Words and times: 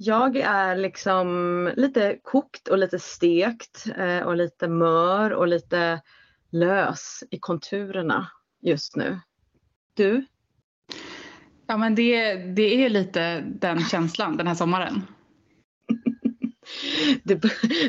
Jag 0.00 0.36
är 0.36 0.76
liksom 0.76 1.70
lite 1.76 2.18
kokt 2.22 2.68
och 2.68 2.78
lite 2.78 2.98
stekt 2.98 3.86
eh, 3.96 4.20
och 4.20 4.36
lite 4.36 4.68
mör 4.68 5.30
och 5.30 5.48
lite 5.48 6.00
lös 6.50 7.24
i 7.30 7.38
konturerna 7.38 8.30
just 8.60 8.96
nu. 8.96 9.20
Du? 9.94 10.26
Ja 11.66 11.76
men 11.76 11.94
det, 11.94 12.34
det 12.34 12.84
är 12.84 12.88
lite 12.88 13.40
den 13.40 13.84
känslan 13.84 14.36
den 14.36 14.46
här 14.46 14.54
sommaren. 14.54 15.02
det, 17.22 17.42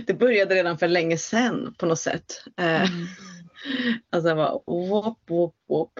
det 0.07 0.13
började 0.13 0.55
redan 0.55 0.77
för 0.77 0.87
länge 0.87 1.17
sedan 1.17 1.75
på 1.77 1.85
något 1.85 1.99
sätt. 1.99 2.43
Eh, 2.57 2.91
mm. 2.91 3.07
Alltså 4.09 4.29
jag 4.29 4.37
bara 4.37 4.51
whoop, 4.67 5.17
whoop, 5.29 5.55
whoop. 5.69 5.91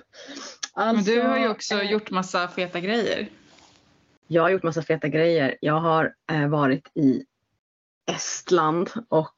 Alltså, 0.74 1.12
Men 1.12 1.22
du 1.22 1.28
har 1.28 1.40
ju 1.40 1.50
också 1.50 1.76
eh, 1.76 1.92
gjort 1.92 2.12
massa 2.12 2.48
feta 2.48 2.80
grejer. 2.80 3.30
Jag 4.32 4.42
har 4.42 4.50
gjort 4.50 4.64
massa 4.64 4.82
feta 4.82 5.08
grejer. 5.08 5.58
Jag 5.62 5.80
har 5.80 6.16
eh, 6.32 6.48
varit 6.48 6.92
i 6.96 7.26
Estland 8.12 8.90
och 9.10 9.36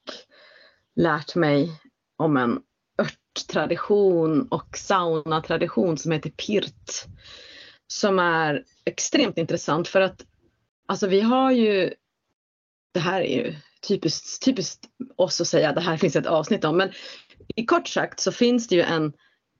lärt 0.95 1.35
mig 1.35 1.71
om 2.17 2.38
en 2.38 2.61
örttradition 3.02 4.47
och 4.47 4.77
saunatradition 4.77 5.97
som 5.97 6.11
heter 6.11 6.30
pirt. 6.30 7.05
Som 7.88 8.19
är 8.19 8.63
extremt 8.85 9.38
intressant 9.38 9.88
för 9.88 10.02
att 10.02 10.25
alltså 10.85 11.08
vi 11.08 11.21
har 11.21 11.52
ju, 11.52 11.94
det 12.94 12.99
här 12.99 13.21
är 13.21 13.45
ju 13.45 13.55
typiskt, 13.88 14.45
typiskt 14.45 14.85
oss 15.16 15.41
att 15.41 15.47
säga 15.47 15.69
att 15.69 15.75
det 15.75 15.81
här 15.81 15.97
finns 15.97 16.16
ett 16.16 16.25
avsnitt 16.25 16.66
om, 16.66 16.77
men 16.77 16.91
i 17.55 17.66
kort 17.66 17.88
sagt 17.88 18.19
så 18.19 18.31
finns 18.31 18.67
det 18.67 18.75
ju 18.75 18.81
en 18.81 19.13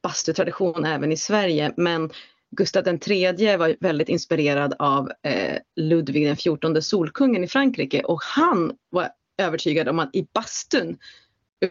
bastutradition 0.04 0.86
även 0.86 1.12
i 1.12 1.18
Sverige 1.18 1.74
men 1.78 2.12
Gustav 2.52 2.88
III 2.88 3.58
var 3.58 3.76
väldigt 3.80 4.10
inspirerad 4.10 4.74
av 4.80 5.12
eh, 5.24 5.58
Ludvig 5.76 6.28
den 6.28 6.36
XIV, 6.36 6.82
Solkungen 6.82 7.44
i 7.44 7.48
Frankrike 7.48 8.04
och 8.04 8.22
han 8.24 8.74
var 8.90 9.10
övertygad 9.38 9.90
om 9.90 10.00
att 10.00 10.16
i 10.16 10.28
bastun 10.34 10.98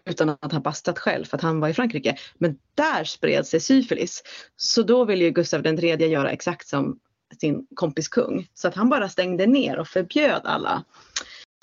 utan 0.07 0.29
att 0.29 0.53
ha 0.53 0.61
bastat 0.61 0.99
själv 0.99 1.25
för 1.25 1.37
att 1.37 1.43
han 1.43 1.61
var 1.61 1.69
i 1.69 1.75
Frankrike. 1.75 2.19
Men 2.39 2.59
där 2.75 3.05
spred 3.05 3.47
sig 3.47 3.61
syfilis. 3.61 4.23
Så 4.57 4.83
då 4.83 5.05
ville 5.05 5.25
ju 5.25 5.31
Gustav 5.31 5.67
III 5.67 6.07
göra 6.07 6.31
exakt 6.31 6.69
som 6.69 6.99
sin 7.41 7.67
kompis 7.75 8.09
kung. 8.09 8.49
Så 8.55 8.69
att 8.69 8.75
han 8.75 8.89
bara 8.89 9.09
stängde 9.09 9.47
ner 9.47 9.79
och 9.79 9.89
förbjöd 9.89 10.41
alla 10.45 10.85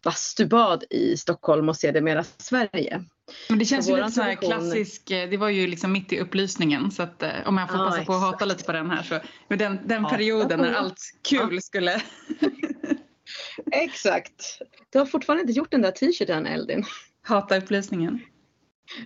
bastubad 0.03 0.83
i 0.89 1.17
Stockholm 1.17 1.70
och 1.70 1.75
sedermera 1.75 2.23
Sverige. 2.23 3.03
Men 3.50 3.59
det 3.59 3.66
känns 3.66 3.89
ju 3.89 3.95
lite 3.95 4.11
så 4.11 4.22
här 4.22 4.36
klassisk, 4.36 5.11
eh, 5.11 5.30
det 5.30 5.38
var 5.38 5.50
ju 5.50 5.67
liksom 5.67 5.92
mitt 5.92 6.14
i 6.14 6.20
upplysningen 6.20 6.92
så 6.92 7.03
att 7.03 7.23
eh, 7.23 7.30
om 7.45 7.58
jag 7.58 7.70
får 7.70 7.78
passa 7.78 7.97
ja, 8.00 8.06
på 8.06 8.14
att 8.14 8.22
hata 8.22 8.45
lite 8.45 8.64
på 8.64 8.72
den 8.72 8.89
här 8.89 9.03
så, 9.03 9.20
med 9.47 9.59
den, 9.59 9.80
den 9.86 10.03
ja. 10.03 10.09
perioden 10.09 10.59
när 10.59 10.73
allt 10.73 11.00
kul 11.30 11.50
ja. 11.55 11.61
skulle... 11.61 12.02
exakt. 13.72 14.61
Du 14.89 15.00
har 15.00 15.05
fortfarande 15.05 15.42
inte 15.42 15.53
gjort 15.53 15.72
den 15.72 15.81
där 15.81 15.92
t-shirten 15.92 16.45
Eldin. 16.45 16.86
Hata 17.22 17.58
upplysningen. 17.58 18.20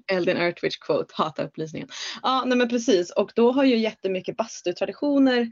Eldin 0.07 0.37
Earthwich 0.37 0.77
quote, 0.77 1.13
hata 1.17 1.43
upplysningen. 1.43 1.89
Ja, 2.23 2.43
nej 2.45 2.57
men 2.57 2.69
precis 2.69 3.11
och 3.11 3.31
då 3.35 3.51
har 3.51 3.63
ju 3.63 3.77
jättemycket 3.77 4.37
bastutraditioner 4.37 5.51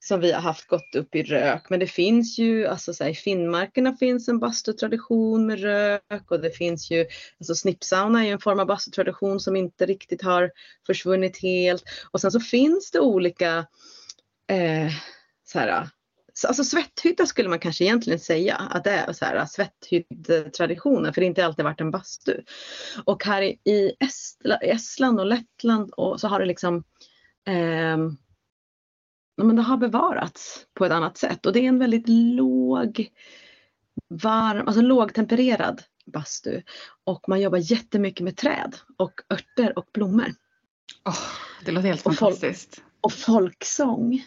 som 0.00 0.20
vi 0.20 0.32
har 0.32 0.40
haft 0.40 0.66
gått 0.66 0.94
upp 0.94 1.14
i 1.14 1.22
rök. 1.22 1.70
Men 1.70 1.80
det 1.80 1.86
finns 1.86 2.38
ju, 2.38 2.66
alltså 2.66 2.94
så 2.94 3.04
här, 3.04 3.10
i 3.10 3.14
Finnmarkerna 3.14 3.96
finns 3.96 4.28
en 4.28 4.38
bastutradition 4.38 5.46
med 5.46 5.60
rök 5.60 6.30
och 6.30 6.40
det 6.40 6.50
finns 6.50 6.90
ju, 6.90 7.06
alltså 7.40 7.54
snippsauna 7.54 8.20
är 8.20 8.26
ju 8.26 8.32
en 8.32 8.40
form 8.40 8.60
av 8.60 8.66
bastutradition 8.66 9.40
som 9.40 9.56
inte 9.56 9.86
riktigt 9.86 10.22
har 10.22 10.50
försvunnit 10.86 11.42
helt. 11.42 11.84
Och 12.10 12.20
sen 12.20 12.30
så 12.30 12.40
finns 12.40 12.90
det 12.90 13.00
olika 13.00 13.66
eh, 14.48 14.90
så 15.44 15.58
här, 15.58 15.88
Alltså 16.46 16.64
svetthytta 16.64 17.26
skulle 17.26 17.48
man 17.48 17.58
kanske 17.58 17.84
egentligen 17.84 18.18
säga 18.18 18.56
att 18.56 18.84
det 18.84 18.90
är 18.90 19.12
så 19.12 19.24
här 19.24 19.46
svetthyttetraditionen 19.46 21.14
för 21.14 21.20
det 21.20 21.26
har 21.26 21.28
inte 21.28 21.46
alltid 21.46 21.64
varit 21.64 21.80
en 21.80 21.90
bastu. 21.90 22.42
Och 23.04 23.24
här 23.24 23.42
i 23.42 23.96
Estland 24.62 25.20
och 25.20 25.26
Lettland 25.26 25.90
och 25.90 26.20
så 26.20 26.28
har 26.28 26.40
det 26.40 26.46
liksom 26.46 26.84
eh, 27.46 27.96
men 29.46 29.56
det 29.56 29.62
har 29.62 29.76
bevarats 29.76 30.66
på 30.74 30.84
ett 30.84 30.92
annat 30.92 31.18
sätt 31.18 31.46
och 31.46 31.52
det 31.52 31.60
är 31.60 31.68
en 31.68 31.78
väldigt 31.78 32.08
låg, 32.08 33.08
varm, 34.08 34.66
alltså 34.66 34.82
lågtempererad 34.82 35.82
bastu. 36.06 36.62
Och 37.04 37.28
man 37.28 37.40
jobbar 37.40 37.58
jättemycket 37.58 38.24
med 38.24 38.36
träd 38.36 38.76
och 38.96 39.20
örter 39.30 39.78
och 39.78 39.86
blommor. 39.92 40.34
Oh, 41.04 41.18
det 41.64 41.72
låter 41.72 41.88
helt 41.88 42.06
och 42.06 42.14
fantastiskt. 42.14 42.74
Folk, 42.74 42.84
och 43.00 43.12
folksång. 43.12 44.24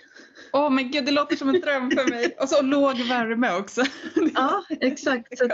Åh 0.54 0.68
oh, 0.68 0.70
men 0.70 0.92
gud, 0.92 1.06
det 1.06 1.12
låter 1.12 1.36
som 1.36 1.50
en 1.50 1.62
dröm 1.62 1.92
för 1.92 2.10
mig. 2.10 2.36
Och 2.40 2.50
så 2.50 2.62
låg 2.62 2.98
värme 2.98 3.54
också. 3.54 3.84
ja, 4.36 4.64
exakt. 4.70 5.38
Så 5.38 5.50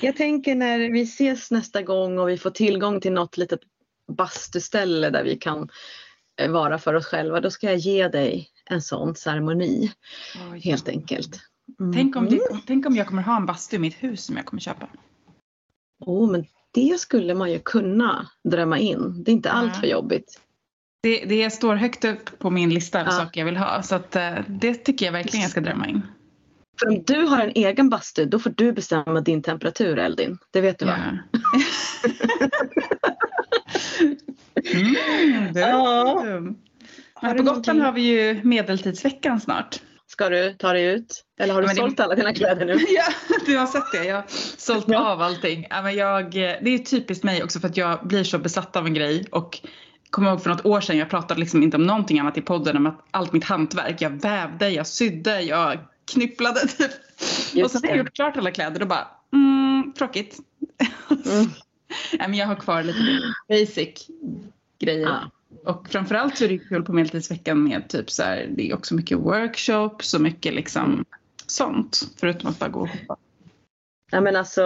jag 0.00 0.16
tänker 0.16 0.54
när 0.54 0.78
vi 0.78 1.02
ses 1.02 1.50
nästa 1.50 1.82
gång 1.82 2.18
och 2.18 2.28
vi 2.28 2.38
får 2.38 2.50
tillgång 2.50 3.00
till 3.00 3.12
något 3.12 3.36
litet 3.36 3.60
bastuställe 4.12 5.10
där 5.10 5.24
vi 5.24 5.36
kan 5.36 5.68
vara 6.48 6.78
för 6.78 6.94
oss 6.94 7.06
själva, 7.06 7.40
då 7.40 7.50
ska 7.50 7.66
jag 7.66 7.76
ge 7.76 8.08
dig 8.08 8.48
en 8.70 8.82
sån 8.82 9.14
ceremoni. 9.14 9.92
Oh, 10.36 10.54
helt 10.54 10.88
enkelt. 10.88 11.40
Mm. 11.80 11.92
Tänk, 11.92 12.16
om 12.16 12.28
det, 12.28 12.50
mm. 12.50 12.62
tänk 12.66 12.86
om 12.86 12.96
jag 12.96 13.06
kommer 13.06 13.22
ha 13.22 13.36
en 13.36 13.46
bastu 13.46 13.76
i 13.76 13.78
mitt 13.78 14.02
hus 14.02 14.24
som 14.24 14.36
jag 14.36 14.46
kommer 14.46 14.60
köpa. 14.60 14.88
Oh, 16.00 16.30
men 16.30 16.44
det 16.74 17.00
skulle 17.00 17.34
man 17.34 17.52
ju 17.52 17.58
kunna 17.58 18.28
drömma 18.44 18.78
in. 18.78 19.24
Det 19.24 19.30
är 19.30 19.32
inte 19.32 19.50
allt 19.50 19.76
för 19.76 19.86
jobbigt. 19.86 20.40
Det, 21.02 21.24
det 21.24 21.50
står 21.50 21.74
högt 21.74 22.04
upp 22.04 22.38
på 22.38 22.50
min 22.50 22.70
lista 22.70 23.00
av 23.00 23.06
ja. 23.06 23.12
saker 23.12 23.40
jag 23.40 23.46
vill 23.46 23.56
ha. 23.56 23.82
Så 23.82 23.94
att, 23.94 24.16
eh, 24.16 24.34
det 24.46 24.74
tycker 24.74 25.06
jag 25.06 25.12
verkligen 25.12 25.42
jag 25.42 25.50
ska 25.50 25.60
drömma 25.60 25.88
in. 25.88 26.02
För 26.80 26.88
om 26.88 27.02
du 27.06 27.26
har 27.26 27.38
en 27.38 27.52
egen 27.54 27.90
bastu, 27.90 28.24
då 28.24 28.38
får 28.38 28.50
du 28.50 28.72
bestämma 28.72 29.20
din 29.20 29.42
temperatur, 29.42 29.98
Eldin. 29.98 30.38
Det 30.50 30.60
vet 30.60 30.78
du 30.78 30.84
va? 30.84 31.18
Ja. 31.32 31.38
Mm, 34.72 35.52
det 35.52 35.60
ja. 35.60 36.24
Men 37.22 37.36
på 37.36 37.42
Gotland 37.42 37.80
har 37.80 37.92
vi 37.92 38.00
ju 38.02 38.40
medeltidsveckan 38.44 39.40
snart. 39.40 39.80
Ska 40.06 40.28
du 40.28 40.54
ta 40.58 40.72
dig 40.72 40.84
ut? 40.84 41.24
Eller 41.40 41.54
har 41.54 41.62
du 41.62 41.68
ja, 41.68 41.74
sålt 41.74 41.96
det... 41.96 42.04
alla 42.04 42.14
dina 42.14 42.34
kläder 42.34 42.66
nu? 42.66 42.72
ja, 42.88 43.04
du 43.46 43.56
har 43.58 43.66
sett 43.66 43.92
det. 43.92 44.04
Jag 44.04 44.16
har 44.16 44.24
sålt 44.56 44.84
ja. 44.88 45.12
av 45.12 45.22
allting. 45.22 45.66
Ja, 45.70 45.82
men 45.82 45.94
jag, 45.94 46.30
det 46.32 46.74
är 46.74 46.78
typiskt 46.78 47.24
mig 47.24 47.42
också 47.42 47.60
för 47.60 47.68
att 47.68 47.76
jag 47.76 48.06
blir 48.06 48.24
så 48.24 48.38
besatt 48.38 48.76
av 48.76 48.86
en 48.86 48.94
grej. 48.94 49.26
Och 49.30 49.60
kommer 50.10 50.30
ihåg 50.30 50.42
för 50.42 50.50
något 50.50 50.66
år 50.66 50.80
sedan, 50.80 50.98
jag 50.98 51.10
pratade 51.10 51.40
liksom 51.40 51.62
inte 51.62 51.76
om 51.76 51.82
någonting 51.82 52.18
annat 52.18 52.38
i 52.38 52.40
podden 52.40 52.76
än 52.76 52.86
att 52.86 53.04
allt 53.10 53.32
mitt 53.32 53.44
hantverk. 53.44 54.00
Jag 54.00 54.10
vävde, 54.10 54.70
jag 54.70 54.86
sydde, 54.86 55.40
jag 55.40 55.78
knypplade 56.12 56.60
typ. 56.60 56.90
Just 57.52 57.64
och 57.64 57.70
sen 57.70 57.80
har 57.82 57.88
jag 57.88 57.98
gjort 57.98 58.14
klart 58.14 58.36
alla 58.36 58.50
kläder 58.50 58.82
och 58.82 58.88
bara, 58.88 59.08
mm, 59.32 59.92
tråkigt. 59.98 60.38
Mm. 61.10 61.46
ja, 62.18 62.28
men 62.28 62.34
jag 62.34 62.46
har 62.46 62.56
kvar 62.56 62.82
lite 62.82 63.20
basic 63.48 64.08
grejer. 64.78 65.08
Ah. 65.08 65.30
Och 65.64 65.88
framförallt 65.88 66.38
så 66.38 66.44
är 66.44 66.48
det 66.48 66.58
kul 66.58 66.82
på 66.82 66.92
Medeltidsveckan 66.92 67.64
med 67.64 67.88
typ 67.88 68.10
så 68.10 68.22
här, 68.22 68.48
det 68.56 68.70
är 68.70 68.74
också 68.74 68.94
mycket 68.94 69.18
workshops 69.18 70.14
och 70.14 70.20
mycket 70.20 70.54
liksom 70.54 71.04
sånt. 71.46 72.00
Förutom 72.16 72.50
att 72.50 72.58
bara 72.58 72.70
gå 72.70 72.80
och 72.80 72.88
hoppa. 72.88 73.16
Ja, 74.12 74.20
men 74.20 74.36
alltså, 74.36 74.62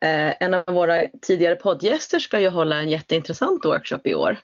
eh, 0.00 0.42
en 0.42 0.54
av 0.54 0.64
våra 0.66 1.02
tidigare 1.22 1.56
poddgäster 1.56 2.18
ska 2.18 2.40
ju 2.40 2.48
hålla 2.48 2.76
en 2.76 2.88
jätteintressant 2.88 3.64
workshop 3.64 4.00
i 4.04 4.14
år. 4.14 4.38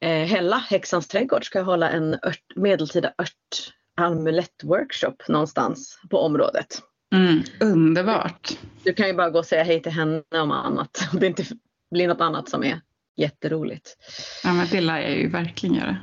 Eh, 0.00 0.24
Hella, 0.24 0.56
Häxans 0.56 1.08
trädgård, 1.08 1.44
ska 1.44 1.60
hålla 1.62 1.90
en 1.90 2.14
ört, 2.14 2.42
medeltida 2.56 3.08
ört 3.18 3.72
amulett-workshop 4.00 5.16
någonstans 5.28 5.98
på 6.10 6.18
området. 6.18 6.82
Mm, 7.14 7.42
underbart. 7.60 8.58
Du 8.82 8.92
kan 8.92 9.06
ju 9.06 9.14
bara 9.14 9.30
gå 9.30 9.38
och 9.38 9.46
säga 9.46 9.62
hej 9.62 9.82
till 9.82 9.92
henne 9.92 10.22
om 10.34 10.50
annat. 10.50 11.08
Om 11.12 11.18
det 11.20 11.26
inte 11.26 11.44
blir 11.90 12.08
något 12.08 12.20
annat 12.20 12.48
som 12.48 12.64
är 12.64 12.80
jätteroligt. 13.16 13.96
Ja 14.44 14.52
men 14.52 14.66
det 14.70 14.80
lär 14.80 15.00
jag 15.00 15.16
ju 15.16 15.28
verkligen 15.28 15.74
göra. 15.74 15.96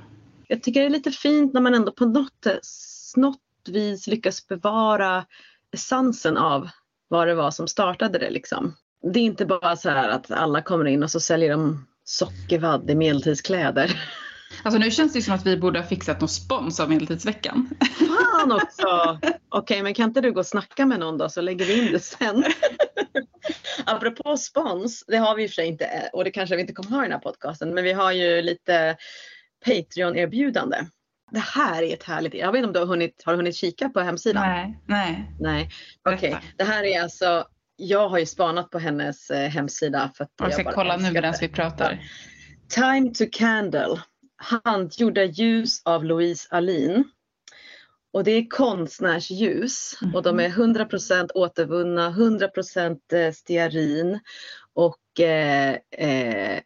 Jag 0.48 0.64
tycker 0.64 0.80
det 0.80 0.86
är 0.86 0.90
lite 0.90 1.12
fint 1.12 1.54
när 1.54 1.62
man 1.62 1.76
ändå 1.76 1.92
på 1.92 2.06
något, 2.06 2.48
något 3.16 3.40
vis 3.68 4.08
lyckas 4.08 4.48
bevara 4.48 5.26
essensen 5.74 6.38
av 6.38 6.70
vad 7.08 7.28
det 7.28 7.36
var 7.36 7.52
som 7.52 7.68
startade 7.68 8.20
det 8.20 8.30
liksom. 8.30 8.76
Det 9.14 9.20
är 9.20 9.24
inte 9.24 9.46
bara 9.46 9.76
så 9.76 9.90
här 9.90 10.10
att 10.10 10.32
alla 10.32 10.62
kommer 10.62 10.86
in 10.86 11.04
och 11.04 11.12
så 11.12 11.20
säljer 11.20 11.50
de 11.50 11.88
sockervadd 12.04 12.90
i 12.90 12.96
medeltidskläder. 12.96 14.02
Alltså 14.64 14.80
nu 14.80 14.92
känns 14.92 15.14
det 15.14 15.22
som 15.22 15.34
att 15.34 15.46
vi 15.46 15.58
borde 15.58 15.80
ha 15.80 15.88
fixat 15.88 16.22
någon 16.22 16.30
spons 16.30 16.80
av 16.80 16.90
Medeltidsveckan. 16.90 17.70
Fan 18.00 18.52
också! 18.52 19.20
Okej, 19.22 19.40
okay, 19.50 19.84
men 19.84 19.94
kan 19.94 20.10
inte 20.10 20.22
du 20.22 20.32
gå 20.32 20.40
och 20.40 20.46
snacka 20.46 20.86
med 20.86 21.00
någon 21.00 21.18
då 21.18 21.30
så 21.30 21.42
lägger 21.42 21.66
vi 21.66 21.86
in 21.86 21.92
det 21.92 22.00
sen. 22.00 22.44
Apropå 23.86 24.38
spons, 24.38 25.04
det 25.08 25.18
har 25.18 25.36
vi 25.36 25.44
i 25.44 25.46
och 25.46 25.50
för 25.50 25.56
sig 25.56 25.68
inte 25.68 26.10
och 26.14 26.24
det 26.24 26.32
kanske 26.32 26.56
vi 26.56 26.62
inte 26.62 26.74
kommer 26.74 26.90
ha 26.90 27.02
i 27.02 27.06
den 27.06 27.12
här 27.12 27.20
podcasten, 27.20 27.74
men 27.74 27.84
vi 27.84 27.92
har 27.92 28.12
ju 28.12 28.42
lite 28.42 28.98
Patreon-erbjudande. 29.66 30.78
Det 31.32 31.40
här 31.40 31.84
är 31.84 31.94
ett 31.94 32.04
härligt, 32.04 32.34
jag 32.34 32.52
vet 32.52 32.60
inte 32.60 32.68
om 32.68 32.74
du 32.74 32.80
har 32.80 32.86
hunnit, 32.86 33.24
har 33.26 33.34
du 33.34 33.38
hunnit 33.38 33.56
kika 33.56 33.90
på 33.90 34.00
hemsidan? 34.00 34.50
Nej. 34.50 34.80
Nej. 34.88 35.32
Nej. 35.40 35.70
Okej, 36.10 36.30
okay. 36.30 36.42
det 36.58 36.64
här 36.64 36.84
är 36.84 37.02
alltså, 37.02 37.46
jag 37.76 38.10
har 38.10 38.20
ju 38.20 38.26
spanat 38.26 38.70
på 38.70 38.80
hennes 38.80 39.30
eh, 39.30 39.50
hemsida. 39.50 40.12
För 40.16 40.24
att 40.24 40.32
jag 40.38 40.54
ska 40.54 40.72
kolla 40.72 40.98
nu 40.98 41.12
medan 41.12 41.34
vi 41.42 41.48
pratar. 41.48 42.00
Time 42.70 43.14
to 43.14 43.24
Candle, 43.32 44.02
handgjorda 44.38 45.24
ljus 45.24 45.82
av 45.86 46.06
Louise 46.06 46.48
Alin. 46.52 47.04
Och 48.14 48.24
det 48.24 48.32
är 48.32 48.50
konstnärsljus 48.50 49.98
Mhm. 50.02 50.16
och 50.16 50.24
de 50.24 50.40
är 50.40 50.50
100% 50.50 51.32
återvunna, 51.36 52.10
100% 52.10 53.14
eh, 53.14 53.32
stearin 53.32 54.20
och 54.74 55.20
eh, 55.20 55.78
eh, 55.98 56.60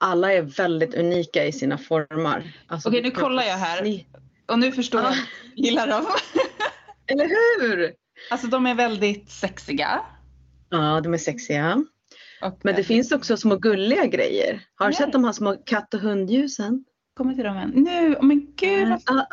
alla 0.00 0.32
är 0.32 0.42
väldigt 0.42 0.94
unika 0.94 1.44
i 1.44 1.52
sina 1.52 1.78
formar. 1.78 2.52
Alltså, 2.66 2.88
Okej, 2.88 3.02
nu 3.02 3.10
kollar 3.10 3.42
jag 3.42 3.56
här. 3.56 4.04
Och 4.48 4.58
nu 4.58 4.72
förstår 4.72 5.00
jag 5.00 5.14
gillar 5.56 5.86
dem. 5.86 6.06
Eller 7.06 7.28
hur? 7.60 7.92
Alltså 8.30 8.46
de 8.46 8.66
är 8.66 8.74
väldigt 8.74 9.30
sexiga. 9.30 10.00
Ja, 10.70 11.00
de 11.00 11.14
är 11.14 11.18
sexiga. 11.18 11.84
Och 12.42 12.60
Men 12.62 12.74
det 12.74 12.84
finns 12.84 13.12
också 13.12 13.36
små 13.36 13.56
gulliga 13.56 14.06
grejer. 14.06 14.60
Har 14.74 14.86
du 14.88 14.94
sett 14.94 15.12
de 15.12 15.24
här 15.24 15.32
små 15.32 15.56
katt 15.66 15.94
och 15.94 16.00
hundljusen? 16.00 16.84
Kommer 17.16 17.34
till 17.34 17.44
dem 17.44 17.56
än. 17.56 17.70
Nu, 17.70 18.14
oh 18.16 18.22
men 18.24 18.54
gud 18.56 18.88
Ah, 19.06 19.26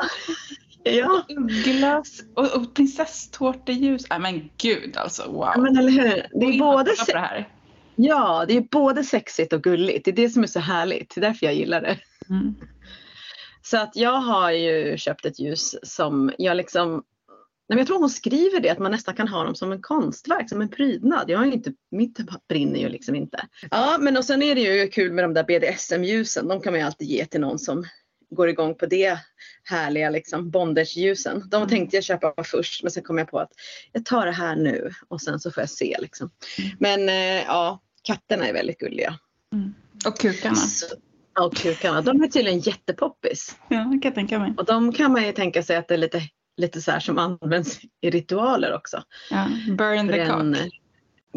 ja, 0.84 1.26
Ugglas 1.30 2.22
och, 2.36 2.56
och 2.56 2.74
prinsesstårteljus. 2.76 4.10
Nej 4.10 4.20
men 4.20 4.50
gud 4.58 4.98
alltså 4.98 5.32
wow. 5.32 5.54
men 5.58 5.78
eller 5.78 5.92
hur. 5.92 6.28
Det 6.40 6.46
är 6.46 6.60
både 6.60 6.92
på 6.92 7.12
det 7.12 7.20
här. 7.20 7.48
Ja, 7.96 8.46
det 8.48 8.58
är 8.58 8.62
både 8.62 9.04
sexigt 9.04 9.54
och 9.54 9.64
gulligt. 9.64 10.06
Det 10.06 10.12
är 10.12 10.16
det 10.16 10.30
som 10.30 10.44
är 10.44 10.48
så 10.48 10.60
härligt. 10.60 11.16
Det 11.16 11.22
är 11.22 11.28
därför 11.28 11.46
jag 11.46 11.56
gillar 11.56 11.82
det. 11.82 11.98
Mm. 12.30 12.56
Så 13.62 13.78
att 13.78 13.96
jag 13.96 14.18
har 14.18 14.52
ju 14.52 14.98
köpt 14.98 15.26
ett 15.26 15.40
ljus 15.40 15.76
som 15.84 16.32
jag 16.38 16.58
liksom 16.58 17.04
Nej, 17.70 17.76
men 17.76 17.78
jag 17.78 17.88
tror 17.88 18.00
hon 18.00 18.10
skriver 18.10 18.60
det, 18.60 18.70
att 18.70 18.80
man 18.80 18.92
nästan 18.92 19.16
kan 19.16 19.28
ha 19.28 19.44
dem 19.44 19.56
som 19.56 19.72
en 19.72 19.82
konstverk, 19.82 20.50
som 20.50 20.62
en 20.62 20.70
prydnad. 20.70 21.30
Jag 21.30 21.38
har 21.38 21.46
inte, 21.46 21.74
mitt 21.92 22.18
brinner 22.50 22.80
ju 22.80 22.90
liksom 22.90 23.16
inte. 23.16 23.48
Ja, 23.72 23.98
men 24.00 24.18
och 24.18 24.26
sen 24.26 24.42
är 24.42 24.56
det 24.56 24.62
ju 24.62 24.88
kul 24.88 25.14
med 25.14 25.24
de 25.24 25.34
där 25.34 25.44
BDSM-ljusen. 25.44 26.48
De 26.48 26.62
kan 26.62 26.74
man 26.74 26.80
ju 26.80 26.86
alltid 26.86 27.08
ge 27.08 27.26
till 27.26 27.42
någon 27.42 27.60
som 27.60 27.86
går 28.32 28.50
igång 28.50 28.76
på 28.76 28.86
det 28.86 29.20
härliga 29.64 30.10
liksom 30.10 30.50
bondage-ljusen. 30.52 31.44
De 31.50 31.56
Mm. 31.56 31.70
tänkte 31.70 31.98
jag 31.98 32.04
köpa 32.04 32.34
först, 32.44 32.84
men 32.84 32.92
sen 32.92 33.04
kom 33.04 33.18
jag 33.18 33.28
på 33.32 33.40
att 33.40 33.52
jag 33.92 34.06
tar 34.06 34.26
det 34.26 34.32
här 34.32 34.56
nu 34.56 34.92
och 35.08 35.22
sen 35.22 35.40
så 35.40 35.52
får 35.52 35.62
jag 35.62 35.70
se 35.70 35.98
liksom. 36.00 36.32
Mm. 36.58 36.72
Men 36.80 37.10
eh, 37.10 37.44
ja, 37.46 37.82
katterna 38.04 38.48
är 38.48 38.54
väldigt 38.54 38.78
gulliga. 38.80 39.20
Och 40.06 40.20
kukarna. 40.20 40.56
Så, 40.56 40.86
ja, 41.36 41.46
och 41.46 41.56
kukarna, 41.56 42.02
de 42.02 42.24
är 42.24 42.28
tydligen 42.28 42.60
jättepoppis. 42.60 43.56
Ja, 43.68 43.78
det 43.78 43.84
kan 43.84 44.02
jag 44.02 44.16
tänka 44.16 44.40
mig. 44.40 44.54
Och 44.58 44.66
de 44.66 44.94
kan 44.94 45.12
man 45.12 45.24
ju 45.26 45.32
tänka 45.32 45.64
sig 45.64 45.78
att 45.78 45.88
det 45.88 45.94
är 45.94 45.98
lite, 45.98 46.22
lite 46.58 46.82
så 46.82 46.92
här 46.92 47.00
som 47.00 47.18
används 47.18 47.80
i 48.02 48.10
ritualer 48.10 48.74
också. 48.74 49.04
Ja. 49.30 49.48
Burn 49.78 50.08
the 50.08 50.26
cock. 50.26 50.72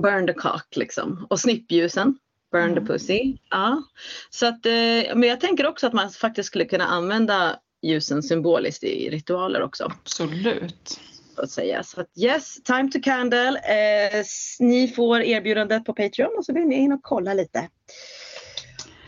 Burn 0.03 0.27
the 0.27 0.33
cock 0.33 0.77
liksom. 0.77 1.27
Och 1.31 1.41
snippljusen. 1.41 2.19
Burn 2.53 2.71
Mm. 2.71 2.75
the 2.75 2.93
pussy. 2.93 3.37
Ja. 3.51 3.83
Så 4.31 4.47
att, 4.47 4.67
eh, 4.67 5.15
men 5.15 5.23
jag 5.23 5.41
tänker 5.41 5.67
också 5.67 5.87
att 5.87 5.93
man 5.93 6.11
faktiskt 6.11 6.47
skulle 6.47 6.65
kunna 6.65 6.85
använda 6.85 7.57
ljusen 7.83 8.23
symboliskt 8.23 8.85
i 8.85 9.11
ritualer 9.11 9.63
också. 9.63 9.93
Absolut. 10.03 11.01
Att 11.37 11.51
säga. 11.51 11.83
Så 11.83 12.01
att 12.01 12.07
yes, 12.17 12.63
time 12.63 12.91
to 12.91 12.99
candle. 13.03 13.49
Eh, 13.59 14.25
ni 14.61 14.89
får 14.89 15.23
erbjudandet 15.23 15.85
på 15.85 15.93
Patreon 15.95 16.39
och 16.39 16.45
så 16.45 16.53
vill 16.53 16.65
ni 16.67 16.75
in 16.75 16.93
och 16.93 17.01
kolla 17.03 17.35
lite. 17.35 17.69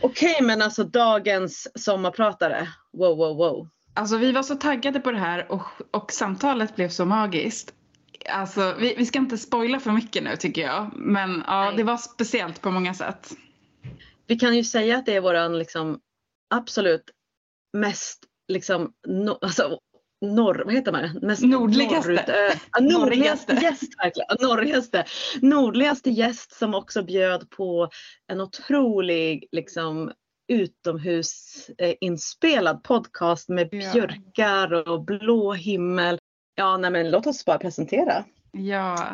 Okej, 0.01 0.37
men 0.41 0.61
alltså 0.61 0.83
dagens 0.83 1.67
sommarpratare. 1.75 2.67
Wow, 2.97 3.17
wow, 3.17 3.37
wow. 3.37 3.67
Alltså 3.93 4.17
vi 4.17 4.31
var 4.31 4.43
så 4.43 4.55
taggade 4.55 4.99
på 4.99 5.11
det 5.11 5.17
här 5.19 5.51
och, 5.51 5.63
och 5.91 6.11
samtalet 6.11 6.75
blev 6.75 6.89
så 6.89 7.05
magiskt. 7.05 7.73
Alltså 8.29 8.75
vi, 8.79 8.95
vi 8.97 9.05
ska 9.05 9.19
inte 9.19 9.37
spoila 9.37 9.79
för 9.79 9.91
mycket 9.91 10.23
nu 10.23 10.35
tycker 10.35 10.61
jag. 10.61 10.91
Men 10.95 11.43
ja, 11.47 11.65
Nej. 11.65 11.73
det 11.77 11.83
var 11.83 11.97
speciellt 11.97 12.61
på 12.61 12.71
många 12.71 12.93
sätt. 12.93 13.31
Vi 14.27 14.35
kan 14.35 14.55
ju 14.55 14.63
säga 14.63 14.97
att 14.97 15.05
det 15.05 15.15
är 15.15 15.21
våran 15.21 15.59
liksom 15.59 15.99
absolut 16.55 17.03
mest 17.73 18.25
liksom, 18.47 18.93
no, 19.07 19.37
alltså, 19.41 19.79
norr, 20.21 20.61
vad 20.65 20.73
heter 20.73 20.91
man? 20.91 21.19
Mest 21.21 21.43
Nordligaste. 21.43 22.11
norrut- 22.11 22.59
nordligaste 22.81 23.53
gäst 23.53 23.83
verkligen. 24.03 24.27
Nordligaste 25.41 26.09
gäst 26.09 26.51
som 26.51 26.75
också 26.75 27.03
bjöd 27.03 27.49
på 27.49 27.89
en 28.31 28.41
otrolig 28.41 29.47
liksom 29.51 30.11
utomhusinspelad 30.47 32.83
podcast 32.83 33.49
med 33.49 33.69
björkar 33.69 34.89
och 34.89 35.05
blå 35.05 35.53
himmel. 35.53 36.17
Ja, 36.55 36.77
nej 36.77 36.91
men 36.91 37.11
låt 37.11 37.27
oss 37.27 37.45
bara 37.45 37.57
presentera. 37.57 38.23
Ja. 38.51 39.07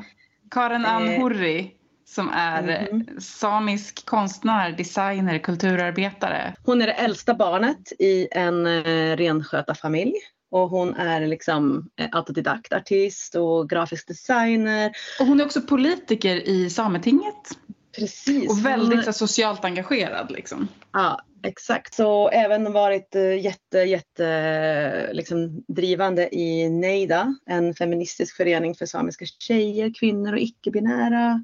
Karin 0.52 0.86
Ann 0.86 1.08
Eh. 1.10 1.22
Hurri 1.22 1.72
som 2.06 2.30
är 2.30 2.88
Mhm. 2.92 3.20
samisk 3.22 4.06
konstnär, 4.06 4.72
designer, 4.72 5.38
kulturarbetare. 5.40 6.54
Hon 6.66 6.82
är 6.82 6.88
det 6.88 6.94
äldsta 6.94 7.34
barnet 7.34 7.92
i 8.00 8.28
en 8.32 8.66
eh, 8.68 9.16
renskötarfamilj. 9.18 10.14
Och 10.52 10.70
hon 10.70 10.96
är 10.96 11.28
liksom 11.28 11.90
eh, 11.96 12.08
autodidaktartist 12.12 13.36
och 13.36 13.70
grafisk 13.70 14.08
designer. 14.08 14.92
Och 15.20 15.26
hon 15.26 15.40
är 15.40 15.46
också 15.46 15.62
politiker 15.62 16.36
i 16.48 16.70
Sametinget. 16.70 17.50
Precis. 17.98 18.50
Och 18.50 18.66
väldigt 18.66 18.96
Hon- 18.96 19.14
så, 19.14 19.14
socialt 19.14 19.66
engagerad 19.66 20.32
liksom. 20.32 20.68
Ja, 20.92 21.22
exakt. 21.44 21.94
Så 21.94 22.30
även 22.30 22.74
varit 22.74 23.16
eh, 23.16 23.40
jätte, 23.40 23.78
jätte 23.78 25.10
liksom, 25.14 25.64
drivande 25.68 26.36
i 26.36 26.70
Neida, 26.70 27.36
en 27.46 27.74
feministisk 27.74 28.38
förening 28.38 28.76
för 28.76 28.86
samiska 28.86 29.26
tjejer, 29.26 29.94
kvinnor 30.00 30.34
och 30.34 30.40
icke-binära. 30.40 31.44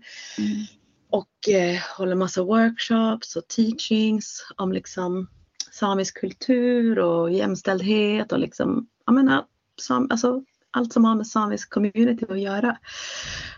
Och 1.09 1.49
eh, 1.49 1.79
håller 1.97 2.15
massa 2.15 2.43
workshops 2.43 3.35
och 3.35 3.47
teachings 3.47 4.47
om 4.55 4.71
liksom 4.71 5.27
samisk 5.71 6.19
kultur 6.19 6.99
och 6.99 7.31
jämställdhet 7.31 8.31
och 8.31 8.39
liksom, 8.39 8.87
jag 9.05 9.15
menar, 9.15 9.45
sam, 9.81 10.07
alltså, 10.11 10.43
allt 10.71 10.93
som 10.93 11.05
har 11.05 11.15
med 11.15 11.27
samisk 11.27 11.69
community 11.69 12.25
att 12.29 12.41
göra. 12.41 12.77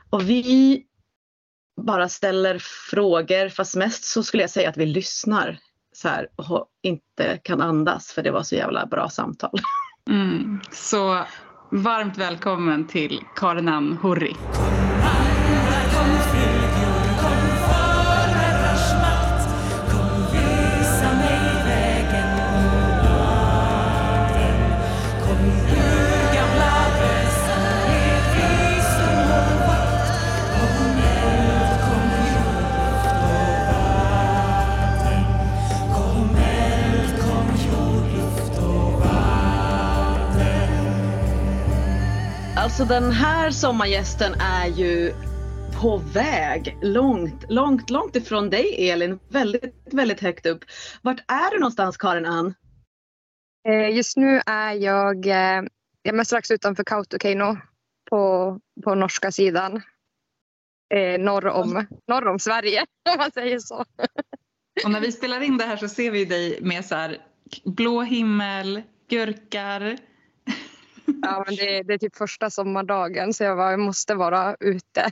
Och 0.10 0.30
vi 0.30 0.84
bara 1.82 2.10
ställer 2.10 2.58
frågor, 2.92 3.50
fast 3.50 3.76
mest 3.76 4.04
så 4.04 4.24
skulle 4.24 4.44
jag 4.44 4.50
säga 4.50 4.70
att 4.70 4.78
vi 4.78 4.86
lyssnar 4.86 5.60
så 6.02 6.08
här, 6.08 6.28
och 6.36 6.66
inte 6.84 7.40
kan 7.44 7.62
andas 7.62 8.12
för 8.12 8.24
det 8.24 8.32
var 8.32 8.44
så 8.44 8.56
jävla 8.56 8.86
bra 8.86 9.10
samtal. 9.10 9.52
Mm. 10.10 10.60
Så 10.72 11.26
varmt 11.72 12.18
välkommen 12.18 12.88
till 12.88 13.22
Karin 13.36 13.70
Ann 13.70 13.98
Hurri. 14.02 14.36
Alltså 42.80 42.94
den 42.94 43.12
här 43.12 43.52
sommargästen 43.52 44.34
är 44.40 44.68
ju 44.68 45.14
på 45.82 45.98
väg 45.98 46.78
långt, 46.82 47.46
långt, 47.50 47.90
långt 47.90 48.16
ifrån 48.16 48.50
dig 48.50 48.90
Elin. 48.90 49.20
Väldigt, 49.30 49.94
väldigt 49.94 50.20
högt 50.20 50.46
upp. 50.46 50.66
Vart 51.02 51.20
är 51.28 51.52
du 51.52 51.60
någonstans 51.60 51.98
Karin 51.98 52.26
Ann? 52.26 52.54
Eh, 53.70 53.96
Just 53.96 54.18
nu 54.18 54.42
är 54.46 54.74
jag, 54.74 55.26
eh, 55.28 55.64
jag 56.02 56.20
är 56.20 56.24
strax 56.24 56.52
utanför 56.52 56.84
Kautokeino 56.84 57.58
på, 58.10 58.60
på 58.84 58.96
norska 58.96 59.32
sidan. 59.32 59.82
Eh, 60.94 61.20
norr, 61.20 61.48
om, 61.48 61.86
norr 62.08 62.28
om 62.28 62.40
Sverige 62.40 62.86
om 63.14 63.18
man 63.18 63.32
säger 63.32 63.60
så. 63.60 63.86
Och 64.86 64.92
när 64.92 65.02
vi 65.02 65.12
spelar 65.12 65.42
in 65.42 65.58
det 65.58 65.66
här 65.66 65.78
så 65.78 65.88
ser 65.88 66.12
vi 66.12 66.26
dig 66.26 66.60
med 66.62 66.86
så 66.86 66.96
här 66.96 67.18
blå 67.66 68.02
himmel, 68.02 68.82
gurkar. 69.10 70.09
Ja, 71.22 71.44
men 71.48 71.56
det, 71.56 71.84
det 71.84 71.94
är 71.94 71.98
typ 71.98 72.16
första 72.16 72.50
sommardagen 72.50 73.34
så 73.34 73.44
jag, 73.44 73.58
bara, 73.58 73.72
jag 73.72 73.80
måste 73.80 74.16
vara 74.16 74.56
ute 74.60 75.02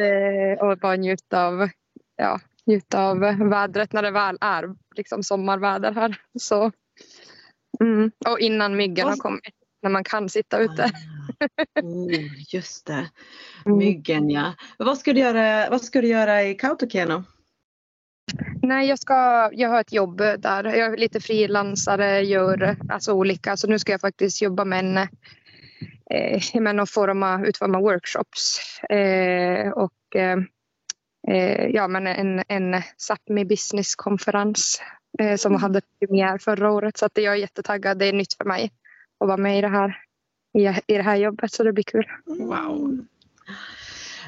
eh, 0.00 0.58
och 0.60 0.78
bara 0.78 0.96
njuta 0.96 1.46
av, 1.46 1.68
ja, 2.16 2.40
njuta 2.66 3.02
av 3.02 3.18
vädret 3.50 3.92
när 3.92 4.02
det 4.02 4.10
väl 4.10 4.38
är 4.40 4.74
liksom 4.96 5.22
sommarväder 5.22 5.92
här. 5.92 6.16
Så, 6.38 6.72
mm. 7.80 8.10
Och 8.26 8.40
innan 8.40 8.76
myggen 8.76 9.08
har 9.08 9.16
kommit, 9.16 9.54
när 9.82 9.90
man 9.90 10.04
kan 10.04 10.28
sitta 10.28 10.58
ute. 10.58 10.84
Ah, 10.84 11.80
oh, 11.82 12.54
just 12.54 12.86
det, 12.86 13.10
Mm. 13.66 13.78
myggen 13.78 14.30
ja. 14.30 14.54
Vad 14.78 14.98
ska 14.98 15.12
du 15.12 15.20
göra, 15.20 15.70
vad 15.70 15.82
ska 15.82 16.00
du 16.00 16.08
göra 16.08 16.42
i 16.42 16.54
Kautokeino? 16.54 17.24
Nej, 18.62 18.88
jag, 18.88 18.98
ska, 18.98 19.50
jag 19.52 19.68
har 19.68 19.80
ett 19.80 19.92
jobb 19.92 20.18
där. 20.18 20.64
Jag 20.64 20.92
är 20.92 20.96
lite 20.96 21.20
frilansare, 21.20 22.20
gör 22.20 22.76
alltså 22.88 23.12
olika. 23.12 23.56
Så 23.56 23.68
nu 23.68 23.78
ska 23.78 23.92
jag 23.92 24.00
faktiskt 24.00 24.42
jobba 24.42 24.64
med 24.64 24.78
en, 24.78 24.96
eh, 26.10 26.60
med 26.60 26.80
att 26.80 26.90
forma, 26.90 27.46
utforma 27.46 27.80
workshops. 27.80 28.60
Eh, 28.90 29.70
och 29.70 30.16
eh, 30.16 30.38
eh, 31.28 31.66
ja, 31.66 31.88
men 31.88 32.06
en, 32.06 32.42
en 32.48 32.74
Sápmi 32.98 33.44
business-konferens 33.44 34.82
eh, 35.18 35.36
som 35.36 35.54
hade 35.54 35.80
premiär 35.98 36.38
förra 36.38 36.70
året. 36.70 36.96
Så 36.96 37.06
att 37.06 37.12
jag 37.14 37.34
är 37.34 37.38
jättetaggad. 37.38 37.98
Det 37.98 38.06
är 38.06 38.12
nytt 38.12 38.34
för 38.34 38.44
mig 38.44 38.70
att 39.20 39.28
vara 39.28 39.36
med 39.36 39.58
i 39.58 39.60
det 39.60 39.68
här. 39.68 39.98
i, 40.58 40.92
i 40.92 40.96
det 40.96 41.02
här 41.02 41.16
jobbet 41.16 41.52
så 41.52 41.62
det 41.62 41.72
blir 41.72 41.84
kul. 41.84 42.06
Wow. 42.26 43.06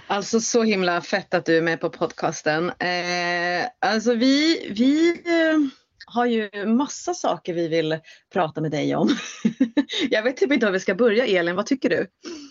Alltså 0.06 0.40
så 0.40 0.62
himla 0.62 1.00
fett 1.00 1.34
att 1.34 1.46
du 1.46 1.56
är 1.56 1.62
med 1.62 1.80
på 1.80 1.90
podcasten. 1.90 2.68
Eh, 2.68 3.66
alltså 3.80 4.14
vi, 4.14 4.66
vi 4.76 5.10
eh, 5.10 5.58
har 6.06 6.26
ju 6.26 6.66
massa 6.66 7.14
saker 7.14 7.54
vi 7.54 7.68
vill 7.68 7.98
prata 8.32 8.60
med 8.60 8.70
dig 8.70 8.96
om. 8.96 9.16
Jag 10.10 10.22
vet 10.22 10.36
typ 10.36 10.52
inte 10.52 10.66
var 10.66 10.72
vi 10.72 10.80
ska 10.80 10.94
börja 10.94 11.26
Elin, 11.26 11.56
vad 11.56 11.66
tycker 11.66 11.90
du? 11.90 12.06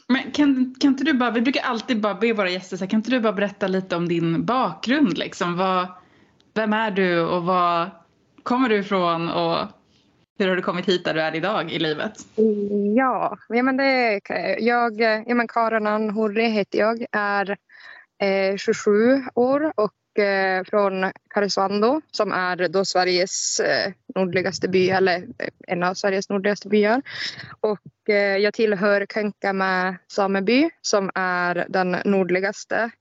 Men 0.08 0.31
kan, 0.31 0.75
kan 0.79 0.91
inte 0.91 1.03
du 1.03 1.13
bara, 1.13 1.31
vi 1.31 1.41
brukar 1.41 1.62
alltid 1.62 2.01
bara 2.01 2.15
be 2.15 2.34
våra 2.34 2.50
gäster, 2.50 2.77
så 2.77 2.84
här, 2.84 2.89
kan 2.89 3.00
inte 3.00 3.12
du 3.12 3.20
bara 3.20 3.34
berätta 3.34 3.67
lite 3.67 3.96
om 3.96 4.08
din 4.08 4.46
bakgrund 4.46 5.17
liksom? 5.17 5.58
Vad, 5.58 5.88
vem 6.53 6.74
är 6.74 6.91
du 6.91 7.22
och 7.22 7.43
var 7.43 7.89
kommer 8.43 8.70
du 8.70 8.77
ifrån 8.77 9.29
och 9.29 9.67
hur 10.41 10.50
har 10.50 10.55
du 10.55 10.62
kommit 10.62 10.89
hit 10.89 11.05
där 11.05 11.13
du 11.13 11.21
är 11.21 11.36
idag 11.36 11.71
i 11.71 11.79
livet? 11.79 12.13
Ja, 12.95 13.38
ja 13.50 13.63
men 13.63 13.77
det 13.77 14.21
jag, 14.60 15.01
ja 15.01 15.36
men 15.36 15.48
Karin 15.48 15.88
Anhorre 15.88 16.43
heter 16.43 16.79
jag, 16.79 17.05
är 17.12 17.57
eh, 18.21 18.57
27 18.57 19.24
år 19.36 19.74
och 19.75 20.24
eh, 20.24 20.63
från 20.63 21.12
Karesuando 21.29 22.01
som 22.12 22.31
är 22.31 22.67
då 22.67 22.86
Sveriges 22.86 23.60
eh, 23.60 23.93
nordligaste 24.15 24.67
by, 24.67 24.89
eller 24.89 25.17
eh, 25.17 25.50
en 25.67 25.83
av 25.83 25.93
Sveriges 25.93 26.29
nordligaste 26.29 26.69
byar. 26.69 27.01
Och 27.60 28.10
eh, 28.10 28.38
jag 28.38 28.53
tillhör 28.53 29.05
Könkämä 29.05 29.98
sameby 30.07 30.69
som 30.81 31.12
är 31.15 31.65
den 31.69 31.98
nordligaste 32.05 32.91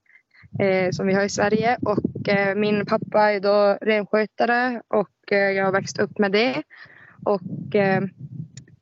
eh, 0.59 0.91
som 0.91 1.07
vi 1.07 1.15
har 1.15 1.25
i 1.25 1.29
Sverige 1.29 1.79
och 1.83 2.29
eh, 2.29 2.55
min 2.55 2.87
pappa 2.87 3.33
är 3.33 3.41
då 3.41 3.79
renskötare 3.81 4.83
och 4.89 5.33
eh, 5.33 5.51
jag 5.51 5.65
har 5.65 5.73
växt 5.73 5.99
upp 5.99 6.19
med 6.19 6.33
det. 6.33 6.63
Och 7.25 7.75
eh, 7.75 8.03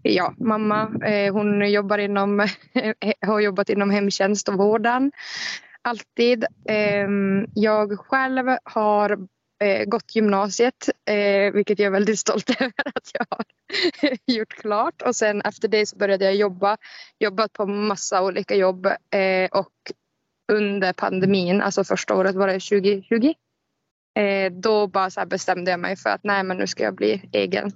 ja, 0.02 0.35
mamma 0.38 0.90
eh, 1.04 1.33
hon 1.33 1.71
jobbar 1.71 1.99
inom, 1.99 2.47
har 3.26 3.40
jobbat 3.40 3.71
inom 3.71 3.90
hemtjänst 3.90 4.49
och 4.49 4.54
vården 4.54 5.12
alltid. 5.88 6.45
Ehm, 6.68 7.47
jag 7.54 7.99
själv 7.99 8.47
har 8.64 9.18
eh, 9.62 9.85
gått 9.85 10.16
gymnasiet, 10.16 10.88
eh, 11.11 11.52
vilket 11.52 11.78
jag 11.78 11.87
är 11.87 11.90
väldigt 11.90 12.18
stolt 12.18 12.50
över 12.61 12.88
att 12.95 13.11
jag 13.14 13.26
har 13.30 13.45
gjort 14.37 14.54
klart. 14.54 15.02
Och 15.02 15.16
sen 15.16 15.40
efter 15.40 15.68
det 15.68 15.87
så 15.87 15.97
började 15.97 16.25
jag 16.25 16.35
jobba, 16.35 16.76
jobbat 17.18 17.52
på 17.52 17.66
massa 17.66 18.23
olika 18.23 18.54
jobb 18.54 18.87
eh, 18.87 19.49
och 19.52 19.73
under 20.52 20.92
pandemin, 20.92 21.62
alltså 21.62 21.85
första 21.85 22.14
året 22.14 22.35
var 22.35 22.47
det 22.47 22.52
2020. 22.52 23.35
Eh, 24.18 24.52
då 24.52 24.87
bara 24.87 25.11
så 25.11 25.26
bestämde 25.26 25.71
jag 25.71 25.80
mig 25.80 25.97
för 25.97 26.11
att 26.11 26.25
nej 26.25 26.45
men 26.45 26.57
nu 26.57 26.66
ska 26.66 26.85
jag 26.85 26.95
bli 26.95 27.28
egen. 27.33 27.73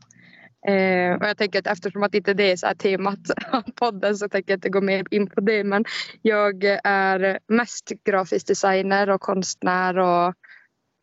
Eh, 0.66 1.14
och 1.14 1.26
jag 1.26 1.36
tänker 1.36 1.58
att 1.58 1.66
eftersom 1.66 2.02
att 2.02 2.14
inte 2.14 2.34
det 2.34 2.52
är 2.52 2.56
så 2.56 2.66
här 2.66 2.74
temat 2.74 3.18
av 3.52 3.62
podden 3.62 4.16
så 4.16 4.28
tänker 4.28 4.52
jag 4.52 4.56
inte 4.56 4.68
gå 4.68 4.80
mer 4.80 5.04
in 5.10 5.30
på 5.30 5.40
det. 5.40 5.64
Men 5.64 5.84
jag 6.22 6.64
är 6.84 7.38
mest 7.46 7.92
grafisk 8.04 8.46
designer 8.46 9.10
och 9.10 9.20
konstnär 9.20 9.98
och 9.98 10.34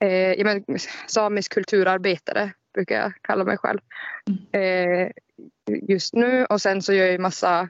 eh, 0.04 0.34
jag 0.34 0.46
men, 0.46 0.80
samisk 1.08 1.54
kulturarbetare 1.54 2.52
brukar 2.74 2.96
jag 2.96 3.14
kalla 3.22 3.44
mig 3.44 3.58
själv. 3.58 3.80
Mm. 4.28 4.64
Eh, 4.64 5.12
just 5.90 6.14
nu 6.14 6.46
och 6.46 6.62
sen 6.62 6.82
så 6.82 6.94
gör 6.94 7.06
jag 7.06 7.20
massa 7.20 7.70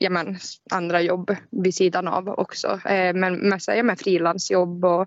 ja, 0.00 0.10
men, 0.10 0.36
andra 0.70 1.00
jobb 1.00 1.36
vid 1.50 1.74
sidan 1.74 2.08
av 2.08 2.28
också. 2.28 2.80
Eh, 2.84 3.14
men 3.14 3.34
mest 3.34 3.68
ja, 3.68 3.96
frilansjobb 3.96 4.84
och 4.84 5.06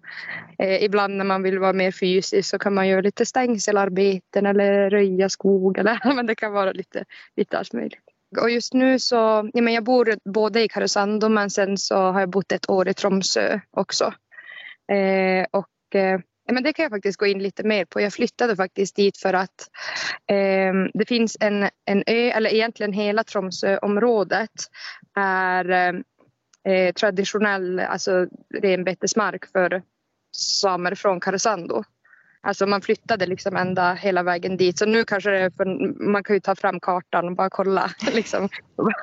eh, 0.57 0.83
ibland 0.83 1.17
när 1.17 1.25
man 1.25 1.43
vill 1.43 1.59
vara 1.59 1.73
mer 1.73 1.91
fysisk 1.91 2.49
så 2.49 2.59
kan 2.59 2.73
man 2.73 2.87
göra 2.87 3.01
lite 3.01 3.25
stängselarbeten 3.25 4.45
eller 4.45 4.89
röja 4.89 5.29
skog 5.29 5.77
eller 5.77 5.99
men 6.15 6.25
det 6.25 6.35
kan 6.35 6.53
vara 6.53 6.71
lite, 6.71 7.05
lite 7.35 7.57
allt 7.57 7.73
möjligt. 7.73 8.03
Och 8.41 8.49
just 8.49 8.73
nu 8.73 8.99
så, 8.99 9.49
ja, 9.53 9.61
men 9.61 9.73
jag 9.73 9.83
bor 9.83 10.15
både 10.25 10.63
i 10.63 10.67
Karesuando 10.67 11.29
men 11.29 11.49
sen 11.49 11.77
så 11.77 11.95
har 11.95 12.19
jag 12.19 12.29
bott 12.29 12.51
ett 12.51 12.69
år 12.69 12.87
i 12.87 12.93
Tromsö 12.93 13.59
också. 13.71 14.13
Eh, 14.91 15.45
och 15.51 15.95
eh, 15.95 16.19
men 16.51 16.63
det 16.63 16.73
kan 16.73 16.83
jag 16.83 16.91
faktiskt 16.91 17.19
gå 17.19 17.25
in 17.25 17.43
lite 17.43 17.63
mer 17.63 17.85
på. 17.85 18.01
Jag 18.01 18.13
flyttade 18.13 18.55
faktiskt 18.55 18.95
dit 18.95 19.17
för 19.17 19.33
att 19.33 19.69
eh, 20.27 20.73
det 20.93 21.05
finns 21.07 21.37
en, 21.39 21.69
en 21.85 22.03
ö, 22.07 22.31
eller 22.31 22.53
egentligen 22.53 22.93
hela 22.93 23.23
Tromsöområdet 23.23 24.51
är 25.15 25.93
eh, 26.67 26.93
traditionell 26.93 27.79
alltså 27.79 28.27
renbetesmark 28.61 29.45
för 29.51 29.81
samer 30.31 30.95
från 30.95 31.19
Karesuando. 31.19 31.83
Alltså 32.43 32.65
man 32.65 32.81
flyttade 32.81 33.25
liksom 33.25 33.55
ända 33.55 33.93
hela 33.93 34.23
vägen 34.23 34.57
dit. 34.57 34.77
Så 34.77 34.85
nu 34.85 35.05
kanske 35.05 35.29
det 35.29 35.39
är 35.39 35.49
för, 35.49 35.65
man 36.11 36.23
kan 36.23 36.35
ju 36.35 36.39
ta 36.39 36.55
fram 36.55 36.79
kartan 36.79 37.27
och 37.27 37.35
bara 37.35 37.49
kolla 37.49 37.91
liksom, 38.13 38.49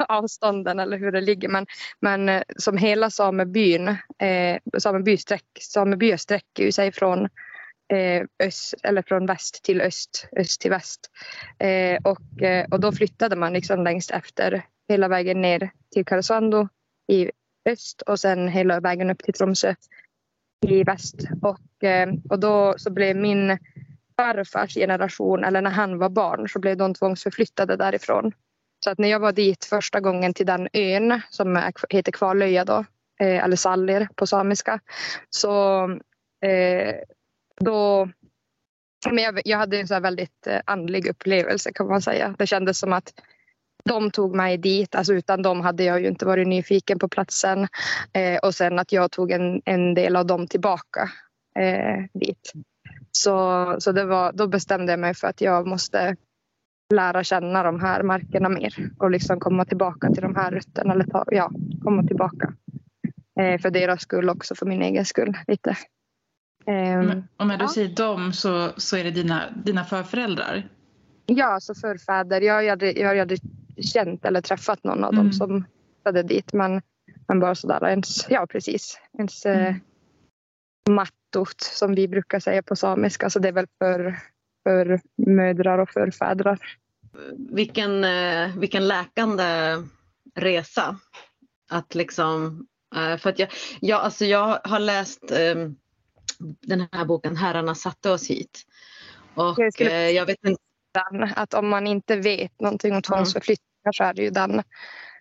avstånden 0.08 0.80
eller 0.80 0.98
hur 0.98 1.12
det 1.12 1.20
ligger. 1.20 1.48
Men, 1.48 1.66
men 2.00 2.28
eh, 2.28 2.42
som 2.56 2.76
hela 2.76 3.10
samebyn, 3.10 3.88
eh, 4.18 4.58
sameby, 4.78 5.16
sträck, 5.16 5.44
sameby 5.60 6.18
sträcker 6.18 6.70
sig 6.70 6.92
från 6.92 7.28
eh, 7.92 8.24
öst, 8.42 8.74
eller 8.82 9.02
från 9.02 9.26
väst 9.26 9.64
till 9.64 9.80
öst, 9.80 10.28
öst 10.36 10.60
till 10.60 10.70
väst. 10.70 11.10
Eh, 11.58 11.98
och, 12.04 12.42
eh, 12.42 12.66
och 12.70 12.80
då 12.80 12.92
flyttade 12.92 13.36
man 13.36 13.52
liksom 13.52 13.84
längst 13.84 14.10
efter 14.10 14.62
hela 14.88 15.08
vägen 15.08 15.40
ner 15.40 15.70
till 15.92 16.04
Karesuando 16.04 16.68
i 17.12 17.30
öst 17.68 18.02
och 18.02 18.20
sen 18.20 18.48
hela 18.48 18.80
vägen 18.80 19.10
upp 19.10 19.22
till 19.22 19.34
Tromsö 19.34 19.74
i 20.66 20.84
väst. 20.84 21.16
Och, 21.42 21.84
eh, 21.84 22.08
och 22.30 22.38
då 22.40 22.74
så 22.78 22.90
blev 22.90 23.16
min 23.16 23.58
farfars 24.16 24.74
generation, 24.74 25.44
eller 25.44 25.62
när 25.62 25.70
han 25.70 25.98
var 25.98 26.08
barn, 26.08 26.48
så 26.48 26.58
blev 26.58 26.76
de 26.76 26.94
tvångsförflyttade 26.94 27.76
därifrån. 27.76 28.32
Så 28.84 28.90
att 28.90 28.98
när 28.98 29.08
jag 29.08 29.20
var 29.20 29.32
dit 29.32 29.64
första 29.64 30.00
gången 30.00 30.34
till 30.34 30.46
den 30.46 30.68
ön 30.72 31.20
som 31.30 31.72
heter 31.90 32.12
Kvalöja 32.12 32.64
då, 32.64 32.84
eh, 33.20 33.44
eller 33.44 33.56
Sallir 33.56 34.08
på 34.14 34.26
samiska, 34.26 34.80
så 35.30 35.82
eh, 36.42 36.94
då 37.60 38.08
men 39.10 39.24
jag, 39.24 39.40
jag 39.44 39.58
hade 39.58 39.80
en 39.80 39.88
så 39.88 40.00
väldigt 40.00 40.46
eh, 40.46 40.60
andlig 40.64 41.06
upplevelse 41.06 41.72
kan 41.72 41.88
man 41.88 42.02
säga. 42.02 42.34
Det 42.38 42.46
kändes 42.46 42.78
som 42.78 42.92
att 42.92 43.12
de 43.88 44.10
tog 44.10 44.36
mig 44.36 44.58
dit. 44.58 44.94
Alltså 44.94 45.14
utan 45.14 45.42
dem 45.42 45.60
hade 45.60 45.84
jag 45.84 46.00
ju 46.00 46.08
inte 46.08 46.26
varit 46.26 46.48
nyfiken 46.48 46.98
på 46.98 47.08
platsen. 47.08 47.68
Eh, 48.12 48.38
och 48.42 48.54
sen 48.54 48.78
att 48.78 48.92
jag 48.92 49.10
tog 49.10 49.30
en, 49.30 49.62
en 49.64 49.94
del 49.94 50.16
av 50.16 50.26
dem 50.26 50.46
tillbaka 50.46 51.10
eh, 51.58 52.04
dit. 52.14 52.52
Så, 53.10 53.76
så 53.78 53.92
det 53.92 54.04
var, 54.04 54.32
då 54.32 54.46
bestämde 54.46 54.92
jag 54.92 55.00
mig 55.00 55.14
för 55.14 55.28
att 55.28 55.40
jag 55.40 55.66
måste 55.66 56.16
lära 56.94 57.24
känna 57.24 57.62
de 57.62 57.80
här 57.80 58.02
markerna 58.02 58.48
mer 58.48 58.90
och 58.98 59.10
liksom 59.10 59.40
komma 59.40 59.64
tillbaka 59.64 60.08
till 60.10 60.22
de 60.22 60.36
här 60.36 60.50
rötterna. 60.50 60.92
Eller 60.92 61.04
ta, 61.04 61.24
ja, 61.26 61.50
komma 61.82 62.02
tillbaka. 62.02 62.52
Eh, 63.40 63.60
för 63.60 63.70
deras 63.70 64.00
skull 64.00 64.28
också, 64.28 64.54
för 64.54 64.66
min 64.66 64.82
egen 64.82 65.04
skull. 65.04 65.38
lite. 65.46 65.76
Um, 66.66 67.24
och 67.36 67.46
när 67.46 67.56
du 67.56 67.64
ja. 67.64 67.68
säger 67.68 67.96
dem 67.96 68.32
så, 68.32 68.70
så 68.76 68.96
är 68.96 69.04
det 69.04 69.10
dina, 69.10 69.42
dina 69.64 69.84
förföräldrar? 69.84 70.68
Ja, 71.30 71.46
så 71.46 71.52
alltså 71.52 71.74
förfäder. 71.74 72.40
Jag 72.40 72.68
hade, 72.68 72.92
jag 72.92 73.18
hade 73.18 73.36
känt 73.76 74.24
eller 74.24 74.40
träffat 74.40 74.84
någon 74.84 75.04
av 75.04 75.12
mm. 75.12 75.24
dem 75.24 75.32
som 75.32 75.64
flyttade 75.94 76.22
dit. 76.22 76.52
Men, 76.52 76.82
men 77.28 77.40
bara 77.40 77.54
sådär 77.54 77.88
ens, 77.88 78.30
ja 78.30 78.46
precis, 78.46 79.00
ens 79.18 79.46
eh, 79.46 79.58
mm. 79.58 79.80
eh, 80.88 80.92
mattot 80.92 81.60
som 81.60 81.94
vi 81.94 82.08
brukar 82.08 82.40
säga 82.40 82.62
på 82.62 82.76
samiska. 82.76 83.30
Så 83.30 83.38
det 83.38 83.48
är 83.48 83.52
väl 83.52 83.66
för, 83.78 84.18
för 84.62 85.00
mödrar 85.16 85.78
och 85.78 85.90
förfädrar. 85.90 86.58
Vilken, 87.36 88.04
eh, 88.04 88.56
vilken 88.56 88.88
läkande 88.88 89.76
resa. 90.34 90.98
Att 91.70 91.94
liksom, 91.94 92.66
eh, 92.96 93.16
för 93.16 93.30
att 93.30 93.38
jag, 93.38 93.48
jag, 93.80 94.00
alltså 94.00 94.24
jag 94.24 94.60
har 94.64 94.78
läst 94.78 95.32
den 96.60 96.88
här 96.92 97.04
boken 97.04 97.36
Herrarna 97.36 97.74
satte 97.74 98.10
oss 98.10 98.30
hit. 98.30 98.62
Och 99.34 99.58
jag, 99.58 99.80
eh, 99.80 100.10
jag 100.10 100.26
vet 100.26 100.44
inte 100.44 100.67
att 101.36 101.54
om 101.54 101.68
man 101.68 101.86
inte 101.86 102.16
vet 102.16 102.60
någonting 102.60 102.94
om 102.94 103.02
tvångsförflyttning 103.02 103.92
så 103.92 104.04
är 104.04 104.14
det 104.14 104.22
ju 104.22 104.30
den 104.30 104.62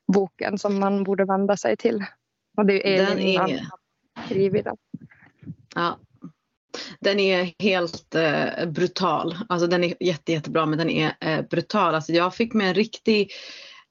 boken 0.08 0.58
som 0.58 0.80
man 0.80 1.04
borde 1.04 1.26
vända 1.26 1.58
sig 1.58 1.78
till. 1.78 2.06
Och 2.58 2.66
det 2.66 2.98
är 2.98 3.06
den 3.06 3.20
är... 3.20 3.68
skrivit 4.26 4.64
den. 4.64 4.78
Ja. 5.76 6.00
Den 7.00 7.20
är 7.20 7.54
helt 7.60 8.16
eh, 8.16 8.66
brutal. 8.66 9.38
Alltså 9.50 9.68
den 9.68 9.84
är 9.84 9.94
jätte, 10.00 10.32
jättebra 10.32 10.66
men 10.66 10.78
den 10.78 10.90
är 10.90 11.14
eh, 11.20 11.42
brutal. 11.42 11.96
Alltså 11.96 12.12
jag 12.12 12.36
fick 12.36 12.54
med 12.54 12.68
en 12.68 12.74
riktig... 12.74 13.32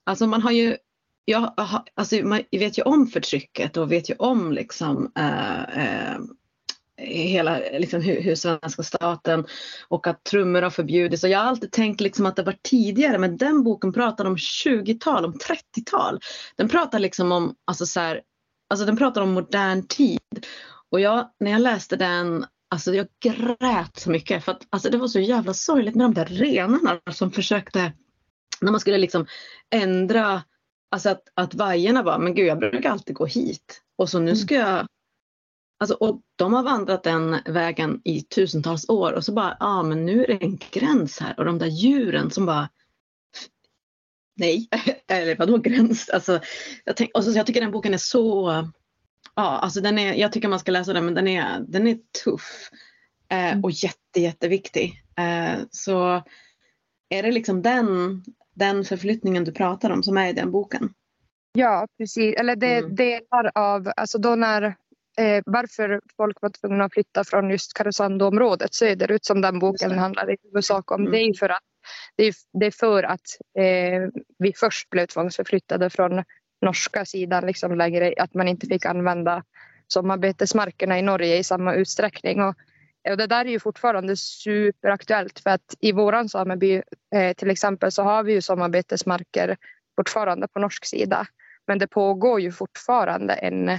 Alltså 0.05 0.27
man 0.27 0.43
har 0.43 0.51
ju 0.51 0.77
jag, 1.25 1.55
alltså 1.95 2.17
man 2.17 2.43
vet 2.51 2.79
ju 2.79 2.83
om 2.83 3.07
förtrycket 3.07 3.77
och 3.77 3.93
vet 3.93 4.11
ju 4.11 4.15
om 4.15 4.53
liksom, 4.53 5.13
eh, 5.17 5.63
eh 5.63 6.19
hela 6.99 7.59
liksom, 7.59 8.01
hur, 8.01 8.21
hur 8.21 8.35
svenska 8.35 8.83
staten 8.83 9.47
och 9.89 10.07
att 10.07 10.25
trummor 10.25 10.63
har 10.63 10.71
förbjudits. 10.71 11.25
Och 11.25 11.31
jag 11.31 11.39
har 11.39 11.47
alltid 11.47 11.73
tänkt 11.73 12.01
liksom 12.01 12.27
att 12.27 12.37
det 12.37 12.43
var 12.43 12.57
tidigare 12.63 13.19
men 13.19 13.37
den 13.37 13.63
boken 13.63 13.93
pratar 13.93 14.25
om 14.25 14.37
20-tal, 14.37 15.25
om 15.25 15.33
30-tal. 15.33 16.21
Den 16.57 16.69
pratar 16.69 16.99
liksom 16.99 17.33
om, 17.33 17.55
alltså 17.65 17.87
så 17.87 18.01
här, 18.01 18.21
alltså 18.71 18.87
den 18.87 18.97
pratar 18.97 19.21
om 19.23 19.33
modern 19.33 19.87
tid. 19.87 20.47
Och 20.91 21.01
jag, 21.01 21.31
när 21.41 21.51
jag 21.51 21.61
läste 21.61 21.97
den, 21.97 22.47
alltså 22.71 22.95
jag 22.95 23.07
grät 23.25 23.97
så 23.97 24.11
mycket 24.11 24.45
för 24.45 24.53
att 24.53 24.67
alltså 24.71 24.91
det 24.91 24.99
var 24.99 25.09
så 25.09 25.21
jävla 25.21 25.55
sorgligt 25.55 25.95
med 25.95 26.05
de 26.05 26.15
där 26.15 26.27
renarna 26.27 27.01
som 27.13 27.31
försökte, 27.33 27.93
när 28.61 28.71
man 28.71 28.81
skulle 28.81 28.99
liksom 28.99 29.27
ändra 29.75 30.43
Alltså 30.91 31.09
att, 31.09 31.23
att 31.35 31.55
vajerna 31.55 32.03
bara, 32.03 32.19
men 32.19 32.35
gud 32.35 32.47
jag 32.47 32.59
brukar 32.59 32.91
alltid 32.91 33.17
gå 33.17 33.27
hit 33.27 33.83
och 33.99 34.09
så 34.09 34.19
nu 34.19 34.25
Mm. 34.31 34.37
ska 34.37 34.55
jag 34.55 34.87
Alltså, 35.79 35.95
och 35.95 36.23
de 36.37 36.53
har 36.53 36.63
vandrat 36.63 37.03
den 37.03 37.37
vägen 37.47 38.01
i 38.05 38.23
tusentals 38.23 38.89
år 38.89 39.13
och 39.13 39.25
så 39.25 39.33
bara, 39.33 39.57
ja 39.61 39.67
ah, 39.67 39.83
men 39.83 40.07
nu 40.07 40.25
är 40.25 40.27
det 40.27 40.45
en 40.45 40.59
gräns 40.71 41.21
här 41.21 41.39
och 41.39 41.45
de 41.45 41.59
där 41.59 41.67
djuren 41.67 42.31
som 42.31 42.47
bara 42.47 42.69
Nej, 44.37 44.69
eller 45.09 45.37
vadå 45.37 45.59
gräns? 45.59 46.09
Alltså, 46.11 46.41
jag, 46.85 46.97
tänk, 46.97 47.11
och 47.17 47.25
så, 47.25 47.31
jag 47.39 47.47
tycker 47.47 47.61
den 47.61 47.71
boken 47.71 47.95
är 47.95 47.99
så, 47.99 48.51
ja 49.35 49.43
alltså 49.59 49.81
den 49.81 49.99
är, 49.99 50.15
jag 50.15 50.33
tycker 50.33 50.49
man 50.49 50.59
ska 50.61 50.73
läsa 50.73 50.93
den 50.93 51.05
men 51.05 51.15
den 51.15 51.29
är, 51.29 51.61
den 51.69 51.87
är 51.87 51.99
tuff 52.25 52.71
eh, 53.31 53.53
Mm. 53.53 53.65
och 53.65 53.71
jätte, 53.71 54.21
jätteviktig. 54.21 55.03
Eh, 55.19 55.61
så 55.71 56.23
är 57.09 57.23
det 57.23 57.33
liksom 57.33 57.63
den, 57.63 58.23
den 58.55 58.85
förflyttningen 58.85 59.45
du 59.45 59.53
pratar 59.53 59.91
om 59.91 60.03
som 60.03 60.17
är 60.17 60.29
i 60.29 60.33
den 60.33 60.51
boken? 60.51 60.91
Ja, 61.53 61.87
precis. 61.99 62.35
Eller 62.35 62.57
det 62.57 62.79
Mm. 62.79 62.95
delar 62.95 63.51
av, 63.55 63.93
alltså 63.97 64.19
då 64.19 64.35
när 64.35 64.77
eh, 65.21 65.43
varför 65.47 66.01
folk 66.17 66.43
var 66.43 66.51
tvungna 66.51 66.85
att 66.85 66.93
flytta 66.93 67.25
från 67.25 67.51
just 67.51 67.75
Karesuando-området 67.75 68.75
söderut 68.75 69.25
som 69.25 69.41
den 69.41 69.59
boken 69.59 69.91
det. 69.91 69.97
handlar 69.97 70.33
i 70.33 70.37
huvudsak 70.43 70.91
om. 70.91 71.01
Mm. 71.01 71.13
Det 71.13 71.19
är 71.19 71.35
för 71.35 71.49
att, 71.49 71.65
det 72.17 72.25
är, 72.25 72.35
det 72.53 72.67
är 72.67 72.71
för 72.71 73.03
att 73.03 73.27
eh, 73.59 74.23
vi 74.39 74.53
först 74.57 74.91
blev 74.91 75.07
tvångsförflyttade 75.07 75.91
från 75.91 76.25
norska 76.63 77.05
sidan 77.05 77.47
liksom 77.47 77.77
längre, 77.77 78.15
att 78.19 78.35
man 78.35 78.49
inte 78.49 78.67
fick 78.67 78.87
använda 78.87 79.43
sommarbetesmarkerna 79.89 80.99
i 80.99 81.03
Norge 81.03 81.37
i 81.37 81.45
samma 81.45 81.75
utsträckning. 81.75 82.43
Och, 82.43 82.55
och 83.11 83.17
det 83.17 83.27
där 83.27 83.45
är 83.45 83.51
ju 83.51 83.61
fortfarande 83.61 84.17
superaktuellt 84.17 85.39
för 85.39 85.51
att 85.51 85.75
i 85.81 85.93
våran 85.93 86.29
sameby 86.29 86.83
eh, 87.15 87.33
till 87.37 87.51
exempel 87.51 87.93
så 87.93 88.03
har 88.03 88.23
vi 88.23 88.33
ju 88.33 88.41
sommarbetesmarker 88.41 89.57
fortfarande 89.97 90.49
på 90.49 90.59
norsk 90.59 90.85
sida. 90.85 91.27
Men 91.67 91.79
det 91.79 91.87
pågår 91.87 92.41
ju 92.41 92.53
fortfarande 92.53 93.35
en, 93.35 93.79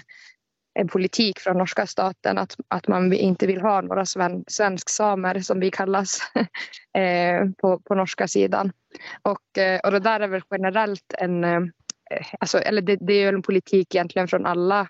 en 0.78 0.88
politik 0.88 1.40
från 1.40 1.58
norska 1.58 1.88
staten 1.88 2.38
att, 2.38 2.56
att 2.68 2.88
man 2.88 3.14
inte 3.14 3.48
vill 3.48 3.62
ha 3.62 3.82
några 3.82 4.06
sven, 4.06 4.44
svensksamer 4.48 5.40
som 5.40 5.60
vi 5.60 5.72
kallas 5.72 6.20
eh, 6.98 7.50
på, 7.58 7.80
på 7.80 7.96
norska 7.96 8.28
sidan. 8.28 8.72
Och, 9.22 9.58
eh, 9.58 9.80
och 9.80 9.92
det 9.92 10.00
där 10.00 10.20
är 10.20 10.28
väl 10.28 10.42
generellt 10.52 11.14
en, 11.18 11.44
eh, 11.44 11.62
alltså, 12.40 12.60
eller 12.60 12.82
det, 12.82 12.96
det 12.96 13.14
är 13.14 13.22
ju 13.22 13.28
en 13.28 13.42
politik 13.42 13.96
egentligen 13.96 14.28
från 14.28 14.46
alla 14.46 14.88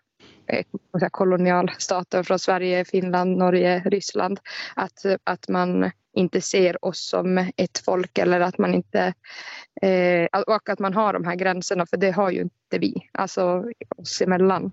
kolonialstater 1.12 2.24
från 2.24 2.40
Sverige, 2.40 2.86
Finland, 2.86 3.38
Norge, 3.38 3.84
Ryssland. 3.86 4.40
Att, 4.76 5.06
att 5.24 5.48
man 5.50 5.92
inte 6.14 6.42
ser 6.42 6.86
oss 6.86 7.10
som 7.10 7.38
ett 7.38 7.78
folk 7.86 8.18
eller 8.18 8.40
att 8.40 8.58
man 8.58 8.74
inte 8.74 9.14
eh, 9.82 10.42
och 10.48 10.70
att 10.70 10.80
man 10.80 10.94
har 10.94 11.14
de 11.14 11.26
här 11.26 11.36
gränserna 11.36 11.86
för 11.86 11.98
det 11.98 12.12
har 12.12 12.32
ju 12.32 12.42
inte 12.42 12.78
vi, 12.80 13.10
alltså 13.14 13.64
oss 13.98 14.22
emellan. 14.22 14.72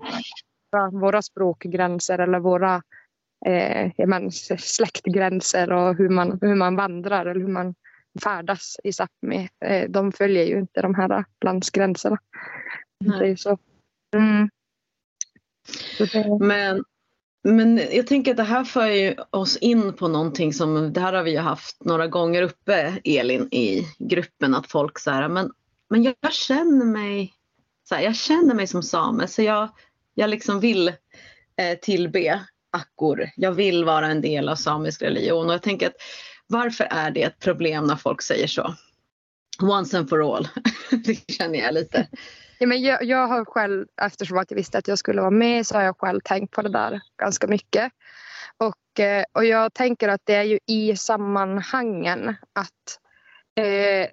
Våra, 0.75 0.91
våra 0.91 1.23
språkgränser 1.23 2.19
eller 2.19 2.39
våra 2.39 2.83
eh, 3.47 4.07
men, 4.07 4.31
släktgränser 4.59 5.73
och 5.73 5.97
hur 5.97 6.09
man, 6.09 6.39
hur 6.43 6.55
man 6.55 6.77
vandrar 6.77 7.27
eller 7.27 7.41
hur 7.41 7.53
man 7.53 7.75
färdas 8.23 8.77
i 8.85 8.91
Sápmi. 8.91 9.49
Eh, 9.65 9.91
de 9.91 10.13
följer 10.13 10.45
ju 10.45 10.59
inte 10.59 10.83
de 10.83 10.95
här 10.95 11.25
landsgränserna. 11.45 12.19
Nej. 13.05 13.19
Det 13.19 13.29
är 13.29 13.37
så. 13.37 13.59
Mm. 14.17 14.49
så 15.99 16.05
det, 16.05 16.39
Men, 16.41 16.85
men 17.43 17.81
jag 17.93 18.07
tänker 18.07 18.31
att 18.31 18.37
det 18.37 18.43
här 18.43 18.65
för 18.65 18.87
ju 18.87 19.15
oss 19.31 19.57
in 19.57 19.93
på 19.93 20.09
någonting 20.09 20.53
som, 20.53 20.93
det 20.93 21.01
här 21.01 21.13
har 21.13 21.23
vi 21.23 21.31
ju 21.31 21.39
haft 21.39 21.85
några 21.85 22.07
gånger 22.07 22.43
uppe 22.43 23.01
Elin 23.05 23.49
i 23.51 23.87
gruppen 23.99 24.55
att 24.55 24.71
folk 24.71 24.99
så 24.99 25.11
här, 25.11 25.29
men, 25.29 25.51
men 25.91 26.03
jag, 26.03 26.15
jag 26.21 26.33
känner 26.33 26.85
mig 26.85 27.35
så 27.89 27.95
här, 27.95 28.03
jag 28.03 28.17
känner 28.17 28.55
mig 28.55 28.67
som 28.67 28.83
same 28.83 29.27
så 29.27 29.43
jag, 29.43 29.69
jag 30.15 30.31
liksom 30.31 30.61
vill 30.61 30.89
eh, 30.89 31.79
tillbe 31.83 32.41
akkor. 32.73 33.31
Jag 33.37 33.53
vill 33.53 33.85
vara 33.85 34.07
en 34.07 34.21
del 34.21 34.49
av 34.49 34.57
samisk 34.57 35.03
religion 35.03 35.47
och 35.47 35.55
jag 35.55 35.63
tänker 35.63 35.87
att 35.87 35.97
varför 36.47 36.89
är 36.91 37.11
det 37.11 37.23
ett 37.23 37.39
problem 37.39 37.85
när 37.85 37.97
folk 37.97 38.23
säger 38.23 38.47
så? 38.47 38.75
Once 39.63 39.99
and 39.99 40.09
for 40.09 40.37
all, 40.37 40.49
det 40.91 41.33
känner 41.33 41.59
jag 41.59 41.75
lite. 41.75 42.09
Ja, 42.59 42.67
men 42.67 42.83
jag, 42.83 43.05
jag 43.05 43.29
har 43.29 43.45
själv, 43.45 43.87
eftersom 44.03 44.39
att 44.39 44.51
jag 44.51 44.57
visste 44.57 44.79
att 44.79 44.89
jag 44.89 44.99
skulle 44.99 45.21
vara 45.21 45.31
med 45.31 45.67
så 45.67 45.75
har 45.75 45.83
jag 45.83 45.99
själv 45.99 46.21
tänkt 46.25 46.55
på 46.55 46.63
det 46.63 46.69
där 46.69 47.01
ganska 47.23 47.47
mycket. 47.47 47.93
Och, 48.57 49.01
eh, 49.01 49.25
och 49.33 49.45
jag 49.45 49.75
tänker 49.75 50.09
att 50.09 50.21
det 50.25 50.35
är 50.35 50.43
ju 50.43 50.59
i 50.67 50.97
sammanhangen 50.97 52.29
att 52.53 53.01
eh, 53.65 54.09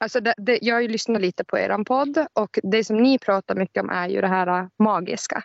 Alltså 0.00 0.20
det, 0.20 0.34
det, 0.36 0.58
jag 0.62 0.74
har 0.74 0.80
ju 0.80 0.88
lyssnat 0.88 1.22
lite 1.22 1.44
på 1.44 1.58
er 1.58 1.84
podd 1.84 2.26
och 2.32 2.58
det 2.62 2.84
som 2.84 2.96
ni 2.96 3.18
pratar 3.18 3.54
mycket 3.54 3.82
om 3.82 3.90
är 3.90 4.08
ju 4.08 4.20
det 4.20 4.28
här 4.28 4.46
äh, 4.46 4.66
magiska. 4.78 5.44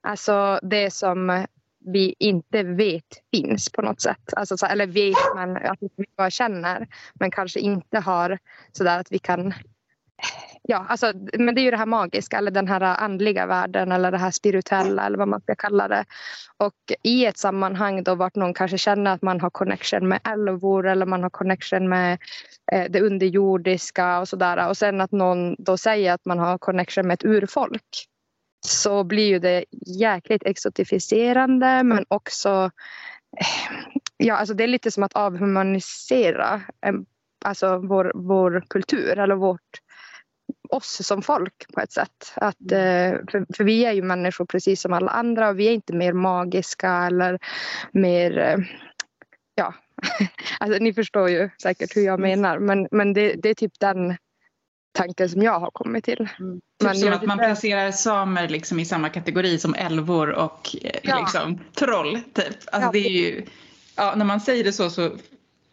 Alltså 0.00 0.60
det 0.62 0.90
som 0.90 1.46
vi 1.84 2.14
inte 2.18 2.62
vet 2.62 3.22
finns 3.34 3.72
på 3.72 3.82
något 3.82 4.00
sätt. 4.00 4.34
Alltså, 4.36 4.56
så, 4.56 4.66
eller 4.66 4.86
vet 4.86 5.34
men 5.34 5.56
att 5.56 5.78
vi 5.80 6.04
bara 6.16 6.30
känner 6.30 6.88
men 7.14 7.30
kanske 7.30 7.60
inte 7.60 7.98
har 7.98 8.38
sådär 8.72 8.98
att 8.98 9.12
vi 9.12 9.18
kan 9.18 9.54
Ja, 10.62 10.86
alltså, 10.88 11.12
men 11.38 11.54
det 11.54 11.60
är 11.60 11.62
ju 11.62 11.70
det 11.70 11.76
här 11.76 11.86
magiska 11.86 12.38
eller 12.38 12.50
den 12.50 12.68
här 12.68 12.80
andliga 12.80 13.46
världen 13.46 13.92
eller 13.92 14.10
det 14.10 14.18
här 14.18 14.30
spirituella 14.30 15.06
eller 15.06 15.18
vad 15.18 15.28
man 15.28 15.40
ska 15.40 15.54
kalla 15.54 15.88
det. 15.88 16.04
Och 16.56 16.74
i 17.02 17.26
ett 17.26 17.38
sammanhang 17.38 18.02
då 18.02 18.14
vart 18.14 18.34
någon 18.34 18.54
kanske 18.54 18.78
känner 18.78 19.10
att 19.10 19.22
man 19.22 19.40
har 19.40 19.50
connection 19.50 20.08
med 20.08 20.20
älvor 20.24 20.86
eller 20.86 21.06
man 21.06 21.22
har 21.22 21.30
connection 21.30 21.88
med 21.88 22.18
eh, 22.72 22.84
det 22.90 23.00
underjordiska 23.00 24.20
och 24.20 24.28
sådär 24.28 24.68
och 24.68 24.76
sen 24.76 25.00
att 25.00 25.12
någon 25.12 25.56
då 25.58 25.76
säger 25.76 26.12
att 26.12 26.24
man 26.24 26.38
har 26.38 26.58
connection 26.58 27.06
med 27.06 27.14
ett 27.14 27.24
urfolk 27.24 28.08
så 28.66 29.04
blir 29.04 29.28
ju 29.28 29.38
det 29.38 29.64
jäkligt 29.86 30.42
exotifierande 30.46 31.82
men 31.82 32.04
också 32.08 32.70
eh, 33.40 33.76
ja, 34.16 34.36
alltså 34.36 34.54
det 34.54 34.64
är 34.64 34.68
lite 34.68 34.90
som 34.90 35.02
att 35.02 35.16
avhumanisera 35.16 36.60
eh, 36.86 36.92
alltså 37.44 37.78
vår, 37.78 38.12
vår 38.14 38.64
kultur 38.68 39.18
eller 39.18 39.34
vårt 39.34 39.80
oss 40.72 41.06
som 41.06 41.22
folk 41.22 41.66
på 41.74 41.80
ett 41.80 41.92
sätt. 41.92 42.32
Att, 42.34 42.72
eh, 42.72 43.12
för, 43.30 43.54
för 43.56 43.64
vi 43.64 43.84
är 43.84 43.92
ju 43.92 44.02
människor 44.02 44.44
precis 44.44 44.80
som 44.80 44.92
alla 44.92 45.10
andra 45.10 45.48
och 45.48 45.58
vi 45.58 45.66
är 45.68 45.72
inte 45.72 45.92
mer 45.92 46.12
magiska 46.12 46.92
eller 46.92 47.38
mer 47.92 48.38
eh, 48.38 48.58
ja, 49.54 49.74
alltså, 50.60 50.82
ni 50.82 50.94
förstår 50.94 51.30
ju 51.30 51.50
säkert 51.62 51.96
hur 51.96 52.02
jag 52.02 52.20
menar 52.20 52.58
men, 52.58 52.88
men 52.90 53.12
det, 53.12 53.34
det 53.42 53.48
är 53.48 53.54
typ 53.54 53.72
den 53.80 54.16
tanken 54.92 55.28
som 55.28 55.42
jag 55.42 55.60
har 55.60 55.70
kommit 55.70 56.04
till. 56.04 56.28
Mm. 56.38 56.60
Typ 56.80 56.96
som 56.96 57.12
att 57.12 57.26
man 57.26 57.38
placerar 57.38 57.90
samer 57.90 58.48
liksom 58.48 58.80
i 58.80 58.84
samma 58.84 59.08
kategori 59.08 59.58
som 59.58 59.74
älvor 59.74 60.30
och 60.30 60.76
eh, 60.82 61.00
Ja. 61.02 61.18
liksom, 61.20 61.58
troll. 61.74 62.20
Typ. 62.32 62.46
Alltså 62.72 62.88
Ja. 62.88 62.92
det 62.92 62.98
är 62.98 63.10
ju, 63.10 63.46
ja, 63.96 64.14
när 64.16 64.24
man 64.24 64.40
säger 64.40 64.64
det 64.64 64.72
så 64.72 64.90
så 64.90 65.10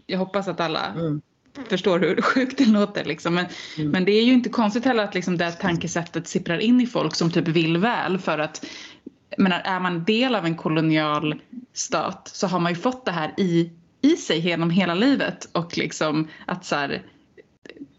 jag 0.06 0.20
hoppas 0.20 0.48
att 0.48 0.60
alla 0.60 0.86
Mm. 0.86 1.22
Förstår 1.70 2.00
hur 2.00 2.22
sjukt 2.22 2.58
det 2.58 2.66
låter. 2.66 3.06
Liksom. 3.06 3.36
Men, 3.36 3.46
Mm. 3.78 3.92
men 3.92 4.06
det 4.06 4.12
är 4.12 4.24
ju 4.24 4.34
inte 4.34 4.50
konstigt 4.50 4.86
heller 4.86 5.04
att 5.04 5.16
liksom, 5.16 5.38
det 5.38 5.52
tankesättet 5.52 6.28
sipprar 6.28 6.60
in 6.60 6.82
i 6.82 6.88
folk 6.88 7.16
som 7.16 7.32
typ 7.32 7.48
vill 7.48 7.78
väl 7.78 8.18
för 8.18 8.40
att 8.40 8.66
menar, 9.38 9.62
är 9.66 9.80
man 9.80 10.04
del 10.04 10.36
av 10.36 10.46
en 10.46 10.56
kolonial 10.56 11.42
stat 11.74 12.30
så 12.34 12.48
har 12.48 12.60
man 12.60 12.72
ju 12.72 12.76
fått 12.76 13.06
det 13.06 13.12
här 13.12 13.34
i, 13.38 13.72
i 14.02 14.16
sig 14.16 14.40
genom 14.40 14.70
hela 14.70 14.94
livet 14.94 15.50
och 15.52 15.78
liksom 15.78 16.28
att 16.46 16.66
så 16.66 16.76
här, 16.76 17.02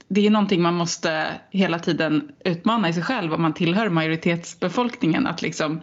det 0.09 0.27
är 0.27 0.31
någonting 0.31 0.63
man 0.63 0.75
måste 0.75 1.27
hela 1.51 1.79
tiden 1.79 2.33
utmana 2.45 2.89
i 2.89 2.93
sig 2.93 3.03
själv 3.03 3.35
om 3.35 3.43
man 3.43 3.55
tillhör 3.55 3.89
majoritetsbefolkningen. 3.89 5.27
Att 5.27 5.43
liksom, 5.43 5.81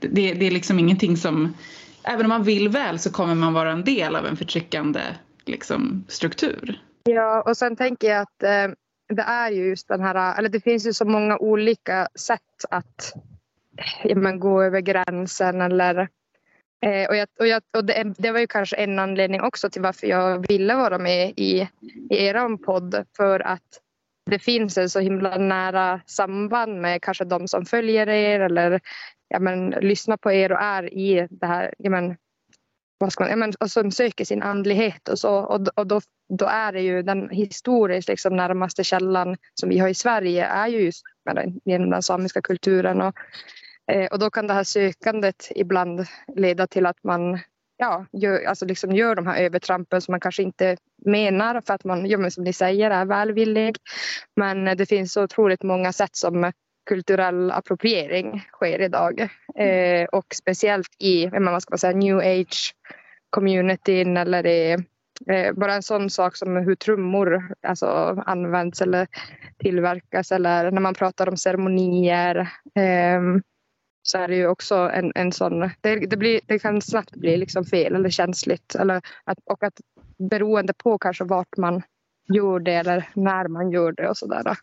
det, 0.00 0.34
det 0.34 0.46
är 0.46 0.50
liksom 0.50 0.78
ingenting 0.78 1.16
som, 1.16 1.54
även 2.02 2.26
om 2.26 2.28
man 2.28 2.42
vill 2.44 2.68
väl 2.68 2.98
så 2.98 3.10
kommer 3.10 3.34
man 3.34 3.52
vara 3.52 3.72
en 3.72 3.84
del 3.84 4.16
av 4.16 4.26
en 4.26 4.36
förtryckande 4.36 5.00
liksom, 5.50 6.04
struktur. 6.08 6.80
Ja, 7.02 7.42
och 7.42 7.56
sen 7.56 7.76
tänker 7.76 8.08
jag 8.08 8.20
att 8.20 8.42
eh, 8.42 8.74
det 9.08 9.22
är 9.22 9.50
ju 9.50 9.68
just 9.68 9.88
den 9.88 10.00
här, 10.00 10.38
eller 10.38 10.48
det 10.48 10.60
finns 10.60 10.86
ju 10.86 10.92
så 10.92 11.04
många 11.04 11.38
olika 11.38 12.08
sätt 12.14 12.64
att 12.70 13.12
ja, 14.04 14.16
men, 14.16 14.40
gå 14.40 14.62
över 14.62 14.80
gränsen 14.80 15.60
eller 15.60 16.08
eh, 16.86 17.08
och, 17.08 17.16
jag, 17.16 17.28
och, 17.38 17.46
jag, 17.46 17.62
och 17.76 17.84
det, 17.84 18.14
det 18.18 18.30
var 18.30 18.40
ju 18.40 18.46
kanske 18.46 18.76
en 18.76 18.98
anledning 18.98 19.40
också 19.40 19.70
till 19.70 19.82
varför 19.82 20.06
jag 20.06 20.48
ville 20.48 20.74
vara 20.74 20.98
med 20.98 21.32
i, 21.36 21.68
i 22.10 22.26
er 22.26 22.56
podd 22.56 23.04
för 23.16 23.40
att 23.40 23.80
det 24.30 24.38
finns 24.38 24.78
en 24.78 24.90
så 24.90 25.00
himla 25.00 25.38
nära 25.38 26.00
samband 26.06 26.80
med 26.80 27.02
kanske 27.02 27.24
de 27.24 27.48
som 27.48 27.64
följer 27.64 28.08
er 28.08 28.40
eller 28.40 28.80
ja, 29.28 29.38
men, 29.38 29.70
lyssnar 29.70 30.16
på 30.16 30.32
er 30.32 30.52
och 30.52 30.62
är 30.62 30.94
i 30.94 31.28
det 31.30 31.46
här 31.46 31.74
ja, 31.78 31.90
men, 31.90 32.16
vad 33.00 33.12
ska 33.12 33.24
man, 33.24 33.30
ja, 33.30 33.36
men, 33.36 33.52
och 33.60 33.70
som 33.70 33.90
söker 33.90 34.24
sin 34.24 34.42
andlighet 34.42 35.08
och 35.08 35.18
så. 35.18 35.34
Och, 35.34 35.68
och 35.74 35.86
då, 35.86 36.00
då 36.28 36.46
är 36.46 36.72
det 36.72 36.80
ju 36.80 37.02
den 37.02 37.30
historiskt 37.30 38.08
liksom, 38.08 38.36
närmaste 38.36 38.84
källan 38.84 39.36
som 39.54 39.68
vi 39.68 39.78
har 39.78 39.88
i 39.88 39.94
Sverige 39.94 40.44
är 40.44 40.68
ju 40.68 40.80
just 40.80 41.02
med 41.24 41.36
den, 41.36 41.60
genom 41.64 41.90
den 41.90 42.02
samiska 42.02 42.42
kulturen. 42.42 43.00
Och, 43.00 43.14
eh, 43.92 44.06
och 44.06 44.18
då 44.18 44.30
kan 44.30 44.46
det 44.46 44.54
här 44.54 44.64
sökandet 44.64 45.48
ibland 45.54 46.06
leda 46.36 46.66
till 46.66 46.86
att 46.86 47.04
man 47.04 47.38
ja, 47.76 48.06
gör, 48.12 48.44
alltså 48.44 48.66
liksom 48.66 48.92
gör 48.92 49.14
de 49.14 49.26
här 49.26 49.42
övertrampen 49.42 50.00
som 50.00 50.12
man 50.12 50.20
kanske 50.20 50.42
inte 50.42 50.76
menar 51.06 51.60
för 51.60 51.74
att 51.74 51.84
man, 51.84 52.06
ja, 52.06 52.30
som 52.30 52.44
ni 52.44 52.52
säger, 52.52 52.90
är 52.90 53.04
välvillig. 53.04 53.76
Men 54.36 54.68
eh, 54.68 54.76
det 54.76 54.86
finns 54.86 55.12
så 55.12 55.22
otroligt 55.22 55.62
många 55.62 55.92
sätt 55.92 56.16
som 56.16 56.52
kulturell 56.88 57.50
appropriering 57.50 58.44
sker 58.52 58.80
idag. 58.80 59.28
Eh, 59.58 60.04
och 60.12 60.26
speciellt 60.34 60.96
i 60.98 61.26
vad 61.26 61.62
ska 61.62 61.72
man 61.72 61.78
säga, 61.78 61.96
new 61.96 62.18
age 62.18 62.74
communityn 63.30 64.16
eller 64.16 64.46
i, 64.46 64.72
eh, 65.26 65.52
bara 65.52 65.74
en 65.74 65.82
sån 65.82 66.10
sak 66.10 66.36
som 66.36 66.56
hur 66.56 66.74
trummor 66.74 67.54
alltså, 67.62 67.86
används 68.26 68.82
eller 68.82 69.06
tillverkas 69.58 70.32
eller 70.32 70.70
när 70.70 70.80
man 70.80 70.94
pratar 70.94 71.28
om 71.28 71.36
ceremonier. 71.36 72.36
Eh, 72.74 73.20
så 74.02 74.18
är 74.18 74.28
det 74.28 74.36
ju 74.36 74.46
också 74.46 74.74
en, 74.74 75.12
en 75.14 75.32
sån, 75.32 75.60
det, 75.80 76.06
det, 76.06 76.16
blir, 76.16 76.40
det 76.46 76.58
kan 76.58 76.82
snabbt 76.82 77.16
bli 77.16 77.36
liksom 77.36 77.64
fel 77.64 77.94
eller 77.94 78.10
känsligt. 78.10 78.74
Eller 78.74 79.02
att, 79.24 79.38
och 79.44 79.62
att 79.62 79.80
beroende 80.30 80.72
på 80.72 80.98
kanske 80.98 81.24
vart 81.24 81.56
man 81.56 81.82
gör 82.34 82.60
det 82.60 82.74
eller 82.74 83.08
när 83.14 83.48
man 83.48 83.70
gör 83.70 83.92
det 83.92 84.08
och 84.08 84.16
sådär. 84.16 84.56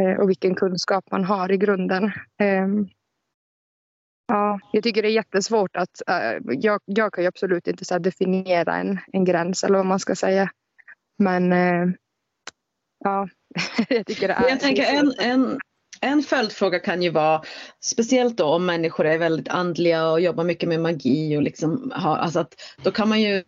Eh, 0.00 0.20
och 0.20 0.28
vilken 0.28 0.54
kunskap 0.54 1.04
man 1.10 1.24
har 1.24 1.52
i 1.52 1.56
grunden. 1.56 2.12
Ehm, 2.38 2.88
ja, 4.28 4.60
jag 4.72 4.82
tycker 4.82 5.02
det 5.02 5.08
är 5.08 5.12
jättesvårt 5.12 5.76
att... 5.76 6.02
Eh, 6.08 6.38
jag, 6.46 6.80
jag 6.84 7.12
kan 7.12 7.24
ju 7.24 7.28
absolut 7.28 7.66
inte 7.66 7.84
så 7.84 7.98
definiera 7.98 8.76
en, 8.76 8.98
en 9.12 9.24
gräns 9.24 9.64
eller 9.64 9.76
vad 9.76 9.86
man 9.86 10.00
ska 10.00 10.14
säga. 10.14 10.50
Men 11.18 11.52
eh, 11.52 11.94
ja, 13.04 13.28
jag 13.88 14.06
tycker 14.06 14.28
det 14.28 14.34
är... 14.34 14.48
Jag 14.48 14.60
tänker 14.60 14.82
en, 14.82 15.12
en, 15.18 15.58
en 16.00 16.22
följdfråga 16.22 16.78
kan 16.78 17.02
ju 17.02 17.10
vara, 17.10 17.42
speciellt 17.84 18.36
då 18.36 18.44
om 18.44 18.66
människor 18.66 19.06
är 19.06 19.18
väldigt 19.18 19.48
andliga 19.48 20.08
och 20.08 20.20
jobbar 20.20 20.44
mycket 20.44 20.68
med 20.68 20.80
magi 20.80 21.36
och 21.36 21.42
liksom 21.42 21.92
har, 21.94 22.16
alltså 22.16 22.40
att 22.40 22.54
då 22.82 22.90
kan 22.90 23.08
man 23.08 23.20
ju 23.20 23.44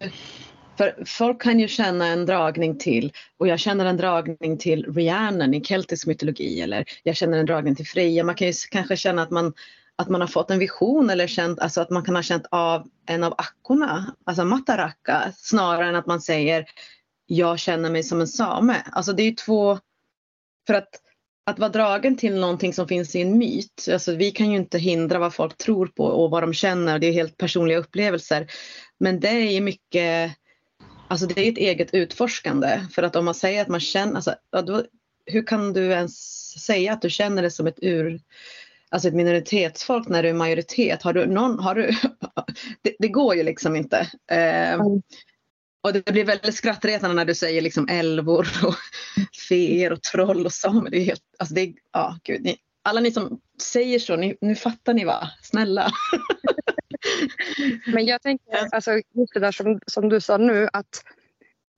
för 0.79 1.05
folk 1.07 1.43
kan 1.43 1.61
ju 1.61 1.69
känna 1.69 2.07
en 2.07 2.27
dragning 2.27 2.79
till, 2.79 3.13
och 3.39 3.49
jag 3.49 3.59
känner 3.59 3.85
en 3.85 3.97
dragning 3.97 4.59
till 4.59 4.95
Rhiannon 4.95 5.55
i 5.55 5.65
keltisk 5.65 6.07
mytologi 6.07 6.61
eller 6.61 6.85
jag 7.03 7.17
känner 7.17 7.39
en 7.39 7.47
dragning 7.47 7.75
till 7.75 7.87
Freja. 7.87 8.25
Man 8.25 8.35
kan 8.35 8.47
ju 8.47 8.53
kanske 8.71 8.97
känna 8.97 9.23
att 9.23 9.31
man, 9.31 9.53
att 9.97 10.09
man 10.09 10.21
har 10.21 10.29
fått 10.29 10.51
en 10.51 10.59
vision 10.59 11.11
eller 11.11 11.27
känt, 11.27 11.61
alltså 11.61 11.81
att 11.81 11.91
man 11.91 12.05
kan 12.05 12.17
ha 12.17 12.23
känt 12.23 12.47
av 12.51 12.89
en 13.07 13.25
av 13.25 13.35
akkorna, 13.39 14.15
alltså 14.25 14.45
Mataraka, 14.45 15.33
snarare 15.37 15.89
än 15.89 15.97
att 15.97 16.07
man 16.07 16.21
säger 16.21 16.65
jag 17.27 17.59
känner 17.59 17.91
mig 17.91 18.03
som 18.03 18.21
en 18.21 18.29
same. 18.29 18.83
Alltså 18.93 19.13
det 19.13 19.23
är 19.23 19.27
ju 19.27 19.35
två, 19.35 19.79
för 20.67 20.75
att 20.75 20.89
att 21.45 21.59
vara 21.59 21.71
dragen 21.71 22.17
till 22.17 22.41
någonting 22.41 22.73
som 22.75 22.89
finns 22.89 23.17
i 23.17 23.21
en 23.21 23.39
myt, 23.39 23.89
alltså 23.93 24.15
vi 24.15 24.31
kan 24.31 24.51
ju 24.51 24.57
inte 24.57 24.79
hindra 24.79 25.19
vad 25.19 25.35
folk 25.35 25.57
tror 25.57 25.87
på 25.87 26.05
och 26.05 26.31
vad 26.31 26.43
de 26.43 26.55
känner, 26.55 26.99
det 26.99 27.07
är 27.07 27.13
helt 27.13 27.37
personliga 27.37 27.79
upplevelser. 27.79 28.47
Men 29.01 29.21
det 29.21 29.29
är 29.29 29.51
ju 29.51 29.61
mycket 29.61 30.33
Alltså 31.09 31.27
det 31.27 31.49
är 31.49 31.53
ett 31.53 31.59
eget 31.59 31.95
utforskande 31.95 32.87
för 32.93 33.03
att 33.03 33.17
om 33.17 33.25
man 33.25 33.35
säger 33.35 33.63
att 33.63 33.69
man 33.69 33.81
känner, 33.81 34.15
alltså, 34.15 34.35
då, 34.51 34.85
hur 35.27 35.47
kan 35.47 35.73
du 35.73 35.87
ens 35.87 36.19
säga 36.63 36.93
att 36.93 37.03
du 37.03 37.11
känner 37.11 37.43
det 37.43 37.51
som 37.51 37.67
ett 37.67 37.79
ur, 37.83 38.21
alltså 38.89 39.09
ett 39.09 39.15
minoritetsfolk 39.15 40.09
när 40.09 40.23
du 40.23 40.29
är 40.29 40.35
majoritet? 40.35 41.03
Har 41.03 41.13
du 41.13 41.27
någon, 41.27 41.59
har 41.59 41.75
du, 41.75 41.87
det, 42.83 42.97
det 42.99 43.09
går 43.09 43.35
ju 43.35 43.43
liksom 43.43 43.77
inte. 43.77 44.09
Eh, 44.31 44.81
och 45.83 45.93
det 45.93 46.13
blir 46.13 46.25
väldigt 46.25 46.55
skrattretande 46.55 47.17
när 47.17 47.25
du 47.25 47.35
säger 47.35 47.63
liksom 47.63 47.89
älvor 47.89 48.49
och 48.65 48.75
feer 49.49 49.93
och 49.93 50.03
troll 50.03 50.47
och 50.47 50.53
samer. 50.53 50.91
Det 50.91 50.97
är 50.97 51.05
helt, 51.05 51.23
alltså 51.39 51.55
det 51.55 51.61
är, 51.61 51.73
ja, 51.93 52.19
gud, 52.25 52.43
ni, 52.43 52.57
alla 52.83 53.01
ni 53.01 53.13
som 53.13 53.41
säger 53.63 53.99
så, 53.99 54.17
ni, 54.17 54.37
nu 54.41 54.55
fattar 54.55 54.95
ni 54.95 55.05
va? 55.05 55.31
Snälla. 55.43 55.93
Men 57.87 58.07
jag 58.07 58.23
tänker, 58.23 58.75
alltså, 58.75 58.93
just 58.93 59.35
det 59.35 59.41
där 59.41 59.53
som, 59.53 59.81
som 59.87 60.09
du 60.09 60.21
sa 60.21 60.37
nu 60.37 60.69
att 60.73 61.05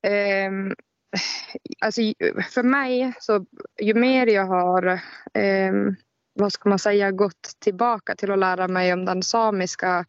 eh, 0.02 0.50
alltså, 1.80 2.00
för 2.50 2.62
mig 2.62 3.12
så 3.20 3.46
ju 3.82 3.94
mer 3.94 4.26
jag 4.26 4.46
har 4.46 4.86
eh, 5.34 5.72
vad 6.34 6.52
ska 6.52 6.68
man 6.68 6.78
säga, 6.78 7.10
gått 7.10 7.52
tillbaka 7.58 8.14
till 8.14 8.30
att 8.30 8.38
lära 8.38 8.68
mig 8.68 8.92
om 8.92 9.04
den 9.04 9.22
samiska 9.22 10.04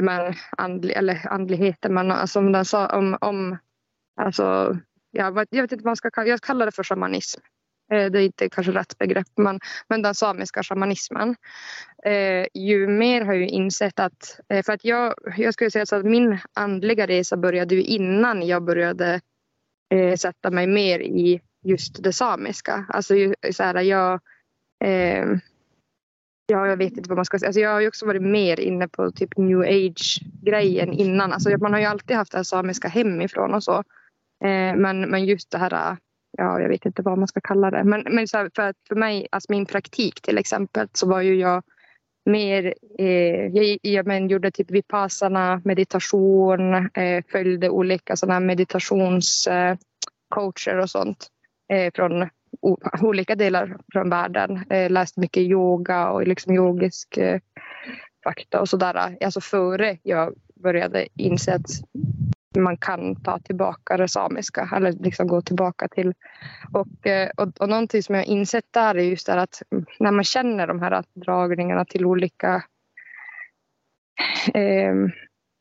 men, 0.00 0.34
andli, 0.56 0.92
eller 0.92 1.28
andligheten, 1.28 1.94
men 1.94 2.10
alltså 2.10 2.38
om, 2.38 2.52
den, 2.52 2.64
om, 2.92 3.18
om 3.20 3.58
alltså, 4.20 4.78
ja, 5.10 5.46
jag 5.50 5.62
vet 5.62 5.72
inte 5.72 5.76
vad 5.76 5.84
man 5.84 5.96
ska 5.96 6.10
kalla 6.10 6.28
jag 6.28 6.40
kallar 6.40 6.66
det 6.66 6.72
för 6.72 6.82
shamanism. 6.82 7.40
Eh, 7.94 8.10
det 8.10 8.20
är 8.20 8.24
inte 8.24 8.48
kanske 8.48 8.72
rätt 8.72 8.98
begrepp, 8.98 9.28
men, 9.36 9.60
men 9.88 10.02
den 10.02 10.14
samiska 10.14 10.62
shamanismen. 10.62 11.36
Eh, 12.04 12.46
ju 12.54 12.88
mer 12.88 13.24
har 13.24 13.34
jag 13.34 13.48
insett 13.48 14.00
att, 14.00 14.40
eh, 14.48 14.62
för 14.62 14.72
att 14.72 14.84
jag, 14.84 15.14
jag 15.36 15.54
skulle 15.54 15.70
säga 15.70 15.86
så 15.86 15.96
att 15.96 16.04
min 16.04 16.38
andliga 16.52 17.06
resa 17.06 17.36
började 17.36 17.74
ju 17.74 17.82
innan 17.82 18.46
jag 18.46 18.62
började 18.62 19.20
eh, 19.94 20.16
sätta 20.16 20.50
mig 20.50 20.66
mer 20.66 21.00
i 21.00 21.40
just 21.64 22.02
det 22.02 22.12
samiska. 22.12 22.86
Alltså 22.88 23.14
så 23.52 23.62
här, 23.62 23.82
jag, 23.82 24.20
eh, 24.84 25.26
ja, 26.46 26.66
jag 26.66 26.76
vet 26.76 26.96
inte 26.96 27.08
vad 27.08 27.18
man 27.18 27.24
ska 27.24 27.38
säga. 27.38 27.48
Alltså 27.48 27.60
jag 27.60 27.70
har 27.70 27.80
ju 27.80 27.88
också 27.88 28.06
varit 28.06 28.22
mer 28.22 28.60
inne 28.60 28.88
på 28.88 29.10
typ 29.10 29.36
new 29.36 29.60
age 29.60 30.20
grejen 30.42 30.92
innan. 30.92 31.32
Alltså 31.32 31.58
man 31.58 31.72
har 31.72 31.80
ju 31.80 31.86
alltid 31.86 32.16
haft 32.16 32.32
det 32.32 32.38
här 32.38 32.44
samiska 32.44 32.88
hemifrån 32.88 33.54
och 33.54 33.64
så. 33.64 33.76
Eh, 34.44 34.76
men, 34.76 35.00
men 35.00 35.24
just 35.24 35.50
det 35.50 35.58
här 35.58 35.96
ja, 36.36 36.60
jag 36.60 36.68
vet 36.68 36.86
inte 36.86 37.02
vad 37.02 37.18
man 37.18 37.28
ska 37.28 37.40
kalla 37.40 37.70
det. 37.70 37.84
Men, 37.84 38.02
men 38.10 38.28
så 38.28 38.36
här, 38.38 38.50
för, 38.56 38.74
för 38.88 38.94
mig, 38.94 39.26
alltså 39.32 39.52
min 39.52 39.66
praktik 39.66 40.20
till 40.22 40.38
exempel, 40.38 40.88
så 40.92 41.08
var 41.08 41.20
ju 41.20 41.34
jag 41.34 41.62
mer, 42.24 42.74
eh, 42.98 43.46
jag, 43.46 43.78
jag 43.82 44.06
men, 44.06 44.28
gjorde 44.28 44.50
typ 44.50 44.70
vipassana, 44.70 45.62
meditation, 45.64 46.74
eh, 46.74 47.24
följde 47.32 47.70
olika 47.70 48.16
sådana 48.16 48.40
meditationscoacher 48.40 49.78
eh, 50.68 50.78
och 50.82 50.90
sånt 50.90 51.26
eh, 51.72 51.92
från 51.94 52.28
o, 52.60 52.78
olika 53.02 53.34
delar 53.34 53.76
från 53.92 54.10
världen. 54.10 54.64
Eh, 54.70 54.90
läste 54.90 55.20
mycket 55.20 55.42
yoga 55.42 56.10
och 56.10 56.26
liksom 56.26 56.54
yogisk 56.54 57.16
eh, 57.16 57.40
fakta 58.24 58.60
och 58.60 58.68
sådär. 58.68 59.16
Alltså 59.24 59.40
före 59.40 59.98
jag 60.02 60.34
började 60.54 61.08
inse 61.14 61.54
att 61.54 61.70
man 62.58 62.76
kan 62.76 63.16
ta 63.16 63.38
tillbaka 63.38 63.96
det 63.96 64.08
samiska 64.08 64.70
eller 64.76 64.92
liksom 64.92 65.26
gå 65.26 65.42
tillbaka 65.42 65.88
till. 65.88 66.14
Och, 66.72 67.06
eh, 67.06 67.30
och, 67.36 67.60
och 67.60 67.68
någonting 67.68 68.02
som 68.02 68.14
jag 68.14 68.24
insett 68.24 68.64
där 68.70 68.94
är 68.94 69.02
just 69.02 69.26
det 69.26 69.40
att 69.40 69.62
när 69.98 70.10
man 70.10 70.24
känner 70.24 70.66
de 70.66 70.80
här 70.80 71.04
dragningarna 71.14 71.84
till 71.84 72.06
olika 72.06 72.64
eh, 74.54 74.94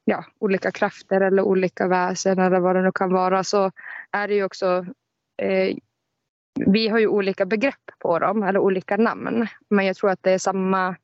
ja, 0.06 0.25
olika 0.39 0.71
krafter 0.71 1.21
eller 1.21 1.43
olika 1.43 1.88
väsen 1.88 2.39
eller 2.39 2.60
vad 2.60 2.75
det 2.75 2.82
nu 2.82 2.91
kan 2.91 3.13
vara 3.13 3.43
så 3.43 3.71
är 4.12 4.27
det 4.27 4.34
ju 4.34 4.43
också 4.43 4.86
eh, 5.41 5.75
vi 6.65 6.88
har 6.88 6.99
ju 6.99 7.08
olika 7.08 7.45
begrepp 7.45 7.91
på 7.99 8.19
dem 8.19 8.43
eller 8.43 8.60
olika 8.60 8.97
namn 8.97 9.47
men 9.69 9.86
jag 9.86 9.95
tror 9.95 10.10
att 10.10 10.23
det 10.23 10.32
är 10.32 10.38
samma 10.38 10.95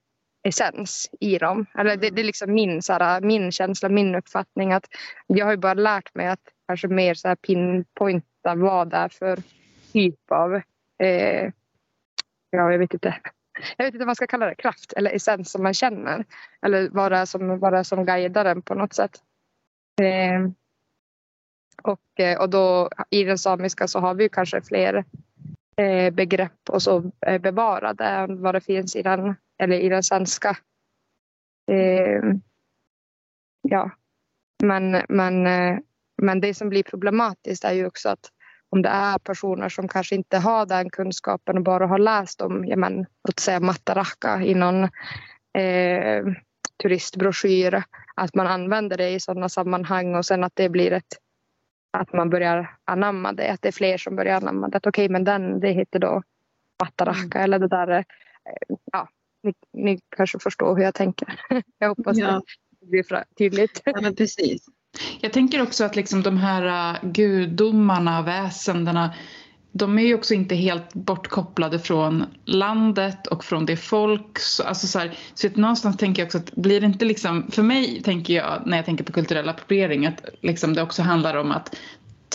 essens 0.43 1.10
i 1.19 1.38
dem. 1.38 1.65
Eller 1.78 1.97
det, 1.97 2.10
det 2.10 2.21
är 2.21 2.25
liksom 2.25 2.54
min, 2.54 2.82
så 2.82 2.93
här, 2.93 3.21
min 3.21 3.52
känsla, 3.52 3.89
min 3.89 4.15
uppfattning 4.15 4.73
att 4.73 4.86
jag 5.28 5.45
har 5.45 5.52
ju 5.52 5.58
bara 5.58 5.73
lärt 5.73 6.15
mig 6.15 6.28
att 6.28 6.39
kanske 6.67 6.88
mer 6.88 7.13
så 7.13 7.28
här 7.28 7.36
pinpointa 7.36 8.56
vad 8.56 8.89
det 8.89 8.97
är 8.97 9.10
för 9.10 9.39
typ 9.93 10.32
av, 10.32 10.56
eh, 11.04 11.52
ja 12.49 12.71
jag 12.71 12.80
vet 12.80 12.93
inte, 12.93 13.15
jag 13.78 13.86
vet 13.86 13.93
inte 13.93 13.99
vad 13.99 14.08
man 14.08 14.15
ska 14.15 14.28
kalla 14.28 14.45
det, 14.45 14.56
kraft 14.56 14.93
eller 14.93 15.12
essens 15.12 15.52
som 15.52 15.63
man 15.63 15.73
känner. 15.73 16.25
Eller 16.62 16.89
vad 16.89 17.12
det 17.12 17.17
är 17.17 17.25
som, 17.25 17.60
vad 17.60 17.73
det 17.73 17.80
är 17.80 17.84
som 17.84 18.06
guidar 18.06 18.43
den 18.43 18.62
på 18.62 18.73
något 18.73 18.93
sätt. 18.93 19.12
Eh, 20.02 20.49
och, 21.84 22.19
eh, 22.19 22.39
och 22.39 22.49
då 22.49 22.89
i 23.10 23.23
den 23.23 23.38
samiska 23.38 23.88
så 23.88 23.99
har 23.99 24.13
vi 24.13 24.30
kanske 24.30 24.62
fler 24.62 25.06
eh, 25.78 26.13
begrepp 26.13 26.69
och 26.69 26.82
så 26.82 27.12
eh, 27.25 27.41
bevarade 27.41 28.04
än 28.06 28.41
vad 28.41 28.56
det 28.56 28.62
finns 28.62 28.95
i 28.95 29.02
den 29.02 29.36
eller 29.60 29.80
i 29.80 29.89
den 29.89 30.04
svenska. 30.04 30.58
Eh, 31.72 32.22
ja, 33.62 33.91
men, 34.63 35.02
men, 35.10 35.48
eh, 35.48 35.78
men 36.22 36.41
det 36.41 36.54
som 36.54 36.69
blir 36.69 36.84
problematiskt 36.84 37.63
är 37.63 37.74
ju 37.74 37.88
också 37.88 38.10
att 38.10 38.32
om 38.69 38.82
det 38.82 38.89
är 38.89 39.17
personer 39.17 39.69
som 39.69 39.88
kanske 39.88 40.15
inte 40.15 40.38
har 40.38 40.65
den 40.65 40.89
kunskapen 40.89 41.58
och 41.58 41.63
bara 41.63 41.88
har 41.88 42.00
läst 42.00 42.41
om, 42.41 42.65
ja 42.65 42.76
men, 42.76 43.06
låt 43.28 43.39
säga 43.39 43.60
Mataraka 43.60 44.41
i 44.41 44.56
någon 44.56 44.84
eh, 45.54 46.26
turistbroschyr, 46.82 47.84
att 48.15 48.36
man 48.36 48.48
använder 48.48 48.98
det 48.98 49.10
i 49.10 49.19
sådana 49.19 49.50
sammanhang 49.50 50.15
och 50.15 50.26
sen 50.26 50.43
att 50.43 50.56
det 50.56 50.69
blir 50.69 50.91
ett 50.91 51.17
att 51.91 52.13
man 52.13 52.30
börjar 52.30 52.78
anamma 52.86 53.34
det, 53.34 53.52
att 53.52 53.62
det 53.62 53.67
är 53.67 53.72
fler 53.72 53.98
som 53.98 54.15
börjar 54.15 54.36
anamma 54.36 54.67
det. 54.67 54.78
Okej, 54.78 54.89
okay, 54.89 55.10
men 55.10 55.24
den, 55.24 55.60
det 55.60 55.72
heter 55.72 56.00
då 56.00 56.24
Mataraka 56.84 57.38
mm. 57.38 57.43
eller 57.43 57.60
det 57.60 57.67
där, 57.67 57.88
eh, 57.88 58.04
ja, 58.91 59.08
ni, 59.43 59.54
ni 59.73 59.99
kanske 60.17 60.39
förstår 60.39 60.75
hur 60.75 60.84
jag 60.84 60.95
tänker. 60.95 61.39
Jag 61.80 61.89
hoppas 61.89 62.17
ja. 62.17 62.41
det 62.82 62.88
blir 62.88 63.23
tydligt. 63.38 63.82
Ja, 63.86 64.02
men 64.02 64.15
precis. 64.15 64.65
Jag 65.21 65.34
tänker 65.34 65.62
också 65.62 65.84
att 65.84 65.95
liksom 65.95 66.23
de 66.23 66.38
här 66.38 66.93
uh, 66.93 67.12
gudomarna, 67.12 68.21
väsendena, 68.21 69.13
de 69.71 69.99
är 69.99 70.04
ju 70.04 70.15
också 70.15 70.34
inte 70.34 70.56
helt 70.56 70.93
bortkopplade 70.93 71.80
från 71.80 72.25
landet 72.45 73.28
och 73.28 73.43
från 73.43 73.65
det 73.65 73.78
folk. 73.78 74.39
Så, 74.39 74.63
alltså 74.63 74.88
så, 74.88 74.99
här, 74.99 75.17
så 75.34 75.47
att 75.47 75.56
någonstans 75.56 75.97
tänker 75.97 76.21
jag 76.21 76.28
också 76.28 76.38
att 76.38 76.56
blir 76.56 76.82
det 76.82 76.88
inte 76.88 77.06
liksom, 77.06 77.52
för 77.52 77.63
mig 77.63 78.02
tänker 78.04 78.34
jag 78.34 78.62
när 78.65 78.78
jag 78.78 78.86
tänker 78.86 79.04
på 79.04 79.12
kulturell 79.12 79.49
appropriering 79.49 80.06
att 80.06 80.25
liksom 80.41 80.73
det 80.73 80.82
också 80.82 81.02
handlar 81.02 81.36
om 81.36 81.52
att 81.52 81.75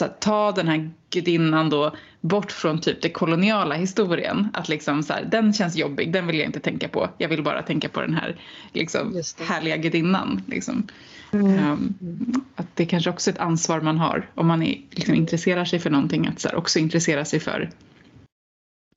här, 0.00 0.08
ta 0.20 0.52
den 0.52 0.68
här 0.68 0.90
gudinnan 1.10 1.70
då 1.70 1.94
bort 2.24 2.52
från 2.52 2.80
typ 2.80 3.02
den 3.02 3.10
koloniala 3.10 3.74
historien. 3.74 4.48
Att 4.52 4.68
liksom 4.68 5.02
så 5.02 5.12
här, 5.12 5.24
den 5.24 5.52
känns 5.52 5.76
jobbig, 5.76 6.12
den 6.12 6.26
vill 6.26 6.38
jag 6.38 6.46
inte 6.46 6.60
tänka 6.60 6.88
på. 6.88 7.08
Jag 7.18 7.28
vill 7.28 7.42
bara 7.42 7.62
tänka 7.62 7.88
på 7.88 8.00
den 8.00 8.14
här 8.14 8.40
liksom, 8.72 9.22
härliga 9.40 9.76
gudinnan. 9.76 10.42
Liksom. 10.46 10.86
Mm. 11.32 11.70
Um, 11.70 12.44
att 12.54 12.66
det 12.74 12.86
kanske 12.86 13.10
också 13.10 13.30
är 13.30 13.34
ett 13.34 13.40
ansvar 13.40 13.80
man 13.80 13.98
har 13.98 14.30
om 14.34 14.46
man 14.46 14.62
är, 14.62 14.80
liksom, 14.90 15.14
intresserar 15.14 15.64
sig 15.64 15.78
för 15.78 15.90
någonting. 15.90 16.26
Att 16.26 16.40
så 16.40 16.48
här, 16.48 16.56
också 16.56 16.78
intressera 16.78 17.24
sig 17.24 17.40
för, 17.40 17.70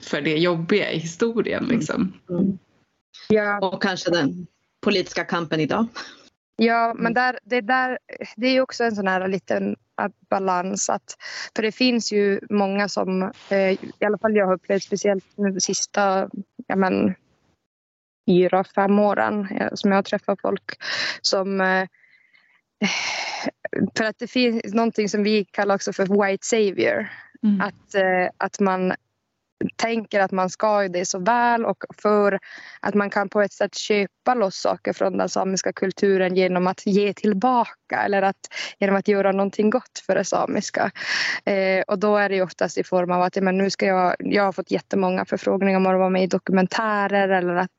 för 0.04 0.22
det 0.22 0.38
jobbiga 0.38 0.92
i 0.92 1.00
historien. 1.00 1.64
Mm. 1.64 1.78
Liksom. 1.78 2.14
Mm. 2.30 2.58
Ja. 3.30 3.60
Och 3.60 3.82
kanske 3.82 4.12
den 4.12 4.48
politiska 4.82 5.24
kampen 5.24 5.60
idag. 5.60 5.88
Ja, 6.56 6.96
men 6.98 7.14
där, 7.14 7.40
det, 7.44 7.62
där, 7.62 8.00
det 8.36 8.48
är 8.48 8.62
också 8.62 8.84
en 8.84 8.96
sån 8.96 9.08
här 9.08 9.28
liten 9.28 9.76
balans. 10.30 10.90
Att, 10.90 11.16
för 11.56 11.64
det 11.64 11.72
finns 11.72 12.12
ju 12.12 12.40
många 12.50 12.90
som, 12.90 13.32
eh, 13.50 13.72
i 13.72 14.06
alla 14.06 14.18
fall 14.18 14.36
jag 14.36 14.46
har 14.46 14.54
upplevt 14.54 14.84
speciellt 14.84 15.26
de 15.36 15.62
sista 15.62 16.30
ja, 16.68 16.76
men, 16.76 17.16
fyra, 18.30 18.64
fem 18.64 19.00
åren 19.00 19.48
eh, 19.52 19.70
som 19.74 19.92
jag 19.92 19.98
har 19.98 20.04
träffat 20.04 20.42
folk 20.42 20.72
som 21.22 21.62
eh, 21.62 21.88
för 23.98 24.04
att 24.04 24.20
det 24.20 24.28
finns 24.28 24.74
någonting 24.74 25.10
som 25.10 25.24
vi 25.24 25.46
kallar 25.46 25.76
också 25.76 25.94
för 25.94 26.28
white 26.28 26.46
savior. 26.46 27.10
Mm. 27.44 27.62
Att, 27.62 27.96
att 28.38 28.60
man 28.60 28.94
tänker 29.76 30.20
att 30.20 30.32
man 30.32 30.50
ska 30.50 30.88
det 30.88 31.06
så 31.06 31.20
väl 31.20 31.66
och 31.66 31.84
för 32.02 32.40
att 32.82 32.94
man 32.94 33.10
kan 33.10 33.30
på 33.30 33.42
ett 33.42 33.54
sätt 33.54 33.76
köpa 33.76 34.34
loss 34.34 34.56
saker 34.56 34.94
från 34.94 35.18
den 35.18 35.30
samiska 35.30 35.74
kulturen 35.74 36.36
genom 36.36 36.68
att 36.68 36.86
ge 36.86 37.14
tillbaka 37.14 38.04
eller 38.06 38.22
att, 38.22 38.36
genom 38.80 38.96
att 38.96 39.08
göra 39.08 39.32
någonting 39.32 39.70
gott 39.70 40.04
för 40.06 40.16
det 40.16 40.24
samiska. 40.24 40.92
Eh, 41.46 41.84
och 41.88 42.00
då 42.00 42.18
är 42.18 42.30
det 42.30 42.42
oftast 42.42 42.78
i 42.78 42.84
form 42.84 43.12
av 43.12 43.22
att 43.22 43.36
ja, 43.36 43.42
men 43.42 43.58
nu 43.58 43.70
ska 43.70 43.86
jag, 43.86 44.16
jag 44.20 44.44
har 44.44 44.52
fått 44.52 44.72
jättemånga 44.72 45.26
förfrågningar 45.26 45.78
om 45.78 45.86
att 45.86 45.98
vara 45.98 46.10
med 46.10 46.24
i 46.24 46.28
dokumentärer 46.28 47.30
eller 47.30 47.56
att 47.56 47.72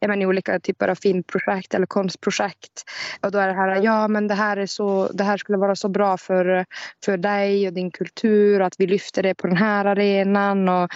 ja, 0.00 0.08
men 0.08 0.22
i 0.22 0.26
olika 0.26 0.60
typer 0.60 0.88
av 0.88 0.94
filmprojekt 0.94 1.74
eller 1.74 1.86
konstprojekt. 1.86 2.82
Och 3.20 3.30
då 3.30 3.38
är 3.38 3.48
det 3.48 3.54
här, 3.54 3.82
ja 3.82 4.08
men 4.08 4.28
det 4.28 4.34
här, 4.34 4.56
är 4.56 4.66
så, 4.66 5.08
det 5.12 5.24
här 5.24 5.36
skulle 5.36 5.58
vara 5.58 5.76
så 5.76 5.88
bra 5.88 6.16
för, 6.16 6.64
för 7.04 7.16
dig 7.16 7.68
och 7.68 7.72
din 7.74 7.90
kultur 7.90 8.60
och 8.60 8.66
att 8.66 8.74
vi 8.78 8.86
lyfter 8.86 9.22
det 9.22 9.34
på 9.34 9.46
den 9.46 9.56
här 9.56 9.84
arenan. 9.84 10.68
Och, 10.68 10.90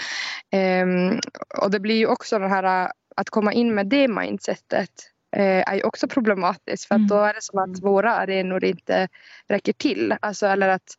och 1.63 1.71
det 1.71 1.81
blir 1.81 1.97
ju 1.97 2.07
också 2.07 2.39
det 2.39 2.49
här 2.49 2.93
att 3.17 3.31
komma 3.31 3.53
in 3.53 3.75
med 3.75 3.87
det 3.87 4.09
mindsetet 4.09 4.91
uh, 5.37 5.43
är 5.43 5.75
ju 5.75 5.83
också 5.83 6.09
problematiskt 6.09 6.85
för 6.85 6.95
att 6.95 6.99
mm. 6.99 7.09
då 7.09 7.17
är 7.17 7.35
det 7.35 7.43
som 7.43 7.59
att 7.59 7.83
våra 7.83 8.15
arenor 8.15 8.65
inte 8.65 9.09
räcker 9.49 9.73
till. 9.73 10.15
Alltså, 10.21 10.47
eller 10.47 10.69
att, 10.69 10.97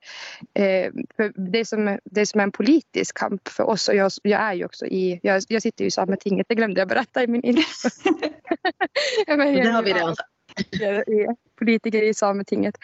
uh, 0.59 0.91
det, 1.35 1.65
som, 1.65 1.99
det 2.03 2.25
som 2.25 2.39
är 2.39 2.43
en 2.43 2.51
politisk 2.51 3.17
kamp 3.17 3.47
för 3.47 3.63
oss 3.63 3.87
och 3.87 3.95
jag, 3.95 4.11
jag 4.23 4.41
är 4.41 4.53
ju 4.53 4.65
också 4.65 4.85
i, 4.85 5.19
jag, 5.23 5.43
jag 5.47 5.61
sitter 5.61 5.83
ju 5.83 5.87
i 5.87 5.91
Sametinget, 5.91 6.45
det 6.49 6.55
glömde 6.55 6.81
jag 6.81 6.87
berätta 6.87 7.23
i 7.23 7.27
min 7.27 7.43
info. 7.43 7.89
det 9.25 9.31
har 9.71 9.83
vi 9.83 9.93
redan 9.93 10.15
politiker 11.59 12.03
i 12.03 12.13
Sametinget. 12.13 12.75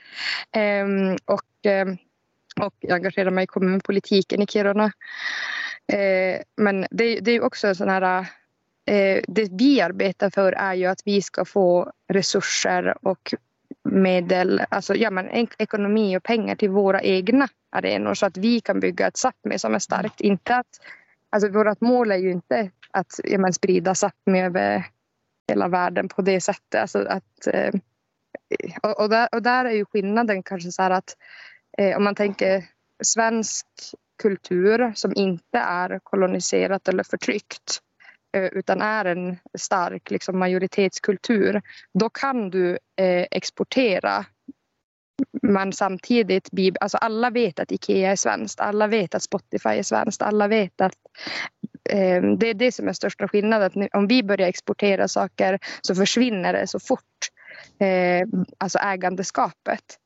Um, 0.56 1.18
och, 1.26 1.72
um, 1.86 1.98
och 2.66 2.74
jag 2.80 2.96
engagerar 2.96 3.32
mig 3.32 3.44
i 3.44 3.48
kommunpolitiken 3.48 4.42
i 4.42 4.48
Kiruna. 4.48 4.92
Eh, 5.94 6.42
men 6.58 6.86
det, 6.92 7.20
det 7.20 7.32
är 7.32 7.44
också 7.44 7.68
en 7.68 7.76
sån 7.76 7.90
här... 7.90 8.26
Eh, 8.88 9.22
det 9.28 9.50
vi 9.52 9.82
arbetar 9.82 10.30
för 10.30 10.52
är 10.52 10.74
ju 10.74 10.86
att 10.86 11.02
vi 11.06 11.22
ska 11.22 11.46
få 11.46 11.92
resurser 12.08 13.08
och 13.08 13.34
medel, 13.84 14.62
alltså 14.70 14.96
ja, 14.96 15.10
men 15.10 15.48
ekonomi 15.58 16.18
och 16.18 16.24
pengar 16.24 16.56
till 16.56 16.70
våra 16.70 17.02
egna 17.02 17.48
arenor 17.72 18.14
så 18.14 18.26
att 18.26 18.38
vi 18.38 18.62
kan 18.62 18.80
bygga 18.80 19.08
ett 19.08 19.18
Sápmi 19.18 19.58
som 19.58 19.76
är 19.76 19.80
starkt. 19.80 20.22
Inte 20.22 20.56
att, 20.56 20.80
alltså 21.30 21.50
vårt 21.50 21.82
mål 21.82 22.12
är 22.12 22.18
ju 22.18 22.32
inte 22.32 22.72
att 22.92 23.20
ja, 23.24 23.38
men 23.38 23.54
sprida 23.54 23.94
Sápmi 23.94 24.46
över 24.46 24.86
hela 25.48 25.68
världen 25.68 26.08
på 26.08 26.22
det 26.22 26.42
sättet. 26.42 26.82
Alltså 26.82 27.06
att, 27.08 27.48
eh, 27.48 27.74
och, 28.84 29.00
och, 29.00 29.10
där, 29.10 29.30
och 29.32 29.42
där 29.42 29.66
är 29.66 29.72
ju 29.72 29.86
skillnaden 29.86 30.44
kanske 30.44 30.72
så 30.72 30.82
här 30.82 30.92
att 30.92 31.18
eh, 31.78 31.98
om 31.98 32.04
man 32.04 32.16
tänker 32.16 32.66
svensk 33.04 33.68
kultur 34.22 34.92
som 34.96 35.14
inte 35.16 35.58
är 35.58 36.00
koloniserat 36.04 36.88
eller 36.88 37.04
förtryckt 37.04 37.80
eh, 38.38 38.44
utan 38.44 38.82
är 38.82 39.06
en 39.06 39.38
stark 39.58 40.12
liksom, 40.12 40.40
majoritetskultur, 40.40 41.62
då 41.94 42.10
kan 42.10 42.50
du 42.50 42.72
eh, 43.00 43.26
exportera 43.32 44.26
men 45.42 45.74
samtidigt, 45.74 46.50
alltså 46.82 46.98
alla 46.98 47.30
vet 47.30 47.60
att 47.60 47.72
Ikea 47.72 48.12
är 48.12 48.16
svenskt, 48.16 48.60
alla 48.60 48.88
vet 48.88 49.16
att 49.16 49.24
Spotify 49.24 49.70
är 49.70 49.84
svenskt, 49.84 50.22
alla 50.22 50.48
vet 50.48 50.82
att 50.82 50.98
eh, 51.90 52.22
det 52.22 52.50
är 52.50 52.54
det 52.54 52.72
som 52.72 52.88
är 52.88 52.94
största 52.94 53.28
skillnaden. 53.28 53.84
att 53.84 53.96
Om 53.96 54.08
vi 54.08 54.24
börjar 54.24 54.48
exportera 54.48 55.08
saker 55.08 55.60
så 55.82 55.96
försvinner 55.96 56.54
det 56.54 56.68
så 56.68 56.80
fort, 56.80 57.02
eh, 57.80 58.28
alltså 58.58 58.80
ägandeskapet. 58.80 60.00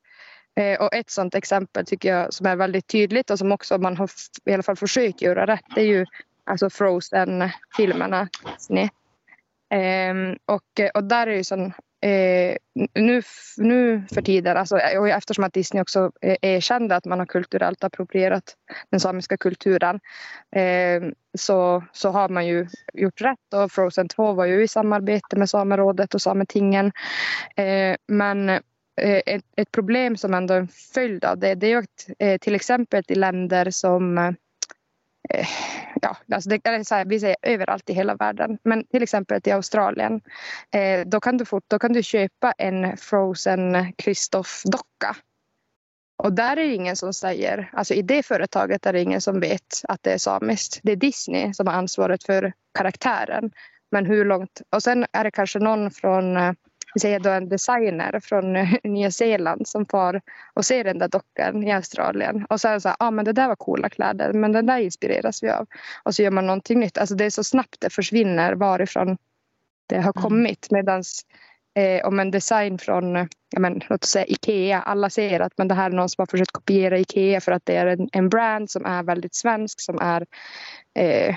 Eh, 0.56 0.80
och 0.80 0.94
ett 0.94 1.10
sådant 1.10 1.34
exempel 1.34 1.86
tycker 1.86 2.08
jag 2.14 2.34
som 2.34 2.46
är 2.46 2.56
väldigt 2.56 2.86
tydligt 2.86 3.30
och 3.30 3.38
som 3.38 3.52
också 3.52 3.78
man 3.78 3.96
har 3.96 4.10
i 4.44 4.52
alla 4.52 4.62
fall 4.62 4.76
försökt 4.76 5.22
göra 5.22 5.46
rätt 5.46 5.64
det 5.74 5.80
är 5.80 5.86
ju 5.86 6.06
alltså 6.44 6.70
Frozen-filmerna. 6.70 8.28
Ehm, 9.70 10.36
och, 10.46 10.80
och 10.94 11.04
där 11.04 11.26
är 11.26 11.36
ju 11.36 11.44
sån 11.44 11.72
Eh, 12.02 12.56
nu, 12.94 13.22
nu 13.56 14.02
för 14.14 14.22
tiden, 14.22 14.56
alltså, 14.56 14.80
och 14.98 15.08
eftersom 15.08 15.44
att 15.44 15.52
Disney 15.52 15.82
också 15.82 16.12
eh, 16.20 16.36
erkände 16.42 16.96
att 16.96 17.04
man 17.04 17.18
har 17.18 17.26
kulturellt 17.26 17.84
approprierat 17.84 18.56
den 18.90 19.00
samiska 19.00 19.36
kulturen 19.36 20.00
eh, 20.56 21.02
så, 21.38 21.84
så 21.92 22.10
har 22.10 22.28
man 22.28 22.46
ju 22.46 22.68
gjort 22.92 23.20
rätt 23.20 23.54
och 23.54 23.72
Frozen 23.72 24.08
2 24.08 24.32
var 24.32 24.44
ju 24.44 24.62
i 24.62 24.68
samarbete 24.68 25.36
med 25.36 25.50
Samerådet 25.50 26.14
och 26.14 26.22
Sametingen. 26.22 26.92
Eh, 27.56 27.96
men 28.06 28.60
Eh, 29.02 29.22
ett, 29.26 29.44
ett, 29.56 29.70
problem 29.72 30.16
som 30.16 30.34
ändå 30.34 30.54
är 30.54 30.58
en 30.58 30.68
följd 30.68 31.24
av 31.24 31.38
det, 31.38 31.54
det 31.54 31.66
är 31.66 31.70
ju 31.70 31.76
att 31.76 32.08
eh, 32.18 32.38
till 32.38 32.54
exempel 32.54 33.02
i 33.08 33.14
länder 33.14 33.70
som 33.70 34.18
eh, 34.18 35.46
ja, 36.02 36.16
alltså 36.32 36.50
det 36.50 36.66
eller 36.66 36.84
så 36.84 36.94
här, 36.94 37.04
vi 37.04 37.20
säger 37.20 37.36
överallt 37.42 37.90
i 37.90 37.92
hela 37.92 38.14
världen, 38.14 38.58
men 38.62 38.86
till 38.86 39.02
exempel 39.02 39.40
i 39.44 39.50
Australien, 39.50 40.20
då, 41.06 41.20
kan 41.20 41.36
du 41.36 41.44
fort, 41.44 41.64
då 41.68 41.78
kan 41.78 41.92
du 41.92 42.02
köpa 42.02 42.52
en 42.58 42.96
Frozen 42.96 43.92
Kristoff-docka. 43.92 45.16
Och 46.22 46.32
där 46.32 46.56
är 46.56 46.66
det 46.66 46.74
ingen 46.74 46.96
som 46.96 47.12
säger, 47.12 47.70
alltså 47.72 47.94
i 47.94 48.02
det 48.02 48.22
företaget 48.22 48.86
är 48.86 48.92
det 48.92 49.00
ingen 49.00 49.20
som 49.20 49.40
vet 49.40 49.82
att 49.88 50.02
det 50.02 50.12
är 50.12 50.18
samiskt. 50.18 50.80
Det 50.82 50.92
är 50.92 50.96
Disney 50.96 51.54
som 51.54 51.66
har 51.66 51.74
ansvaret 51.74 52.24
för 52.24 52.52
karaktären. 52.78 53.50
Men 53.90 54.06
hur 54.06 54.24
långt, 54.24 54.62
och 54.70 54.82
sen 54.82 55.06
är 55.12 55.24
det 55.24 55.30
kanske 55.30 55.58
någon 55.58 55.90
från 55.90 56.36
vi 56.94 57.00
säger 57.00 57.20
då 57.20 57.30
en 57.30 57.48
designer 57.48 58.20
från 58.20 58.52
Nya 58.84 59.10
Zeeland 59.10 59.68
som 59.68 59.86
far 59.86 60.20
och 60.54 60.64
ser 60.64 60.84
den 60.84 60.98
där 60.98 61.08
dockan 61.08 61.62
i 61.62 61.72
Australien 61.72 62.46
och 62.50 62.60
säger 62.60 62.78
så 62.78 62.88
här, 62.88 62.96
ah, 63.00 63.10
men 63.10 63.24
det 63.24 63.32
där 63.32 63.48
var 63.48 63.56
coola 63.56 63.88
kläder 63.88 64.32
men 64.32 64.52
den 64.52 64.66
där 64.66 64.78
inspireras 64.78 65.42
vi 65.42 65.50
av. 65.50 65.66
Och 66.02 66.14
så 66.14 66.22
gör 66.22 66.30
man 66.30 66.46
någonting 66.46 66.80
nytt. 66.80 66.98
Alltså 66.98 67.14
det 67.14 67.24
är 67.24 67.30
så 67.30 67.44
snabbt 67.44 67.76
det 67.80 67.90
försvinner 67.90 68.52
varifrån 68.52 69.16
det 69.86 69.96
har 69.96 70.12
mm. 70.16 70.22
kommit. 70.22 70.70
Medan 70.70 71.02
eh, 71.74 72.06
om 72.06 72.20
en 72.20 72.30
design 72.30 72.78
från 72.78 73.14
ja, 73.50 73.60
men, 73.60 73.80
låt 73.88 74.04
oss 74.04 74.10
säga 74.10 74.26
Ikea, 74.26 74.82
alla 74.82 75.10
ser 75.10 75.40
att 75.40 75.58
men 75.58 75.68
det 75.68 75.74
här 75.74 75.90
är 75.90 75.94
någon 75.94 76.08
som 76.08 76.22
har 76.22 76.26
försökt 76.26 76.52
kopiera 76.52 76.98
Ikea 76.98 77.40
för 77.40 77.52
att 77.52 77.66
det 77.66 77.76
är 77.76 77.86
en, 77.86 78.08
en 78.12 78.28
brand 78.28 78.70
som 78.70 78.86
är 78.86 79.02
väldigt 79.02 79.34
svensk 79.34 79.80
som 79.80 79.98
är 79.98 80.26
eh, 80.94 81.36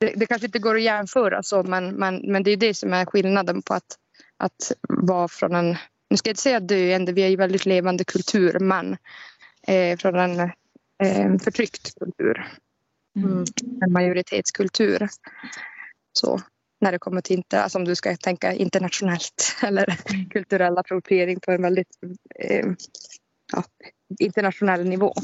det, 0.00 0.12
det, 0.16 0.26
kanske 0.26 0.46
inte 0.46 0.58
går 0.58 0.74
att 0.74 0.82
jämföra 0.82 1.42
så 1.42 1.62
men, 1.62 1.94
men, 1.94 2.16
men 2.16 2.42
det 2.42 2.50
är 2.50 2.56
det 2.56 2.74
som 2.74 2.92
är 2.92 3.06
skillnaden 3.06 3.62
på 3.62 3.74
att 3.74 3.96
att 4.40 4.72
vara 4.88 5.28
från 5.28 5.54
en, 5.54 5.76
nu 6.10 6.16
ska 6.16 6.28
jag 6.28 6.32
inte 6.32 6.42
säga 6.42 6.60
döende, 6.60 7.12
vi 7.12 7.22
är 7.22 7.28
ju 7.28 7.36
väldigt 7.36 7.66
levande 7.66 8.04
kultur, 8.04 8.58
men 8.58 8.96
eh, 9.66 9.98
från 9.98 10.16
en 10.16 10.40
eh, 11.02 11.38
förtryckt 11.44 11.98
kultur. 11.98 12.46
Mm. 13.16 13.44
En 13.84 13.92
majoritetskultur. 13.92 15.08
Så 16.12 16.40
när 16.80 16.92
det 16.92 16.98
kommer 16.98 17.20
till, 17.20 17.36
inte, 17.36 17.62
alltså 17.62 17.78
om 17.78 17.84
du 17.84 17.94
ska 17.94 18.16
tänka 18.16 18.52
internationellt 18.52 19.56
eller 19.62 19.86
kulturell 20.30 20.78
appropriering 20.78 21.40
på 21.40 21.50
en 21.50 21.62
väldigt 21.62 21.98
eh, 22.34 22.66
ja, 23.52 23.64
internationell 24.18 24.88
nivå. 24.88 25.14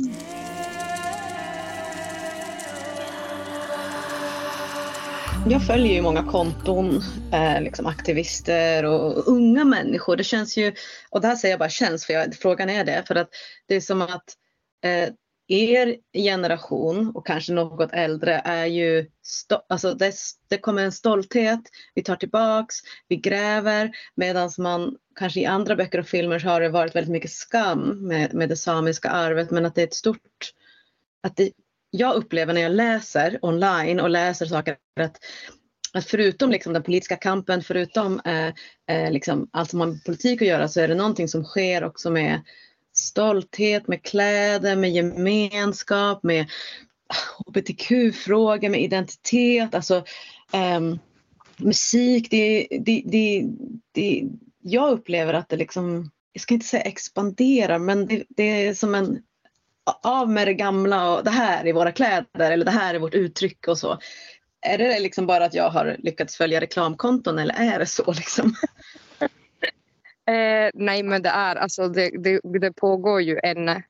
Jag 5.49 5.67
följer 5.67 5.95
ju 5.95 6.03
många 6.03 6.23
konton, 6.23 7.03
eh, 7.33 7.63
liksom 7.63 7.87
aktivister 7.87 8.85
och 8.85 9.29
unga 9.29 9.65
människor. 9.65 10.17
Det 10.17 10.25
känns 10.25 10.57
ju, 10.57 10.75
och 11.11 11.21
det 11.21 11.29
här 11.29 11.37
säger 11.37 11.53
jag 11.53 11.59
bara 11.59 11.69
känns 11.69 12.07
för 12.07 12.13
jag, 12.13 12.35
frågan 12.35 12.71
är 12.71 12.85
det, 12.85 13.05
för 13.07 13.15
att 13.15 13.29
det 13.67 13.75
är 13.75 13.81
som 13.81 14.03
att 14.03 14.37
eh, 14.85 15.09
er 15.49 15.97
generation 16.13 17.13
och 17.15 17.27
kanske 17.27 17.53
något 17.53 17.93
äldre 17.93 18.43
är 18.45 18.67
ju, 18.67 19.11
alltså 19.69 19.95
det, 19.95 20.15
det 20.49 20.59
kommer 20.59 20.83
en 20.83 20.93
stolthet, 20.93 21.61
vi 21.95 22.03
tar 22.03 22.17
tillbaks, 22.17 22.77
vi 23.09 23.17
gräver 23.17 23.91
medan 24.15 24.51
man 24.59 24.97
kanske 25.19 25.41
i 25.41 25.47
andra 25.47 25.77
böcker 25.77 25.99
och 25.99 26.07
filmer 26.07 26.39
så 26.39 26.49
har 26.49 26.61
det 26.61 26.69
varit 26.69 26.97
väldigt 26.97 27.13
mycket 27.13 27.31
skam 27.31 28.07
med, 28.09 28.35
med 28.35 28.49
det 28.49 28.57
samiska 28.57 29.11
arvet 29.11 29.51
men 29.51 29.67
att 29.67 29.75
det 29.75 29.83
är 29.83 29.87
ett 29.87 29.95
stort, 29.95 30.53
att 31.23 31.37
det, 31.37 31.51
jag 31.91 32.15
upplever 32.15 32.55
när 32.55 32.61
jag 32.61 32.73
läser 32.73 33.39
online 33.43 34.01
och 34.01 34.11
läser 34.11 34.47
saker 34.47 34.77
att 35.01 35.19
att 35.97 36.05
förutom 36.05 36.51
liksom 36.51 36.73
den 36.73 36.83
politiska 36.83 37.17
kampen, 37.17 37.63
förutom 37.63 38.21
eh, 38.25 38.47
eh, 38.97 39.11
liksom 39.11 39.49
allt 39.53 39.71
som 39.71 39.81
har 39.81 39.87
med 39.87 40.05
politik 40.05 40.43
att 40.43 40.49
göra 40.49 40.69
så 40.69 40.81
är 40.81 40.89
det 40.89 40.95
någonting 40.95 41.29
som 41.29 41.45
sker 41.45 41.85
också 41.85 42.11
med 42.11 42.43
stolthet, 42.97 43.89
med 43.89 44.03
kläder, 44.03 44.77
med 44.77 44.93
gemenskap, 44.93 46.23
med 46.23 46.47
hbtq-frågor, 47.47 48.69
med 48.69 48.83
identitet, 48.83 49.75
alltså 49.75 50.05
eh, 50.53 50.81
musik. 51.57 52.31
Det, 52.31 52.67
det, 52.71 53.03
det, 53.07 53.45
det, 53.93 54.25
jag 54.63 54.93
upplever 54.93 55.35
att 55.35 55.49
det 55.49 55.57
liksom, 55.57 56.11
jag 56.33 56.41
ska 56.41 56.55
inte 56.55 56.67
säga 56.67 56.83
expanderar, 56.83 57.79
men 57.79 58.07
det, 58.07 58.25
det 58.29 58.67
är 58.67 58.75
som 58.75 58.95
en 58.95 59.23
av 60.03 60.31
med 60.31 60.49
det 60.49 60.55
gamla 60.55 61.11
och 61.11 61.25
det 61.25 61.31
här 61.31 61.67
är 61.67 61.73
våra 61.73 61.93
kläder 61.93 62.51
eller 62.51 62.65
det 62.65 62.71
här 62.71 62.95
är 62.95 62.99
vårt 62.99 63.15
uttryck 63.15 63.69
och 63.69 63.79
så. 63.79 63.99
Är 64.61 64.79
det 64.79 65.01
liksom 65.01 65.27
bara 65.27 65.45
att 65.45 65.55
jag 65.55 65.71
har 65.71 65.97
lyckats 65.99 66.37
följa 66.37 66.61
reklamkonton 66.61 67.39
eller 67.39 67.55
är 67.55 67.79
det 67.79 67.87
så 67.87 68.13
liksom? 68.13 68.55
Eh, 70.29 70.71
nej, 70.75 71.03
men 71.03 71.23
det 71.23 71.29
är 71.29 71.57
alltså 71.57 71.89
det, 71.89 72.11
det, 72.19 72.41
det 72.61 72.73
pågår 72.73 73.23
ju 73.23 73.39
en 73.43 73.83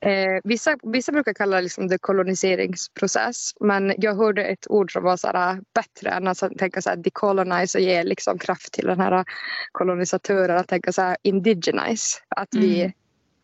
Eh, 0.00 0.40
vissa, 0.44 0.76
vissa 0.82 1.12
brukar 1.12 1.34
kalla 1.34 1.56
det 1.56 1.62
liksom 1.62 1.88
dekoloniseringsprocess 1.88 3.52
men 3.60 3.94
jag 3.98 4.14
hörde 4.14 4.44
ett 4.44 4.70
ord 4.70 4.92
som 4.92 5.04
var 5.04 5.16
så 5.16 5.26
här, 5.26 5.60
bättre 5.74 6.10
än 6.10 6.28
att 6.28 6.38
tänka 6.58 6.82
så 6.82 6.90
här, 6.90 6.96
decolonize 6.96 7.78
och 7.78 7.84
ge 7.84 8.02
liksom 8.02 8.38
kraft 8.38 8.72
till 8.72 8.86
den 8.86 9.00
här 9.00 9.24
kolonisatören 9.72 10.56
att 10.56 10.68
tänka 10.68 10.92
så 10.92 11.02
här, 11.02 11.16
indigenize. 11.22 12.18
Att, 12.28 12.54
mm. 12.54 12.92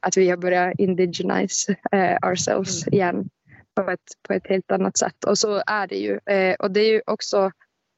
Att 0.04 0.16
vi 0.16 0.30
har 0.30 0.36
börjat 0.36 0.74
indigenize 0.78 1.76
eh, 1.92 2.28
ourselves 2.28 2.86
mm. 2.86 2.94
igen 2.94 3.28
på 3.74 3.90
ett, 3.90 4.00
på 4.28 4.32
ett 4.32 4.46
helt 4.46 4.70
annat 4.70 4.98
sätt. 4.98 5.24
Och 5.24 5.38
så 5.38 5.62
är 5.66 5.86
det 5.86 5.96
ju. 5.96 6.20
Eh, 6.26 6.54
och 6.54 6.70
det 6.70 6.80
är 6.80 6.92
ju 6.92 7.02
också 7.06 7.50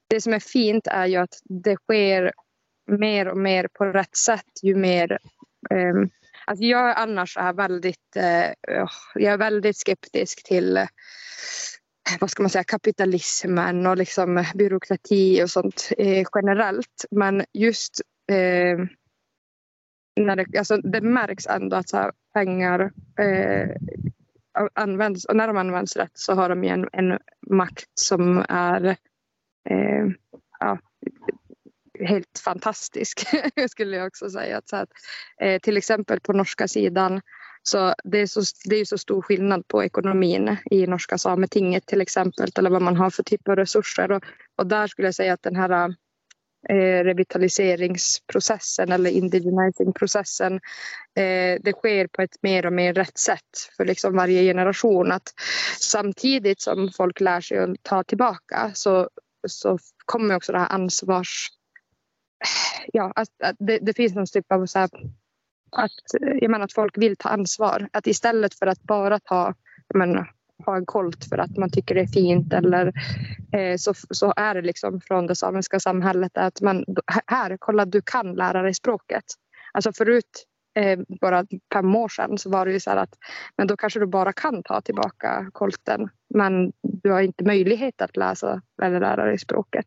det 0.09 0.21
som 0.21 0.33
är 0.33 0.41
fint 0.41 0.87
är 0.87 1.07
ju 1.07 1.17
att 1.17 1.41
det 1.45 1.77
sker 1.77 2.33
mer 2.91 3.29
och 3.29 3.39
mer 3.39 3.69
på 3.73 3.85
rätt 3.85 4.17
sätt 4.17 4.63
ju 4.63 4.75
mer 4.75 5.19
um, 5.71 6.11
alltså 6.47 6.65
jag 6.65 6.95
annars 6.97 7.37
är 7.37 7.53
väldigt, 7.53 8.17
uh, 8.17 8.89
jag 9.15 9.33
är 9.33 9.37
väldigt 9.39 9.77
skeptisk 9.77 10.43
till 10.45 10.77
uh, 10.77 10.87
vad 12.21 12.31
ska 12.31 12.43
man 12.43 12.51
säga, 12.51 12.65
kapitalismen 12.65 13.87
och 13.87 13.97
liksom 13.97 14.45
byråkrati 14.55 15.43
och 15.43 15.51
sånt 15.51 15.93
eh, 15.99 16.27
generellt. 16.35 17.05
Men 17.11 17.45
just 17.53 18.01
eh, 18.33 18.79
när 20.17 20.37
det, 20.37 20.59
alltså 20.59 20.77
det 20.77 21.01
märks 21.01 21.47
ändå 21.47 21.77
att 21.77 21.89
så 21.89 22.11
pengar 22.35 22.93
eh, 23.21 23.77
används 24.75 25.25
och 25.25 25.37
när 25.37 25.47
de 25.47 25.57
används 25.57 25.97
rätt 25.97 26.19
så 26.19 26.35
har 26.35 26.49
de 26.49 26.65
en, 26.65 26.89
en 26.93 27.19
makt 27.51 27.91
som 27.95 28.45
är 28.49 28.85
eh, 29.71 30.07
ja, 30.61 30.79
helt 32.01 32.41
fantastisk 32.45 33.27
skulle 33.71 33.97
jag 33.97 34.07
också 34.07 34.31
säga. 34.31 34.61
Så 34.65 34.77
att, 34.77 34.89
eh, 35.41 35.61
till 35.61 35.77
exempel 35.77 36.21
på 36.21 36.33
norska 36.33 36.69
sidan 36.69 37.21
så 37.63 37.95
det 38.05 38.19
är 38.19 38.27
så, 38.27 38.41
det 38.65 38.77
är 38.77 38.85
så 38.85 38.99
stor 38.99 39.23
skillnad 39.23 39.69
på 39.69 39.85
ekonomin 39.85 40.57
i 40.71 40.87
norska 40.87 41.19
sametinget 41.19 41.87
till 41.87 42.01
exempel 42.01 42.49
eller 42.59 42.71
vad 42.71 42.83
man 42.83 42.97
har 42.97 43.11
för 43.11 43.23
typ 43.23 43.49
av 43.49 43.57
resurser 43.57 44.13
och, 44.13 44.25
och 44.57 44.67
där 44.67 44.87
skulle 44.87 45.09
jag 45.09 45.15
säga 45.15 45.33
att 45.33 45.43
den 45.43 45.57
här 45.57 45.95
Eh, 46.69 47.05
revitaliseringsprocessen 47.05 48.93
eller 48.93 49.11
indigenizingprocessen 49.11 50.55
eh, 51.15 51.61
det 51.63 51.73
sker 51.73 52.07
på 52.07 52.23
ett 52.23 52.43
mer 52.43 52.67
och 52.67 52.73
mer 52.73 52.95
rätt 52.95 53.19
sätt 53.19 53.71
för 53.77 53.85
liksom 53.85 54.17
varje 54.17 54.43
generation. 54.43 55.13
Att 55.13 55.35
samtidigt 55.81 56.61
som 56.61 56.91
folk 56.97 57.21
lär 57.21 57.41
sig 57.41 57.59
att 57.59 57.83
ta 57.83 58.03
tillbaka 58.03 58.71
så, 58.75 59.09
så 59.49 59.79
kommer 60.05 60.37
också 60.37 60.53
det 60.53 60.59
här 60.59 60.73
ansvars 60.73 61.49
ja, 62.93 63.13
att, 63.17 63.29
att 63.45 63.57
det, 63.59 63.79
det, 63.79 63.95
finns 63.95 64.15
någon 64.15 64.27
typ 64.27 64.53
av 64.53 64.67
så 64.67 64.79
här, 64.79 64.89
att, 65.71 65.91
jag 66.41 66.51
menar, 66.51 66.65
att 66.65 66.73
folk 66.73 66.99
vill 66.99 67.17
ta 67.17 67.29
ansvar. 67.29 67.89
Att 67.93 68.07
istället 68.07 68.55
för 68.55 68.67
att 68.67 68.83
bara 68.83 69.19
ta, 69.19 69.55
jag 69.89 69.99
menar, 69.99 70.33
ha 70.65 70.77
en 70.77 70.87
kolt 70.87 71.25
för 71.25 71.39
att 71.39 71.57
man 71.57 71.71
tycker 71.71 71.95
det 71.95 72.01
är 72.01 72.07
fint 72.07 72.53
eller 72.53 72.93
eh, 73.53 73.77
så, 73.77 73.95
så 74.11 74.33
är 74.37 74.55
det 74.55 74.63
liksom 74.63 75.01
från 75.01 75.27
det 75.27 75.37
samiska 75.37 75.81
samhället 75.81 76.33
att 76.35 76.61
man 76.61 76.85
här, 77.27 77.57
kolla 77.61 77.85
du 77.85 78.03
kan 78.03 78.35
lära 78.35 78.63
dig 78.63 78.75
språket. 78.75 79.25
Alltså 79.73 79.93
förut 79.93 80.47
eh, 80.75 80.99
bara 81.21 81.47
fem 81.73 81.97
år 81.97 82.09
sedan 82.09 82.39
så 82.39 82.51
var 82.51 82.67
det 82.67 82.73
ju 82.73 82.81
så 82.81 82.91
här 82.91 82.97
att 82.97 83.15
men 83.57 83.67
då 83.67 83.77
kanske 83.77 84.01
du 84.01 84.07
bara 84.07 84.33
kan 84.33 84.63
ta 84.63 84.81
tillbaka 84.81 85.51
kolten 85.53 86.09
men 86.35 86.73
du 86.83 87.11
har 87.11 87.21
inte 87.21 87.45
möjlighet 87.45 88.03
att 88.03 88.17
läsa 88.17 88.63
eller 88.83 89.01
lära 89.01 89.25
dig 89.25 89.39
språket. 89.39 89.87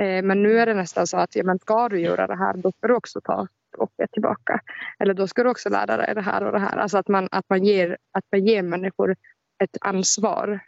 Eh, 0.00 0.22
men 0.22 0.42
nu 0.42 0.58
är 0.58 0.66
det 0.66 0.74
nästan 0.74 1.06
så 1.06 1.16
att 1.16 1.36
ja, 1.36 1.44
men 1.44 1.58
ska 1.58 1.88
du 1.88 2.00
göra 2.00 2.26
det 2.26 2.36
här 2.36 2.56
då 2.56 2.72
ska 2.72 2.88
du 2.88 2.94
också 2.94 3.20
ta 3.20 3.48
språket 3.74 4.12
tillbaka. 4.12 4.60
Eller 4.98 5.14
då 5.14 5.26
ska 5.26 5.42
du 5.42 5.50
också 5.50 5.68
lära 5.68 5.96
dig 5.96 6.14
det 6.14 6.20
här 6.20 6.44
och 6.44 6.52
det 6.52 6.58
här. 6.58 6.76
Alltså 6.76 6.98
att 6.98 7.08
man, 7.08 7.28
att 7.30 7.48
man, 7.48 7.64
ger, 7.64 7.96
att 8.12 8.24
man 8.32 8.46
ger 8.46 8.62
människor 8.62 9.16
ett 9.62 9.76
ansvar 9.80 10.60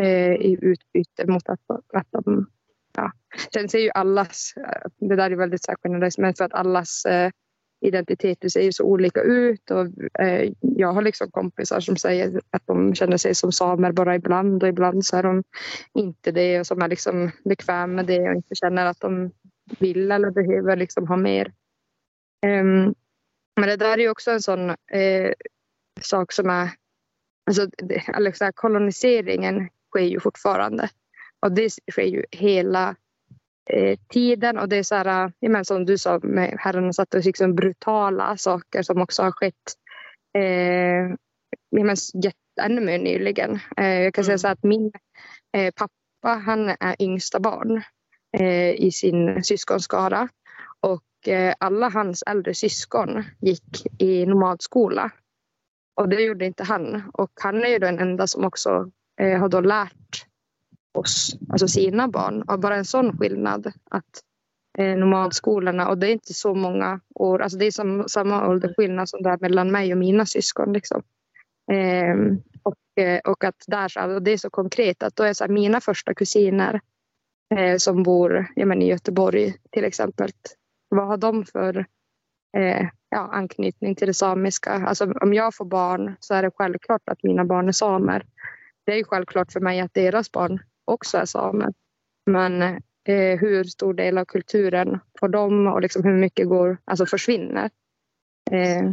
eh, 0.00 0.32
i 0.32 0.58
utbyte 0.62 1.26
mot 1.26 1.48
att, 1.48 1.60
att 1.92 2.08
de 2.10 2.46
Ja. 2.96 3.12
Sen 3.52 3.68
ser 3.68 3.78
ju 3.78 3.90
allas, 3.90 4.54
eh, 4.56 4.90
det 5.08 5.16
där 5.16 5.30
är 5.30 5.36
väldigt 5.36 5.66
generellt, 5.84 6.18
men 6.18 6.34
för 6.34 6.44
att 6.44 6.54
allas 6.54 7.04
eh, 7.04 7.30
identiteter 7.80 8.48
ser 8.48 8.60
ju 8.60 8.72
så 8.72 8.84
olika 8.84 9.20
ut 9.20 9.70
och 9.70 9.86
eh, 10.20 10.52
jag 10.60 10.92
har 10.92 11.02
liksom 11.02 11.30
kompisar 11.30 11.80
som 11.80 11.96
säger 11.96 12.40
att 12.50 12.66
de 12.66 12.94
känner 12.94 13.16
sig 13.16 13.34
som 13.34 13.52
samer 13.52 13.92
bara 13.92 14.14
ibland 14.14 14.62
och 14.62 14.68
ibland 14.68 15.04
så 15.04 15.16
är 15.16 15.22
de 15.22 15.44
inte 15.94 16.32
det 16.32 16.60
och 16.60 16.66
som 16.66 16.82
är 16.82 16.88
liksom 16.88 17.30
bekväma 17.44 17.86
med 17.86 18.06
det 18.06 18.28
och 18.28 18.34
inte 18.34 18.54
känner 18.54 18.86
att 18.86 19.00
de 19.00 19.30
vill 19.78 20.12
eller 20.12 20.30
behöver 20.30 20.76
liksom 20.76 21.08
ha 21.08 21.16
mer. 21.16 21.52
Um, 22.46 22.94
men 23.56 23.68
det 23.68 23.76
där 23.76 23.98
är 23.98 24.02
ju 24.02 24.10
också 24.10 24.30
en 24.30 24.42
sån 24.42 24.70
eh, 24.70 25.32
sak 26.00 26.32
som 26.32 26.50
är 26.50 26.70
Alltså, 27.46 27.66
det, 27.66 28.02
alltså, 28.14 28.50
koloniseringen 28.54 29.68
sker 29.90 30.04
ju 30.04 30.20
fortfarande 30.20 30.88
och 31.40 31.52
det 31.52 31.70
sker 31.90 32.02
ju 32.06 32.24
hela 32.30 32.96
eh, 33.70 33.98
tiden 34.08 34.58
och 34.58 34.68
det 34.68 34.76
är 34.76 34.82
så 34.82 34.94
här, 34.94 35.32
menar, 35.40 35.64
som 35.64 35.84
du 35.84 35.98
sa 35.98 36.20
med 36.22 36.56
herrarna 36.58 36.92
satt 36.92 37.14
och 37.14 37.24
liksom 37.24 37.54
brutala 37.54 38.36
saker 38.36 38.82
som 38.82 39.02
också 39.02 39.22
har 39.22 39.32
skett 39.32 39.74
eh, 40.38 41.14
jag 41.70 41.84
menar, 41.84 41.96
ännu 42.62 42.80
mer 42.80 42.98
nyligen. 42.98 43.60
Eh, 43.76 44.00
jag 44.02 44.14
kan 44.14 44.24
mm. 44.24 44.26
säga 44.26 44.38
så 44.38 44.48
att 44.48 44.62
min 44.62 44.92
eh, 45.56 45.74
pappa 45.76 46.40
han 46.44 46.68
är 46.68 47.02
yngsta 47.02 47.40
barn 47.40 47.82
eh, 48.38 48.70
i 48.70 48.90
sin 48.92 49.44
syskonskara 49.44 50.28
och 50.80 51.28
eh, 51.28 51.54
alla 51.58 51.88
hans 51.88 52.22
äldre 52.26 52.54
syskon 52.54 53.24
gick 53.40 54.02
i 54.02 54.26
nomadskola. 54.26 55.10
Och 55.94 56.08
det 56.08 56.22
gjorde 56.22 56.46
inte 56.46 56.64
han. 56.64 57.10
Och 57.12 57.30
han 57.40 57.64
är 57.64 57.68
ju 57.68 57.78
den 57.78 57.98
enda 57.98 58.26
som 58.26 58.44
också 58.44 58.90
eh, 59.20 59.40
har 59.40 59.48
då 59.48 59.60
lärt 59.60 60.26
oss, 60.98 61.36
alltså 61.50 61.68
sina 61.68 62.08
barn. 62.08 62.42
Och 62.42 62.60
bara 62.60 62.76
en 62.76 62.84
sån 62.84 63.18
skillnad 63.18 63.72
att 63.90 64.22
eh, 64.78 64.96
nomadskolorna 64.96 65.88
och 65.88 65.98
det 65.98 66.08
är 66.08 66.12
inte 66.12 66.34
så 66.34 66.54
många 66.54 67.00
år, 67.14 67.42
alltså 67.42 67.58
det 67.58 67.66
är 67.66 67.70
som, 67.70 68.04
samma 68.08 68.48
åldersskillnad 68.48 69.08
som 69.08 69.22
det 69.22 69.30
är 69.30 69.38
mellan 69.40 69.70
mig 69.70 69.92
och 69.92 69.98
mina 69.98 70.26
syskon. 70.26 70.72
Liksom. 70.72 71.02
Ehm, 71.72 72.30
eh, 72.96 73.18
och, 73.22 73.32
och 73.32 73.44
att 73.44 73.64
där, 73.66 73.92
och 73.96 74.02
alltså 74.02 74.20
det 74.20 74.30
är 74.30 74.36
så 74.36 74.50
konkret 74.50 75.02
att 75.02 75.16
då 75.16 75.22
är 75.22 75.32
så 75.32 75.44
här, 75.44 75.50
mina 75.50 75.80
första 75.80 76.14
kusiner 76.14 76.80
eh, 77.54 77.76
som 77.76 78.02
bor 78.02 78.46
ja, 78.56 78.66
men 78.66 78.82
i 78.82 78.88
Göteborg 78.88 79.54
till 79.70 79.84
exempel. 79.84 80.30
Vad 80.88 81.06
har 81.06 81.16
de 81.16 81.44
för 81.44 81.86
eh, 82.56 82.88
ja, 83.14 83.28
anknytning 83.32 83.94
till 83.94 84.06
det 84.06 84.14
samiska? 84.14 84.72
Alltså, 84.72 85.12
om 85.12 85.34
jag 85.34 85.54
får 85.54 85.64
barn 85.64 86.16
så 86.20 86.34
är 86.34 86.42
det 86.42 86.50
självklart 86.54 87.08
att 87.08 87.22
mina 87.22 87.44
barn 87.44 87.68
är 87.68 87.72
samer. 87.72 88.26
Det 88.84 88.98
är 88.98 89.04
självklart 89.04 89.52
för 89.52 89.60
mig 89.60 89.80
att 89.80 89.94
deras 89.94 90.32
barn 90.32 90.60
också 90.84 91.18
är 91.18 91.24
samer. 91.24 91.72
Men 92.26 92.62
eh, 93.08 93.38
hur 93.40 93.64
stor 93.64 93.94
del 93.94 94.18
av 94.18 94.24
kulturen 94.24 94.98
får 95.20 95.28
de 95.28 95.66
och 95.66 95.80
liksom 95.80 96.04
hur 96.04 96.18
mycket 96.18 96.48
går, 96.48 96.78
alltså 96.84 97.06
försvinner. 97.06 97.70
Eh, 98.50 98.90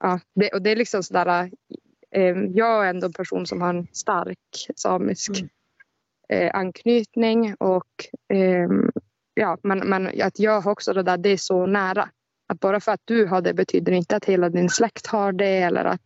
ja, 0.00 0.20
det, 0.34 0.48
och 0.48 0.62
det 0.62 0.70
är 0.70 0.76
liksom 0.76 1.02
sådär, 1.02 1.50
eh, 2.10 2.36
jag 2.38 2.86
är 2.86 2.90
ändå 2.90 3.06
en 3.06 3.12
person 3.12 3.46
som 3.46 3.62
har 3.62 3.70
en 3.70 3.86
stark 3.92 4.68
samisk 4.76 5.30
mm. 5.30 5.48
Eh, 6.28 6.50
anknytning 6.54 7.54
och 7.54 8.06
eh, 8.28 8.68
ja, 9.34 9.58
men, 9.62 9.78
men 9.78 10.22
att 10.22 10.38
jag 10.38 10.60
har 10.60 10.72
också 10.72 10.92
det 10.92 11.02
där, 11.02 11.16
det 11.16 11.28
är 11.28 11.36
så 11.36 11.66
nära. 11.66 12.08
Att 12.46 12.60
bara 12.60 12.80
för 12.80 12.92
att 12.92 13.02
du 13.04 13.26
har 13.26 13.40
det 13.40 13.54
betyder 13.54 13.92
inte 13.92 14.16
att 14.16 14.24
hela 14.24 14.48
din 14.48 14.70
släkt 14.70 15.06
har 15.06 15.32
det 15.32 15.58
eller 15.58 15.84
att 15.84 16.02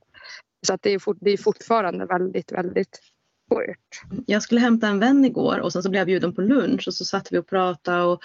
Så 0.67 0.75
att 0.75 0.83
det, 0.83 0.91
är 0.91 0.99
fort, 0.99 1.17
det 1.21 1.31
är 1.31 1.37
fortfarande 1.37 2.07
väldigt, 2.07 2.53
väldigt 2.53 3.01
svårt. 3.49 4.23
Jag 4.27 4.43
skulle 4.43 4.61
hämta 4.61 4.89
en 4.89 4.99
vän 4.99 5.25
igår 5.25 5.59
och 5.59 5.73
sen 5.73 5.83
så 5.83 5.91
blev 5.91 6.01
jag 6.01 6.07
bjuden 6.07 6.35
på 6.35 6.41
lunch 6.41 6.89
och 6.89 6.95
så 6.95 7.05
satt 7.05 7.33
vi 7.33 7.39
och 7.39 7.47
pratade 7.47 8.03
och 8.03 8.23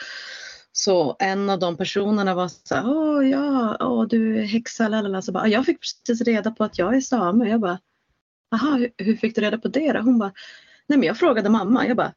så 0.71 1.15
en 1.19 1.49
av 1.49 1.59
de 1.59 1.77
personerna 1.77 2.35
var 2.35 2.47
så 2.47 2.75
här, 2.75 2.83
åh 2.89 3.29
ja, 3.29 3.77
åh, 3.79 4.07
du 4.07 4.39
är 4.39 4.43
häxa, 4.43 4.87
lalala. 4.87 5.21
Så 5.21 5.31
bara, 5.31 5.47
jag 5.47 5.65
fick 5.65 5.79
precis 5.79 6.21
reda 6.21 6.51
på 6.51 6.63
att 6.63 6.77
jag 6.77 6.95
är 6.95 7.01
same. 7.01 7.49
Jag 7.49 7.59
bara, 7.59 7.79
aha, 8.51 8.75
hur, 8.75 8.91
hur 8.97 9.15
fick 9.15 9.35
du 9.35 9.41
reda 9.41 9.57
på 9.57 9.67
det 9.67 9.93
då? 9.93 9.99
Hon 9.99 10.19
bara, 10.19 10.33
nej 10.87 10.99
men 10.99 11.07
jag 11.07 11.17
frågade 11.17 11.49
mamma. 11.49 11.87
Jag 11.87 11.97
bara, 11.97 12.13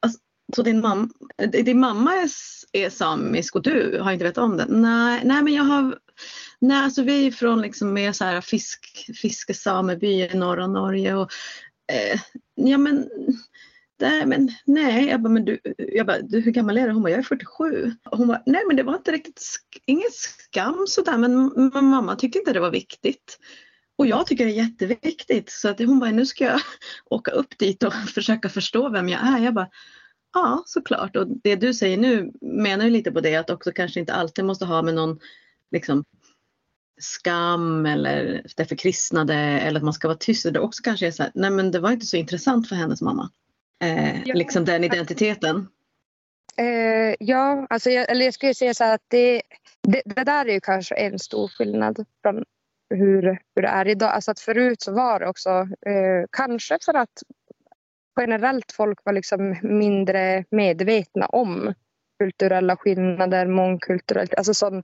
alltså, 0.00 0.18
så 0.54 0.62
din, 0.62 0.80
mam 0.80 1.10
eh, 1.38 1.50
din 1.50 1.80
mamma 1.80 2.14
är, 2.14 2.30
är 2.72 2.90
samisk 2.90 3.56
och 3.56 3.62
du 3.62 3.98
har 4.02 4.12
inte 4.12 4.24
vetat 4.24 4.44
om 4.44 4.56
det? 4.56 4.66
Nej, 4.68 5.20
nej 5.24 5.42
men 5.42 5.52
jag 5.52 5.64
har, 5.64 5.98
nej 6.58 6.84
alltså 6.84 7.02
vi 7.02 7.26
är 7.26 7.30
från 7.30 7.62
liksom 7.62 7.92
mer 7.92 8.12
så 8.12 8.24
här 8.24 8.40
fisk, 8.40 9.10
fiskesameby 9.14 10.06
i 10.06 10.34
norra 10.34 10.66
Norge 10.66 11.14
och 11.14 11.30
eh, 11.92 12.20
ja 12.54 12.78
men 12.78 13.08
Nej, 14.00 14.26
men, 14.26 14.50
nej. 14.64 15.08
Jag 15.08 15.22
bara, 15.22 15.28
men 15.28 15.44
du, 15.44 15.60
jag 15.78 16.06
bara, 16.06 16.18
du, 16.20 16.40
hur 16.40 16.52
gammal 16.52 16.78
är 16.78 16.86
du? 16.86 16.92
Hon 16.92 17.02
bara, 17.02 17.10
jag 17.10 17.18
är 17.18 17.22
47. 17.22 17.92
Hon 18.04 18.28
bara, 18.28 18.42
nej 18.46 18.62
men 18.66 18.76
det 18.76 18.82
var 18.82 18.94
inte 18.94 19.12
riktigt, 19.12 19.42
ingen 19.86 20.10
skam 20.12 20.84
sådär 20.88 21.18
men, 21.18 21.52
men 21.72 21.84
mamma 21.84 22.16
tyckte 22.16 22.38
inte 22.38 22.52
det 22.52 22.60
var 22.60 22.70
viktigt. 22.70 23.38
Och 23.98 24.06
jag 24.06 24.26
tycker 24.26 24.44
det 24.44 24.50
är 24.50 24.64
jätteviktigt 24.64 25.50
så 25.50 25.68
att 25.68 25.78
hon 25.78 25.98
bara, 25.98 26.10
nu 26.10 26.26
ska 26.26 26.44
jag 26.44 26.60
åka 27.10 27.30
upp 27.30 27.58
dit 27.58 27.82
och 27.82 27.94
försöka 28.14 28.48
förstå 28.48 28.88
vem 28.88 29.08
jag 29.08 29.20
är. 29.26 29.38
Jag 29.38 29.54
bara, 29.54 29.68
ja 30.32 30.62
såklart. 30.66 31.16
Och 31.16 31.26
det 31.28 31.56
du 31.56 31.74
säger 31.74 31.96
nu 31.96 32.32
menar 32.40 32.84
ju 32.84 32.90
lite 32.90 33.12
på 33.12 33.20
det 33.20 33.36
att 33.36 33.50
också 33.50 33.72
kanske 33.72 34.00
inte 34.00 34.14
alltid 34.14 34.44
måste 34.44 34.64
ha 34.64 34.82
med 34.82 34.94
någon 34.94 35.18
liksom 35.70 36.04
skam 37.00 37.86
eller 37.86 38.42
det 38.56 38.64
förkristnade 38.64 39.34
eller 39.34 39.80
att 39.80 39.84
man 39.84 39.92
ska 39.92 40.08
vara 40.08 40.18
tyst. 40.18 40.52
Det 40.52 40.60
också 40.60 40.82
kanske 40.82 41.06
är 41.06 41.10
så 41.10 41.22
här, 41.22 41.32
nej 41.34 41.50
men 41.50 41.70
det 41.70 41.80
var 41.80 41.90
inte 41.90 42.06
så 42.06 42.16
intressant 42.16 42.68
för 42.68 42.76
hennes 42.76 43.02
mamma 43.02 43.30
eh, 43.82 44.22
ja. 44.24 44.34
liksom 44.34 44.64
den 44.64 44.84
identiteten? 44.84 45.68
Eh, 46.56 47.14
ja, 47.18 47.66
alltså 47.70 47.90
jag, 47.90 48.10
eller 48.10 48.24
jag 48.24 48.34
skulle 48.34 48.54
säga 48.54 48.74
så 48.74 48.84
här 48.84 48.94
att 48.94 49.04
det, 49.08 49.42
det, 49.82 50.02
det, 50.04 50.24
där 50.24 50.46
är 50.46 50.52
ju 50.52 50.60
kanske 50.60 50.94
en 50.94 51.18
stor 51.18 51.48
skillnad 51.48 52.06
från 52.22 52.44
hur, 52.90 53.22
hur 53.54 53.62
det 53.62 53.68
är 53.68 53.88
idag. 53.88 54.10
Alltså 54.10 54.30
att 54.30 54.40
förut 54.40 54.82
så 54.82 54.92
var 54.92 55.20
det 55.20 55.28
också, 55.28 55.50
eh, 55.86 56.26
kanske 56.32 56.78
för 56.84 56.94
att 56.94 57.22
generellt 58.20 58.72
folk 58.72 58.98
var 59.04 59.12
liksom 59.12 59.56
mindre 59.62 60.44
medvetna 60.50 61.26
om 61.26 61.74
kulturella 62.18 62.76
skillnader, 62.76 63.46
mångkulturellt. 63.46 64.34
Alltså 64.34 64.54
som, 64.54 64.82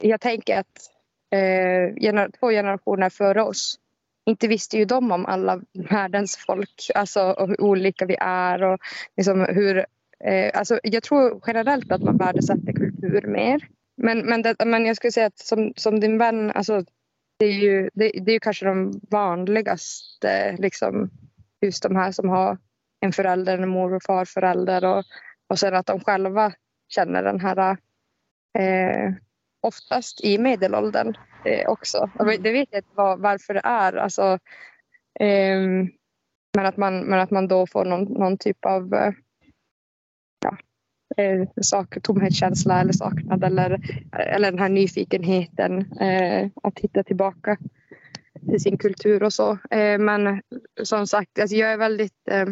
jag 0.00 0.20
tänker 0.20 0.58
att 0.58 0.90
eh, 1.30 1.94
gener 2.00 2.30
två 2.40 2.50
generationer 2.50 3.10
före 3.10 3.42
oss 3.42 3.78
inte 4.26 4.48
visste 4.48 4.78
ju 4.78 4.84
de 4.84 5.12
om 5.12 5.26
alla 5.26 5.60
världens 5.90 6.36
folk, 6.36 6.90
alltså 6.94 7.20
och 7.22 7.48
hur 7.48 7.60
olika 7.60 8.06
vi 8.06 8.16
är 8.20 8.62
och 8.62 8.78
liksom 9.16 9.46
hur... 9.48 9.86
Eh, 10.24 10.50
alltså 10.54 10.80
jag 10.82 11.02
tror 11.02 11.42
generellt 11.46 11.92
att 11.92 12.02
man 12.02 12.16
värdesätter 12.16 12.72
kultur 12.72 13.26
mer. 13.26 13.68
Men, 13.96 14.18
men, 14.18 14.42
det, 14.42 14.64
men 14.64 14.86
jag 14.86 14.96
skulle 14.96 15.12
säga 15.12 15.26
att 15.26 15.38
som, 15.38 15.72
som 15.76 16.00
din 16.00 16.18
vän, 16.18 16.50
alltså, 16.50 16.84
det 17.38 17.46
är 17.46 17.52
ju 17.52 17.90
det, 17.94 18.10
det 18.10 18.30
är 18.30 18.34
ju 18.34 18.40
kanske 18.40 18.66
de 18.66 19.00
vanligaste, 19.10 20.56
liksom, 20.58 21.10
just 21.60 21.82
de 21.82 21.96
här 21.96 22.12
som 22.12 22.28
har 22.28 22.58
en 23.00 23.12
förälder, 23.12 23.58
en 23.58 23.68
mor 23.68 23.94
och 23.94 24.02
farförälder 24.02 24.84
och, 24.84 25.04
och 25.46 25.58
sen 25.58 25.74
att 25.74 25.86
de 25.86 26.00
själva 26.00 26.52
känner 26.88 27.22
den 27.22 27.40
här 27.40 27.76
eh, 28.58 29.12
oftast 29.60 30.24
i 30.24 30.38
medelåldern 30.38 31.14
eh, 31.44 31.68
också. 31.68 32.10
Mm. 32.20 32.42
Det 32.42 32.52
vet 32.52 32.68
jag 32.70 32.78
inte 32.78 32.94
var, 32.94 33.16
varför 33.16 33.54
det 33.54 33.60
är. 33.64 33.92
Alltså, 33.92 34.38
eh, 35.20 35.60
men, 36.56 36.66
att 36.66 36.76
man, 36.76 37.00
men 37.00 37.20
att 37.20 37.30
man 37.30 37.48
då 37.48 37.66
får 37.66 37.84
någon, 37.84 38.04
någon 38.04 38.38
typ 38.38 38.64
av 38.64 38.94
eh, 38.94 39.12
ja, 40.44 40.56
eh, 41.16 41.48
sak, 41.62 42.02
tomhetskänsla 42.02 42.80
eller 42.80 42.92
saknad 42.92 43.44
eller, 43.44 43.80
eller 44.12 44.50
den 44.50 44.60
här 44.60 44.68
nyfikenheten 44.68 45.92
eh, 46.00 46.48
att 46.62 46.78
hitta 46.78 47.02
tillbaka 47.02 47.56
till 48.50 48.60
sin 48.60 48.78
kultur 48.78 49.22
och 49.22 49.32
så. 49.32 49.58
Eh, 49.70 49.98
men 49.98 50.42
som 50.82 51.06
sagt, 51.06 51.38
alltså 51.38 51.56
jag 51.56 51.72
är 51.72 51.76
väldigt 51.76 52.28
eh, 52.30 52.48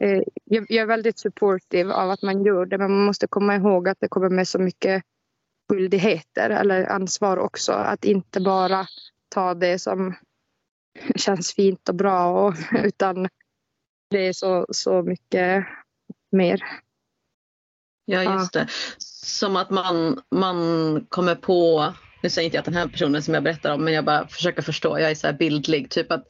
eh, 0.00 0.22
jag 0.44 0.70
är 0.72 0.86
väldigt 0.86 1.18
supportive 1.18 1.94
av 1.94 2.10
att 2.10 2.22
man 2.22 2.44
gör 2.44 2.66
det 2.66 2.78
men 2.78 2.90
man 2.90 3.04
måste 3.04 3.26
komma 3.26 3.56
ihåg 3.56 3.88
att 3.88 4.00
det 4.00 4.08
kommer 4.08 4.28
med 4.28 4.48
så 4.48 4.58
mycket 4.58 5.02
skyldigheter 5.68 6.50
eller 6.50 6.86
ansvar 6.86 7.36
också. 7.36 7.72
Att 7.72 8.04
inte 8.04 8.40
bara 8.40 8.86
ta 9.28 9.54
det 9.54 9.78
som 9.78 10.14
känns 11.16 11.54
fint 11.54 11.88
och 11.88 11.94
bra 11.94 12.46
och, 12.46 12.54
utan 12.84 13.28
det 14.10 14.26
är 14.26 14.32
så, 14.32 14.66
så 14.70 15.02
mycket 15.02 15.66
mer. 16.32 16.62
Ja, 18.04 18.22
just 18.22 18.52
det. 18.52 18.66
Som 19.24 19.56
att 19.56 19.70
man, 19.70 20.22
man 20.30 21.06
kommer 21.08 21.34
på, 21.34 21.92
nu 22.22 22.30
säger 22.30 22.44
inte 22.44 22.56
jag 22.56 22.60
att 22.60 22.64
den 22.64 22.74
här 22.74 22.88
personen 22.88 23.22
som 23.22 23.34
jag 23.34 23.42
berättar 23.42 23.74
om, 23.74 23.84
men 23.84 23.94
jag 23.94 24.04
bara 24.04 24.28
försöker 24.28 24.62
förstå, 24.62 24.98
jag 24.98 25.10
är 25.10 25.14
så 25.14 25.26
här 25.26 25.34
bildlig, 25.34 25.90
typ 25.90 26.12
att 26.12 26.26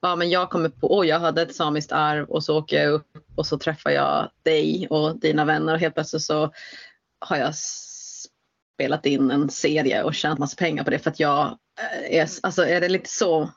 ja, 0.00 0.16
men 0.16 0.30
jag 0.30 0.50
kommer 0.50 0.68
på, 0.68 0.98
oj 0.98 1.06
jag 1.06 1.20
hade 1.20 1.42
ett 1.42 1.54
samiskt 1.54 1.92
arv 1.92 2.28
och 2.28 2.44
så 2.44 2.58
åker 2.58 2.82
jag 2.82 2.92
upp 2.92 3.06
och 3.36 3.46
så 3.46 3.58
träffar 3.58 3.90
jag 3.90 4.30
dig 4.42 4.86
och 4.90 5.20
dina 5.20 5.44
vänner. 5.44 5.72
Och 5.74 5.80
helt 5.80 5.94
plötsligt 5.94 6.22
så 6.22 6.52
har 7.18 7.36
jag 7.36 7.54
spelat 8.74 9.06
in 9.06 9.30
en 9.30 9.50
serie 9.50 10.02
och 10.02 10.14
tjänat 10.14 10.38
massa 10.38 10.56
pengar 10.56 10.84
på 10.84 10.90
det 10.90 10.98
för 10.98 11.10
att 11.10 11.20
jag 11.20 11.58
eh, 11.80 12.18
är, 12.18 12.28
alltså 12.42 12.66
är 12.66 12.80
det 12.80 12.88
lite 12.88 13.10
så 13.10 13.42
eh, 13.42 13.48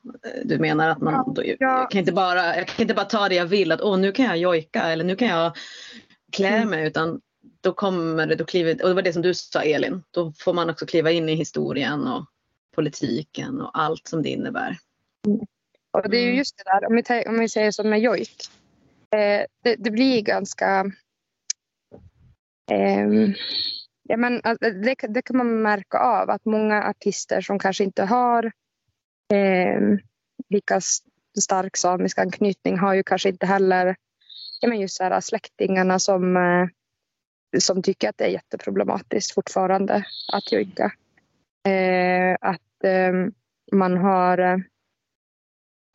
du 0.44 0.60
menar 0.60 0.90
att 0.90 1.02
man, 1.02 1.34
då, 1.34 1.44
jag, 1.60 1.92
kan 1.92 2.00
inte 2.00 2.12
bara, 2.12 2.58
jag 2.58 2.68
kan 2.68 2.82
inte 2.82 2.94
bara 2.94 3.06
ta 3.06 3.30
det 3.30 3.36
jag 3.36 3.46
vill 3.46 3.72
att 3.72 3.82
åh 3.82 3.98
nu 3.98 4.12
kan 4.12 4.26
jag 4.26 4.38
jojka 4.38 4.82
eller 4.82 5.04
nu 5.04 5.16
kan 5.16 5.28
jag 5.28 5.58
klä 6.32 6.48
mm. 6.48 6.70
mig 6.70 6.88
utan 6.88 7.22
då 7.62 7.74
kommer 7.74 8.28
det, 8.28 8.36
då 8.36 8.46
kliver, 8.46 8.84
och 8.84 8.90
det 8.90 8.96
var 8.96 9.02
det 9.02 9.14
som 9.14 9.22
du 9.22 9.34
sa 9.34 9.62
Elin, 9.62 10.04
då 10.12 10.34
får 10.40 10.54
man 10.54 10.70
också 10.70 10.86
kliva 10.86 11.12
in 11.12 11.30
i 11.30 11.36
historien 11.36 12.08
och 12.08 12.26
politiken 12.76 13.62
och 13.62 13.80
allt 13.80 14.08
som 14.08 14.22
det 14.24 14.30
innebär. 14.30 14.78
Mm. 15.28 15.40
Och 15.92 16.10
det 16.10 16.18
är 16.18 16.22
ju 16.22 16.28
mm. 16.28 16.38
just 16.38 16.58
det 16.58 16.64
där, 16.64 16.88
om 16.88 16.96
vi, 16.96 17.30
om 17.30 17.40
vi 17.40 17.50
säger 17.50 17.72
som 17.72 17.90
med 17.90 18.00
jojk, 18.00 18.50
eh, 19.12 19.46
det, 19.64 19.76
det, 19.78 19.92
blir 19.92 20.22
ganska 20.22 20.92
eh, 22.72 23.08
Ja, 24.04 24.18
men 24.18 24.42
alltså, 24.44 24.70
det, 24.70 24.96
det, 25.10 25.22
kan 25.22 25.38
man 25.38 25.62
märka 25.62 26.00
av 26.00 26.30
att 26.30 26.46
många 26.46 26.84
artister 26.84 27.42
som 27.42 27.60
kanske 27.60 27.84
inte 27.84 28.04
har 28.04 28.52
eh, 29.34 29.82
lika 30.50 30.82
stark 31.40 31.78
samisk 31.78 32.20
anknytning 32.20 32.78
har 32.78 32.94
ju 32.94 33.04
kanske 33.04 33.30
inte 33.30 33.46
heller 33.46 33.96
ja, 34.62 34.70
men 34.70 34.80
just 34.80 34.98
så 34.98 35.04
här, 35.04 35.22
släktingarna 35.22 36.00
som, 36.00 36.38
eh, 36.38 36.68
som 37.60 37.84
tycker 37.84 38.10
att 38.10 38.18
det 38.18 38.26
är 38.26 38.30
jätteproblematiskt 38.30 39.34
fortfarande 39.34 40.06
att 40.34 40.52
jojka. 40.52 40.92
Eh, 41.68 42.38
att 42.42 42.84
eh, 42.84 43.14
man 43.72 43.98
har 43.98 44.38
eh, 44.38 44.58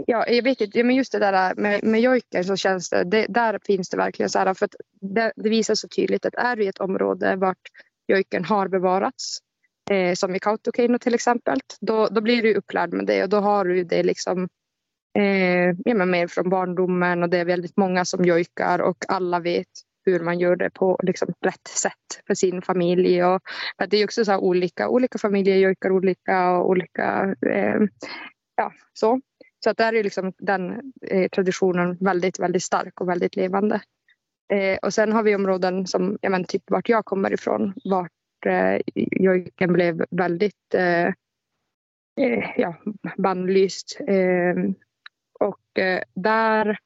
Ja, 0.06 0.28
jag 0.28 0.42
vet 0.42 0.60
inte, 0.60 0.82
men 0.82 0.96
just 0.96 1.12
det 1.12 1.18
där 1.18 1.54
med, 1.54 1.84
med 1.84 2.00
jojken 2.00 2.44
så 2.44 2.56
känns 2.56 2.90
det, 2.90 3.04
det, 3.04 3.26
där 3.28 3.58
finns 3.64 3.88
det 3.88 3.96
verkligen 3.96 4.30
så 4.30 4.38
här, 4.38 4.54
för 4.54 4.68
det, 5.00 5.32
det, 5.36 5.48
visar 5.48 5.74
så 5.74 5.88
tydligt 5.88 6.26
att 6.26 6.34
är 6.34 6.56
du 6.56 6.64
i 6.64 6.68
ett 6.68 6.78
område 6.78 7.36
vart 7.36 7.68
jojken 8.08 8.44
har 8.44 8.68
bevarats, 8.68 9.38
eh, 9.90 10.14
som 10.14 10.34
i 10.34 10.38
Kautokeino 10.38 10.98
till 10.98 11.14
exempel, 11.14 11.58
då, 11.80 12.06
då 12.06 12.20
blir 12.20 12.42
du 12.42 12.54
upplärd 12.54 12.92
med 12.92 13.06
det 13.06 13.22
och 13.22 13.28
då 13.28 13.36
har 13.36 13.64
du 13.64 13.84
det 13.84 14.02
liksom 14.02 14.48
eh, 15.18 15.74
ja, 15.84 16.04
mer 16.04 16.26
från 16.26 16.50
barndomen 16.50 17.22
och 17.22 17.28
det 17.28 17.38
är 17.38 17.44
väldigt 17.44 17.76
många 17.76 18.04
som 18.04 18.24
jojkar 18.24 18.78
och 18.78 19.04
alla 19.08 19.40
vet 19.40 19.68
hur 20.06 20.20
man 20.20 20.38
gör 20.38 20.56
det 20.56 20.70
på 20.70 21.00
liksom, 21.02 21.34
rätt 21.40 21.68
sätt 21.68 22.22
för 22.26 22.34
sin 22.34 22.62
familj. 22.62 23.24
Och, 23.24 23.40
det 23.88 23.96
är 23.96 24.04
också 24.04 24.24
så 24.24 24.38
olika, 24.38 24.88
olika 24.88 25.18
familjer 25.18 25.56
jojkar 25.56 25.90
olika 25.90 26.50
och 26.50 26.68
olika, 26.68 27.36
eh, 27.46 27.80
ja 28.56 28.72
så. 28.92 29.20
Så 29.64 29.70
att 29.70 29.76
där 29.76 29.92
är 29.92 30.04
liksom 30.04 30.32
den 30.38 30.92
eh, 31.02 31.28
traditionen 31.28 31.96
väldigt, 32.00 32.38
väldigt 32.38 32.62
stark 32.62 33.00
och 33.00 33.08
väldigt 33.08 33.36
levande. 33.36 33.80
Eh, 34.52 34.78
och 34.82 34.94
sen 34.94 35.12
har 35.12 35.22
vi 35.22 35.34
områden 35.34 35.86
som, 35.86 36.18
ja, 36.20 36.30
men 36.30 36.44
typ 36.44 36.62
vart 36.70 36.88
jag 36.88 37.04
kommer 37.04 37.32
ifrån, 37.32 37.74
vart 37.84 38.46
eh, 38.46 38.80
jojken 38.94 39.72
blev 39.72 40.04
väldigt 40.10 40.74
eh, 40.74 41.06
eh 42.20 42.50
ja, 42.56 42.76
bannlyst. 43.16 44.00
Eh, 44.06 44.54
och 45.40 45.78
eh, 45.78 46.02
där, 46.14 46.78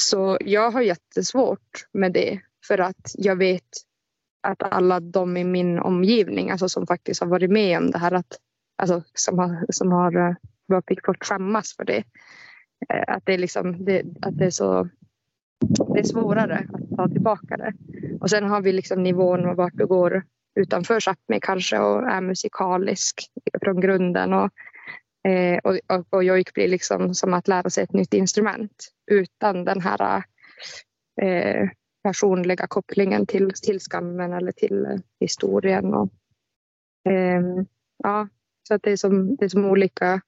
så 0.00 0.38
jag 0.40 0.70
har 0.70 0.80
jättesvårt 0.80 1.86
med 1.92 2.12
det 2.12 2.40
för 2.66 2.78
att 2.78 3.14
jag 3.14 3.36
vet 3.36 3.68
att 4.42 4.62
alla 4.62 5.00
de 5.00 5.36
i 5.36 5.44
min 5.44 5.78
omgivning, 5.78 6.50
alltså 6.50 6.68
som 6.68 6.86
faktiskt 6.86 7.20
har 7.20 7.28
varit 7.28 7.50
med 7.50 7.78
om 7.78 7.90
det 7.90 7.98
här, 7.98 8.12
att, 8.12 8.38
alltså, 8.78 9.02
som 9.14 9.38
har, 9.38 9.66
som 9.68 9.92
har 9.92 10.16
eh, 10.16 10.94
fått 11.04 11.24
skämmas 11.24 11.76
för 11.76 11.84
det. 11.84 12.04
Eh, 12.88 13.14
att 13.14 13.26
det, 13.26 13.34
är 13.34 13.38
liksom, 13.38 13.84
det, 13.84 14.02
att 14.22 14.38
det 14.38 14.44
är 14.44 14.50
så 14.50 14.88
det 15.94 16.00
är 16.00 16.04
svårare 16.04 16.66
att 16.72 16.96
ta 16.96 17.08
tillbaka 17.08 17.56
det. 17.56 17.72
Och 18.20 18.30
sen 18.30 18.44
har 18.44 18.60
vi 18.60 18.72
liksom 18.72 19.02
nivån 19.02 19.56
vart 19.56 19.74
du 19.74 19.86
går 19.86 20.22
utanför 20.54 21.00
Sápmi 21.00 21.38
kanske 21.42 21.78
och 21.78 22.08
är 22.08 22.20
musikalisk 22.20 23.20
från 23.62 23.80
grunden. 23.80 24.32
Och, 24.32 24.50
Eh, 25.28 25.58
och, 25.64 25.78
och, 25.88 26.06
och 26.10 26.24
jojk 26.24 26.54
blir 26.54 26.68
liksom 26.68 27.14
som 27.14 27.34
att 27.34 27.48
lära 27.48 27.70
sig 27.70 27.84
ett 27.84 27.92
nytt 27.92 28.14
instrument 28.14 28.92
utan 29.10 29.64
den 29.64 29.80
här 29.80 30.22
eh, 31.22 31.68
personliga 32.02 32.66
kopplingen 32.66 33.26
till, 33.26 33.50
till 33.62 33.80
skammen 33.80 34.32
eller 34.32 34.52
till 34.52 34.84
eh, 34.84 34.98
historien. 35.20 35.94
Och, 35.94 36.12
eh, 37.12 37.42
ja, 37.96 38.28
så 38.68 38.74
att 38.74 38.82
det 38.82 38.90
är 38.90 38.96
som, 38.96 39.36
det 39.36 39.44
är 39.44 39.48
som 39.48 39.64
olika 39.64 40.20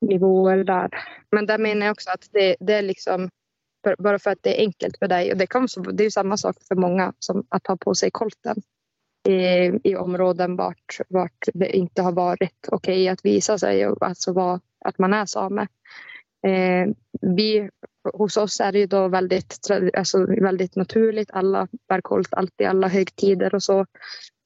nivåer 0.00 0.64
där. 0.64 0.90
Men 1.30 1.46
där 1.46 1.58
menar 1.58 1.86
jag 1.86 1.92
också 1.92 2.10
att 2.10 2.28
det, 2.32 2.56
det 2.60 2.74
är 2.74 2.82
liksom 2.82 3.30
bara 3.98 4.18
för 4.18 4.30
att 4.30 4.42
det 4.42 4.60
är 4.60 4.64
enkelt 4.64 4.98
för 4.98 5.08
dig. 5.08 5.32
Och 5.32 5.38
det, 5.38 5.46
kan, 5.46 5.68
det 5.92 6.04
är 6.04 6.10
samma 6.10 6.36
sak 6.36 6.56
för 6.68 6.74
många 6.74 7.12
som 7.18 7.46
att 7.48 7.66
ha 7.66 7.76
på 7.76 7.94
sig 7.94 8.10
kolten 8.10 8.62
i, 9.28 9.70
i 9.84 9.96
områden 9.96 10.56
vart, 10.56 10.98
vart 11.08 11.48
det 11.54 11.76
inte 11.76 12.02
har 12.02 12.12
varit 12.12 12.68
okej 12.68 12.94
okay 12.94 13.08
att 13.08 13.24
visa 13.24 13.58
sig 13.58 13.86
och 13.86 14.06
alltså 14.06 14.32
var, 14.32 14.60
att 14.84 14.98
man 14.98 15.14
är 15.14 15.26
same. 15.26 15.66
Eh, 16.46 16.88
vi, 17.20 17.70
hos 18.14 18.36
oss 18.36 18.60
är 18.60 18.72
det 18.72 18.86
då 18.86 19.08
väldigt, 19.08 19.56
alltså 19.96 20.26
väldigt 20.26 20.76
naturligt. 20.76 21.30
Alla 21.30 21.68
bär 21.88 22.00
kolt 22.00 22.34
alltid, 22.34 22.66
alla 22.66 22.88
högtider 22.88 23.54
och 23.54 23.62
så. 23.62 23.80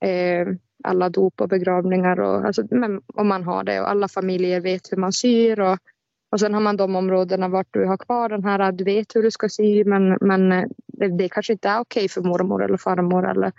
Eh, 0.05 0.47
alla 0.85 1.09
dop 1.09 1.41
och 1.41 1.49
begravningar 1.49 2.21
och, 2.21 2.45
alltså, 2.45 2.63
men, 2.71 3.01
och 3.07 3.27
man 3.27 3.45
har 3.45 3.65
det 3.65 3.81
och 3.81 3.91
alla 3.91 4.09
familjer 4.09 4.61
vet 4.61 4.93
hur 4.93 4.97
man 4.97 5.13
syr 5.13 5.61
och, 5.61 5.79
och 6.33 6.41
sen 6.41 6.55
har 6.55 6.61
man 6.61 6.77
de 6.77 6.97
områdena 6.97 7.49
vart 7.49 7.69
du 7.71 7.87
har 7.87 7.97
kvar 7.97 8.29
den 8.29 8.45
här, 8.45 8.73
du 8.73 8.85
vet 8.85 9.17
hur 9.17 9.23
du 9.23 9.31
ska 9.31 9.49
sy 9.49 9.85
men, 9.85 10.19
men 10.21 10.53
eh, 10.53 10.65
det, 10.87 11.19
det 11.19 11.29
kanske 11.29 11.53
inte 11.53 11.69
är 11.69 11.81
okej 11.81 12.09
för 12.09 12.21
mormor 12.21 12.65
eller 12.65 12.77
farmor 12.77 13.31
eller 13.31 13.53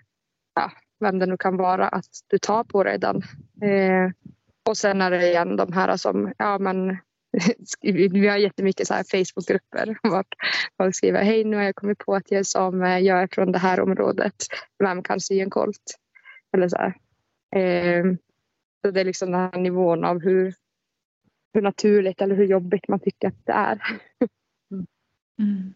ja, 0.56 0.72
vem 1.00 1.20
det 1.20 1.26
nu 1.26 1.38
kan 1.38 1.58
vara 1.58 1.88
att 1.88 2.10
du 2.28 2.38
tar 2.38 2.64
på 2.64 2.84
dig 2.84 3.00
den. 3.00 3.22
Eh, 3.62 4.12
och 4.70 4.78
sen 4.78 5.02
är 5.02 5.12
det 5.12 5.28
igen 5.28 5.56
de 5.56 5.74
här 5.74 5.98
som, 5.98 6.34
ja 6.38 6.60
men 6.60 6.98
vi 7.82 8.28
har 8.28 8.38
jättemycket 8.38 8.88
så 8.88 8.94
här 8.94 9.04
Facebookgrupper 9.04 9.98
vart 10.04 10.36
folk 10.78 10.96
skriver 10.96 11.24
hej 11.24 11.44
nu 11.44 11.56
har 11.56 11.64
jag 11.64 11.76
kommit 11.76 11.98
på 11.98 12.16
att 12.16 12.32
jag 12.32 12.40
är 12.40 12.44
same, 12.44 12.96
eh, 12.96 13.00
jag 13.00 13.22
är 13.22 13.28
från 13.32 13.52
det 13.52 13.60
här 13.60 13.80
området, 13.80 14.36
vem 14.80 15.04
kan 15.04 15.20
sy 15.20 15.40
en 15.40 15.50
kolt? 15.50 16.00
Eller 16.54 16.70
så 16.70 16.78
här. 16.78 16.96
Eh, 17.56 18.06
så 18.82 18.92
det 18.92 19.02
är 19.02 19.06
liksom 19.06 19.32
den 19.32 19.42
här 19.42 19.60
nivån 19.60 20.04
av 20.04 20.20
hur, 20.20 20.54
hur 21.54 21.62
naturligt 21.62 22.22
eller 22.22 22.36
hur 22.36 22.46
jobbigt 22.46 22.88
man 22.88 23.00
tycker 23.00 23.28
att 23.28 23.46
det 23.46 23.52
är. 23.52 23.82
Mm. 24.72 24.86
mm. 25.40 25.74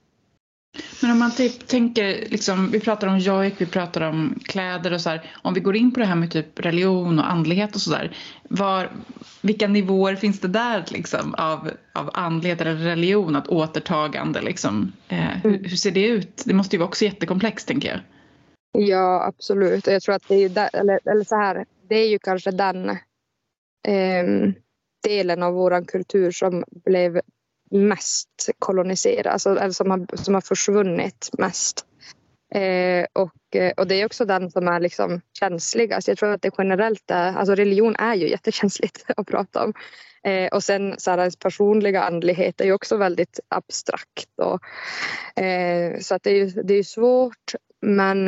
Men 1.02 1.12
om 1.12 1.20
man 1.20 1.32
typ 1.32 1.68
tänker, 1.68 2.30
liksom, 2.30 2.72
vi 2.72 2.80
pratar 2.80 3.08
om 3.08 3.20
jojk, 3.20 3.54
vi 3.58 3.66
pratar 3.66 4.02
om 4.02 4.40
kläder 4.44 4.94
och 4.94 5.02
så 5.02 5.10
här. 5.10 5.32
Om 5.42 5.54
vi 5.54 5.60
går 5.60 5.76
in 5.76 5.94
på 5.94 6.00
det 6.00 6.06
här 6.06 6.16
med 6.16 6.32
typ 6.32 6.60
religion 6.60 7.20
och 7.20 7.32
andlighet 7.32 7.76
och 7.76 7.82
sådär. 7.82 8.18
Vilka 9.42 9.68
nivåer 9.68 10.16
finns 10.16 10.40
det 10.40 10.48
där 10.48 10.86
liksom, 10.88 11.34
av, 11.34 11.72
av 11.94 12.10
andlighet 12.14 12.62
eller 12.62 12.76
religion, 12.76 13.36
att 13.36 13.48
återtagande? 13.48 14.42
Liksom? 14.42 14.92
Eh, 15.08 15.38
hur, 15.44 15.60
hur, 15.64 15.76
ser 15.76 15.92
det 15.92 16.08
ut? 16.08 16.44
Det 16.46 16.54
måste 16.54 16.76
ju 16.76 16.80
vara 16.80 16.88
också 16.88 17.06
jättekomplext 17.06 17.68
tänker 17.68 17.90
jag. 17.90 18.00
Ja 18.88 19.26
absolut. 19.28 19.88
Jag 19.88 20.02
tror 20.02 20.16
att 20.16 20.28
det 20.28 20.36
är 20.36 20.50
där, 20.50 20.70
eller, 20.74 21.00
eller 21.12 21.24
så 21.24 21.36
här, 21.36 21.66
det 21.90 21.96
är 21.96 22.10
ju 22.10 22.20
kanske 22.20 22.52
den 22.52 22.90
eh, 23.88 24.54
delen 25.04 25.44
av 25.44 25.54
vår 25.54 25.86
kultur 25.86 26.32
som 26.32 26.64
blev 26.86 27.22
mest 27.72 28.50
koloniserad, 28.60 29.28
alltså, 29.28 29.50
eller 29.50 29.72
som 29.72 29.92
har, 29.92 30.16
som 30.16 30.34
har 30.34 30.42
försvunnit 30.42 31.30
mest. 31.38 31.86
Eh, 32.56 33.06
och, 33.14 33.56
eh, 33.56 33.74
och 33.78 33.88
det 33.88 33.96
är 33.96 34.06
också 34.06 34.26
den 34.26 34.52
som 34.52 34.68
är 34.68 34.80
liksom 34.80 35.22
känsligast. 35.40 36.08
Jag 36.08 36.18
tror 36.18 36.30
att 36.30 36.42
det 36.42 36.52
generellt 36.58 37.12
är, 37.12 37.34
alltså 37.34 37.56
religion 37.56 37.96
är 37.96 38.16
ju 38.16 38.30
jättekänsligt 38.30 39.06
att 39.18 39.28
prata 39.28 39.64
om. 39.64 39.74
Eh, 40.24 40.48
och 40.48 40.64
sen 40.64 40.96
så 40.98 41.12
här, 41.12 41.18
ens 41.18 41.38
personliga 41.38 42.04
andlighet 42.04 42.62
är 42.62 42.66
ju 42.66 42.74
också 42.74 42.98
väldigt 42.98 43.40
abstrakt. 43.48 44.40
Och, 44.42 45.44
eh, 45.44 46.00
så 46.00 46.16
att 46.16 46.24
det 46.24 46.32
är, 46.32 46.64
det 46.64 46.74
är 46.74 46.84
svårt 46.84 47.56
men 47.82 48.28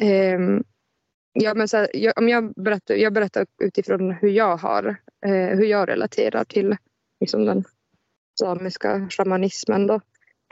eh, 0.00 0.38
ja, 1.32 1.54
men 1.54 1.68
så 1.68 1.76
här, 1.76 1.90
jag, 1.94 2.18
om 2.18 2.28
jag 2.28 2.52
berättar, 2.54 2.94
jag 2.94 3.12
berättar 3.12 3.46
utifrån 3.62 4.10
hur 4.10 4.30
jag 4.30 4.56
har, 4.56 4.96
eh, 5.26 5.56
hur 5.58 5.64
jag 5.64 5.88
relaterar 5.88 6.44
till 6.44 6.76
liksom 7.20 7.44
den 7.44 7.64
samiska 8.40 9.08
shamanismen. 9.10 9.86
Då. 9.86 10.00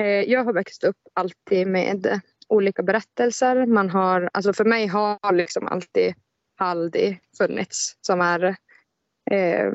Eh, 0.02 0.06
jag 0.06 0.44
har 0.44 0.52
växt 0.52 0.84
upp 0.84 0.96
alltid 1.14 1.66
med 1.66 2.20
olika 2.48 2.82
berättelser. 2.82 3.66
Man 3.66 3.90
har, 3.90 4.30
alltså 4.32 4.52
för 4.52 4.64
mig 4.64 4.86
har 4.86 5.32
liksom 5.32 5.66
alltid 5.66 6.14
Haldi 6.56 7.18
funnits 7.38 7.96
som 8.00 8.20
är 8.20 8.56
eh, 9.30 9.72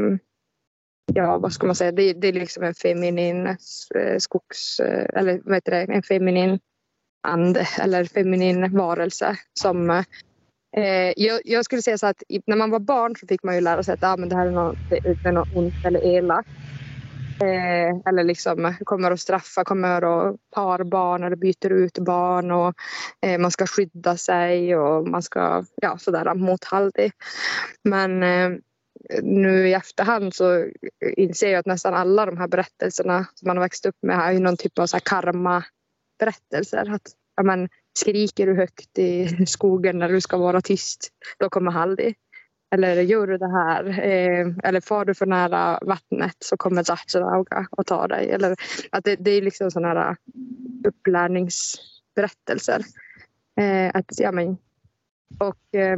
ja 1.14 1.38
vad 1.38 1.54
ska 1.54 1.66
man 1.66 1.76
säga, 1.76 1.92
det, 1.92 2.14
det 2.14 2.28
är 2.28 2.34
liksom 2.34 2.64
en 2.64 2.74
feminin 2.74 3.48
eh, 3.96 4.18
skogs, 4.18 4.80
eh, 4.80 5.20
eller 5.20 5.42
vad 5.46 5.56
heter 5.56 5.72
det, 5.72 5.94
en 5.94 6.04
feminin 6.04 6.60
ande 7.28 7.68
eller 7.82 8.06
feminin 8.06 8.78
varelse 8.78 9.38
som 9.60 9.90
eh, 9.90 11.14
jag, 11.18 11.42
jag, 11.46 11.66
skulle 11.66 11.82
säga 11.82 11.98
så 11.98 12.08
att 12.08 12.24
när 12.46 12.56
man 12.56 12.70
var 12.70 12.80
barn 12.80 13.16
så 13.16 13.28
fick 13.28 13.44
man 13.44 13.56
ju 13.56 13.62
lära 13.62 13.84
sig 13.84 13.94
att 13.94 14.04
ah, 14.04 14.18
men 14.18 14.30
det 14.30 14.36
här 14.36 14.48
är 14.48 14.52
något, 14.52 14.78
det 14.90 15.30
är 15.30 15.32
något 15.32 15.56
ont 15.56 15.86
eller 15.86 16.06
elakt. 16.06 16.50
Eh, 17.42 18.10
eller 18.10 18.24
liksom 18.24 18.74
kommer 18.84 19.12
att 19.12 19.20
straffa, 19.20 19.64
kommer 19.64 20.02
att 20.02 20.36
par 20.52 20.84
barn 20.84 21.24
eller 21.24 21.36
byter 21.36 21.72
ut 21.72 21.98
barn 21.98 22.52
och 22.52 22.74
eh, 23.22 23.40
man 23.40 23.52
ska 23.52 23.68
skydda 23.68 24.18
sig 24.18 24.76
och 24.76 25.08
man 25.08 25.22
ska 25.22 25.66
ja, 25.82 25.98
sådär 25.98 26.26
Haldi. 26.66 27.12
Men 27.84 28.24
eh, 28.24 28.52
nu 29.22 29.70
i 29.70 29.74
efterhand 29.74 30.36
så 30.36 30.66
inser 31.18 31.52
jag 31.52 31.60
att 31.60 31.66
nästan 31.66 31.94
alla 31.94 32.26
de 32.26 32.38
här 32.38 32.48
berättelserna 32.48 33.26
som 33.34 33.48
man 33.48 33.58
har 33.58 33.64
växt 33.64 33.86
upp 33.86 33.98
med 34.02 34.20
är 34.20 34.40
någon 34.40 34.58
typ 34.58 34.80
av 34.80 34.86
så 34.86 35.00
karma-berättelser. 35.00 36.94
Att, 36.94 37.12
ja, 37.36 37.44
men, 37.44 37.70
skriker 38.00 38.48
du 38.48 38.56
högt 38.56 39.00
i 39.00 39.46
skogen 39.46 40.00
när 40.00 40.10
du 40.10 40.22
ska 40.22 40.38
vara 40.38 40.62
tyst, 40.62 41.10
då 41.40 41.50
kommer 41.50 41.72
Haldi. 41.72 42.14
Eller 42.74 43.02
gör 43.02 43.28
du 43.28 43.38
det 43.38 43.52
här? 43.52 43.86
Eh, 44.00 44.48
eller 44.64 44.82
far 44.82 45.06
du 45.06 45.14
för 45.14 45.26
nära 45.26 45.80
vattnet 45.82 46.36
så 46.40 46.58
kommer 46.58 46.84
Zacherauga 46.84 47.68
och 47.72 47.86
tar 47.86 48.08
dig. 48.08 48.32
Eller, 48.32 48.56
att 48.92 49.04
det, 49.04 49.16
det 49.16 49.32
är 49.32 49.42
liksom 49.42 49.72
sådana 49.72 50.04
här 50.04 50.16
upplärningsberättelser. 50.88 52.82
Eh, 53.60 53.92
att, 53.94 54.20
ja, 54.20 54.32
men, 54.32 54.58
och, 55.40 55.76
eh, 55.80 55.98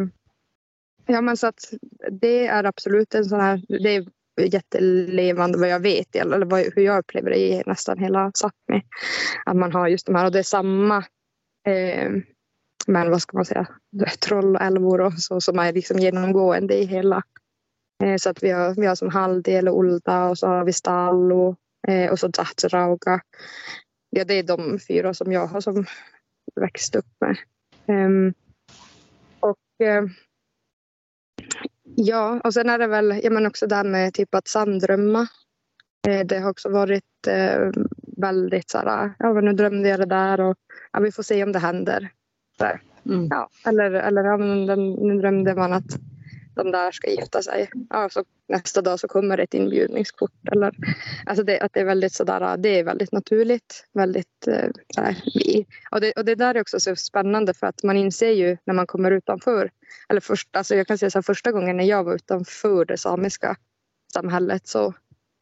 ja, 1.06 1.22
men 1.22 1.38
så 1.38 1.48
att 1.48 1.74
det 2.12 2.48
är 2.48 2.64
absolut 2.64 3.16
en 3.16 3.26
sån 3.26 3.40
här... 3.40 3.62
Det 3.68 3.96
är 3.96 4.06
jättelevande 4.38 5.58
vad 5.58 5.70
jag 5.70 5.80
vet, 5.80 6.16
eller 6.16 6.46
vad, 6.46 6.60
hur 6.76 6.82
jag 6.82 7.00
upplever 7.00 7.30
det 7.30 7.40
i 7.40 7.64
nästan 7.66 7.98
hela 7.98 8.32
Sápmi. 8.32 8.82
Att 9.46 9.56
man 9.56 9.74
har 9.74 9.88
just 9.88 10.06
de 10.06 10.16
här, 10.16 10.26
och 10.26 10.32
det 10.32 10.40
är 10.40 10.44
samma 10.44 10.98
eh, 11.68 12.12
men 12.88 13.12
vad 13.12 13.22
ska 13.22 13.38
man 13.38 13.46
säga, 13.46 13.68
troll 14.20 14.56
och 14.56 14.62
älvor 14.62 15.02
och 15.02 15.14
så 15.14 15.42
som 15.42 15.60
är 15.60 15.74
liksom 15.74 16.00
genomgående 16.00 16.78
i 16.78 16.86
hela. 16.86 17.24
Eh, 18.04 18.18
så 18.18 18.30
att 18.30 18.44
vi 18.44 18.52
har, 18.52 18.76
vi 18.76 18.86
har 18.86 18.96
som 18.96 19.10
Haldi 19.10 19.52
eller 19.52 19.72
Ulta 19.72 20.30
och 20.30 20.38
så 20.38 20.48
har 20.48 20.66
vi 20.66 20.74
Stallo 20.74 21.56
eh, 21.88 22.12
och 22.12 22.20
så 22.20 22.32
Zahtsrauga. 22.36 23.22
Ja, 24.10 24.26
det 24.26 24.34
är 24.34 24.44
de 24.44 24.80
fyra 24.80 25.14
som 25.14 25.32
jag 25.32 25.48
har 25.48 25.62
som 25.62 25.86
växt 26.56 26.96
upp 26.96 27.06
med. 27.20 27.38
Um, 27.88 28.34
och 29.40 29.86
eh, 29.88 30.04
ja, 31.84 32.42
och 32.44 32.54
sen 32.54 32.70
är 32.70 32.78
det 32.78 32.88
väl 32.88 33.20
ja, 33.24 33.30
men 33.30 33.46
också 33.46 33.68
det 33.68 33.76
här 33.76 33.84
med 33.84 34.14
typ 34.14 34.36
att 34.36 34.48
sanddrömma. 34.48 35.28
Eh, 36.08 36.26
det 36.26 36.40
har 36.40 36.50
också 36.50 36.70
varit 36.70 37.28
eh, 37.28 37.72
väldigt 38.18 38.70
så 38.70 38.78
här, 38.78 39.14
ja 39.20 39.34
nu 39.34 39.54
drömde 39.54 39.90
jag 39.90 40.00
det 40.00 40.06
där 40.06 40.42
och 40.42 40.58
ja, 40.92 41.00
vi 41.00 41.12
får 41.12 41.24
se 41.24 41.44
om 41.44 41.52
det 41.52 41.60
händer. 41.60 42.12
Mm. 43.06 43.28
Ja, 43.30 43.50
eller 43.68 43.92
eller 43.92 44.76
nu 45.06 45.22
drömde 45.22 45.56
man 45.56 45.74
att 45.74 46.00
de 46.56 46.72
där 46.72 46.92
ska 46.92 47.10
gifta 47.10 47.42
sig. 47.42 47.70
Ja, 47.90 48.10
så 48.10 48.24
nästa 48.48 48.82
dag 48.82 49.00
så 49.00 49.08
kommer 49.08 49.38
ett 49.38 49.54
inbjudningskort. 49.54 50.32
Eller, 50.52 50.76
alltså 51.26 51.44
det, 51.44 51.60
att 51.60 51.74
det 51.74 51.80
är 51.80 51.86
väldigt 51.86 52.14
sådär, 52.14 52.58
det 52.58 52.80
är 52.80 52.84
väldigt 52.84 53.12
naturligt. 53.12 53.88
Väldigt, 53.94 54.48
eh, 54.48 54.70
sådär, 54.96 55.16
och, 55.92 56.02
det, 56.02 56.12
och 56.12 56.26
det 56.26 56.36
där 56.36 56.56
är 56.56 56.62
också 56.62 56.80
så 56.80 56.96
spännande 56.96 57.54
för 57.54 57.68
att 57.68 57.84
man 57.84 57.98
inser 57.98 58.32
ju 58.32 58.58
när 58.66 58.74
man 58.74 58.88
kommer 58.88 59.12
utanför. 59.12 59.72
Eller 60.10 60.22
först, 60.22 60.56
alltså 60.56 60.76
jag 60.76 60.88
kan 60.88 60.98
säga 60.98 61.10
så 61.10 61.18
här, 61.18 61.24
första 61.24 61.52
gången 61.52 61.78
när 61.78 61.86
jag 61.86 62.04
var 62.04 62.16
utanför 62.16 62.86
det 62.86 62.98
samiska 62.98 63.58
samhället 64.14 64.68
så 64.68 64.94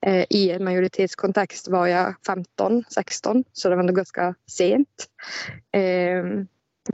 eh, 0.05 0.25
i 0.29 0.51
en 0.51 0.63
majoritetskontext 0.63 1.67
var 1.67 1.87
jag 1.87 2.15
15, 2.25 2.83
16 2.89 3.43
så 3.53 3.69
det 3.69 3.75
var 3.75 3.83
ändå 3.83 3.93
ganska 3.93 4.35
sent. 4.47 5.07
Eh, 5.71 6.45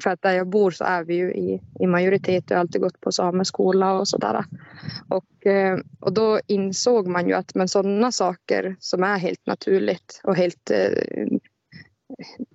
för 0.03 0.09
att 0.09 0.21
där 0.21 0.33
jag 0.33 0.47
bor 0.47 0.71
så 0.71 0.83
är 0.83 1.03
vi 1.03 1.15
ju 1.15 1.33
i, 1.33 1.61
i 1.79 1.87
majoritet 1.87 2.43
och 2.45 2.51
har 2.51 2.61
alltid 2.61 2.81
gått 2.81 3.01
på 3.01 3.11
sameskola 3.11 3.93
och 3.93 4.07
sådär. 4.07 4.45
Och, 5.09 5.45
eh, 5.45 5.79
och 5.99 6.13
då 6.13 6.39
insåg 6.47 7.07
man 7.07 7.27
ju 7.27 7.33
att 7.33 7.55
men 7.55 7.67
sådana 7.67 8.11
saker 8.11 8.75
som 8.79 9.03
är 9.03 9.17
helt 9.17 9.45
naturligt 9.45 10.21
och 10.23 10.35
helt 10.35 10.71
eh, 10.71 11.27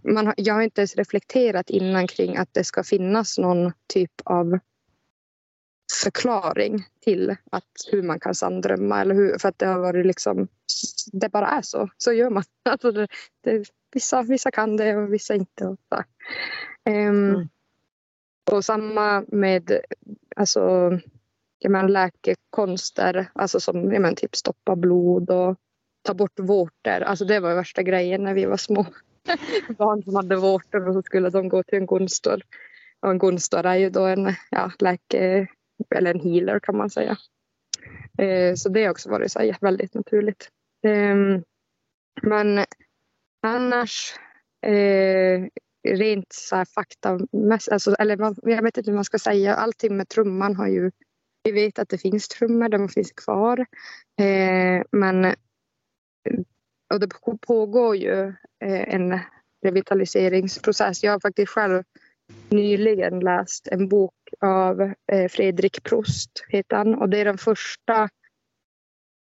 man 0.09 0.35
jag 0.37 0.55
har 0.55 0.63
inte 0.63 0.81
ens 0.81 0.97
reflekterat 0.97 1.71
innan 1.71 2.07
kring 2.07 2.37
att 2.37 2.49
det 2.53 2.65
ska 2.65 2.83
finnas 2.83 3.39
någon 3.39 3.73
typ 3.93 4.13
av 4.25 4.59
förklaring 6.05 6.85
till 7.01 7.37
att 7.51 7.65
hur 7.93 8.03
man 8.03 8.21
kan 8.21 8.35
sanddrömma 8.35 9.01
eller 9.01 9.15
hur, 9.15 9.39
för 9.39 9.49
att 9.49 9.59
det 9.59 9.67
har 9.67 9.79
varit 9.79 10.07
liksom 10.07 10.49
det 11.13 11.29
bara 11.29 11.49
är 11.49 11.63
så, 11.63 11.89
så 11.97 12.13
gör 12.13 12.31
man. 12.31 12.45
Alltså 12.71 12.93
det, 12.93 13.09
det, 13.41 13.65
vissa, 13.95 14.23
vissa 14.23 14.51
kan 14.51 14.77
det 14.77 14.97
och 14.97 15.13
vissa 15.13 15.35
inte. 15.35 15.67
Och, 15.67 15.79
så. 15.89 15.97
Um, 16.91 16.97
mm. 16.97 17.49
och 18.51 18.65
samma 18.65 19.25
med 19.29 19.81
alltså, 20.37 20.61
jag 21.59 21.73
menar, 21.73 21.89
läkekonster, 21.89 23.31
alltså 23.33 23.61
som 23.61 23.93
jag 23.93 24.03
menar, 24.03 24.13
typ 24.13 24.37
stoppa 24.37 24.77
blod 24.77 25.31
och 25.31 25.57
ta 26.03 26.15
bort 26.15 26.39
vårtor. 26.39 27.03
Alltså 27.03 27.25
det 27.25 27.41
var 27.41 27.55
värsta 27.55 27.83
grejen 27.83 28.25
när 28.25 28.35
vi 28.35 28.45
var 28.45 28.57
små. 28.57 28.87
Barn 29.79 30.03
som 30.03 30.15
hade 30.15 30.37
vårtor 30.37 30.89
och 30.89 30.95
så 30.95 31.03
skulle 31.03 31.31
de 31.31 31.49
gå 31.49 31.63
till 31.63 31.79
en 31.79 31.87
gunstor. 31.87 32.43
Och 33.01 33.11
en 33.11 33.19
gunstor 33.19 33.67
är 33.67 33.77
ju 33.77 33.91
då 33.91 34.07
en 34.07 34.35
ja, 34.51 34.73
läke 34.79 35.47
eller 35.91 36.15
en 36.15 36.21
healer 36.21 36.59
kan 36.59 36.77
man 36.77 36.91
säga. 36.91 37.17
Eh, 38.19 38.55
så 38.55 38.69
det 38.69 38.85
har 38.85 38.91
också 38.91 39.11
varit 39.11 39.33
så 39.33 39.53
väldigt 39.61 39.95
naturligt. 39.95 40.49
Eh, 40.85 41.41
men 42.23 42.65
annars 43.45 44.15
eh, 44.67 45.47
rent 45.89 46.33
så 46.33 46.57
här 46.57 46.65
fakta, 46.65 47.19
alltså, 47.71 47.95
eller 47.95 48.35
jag 48.43 48.63
vet 48.63 48.79
inte 48.79 48.91
hur 48.91 48.97
man 48.97 49.05
ska 49.05 49.19
säga, 49.19 49.55
allting 49.55 49.97
med 49.97 50.09
trumman 50.09 50.57
har 50.57 50.69
ju, 50.69 50.91
vi 51.43 51.53
vet 51.53 51.79
att 51.79 51.89
det 51.89 51.99
finns 51.99 52.29
trummor, 52.29 52.69
de 52.69 52.89
finns 52.89 53.13
kvar. 53.13 53.67
Eh, 54.21 54.83
men 54.91 55.35
och 56.95 57.01
det 57.01 57.09
pågår 57.47 57.97
ju 57.97 58.29
eh, 58.65 58.95
en 58.95 59.21
revitaliseringsprocess. 59.65 61.03
Jag 61.03 61.13
har 61.13 61.21
faktiskt 61.21 61.53
själv 61.53 61.83
nyligen 62.49 63.21
läst 63.21 63.69
en 63.69 63.89
bok 63.89 64.15
av 64.41 64.81
eh, 65.13 65.29
Fredrik 65.31 65.83
Prost, 65.83 66.31
heter 66.49 66.77
han. 66.77 66.95
Och 66.95 67.09
det 67.09 67.19
är 67.19 67.25
den 67.25 67.39
första 67.39 68.09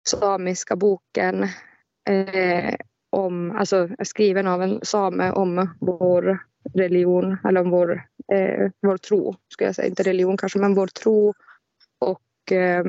samiska 0.09 0.77
boken 0.77 1.43
eh, 2.11 2.75
om, 3.14 3.50
alltså 3.50 3.88
skriven 4.02 4.46
av 4.46 4.62
en 4.62 4.80
same 4.82 5.30
om 5.30 5.68
vår 5.80 6.38
religion, 6.74 7.36
eller 7.48 7.60
om 7.60 7.70
vår, 7.70 8.02
eh, 8.32 8.70
vår 8.80 8.96
tro, 8.96 9.34
ska 9.48 9.64
jag 9.64 9.74
säga. 9.74 9.88
Inte 9.88 10.02
religion 10.02 10.36
kanske, 10.36 10.58
men 10.58 10.74
vår 10.74 10.86
tro 10.86 11.34
och 11.98 12.52
eh, 12.52 12.84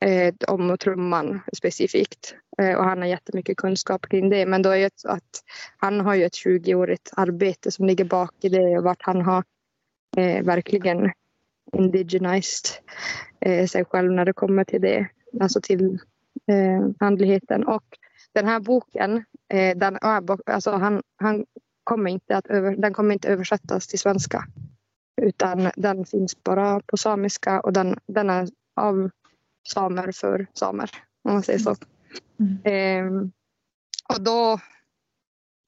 eh, 0.00 0.34
om 0.48 0.78
trumman 0.78 1.40
specifikt. 1.56 2.34
Eh, 2.58 2.76
och 2.76 2.84
han 2.84 2.98
har 2.98 3.06
jättemycket 3.06 3.56
kunskap 3.56 4.06
kring 4.08 4.30
det. 4.30 4.46
Men 4.46 4.62
då 4.62 4.70
är 4.70 4.78
det 4.78 5.10
att 5.10 5.42
han 5.76 6.00
har 6.00 6.14
ju 6.14 6.24
ett 6.24 6.44
20-årigt 6.46 7.10
arbete 7.12 7.70
som 7.70 7.86
ligger 7.86 8.04
bak 8.04 8.34
i 8.40 8.48
det 8.48 8.78
och 8.78 8.84
vart 8.84 9.02
han 9.02 9.22
har 9.22 9.44
eh, 10.16 10.44
verkligen 10.44 11.12
indigenized 11.72 12.70
eh, 13.40 13.66
sig 13.66 13.84
själv 13.84 14.12
när 14.12 14.24
det 14.24 14.32
kommer 14.32 14.64
till 14.64 14.80
det, 14.80 15.08
alltså 15.40 15.60
till 15.60 15.98
eh, 16.46 16.88
andligheten. 16.98 17.64
Och 17.64 17.84
den 18.32 18.46
här 18.46 18.60
boken, 18.60 19.24
eh, 19.54 19.76
den, 19.76 19.98
alltså 20.46 20.70
han, 20.70 21.02
han 21.16 21.44
kommer 21.84 22.10
inte 22.10 22.36
att 22.36 22.46
över, 22.46 22.76
den 22.76 22.92
kommer 22.92 23.12
inte 23.12 23.28
översättas 23.28 23.86
till 23.86 23.98
svenska. 23.98 24.44
Utan 25.22 25.70
den 25.76 26.06
finns 26.06 26.42
bara 26.42 26.80
på 26.80 26.96
samiska 26.96 27.60
och 27.60 27.72
den, 27.72 27.98
den 28.06 28.30
är 28.30 28.48
av 28.76 29.10
samer 29.68 30.12
för 30.12 30.46
samer, 30.52 30.90
om 31.24 31.32
man 31.32 31.42
säger 31.42 31.58
så. 31.58 31.76
Mm. 32.40 32.62
Eh, 32.64 33.28
och 34.14 34.24
då 34.24 34.58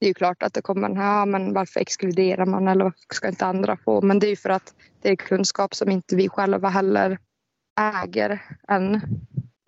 det 0.01 0.07
är 0.07 0.09
ju 0.09 0.15
klart 0.15 0.43
att 0.43 0.55
det 0.55 0.63
kommer 0.63 0.89
den 0.89 0.97
här, 0.97 1.27
men 1.27 1.53
varför 1.53 1.81
exkluderar 1.81 2.47
man 2.47 2.69
eller 2.69 2.85
varför 2.85 3.15
ska 3.15 3.29
inte 3.29 3.47
andra 3.47 3.77
få? 3.77 4.03
Men 4.03 4.19
det 4.19 4.27
är 4.27 4.31
ju 4.31 4.37
för 4.37 4.51
att 4.51 4.75
det 5.03 5.11
är 5.11 5.17
kunskap 5.17 5.75
som 5.75 5.91
inte 5.91 6.17
vi 6.17 6.29
själva 6.29 6.69
heller 6.69 7.19
äger 7.81 8.43
än. 8.69 9.01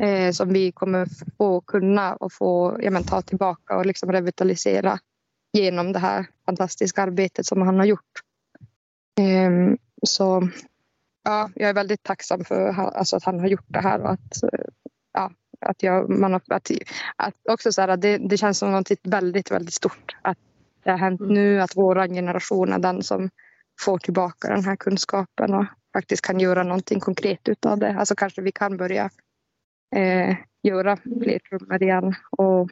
Eh, 0.00 0.32
som 0.32 0.52
vi 0.52 0.72
kommer 0.72 1.06
få 1.38 1.60
kunna 1.60 2.14
och 2.14 2.32
få 2.32 2.78
ja, 2.82 2.90
men, 2.90 3.04
ta 3.04 3.22
tillbaka 3.22 3.76
och 3.76 3.86
liksom 3.86 4.12
revitalisera 4.12 4.98
genom 5.52 5.92
det 5.92 5.98
här 5.98 6.26
fantastiska 6.46 7.02
arbetet 7.02 7.46
som 7.46 7.62
han 7.62 7.78
har 7.78 7.84
gjort. 7.84 8.20
Eh, 9.18 9.74
så 10.06 10.48
ja, 11.24 11.50
jag 11.54 11.70
är 11.70 11.74
väldigt 11.74 12.02
tacksam 12.02 12.44
för 12.44 12.68
alltså, 12.68 13.16
att 13.16 13.24
han 13.24 13.40
har 13.40 13.46
gjort 13.46 13.66
det 13.66 13.80
här 13.80 14.00
och 14.00 14.10
att 14.10 14.36
ja, 15.12 15.30
att 15.60 15.82
jag, 15.82 16.10
man 16.10 16.32
har, 16.32 16.42
att, 16.48 16.70
att 17.16 17.34
också 17.50 17.72
så 17.72 17.80
här, 17.80 17.96
det, 17.96 18.18
det 18.18 18.36
känns 18.36 18.58
som 18.58 18.72
något 18.72 18.90
väldigt, 19.02 19.50
väldigt 19.50 19.74
stort. 19.74 20.16
Att 20.22 20.38
det 20.84 20.90
har 20.90 20.98
hänt 20.98 21.20
mm. 21.20 21.34
nu, 21.34 21.60
att 21.60 21.76
vår 21.76 22.08
generation 22.08 22.72
är 22.72 22.78
den 22.78 23.02
som 23.02 23.30
får 23.80 23.98
tillbaka 23.98 24.48
den 24.48 24.64
här 24.64 24.76
kunskapen 24.76 25.54
och 25.54 25.64
faktiskt 25.92 26.22
kan 26.22 26.40
göra 26.40 26.62
någonting 26.62 27.00
konkret 27.00 27.48
utav 27.48 27.78
det. 27.78 27.96
Alltså 27.98 28.14
kanske 28.14 28.42
vi 28.42 28.52
kan 28.52 28.76
börja 28.76 29.10
eh, 29.96 30.36
göra 30.62 30.96
fler 30.96 31.38
trummor 31.38 31.82
igen 31.82 32.14
och 32.30 32.70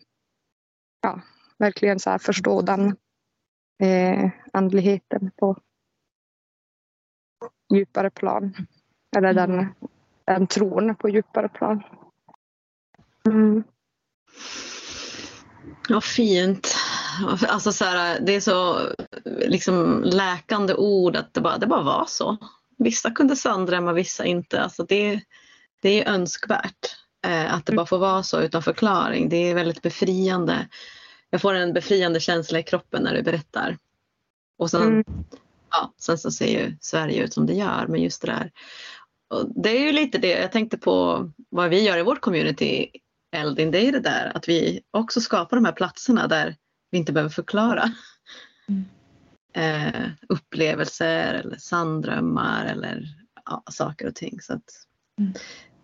ja, 1.01 1.21
verkligen 1.59 1.99
så 1.99 2.19
förstå 2.19 2.63
den 2.63 2.97
eh, 3.83 4.31
andligheten 4.53 5.31
på 5.37 5.57
djupare 7.75 8.11
plan. 8.11 8.55
Eller 9.17 9.35
den, 9.35 9.55
mm. 9.55 9.75
den 10.25 10.47
tron 10.47 10.97
på 10.97 11.09
djupare 11.09 11.49
plan. 11.49 11.83
Mm. 13.27 13.65
Ja, 15.89 16.01
fint. 16.01 16.77
Alltså 17.49 17.73
så 17.73 17.85
här, 17.85 18.21
det 18.21 18.33
är 18.33 18.41
så 18.41 18.79
liksom 19.25 20.03
läkande 20.05 20.75
ord 20.75 21.17
att 21.17 21.35
det 21.35 21.41
bara, 21.41 21.59
det 21.59 21.67
bara 21.67 21.83
var 21.83 22.05
så. 22.09 22.37
Vissa 22.79 23.11
kunde 23.11 23.37
sanddrömma, 23.37 23.93
vissa 23.93 24.25
inte. 24.25 24.63
Alltså 24.63 24.85
det, 24.85 25.21
det 25.83 26.05
är 26.05 26.13
önskvärt 26.13 26.97
att 27.27 27.67
det 27.67 27.73
bara 27.73 27.87
får 27.87 27.99
vara 27.99 28.23
så 28.23 28.41
utan 28.41 28.63
förklaring. 28.63 29.29
Det 29.29 29.37
är 29.37 29.55
väldigt 29.55 29.83
befriande. 29.83 30.69
Jag 31.31 31.41
får 31.41 31.55
en 31.55 31.73
befriande 31.73 32.21
känsla 32.21 32.59
i 32.59 32.63
kroppen 32.63 33.03
när 33.03 33.15
du 33.15 33.23
berättar. 33.23 33.79
Och 34.59 34.71
sen, 34.71 34.83
mm. 34.83 35.05
ja, 35.71 35.95
sen 35.99 36.19
så 36.19 36.31
ser 36.31 36.47
ju 36.47 36.77
Sverige 36.81 37.25
ut 37.25 37.33
som 37.33 37.47
det 37.47 37.55
gör, 37.55 37.87
men 37.89 38.03
just 38.03 38.23
det 38.23 38.27
där. 38.27 38.53
Och 39.29 39.63
det 39.63 39.79
är 39.79 39.83
ju 39.83 39.93
lite 39.93 40.19
det 40.19 40.41
jag 40.41 40.53
tänkte 40.53 40.79
på 40.79 41.31
vad 41.49 41.71
vi 41.71 41.83
gör 41.83 41.99
i 41.99 42.03
vårt 42.03 42.21
community 42.21 42.91
Eldin, 43.33 43.71
det 43.71 43.89
är 43.89 43.93
det 43.93 44.01
där 44.01 44.33
att 44.35 44.49
vi 44.49 44.81
också 44.91 45.21
skapar 45.21 45.57
de 45.57 45.65
här 45.65 45.73
platserna 45.73 46.27
där 46.27 46.57
vi 46.91 46.99
inte 46.99 47.13
behöver 47.13 47.31
förklara 47.31 47.93
mm. 48.69 48.85
eh, 49.53 50.11
upplevelser 50.29 51.35
eller 51.35 51.57
sanddrömmar 51.57 52.67
eller 52.67 53.05
ja, 53.45 53.63
saker 53.71 54.09
och 54.09 54.15
ting. 54.15 54.41
Så 54.41 54.53
att 54.53 54.87
mm. 55.19 55.33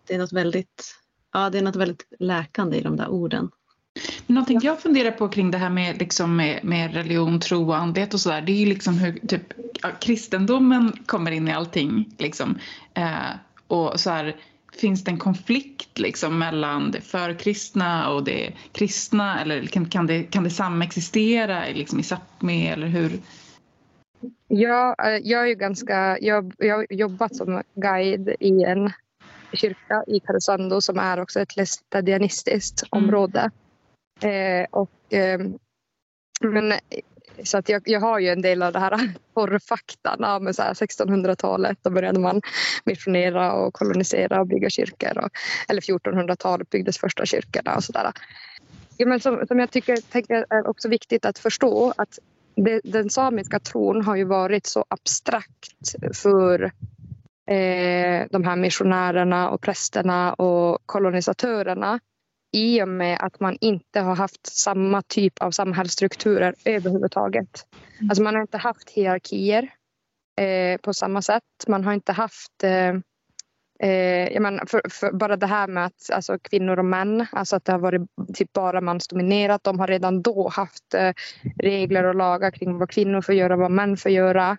det, 0.06 0.14
är 0.14 0.18
något 0.18 0.32
väldigt, 0.32 0.94
ja, 1.34 1.50
det 1.50 1.58
är 1.58 1.62
något 1.62 1.76
väldigt 1.76 2.06
läkande 2.18 2.76
i 2.76 2.80
de 2.80 2.96
där 2.96 3.08
orden. 3.08 3.50
Någonting 4.26 4.60
jag 4.62 4.80
funderar 4.80 5.10
på 5.10 5.28
kring 5.28 5.50
det 5.50 5.58
här 5.58 5.70
med, 5.70 5.98
liksom 5.98 6.36
med, 6.36 6.64
med 6.64 6.94
religion, 6.94 7.40
tro 7.40 7.68
och 7.68 7.76
andlighet 7.76 8.14
och 8.14 8.20
sådär 8.20 8.40
det 8.40 8.52
är 8.52 8.56
ju 8.56 8.66
liksom 8.66 8.94
hur 8.94 9.26
typ, 9.26 9.52
ja, 9.82 9.90
kristendomen 10.00 10.92
kommer 11.06 11.30
in 11.30 11.48
i 11.48 11.52
allting. 11.52 12.14
Liksom. 12.18 12.58
Eh, 12.94 13.30
och 13.66 14.00
så 14.00 14.10
här, 14.10 14.36
finns 14.72 15.04
det 15.04 15.10
en 15.10 15.18
konflikt 15.18 15.98
liksom 15.98 16.38
mellan 16.38 16.90
det 16.90 17.00
förkristna 17.00 18.10
och 18.10 18.24
det 18.24 18.52
kristna 18.72 19.40
eller 19.40 19.66
kan, 19.66 19.88
kan, 19.88 20.06
det, 20.06 20.22
kan 20.22 20.44
det 20.44 20.50
samexistera 20.50 21.64
liksom 21.74 22.00
i 22.00 22.02
Sápmi 22.02 22.72
eller 22.72 22.86
hur? 22.86 23.20
Ja, 24.48 24.96
eh, 25.04 25.20
jag 25.22 25.42
är 25.42 25.46
ju 25.46 25.54
ganska, 25.54 26.18
jag, 26.20 26.54
jag 26.58 26.76
har 26.76 26.86
jobbat 26.90 27.36
som 27.36 27.62
guide 27.74 28.28
i 28.40 28.64
en 28.64 28.92
kyrka 29.56 30.04
i 30.06 30.20
Karesuando 30.20 30.80
som 30.80 30.98
är 30.98 31.20
också 31.20 31.40
ett 31.40 31.56
lästadianistiskt 31.56 32.82
mm. 32.92 33.04
område. 33.04 33.50
Eh, 34.20 34.66
och, 34.70 35.12
eh, 35.12 35.40
men 36.40 36.74
så 37.42 37.58
att 37.58 37.68
jag, 37.68 37.82
jag 37.84 38.00
har 38.00 38.18
ju 38.18 38.28
en 38.28 38.42
del 38.42 38.62
av 38.62 38.72
det 38.72 38.78
här 38.78 39.14
porrfaktan. 39.34 40.16
Ja, 40.18 40.38
1600-talet 40.38 41.78
då 41.82 41.90
började 41.90 42.20
man 42.20 42.42
missionera 42.84 43.52
och 43.52 43.74
kolonisera 43.74 44.40
och 44.40 44.46
bygga 44.46 44.70
kyrkor. 44.70 45.18
Och, 45.18 45.30
eller 45.68 45.80
1400-talet 45.80 46.70
byggdes 46.70 46.98
första 46.98 47.26
kyrkorna 47.26 47.76
och 47.76 47.84
sådär. 47.84 48.12
Ja, 48.96 49.06
men 49.06 49.20
som, 49.20 49.46
som 49.46 49.58
jag 49.58 49.70
tycker 49.70 49.96
tänker 49.96 50.46
är 50.50 50.68
också 50.68 50.88
viktigt 50.88 51.24
att 51.24 51.38
förstå 51.38 51.94
att 51.96 52.18
det, 52.56 52.80
den 52.84 53.10
samiska 53.10 53.60
tron 53.60 54.04
har 54.04 54.16
ju 54.16 54.24
varit 54.24 54.66
så 54.66 54.84
abstrakt 54.88 56.16
för 56.22 56.72
eh, 57.46 58.26
de 58.30 58.44
här 58.44 58.56
missionärerna 58.56 59.50
och 59.50 59.60
prästerna 59.60 60.34
och 60.34 60.78
kolonisatörerna 60.86 62.00
i 62.52 62.82
och 62.82 62.88
med 62.88 63.18
att 63.20 63.40
man 63.40 63.56
inte 63.60 64.00
har 64.00 64.16
haft 64.16 64.46
samma 64.46 65.02
typ 65.02 65.42
av 65.42 65.50
samhällsstrukturer 65.50 66.54
överhuvudtaget. 66.64 67.66
Mm. 67.98 68.10
Alltså 68.10 68.22
man 68.22 68.34
har 68.34 68.42
inte 68.42 68.58
haft 68.58 68.90
hierarkier 68.90 69.70
eh, 70.40 70.80
på 70.80 70.94
samma 70.94 71.22
sätt. 71.22 71.42
Man 71.68 71.84
har 71.84 71.92
inte 71.92 72.12
haft 72.12 72.64
eh, 72.64 72.94
Eh, 73.84 74.32
jag 74.32 74.42
menar, 74.42 74.66
för, 74.66 74.82
för 74.90 75.12
bara 75.12 75.36
det 75.36 75.46
här 75.46 75.68
med 75.68 75.86
att 75.86 76.10
alltså, 76.12 76.38
kvinnor 76.38 76.78
och 76.78 76.84
män, 76.84 77.26
alltså 77.32 77.56
att 77.56 77.64
det 77.64 77.72
har 77.72 77.78
varit 77.78 78.02
typ 78.34 78.52
bara 78.52 78.80
mansdominerat. 78.80 79.64
De 79.64 79.78
har 79.78 79.86
redan 79.86 80.22
då 80.22 80.48
haft 80.48 80.94
eh, 80.94 81.12
regler 81.58 82.04
och 82.04 82.14
lagar 82.14 82.50
kring 82.50 82.78
vad 82.78 82.90
kvinnor 82.90 83.20
får 83.20 83.34
göra 83.34 83.54
och 83.54 83.60
vad 83.60 83.70
män 83.70 83.96
får 83.96 84.12
göra. 84.12 84.56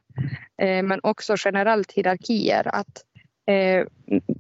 Eh, 0.62 0.84
men 0.84 1.00
också 1.04 1.36
generellt 1.38 1.92
hierarkier. 1.92 2.68
Att 2.76 3.04
Eh, 3.48 3.86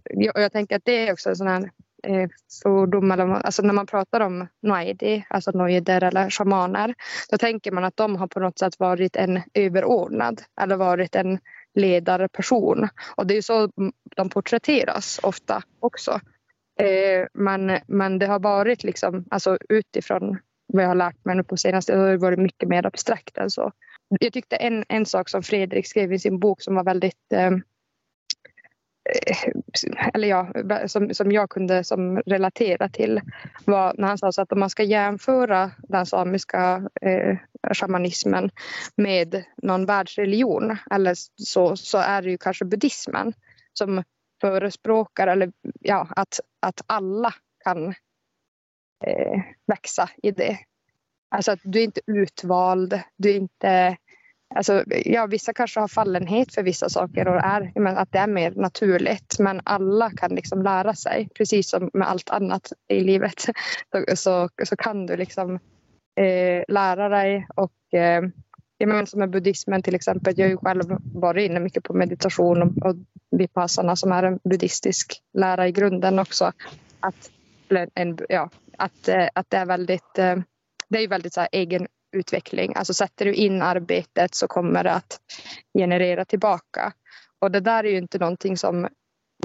jag, 0.03 0.33
jag 0.35 0.51
tänker 0.51 0.75
att 0.75 0.85
det 0.85 1.07
är 1.07 1.13
också 1.13 1.29
en 1.29 1.35
sån 1.35 1.47
här 1.47 1.71
eh, 2.03 2.29
fördom. 2.63 3.11
alltså 3.11 3.61
när 3.61 3.73
man 3.73 3.85
pratar 3.85 4.21
om 4.21 4.47
noidi, 4.61 5.25
alltså 5.29 5.51
noider 5.51 6.03
eller 6.03 6.29
shamaner, 6.29 6.95
då 7.29 7.37
tänker 7.37 7.71
man 7.71 7.83
att 7.83 7.97
de 7.97 8.15
har 8.15 8.27
på 8.27 8.39
något 8.39 8.59
sätt 8.59 8.79
varit 8.79 9.15
en 9.15 9.41
överordnad 9.53 10.41
eller 10.61 10.75
varit 10.75 11.15
en 11.15 11.39
ledarperson. 11.75 12.87
Och 13.15 13.27
det 13.27 13.37
är 13.37 13.41
så 13.41 13.69
de 14.15 14.29
porträtteras 14.29 15.19
ofta 15.23 15.63
också. 15.79 16.19
Eh, 16.79 17.27
men, 17.33 17.79
men 17.87 18.19
det 18.19 18.25
har 18.25 18.39
varit 18.39 18.83
liksom, 18.83 19.25
alltså 19.29 19.57
utifrån 19.69 20.37
vad 20.67 20.83
jag 20.83 20.87
har 20.87 20.95
lärt 20.95 21.25
mig 21.25 21.35
nu 21.35 21.43
på 21.43 21.57
senaste, 21.57 21.95
det 21.95 21.99
har 21.99 22.17
varit 22.17 22.39
mycket 22.39 22.69
mer 22.69 22.85
abstrakt 22.85 23.37
än 23.37 23.49
så. 23.49 23.71
Jag 24.19 24.33
tyckte 24.33 24.55
en, 24.55 24.85
en 24.89 25.05
sak 25.05 25.29
som 25.29 25.43
Fredrik 25.43 25.87
skrev 25.87 26.13
i 26.13 26.19
sin 26.19 26.39
bok 26.39 26.61
som 26.61 26.75
var 26.75 26.83
väldigt 26.83 27.33
eh, 27.33 27.51
Eh, 29.05 29.51
eller 30.13 30.27
ja, 30.27 30.47
som, 30.87 31.13
som 31.13 31.31
jag 31.31 31.49
kunde 31.49 31.83
som 31.83 32.17
relatera 32.17 32.89
till 32.89 33.21
var 33.65 33.93
när 33.97 34.07
han 34.07 34.17
sa 34.17 34.31
så 34.31 34.41
att 34.41 34.51
om 34.51 34.59
man 34.59 34.69
ska 34.69 34.83
jämföra 34.83 35.71
den 35.77 36.05
samiska 36.05 36.89
eh, 37.01 37.37
shamanismen 37.73 38.51
med 38.95 39.43
någon 39.63 39.85
världsreligion 39.85 40.77
eller 40.91 41.13
så, 41.35 41.75
så 41.77 41.97
är 41.97 42.21
det 42.21 42.29
ju 42.29 42.37
kanske 42.37 42.65
buddhismen 42.65 43.33
som 43.73 44.03
förespråkar 44.41 45.27
eller, 45.27 45.51
ja, 45.79 46.07
att, 46.15 46.39
att 46.59 46.81
alla 46.87 47.33
kan 47.63 47.87
eh, 49.05 49.41
växa 49.67 50.09
i 50.23 50.31
det. 50.31 50.57
Alltså 51.29 51.51
att 51.51 51.59
du 51.63 51.79
är 51.79 51.83
inte 51.83 52.01
utvald, 52.07 52.99
du 53.17 53.29
är 53.29 53.35
inte 53.35 53.97
Alltså, 54.55 54.83
ja, 55.05 55.25
vissa 55.25 55.53
kanske 55.53 55.79
har 55.79 55.87
fallenhet 55.87 56.53
för 56.53 56.63
vissa 56.63 56.89
saker 56.89 57.27
och 57.27 57.41
är, 57.43 57.71
men 57.75 57.97
att 57.97 58.11
det 58.11 58.17
är 58.17 58.27
mer 58.27 58.51
naturligt. 58.51 59.39
Men 59.39 59.61
alla 59.63 60.09
kan 60.09 60.35
liksom 60.35 60.63
lära 60.63 60.93
sig, 60.93 61.29
precis 61.37 61.69
som 61.69 61.89
med 61.93 62.09
allt 62.09 62.29
annat 62.29 62.73
i 62.87 63.01
livet. 63.01 63.41
Så, 63.91 64.15
så, 64.15 64.49
så 64.63 64.75
kan 64.75 65.05
du 65.05 65.17
liksom 65.17 65.55
eh, 66.15 66.63
lära 66.67 67.09
dig. 67.09 67.47
Och, 67.55 67.93
eh, 67.99 68.23
menar, 68.79 69.05
som 69.05 69.19
med 69.19 69.29
buddhismen 69.29 69.81
till 69.81 69.95
exempel. 69.95 70.33
Jag 70.37 70.45
har 70.45 70.49
ju 70.49 70.57
själv 70.57 70.97
varit 71.13 71.49
inne 71.49 71.59
mycket 71.59 71.83
på 71.83 71.93
meditation 71.93 72.61
och, 72.61 72.85
och 72.85 72.95
vipassana 73.31 73.95
som 73.95 74.11
är 74.11 74.23
en 74.23 74.39
buddhistisk 74.43 75.21
lära 75.33 75.67
i 75.67 75.71
grunden 75.71 76.19
också. 76.19 76.51
Att, 76.99 77.31
en, 77.95 78.17
ja, 78.29 78.49
att, 78.77 79.07
eh, 79.07 79.27
att 79.33 79.49
det 79.49 79.57
är 79.57 79.65
väldigt 79.65 80.17
eh, 80.17 80.35
det 80.89 81.03
är 81.03 81.07
väldigt 81.07 81.33
så 81.33 81.39
här, 81.39 81.49
egen 81.51 81.87
utveckling. 82.15 82.73
Alltså 82.75 82.93
sätter 82.93 83.25
du 83.25 83.33
in 83.33 83.61
arbetet 83.61 84.35
så 84.35 84.47
kommer 84.47 84.83
det 84.83 84.91
att 84.91 85.19
generera 85.77 86.25
tillbaka. 86.25 86.93
Och 87.39 87.51
det 87.51 87.59
där 87.59 87.83
är 87.83 87.89
ju 87.89 87.97
inte 87.97 88.19
någonting 88.19 88.57
som 88.57 88.87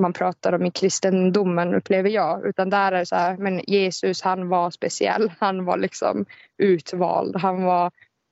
man 0.01 0.13
pratar 0.13 0.53
om 0.53 0.67
i 0.67 0.71
kristendomen 0.71 1.75
upplever 1.75 2.11
jag. 2.11 2.47
Utan 2.47 2.71
där 2.71 2.93
är 2.93 2.99
det 2.99 3.07
så 3.07 3.17
här, 3.17 3.37
men 3.37 3.61
Jesus 3.67 4.23
han 4.23 4.49
var 4.49 4.71
speciell. 4.71 5.33
Han 5.39 5.65
var 5.65 5.77
liksom 5.77 6.27
utvald. 6.59 7.37
Han 7.37 7.63
var 7.63 7.91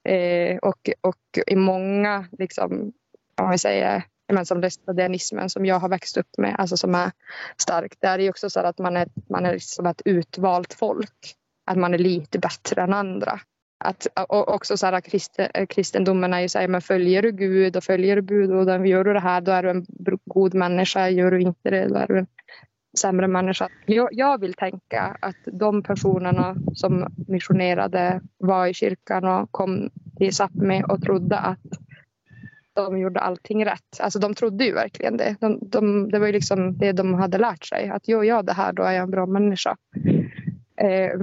eh, 0.09 0.57
och, 0.57 0.91
och 1.01 1.39
i 1.47 1.57
många 1.57 2.27
liksom, 2.39 2.93
om 3.41 3.51
vi 3.51 3.59
säger 3.59 4.03
men 4.33 4.47
som 4.47 4.61
lästadianismen 4.61 5.51
som 5.51 5.67
jag 5.67 5.79
har 5.79 5.89
växt 5.89 6.17
upp 6.17 6.39
med, 6.39 6.57
alltså 6.59 6.77
som 6.77 6.95
är 6.95 7.13
stark. 7.57 7.95
Där 8.01 8.15
är 8.15 8.19
det 8.19 8.31
också 8.31 8.51
så 8.51 8.61
att 8.61 8.79
man 8.79 8.97
är, 8.97 9.09
man 9.29 9.47
är 9.47 9.59
som 9.59 9.87
ett 9.87 10.03
utvalt 10.05 10.75
folk. 10.75 11.35
Att 11.67 11.79
man 11.79 11.95
är 11.95 11.99
lite 11.99 12.39
bättre 12.39 12.83
än 12.83 12.95
andra 12.95 13.41
att, 13.79 14.07
och 14.29 14.55
också 14.55 14.77
så 14.77 14.87
här, 14.87 15.01
kristen, 15.01 15.49
eh, 15.55 15.67
kristendomen 15.67 16.35
är 16.35 16.41
ju 16.41 16.49
så 16.49 16.59
här, 16.59 16.69
men 16.69 16.81
följer 16.81 17.23
du 17.23 17.33
Gud 17.33 17.77
och 17.77 17.85
följer 17.85 18.17
du 18.17 18.23
budorden, 18.23 18.87
gör 18.87 19.05
du 19.05 19.13
det 19.13 19.21
här 19.21 19.41
då 19.41 19.53
är 19.53 19.63
du 19.63 19.71
en 19.71 19.87
god 20.25 20.55
människa, 20.55 21.09
gör 21.09 21.31
du 21.31 21.41
inte 21.41 21.71
det 21.71 21.89
då 21.89 21.95
är 21.95 22.07
du 22.07 22.19
en 22.19 22.27
sämre 22.99 23.29
människa. 23.29 23.69
Jag, 23.87 24.09
jag 24.13 24.41
vill 24.41 24.55
tänka 24.55 25.17
att 25.21 25.37
de 25.45 25.83
personerna 25.83 26.57
som 26.75 27.15
missionerade 27.29 28.21
var 28.39 28.67
i 28.67 28.75
kyrkan 28.75 29.25
och 29.25 29.53
kom 29.53 29.91
till 30.17 30.33
Sápmi 30.33 30.83
och 30.89 31.03
trodde 31.03 31.39
att 31.39 31.79
de 32.75 32.99
gjorde 32.99 33.21
allting 33.21 33.65
rätt. 33.65 34.01
Alltså 34.01 34.19
de 34.19 34.35
trodde 34.35 34.65
ju 34.65 34.73
verkligen 34.75 35.17
det. 35.17 35.37
De, 35.41 35.59
de, 35.63 36.11
det 36.11 36.19
var 36.19 36.27
ju 36.27 36.33
liksom 36.33 36.79
det 36.79 36.93
de 36.93 37.15
hade 37.15 37.39
lärt 37.39 37.65
sig. 37.65 37.89
Att 37.89 38.09
gör 38.09 38.23
jag 38.23 38.47
det 38.47 38.53
här 38.53 38.73
då 38.73 38.83
är 38.83 38.93
jag 38.93 39.03
en 39.03 39.11
bra 39.11 39.27
människa. 39.27 39.77
Eh, 40.77 41.21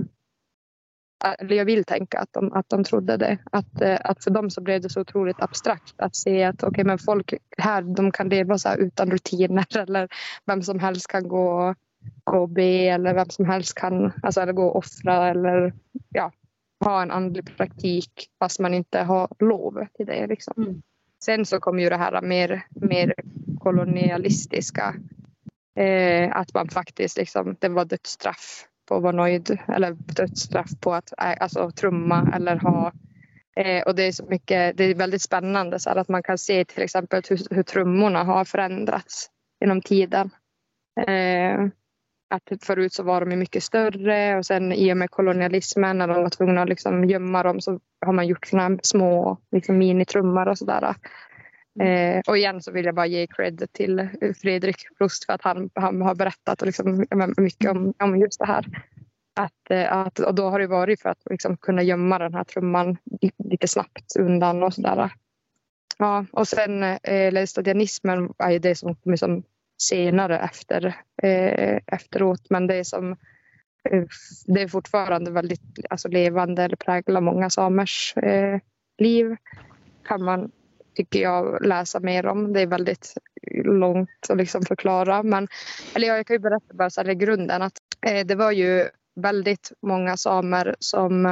eller 1.33 1.55
jag 1.55 1.65
vill 1.65 1.83
tänka 1.83 2.19
att 2.19 2.33
de, 2.33 2.53
att 2.53 2.69
de 2.69 2.83
trodde 2.83 3.17
det. 3.17 3.37
Att, 3.51 3.81
eh, 3.81 3.97
att 4.03 4.23
för 4.23 4.31
dem 4.31 4.49
så 4.49 4.61
blev 4.61 4.81
det 4.81 4.89
så 4.89 5.01
otroligt 5.01 5.41
abstrakt 5.41 5.93
att 5.97 6.15
se 6.15 6.43
att 6.43 6.63
okay, 6.63 6.83
men 6.83 6.99
folk 6.99 7.33
här 7.57 7.81
de 7.81 8.11
kan 8.11 8.29
leva 8.29 8.57
så 8.57 8.75
utan 8.75 9.11
rutiner 9.11 9.77
eller 9.77 10.07
vem 10.45 10.61
som 10.61 10.79
helst 10.79 11.07
kan 11.07 11.27
gå, 11.27 11.75
gå 12.23 12.37
och 12.37 12.49
be 12.49 12.89
eller 12.89 13.13
vem 13.13 13.29
som 13.29 13.45
helst 13.45 13.77
kan 13.77 14.11
alltså, 14.23 14.41
eller 14.41 14.53
gå 14.53 14.67
och 14.67 14.75
offra 14.75 15.29
eller 15.29 15.73
ja, 16.09 16.31
ha 16.85 17.01
en 17.01 17.11
andlig 17.11 17.57
praktik 17.57 18.29
fast 18.39 18.59
man 18.59 18.73
inte 18.73 18.99
har 18.99 19.27
lov 19.39 19.85
till 19.97 20.05
det. 20.05 20.27
Liksom. 20.27 20.53
Mm. 20.57 20.81
Sen 21.23 21.45
så 21.45 21.59
kom 21.59 21.79
ju 21.79 21.89
det 21.89 21.97
här 21.97 22.21
mer, 22.21 22.65
mer 22.69 23.13
kolonialistiska. 23.59 24.95
Eh, 25.79 26.37
att 26.37 26.53
man 26.53 26.69
faktiskt 26.69 27.17
liksom, 27.17 27.55
det 27.59 27.69
var 27.69 27.85
dödsstraff 27.85 28.67
och 28.91 29.01
vara 29.01 29.15
nöjd 29.15 29.59
eller 29.67 29.91
dödsstraff 29.91 30.69
på 30.79 30.93
att 30.93 31.13
alltså, 31.17 31.71
trumma 31.71 32.31
eller 32.35 32.55
ha 32.55 32.91
eh, 33.55 33.83
och 33.83 33.95
det 33.95 34.03
är 34.03 34.11
så 34.11 34.25
mycket, 34.25 34.77
det 34.77 34.83
är 34.83 34.95
väldigt 34.95 35.21
spännande 35.21 35.79
så 35.79 35.89
att 35.89 36.09
man 36.09 36.23
kan 36.23 36.37
se 36.37 36.65
till 36.65 36.83
exempel 36.83 37.21
hur, 37.29 37.55
hur 37.55 37.63
trummorna 37.63 38.23
har 38.23 38.45
förändrats 38.45 39.29
genom 39.59 39.81
tiden. 39.81 40.29
Eh, 41.07 41.67
att 42.29 42.63
förut 42.63 42.93
så 42.93 43.03
var 43.03 43.25
de 43.25 43.35
mycket 43.35 43.63
större 43.63 44.37
och 44.37 44.45
sen 44.45 44.73
i 44.73 44.93
och 44.93 44.97
med 44.97 45.11
kolonialismen 45.11 45.97
när 45.97 46.07
de 46.07 46.23
var 46.23 46.29
tvungna 46.29 46.61
att 46.61 46.69
liksom 46.69 47.05
gömma 47.05 47.43
dem 47.43 47.61
så 47.61 47.79
har 48.05 48.13
man 48.13 48.27
gjort 48.27 48.47
såna 48.47 48.77
små 48.83 49.37
liksom 49.51 49.77
minitrummor 49.77 50.47
och 50.47 50.57
sådär. 50.57 50.95
Mm. 51.79 52.17
Eh, 52.17 52.21
och 52.27 52.37
igen 52.37 52.61
så 52.61 52.71
vill 52.71 52.85
jag 52.85 52.95
bara 52.95 53.05
ge 53.05 53.27
cred 53.27 53.67
till 53.71 54.09
Fredrik 54.41 54.97
Prost 54.97 55.25
för 55.25 55.33
att 55.33 55.41
han, 55.41 55.69
han 55.73 56.01
har 56.01 56.15
berättat 56.15 56.61
liksom 56.61 57.05
mycket 57.37 57.71
om, 57.71 57.93
om 57.99 58.17
just 58.17 58.39
det 58.39 58.45
här. 58.45 58.65
Att, 59.35 59.71
eh, 59.71 59.93
att, 59.93 60.19
och 60.19 60.35
då 60.35 60.49
har 60.49 60.59
det 60.59 60.67
varit 60.67 61.01
för 61.01 61.09
att 61.09 61.21
liksom 61.29 61.57
kunna 61.57 61.83
gömma 61.83 62.19
den 62.19 62.33
här 62.33 62.43
trumman 62.43 62.97
lite 63.37 63.67
snabbt 63.67 64.15
undan 64.19 64.63
och 64.63 64.73
sådär. 64.73 65.11
Ja, 65.97 66.25
och 66.31 66.47
sen 66.47 66.83
eh, 66.83 67.33
laestadianismen 67.33 68.33
är 68.37 68.51
ju 68.51 68.59
det 68.59 68.75
som 68.75 68.95
kommer 68.95 69.17
som 69.17 69.43
senare 69.77 70.39
efter, 70.39 70.85
eh, 71.23 71.79
efteråt 71.87 72.49
men 72.49 72.67
det 72.67 72.75
är 72.75 72.83
som 72.83 73.11
eh, 73.89 74.03
det 74.45 74.61
är 74.61 74.67
fortfarande 74.67 75.31
väldigt 75.31 75.61
alltså, 75.89 76.07
levande 76.07 76.63
eller 76.63 76.75
präglar 76.75 77.21
många 77.21 77.49
samers 77.49 78.13
eh, 78.17 78.59
liv 78.97 79.35
kan 80.07 80.23
man 80.23 80.51
tycker 80.95 81.19
jag 81.19 81.65
läsa 81.65 81.99
mer 81.99 82.25
om. 82.25 82.53
Det 82.53 82.61
är 82.61 82.67
väldigt 82.67 83.13
långt 83.63 84.09
att 84.29 84.37
liksom 84.37 84.61
förklara. 84.61 85.23
Men, 85.23 85.47
eller 85.95 86.07
jag 86.07 86.27
kan 86.27 86.33
ju 86.33 86.39
berätta 86.39 86.73
bara 86.73 86.89
så 86.89 87.01
här 87.01 87.09
i 87.09 87.15
grunden 87.15 87.61
att 87.61 87.77
eh, 88.07 88.25
det 88.25 88.35
var 88.35 88.51
ju 88.51 88.89
väldigt 89.15 89.71
många 89.81 90.17
samer 90.17 90.75
som 90.79 91.25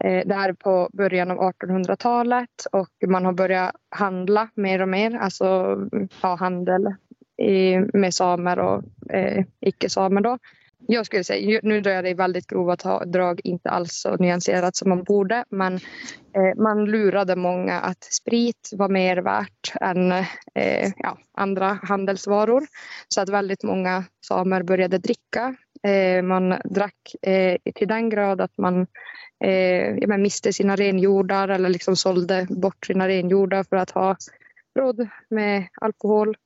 eh, 0.00 0.26
där 0.26 0.52
på 0.52 0.88
början 0.92 1.30
av 1.30 1.38
1800-talet 1.38 2.66
och 2.72 2.90
man 3.06 3.24
har 3.24 3.32
börjat 3.32 3.74
handla 3.90 4.48
mer 4.54 4.82
och 4.82 4.88
mer, 4.88 5.16
alltså 5.16 5.46
mm, 5.92 6.08
ha 6.22 6.36
handel 6.36 6.94
i, 7.42 7.78
med 7.78 8.14
samer 8.14 8.58
och 8.58 8.82
eh, 9.12 9.44
icke-samer 9.60 10.20
då. 10.20 10.38
Jag 10.86 11.06
skulle 11.06 11.24
säga, 11.24 11.60
nu 11.62 11.80
drar 11.80 11.92
jag 11.92 12.04
det 12.04 12.10
i 12.10 12.14
väldigt 12.14 12.46
grova 12.46 12.76
drag, 13.04 13.40
inte 13.44 13.70
alls 13.70 13.92
så 13.92 14.16
nyanserat 14.16 14.76
som 14.76 14.88
man 14.88 15.04
borde, 15.04 15.44
men 15.50 15.74
eh, 15.74 16.56
man 16.56 16.84
lurade 16.84 17.36
många 17.36 17.80
att 17.80 18.04
sprit 18.04 18.70
var 18.72 18.88
mer 18.88 19.16
värt 19.16 19.72
än 19.80 20.12
eh, 20.54 20.92
ja, 20.96 21.18
andra 21.34 21.78
handelsvaror. 21.82 22.66
Så 23.08 23.20
att 23.20 23.28
väldigt 23.28 23.62
många 23.62 24.04
samer 24.26 24.62
började 24.62 24.98
dricka. 24.98 25.54
Eh, 25.82 26.22
man 26.22 26.54
drack 26.64 27.14
eh, 27.22 27.56
till 27.74 27.88
den 27.88 28.10
grad 28.10 28.40
att 28.40 28.58
man 28.58 28.86
eh, 29.44 30.18
miste 30.18 30.52
sina 30.52 30.76
renjordar 30.76 31.48
eller 31.48 31.68
liksom 31.68 31.96
sålde 31.96 32.46
bort 32.50 32.86
sina 32.86 33.08
renjordar 33.08 33.64
för 33.64 33.76
att 33.76 33.90
ha 33.90 34.16
råd 34.78 35.08
med 35.30 35.68
alkohol. 35.80 36.36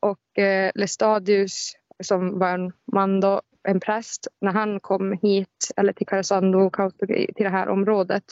Och 0.00 0.38
eh, 0.42 0.70
Lestadius 0.74 1.72
som 2.02 2.38
var 2.38 2.48
en 2.48 2.72
man 2.92 3.20
då, 3.20 3.40
en 3.68 3.80
präst, 3.80 4.26
när 4.40 4.52
han 4.52 4.80
kom 4.80 5.12
hit 5.22 5.72
eller 5.76 5.92
till 5.92 6.06
Karesuando, 6.06 6.70
till 7.06 7.44
det 7.44 7.48
här 7.48 7.68
området 7.68 8.24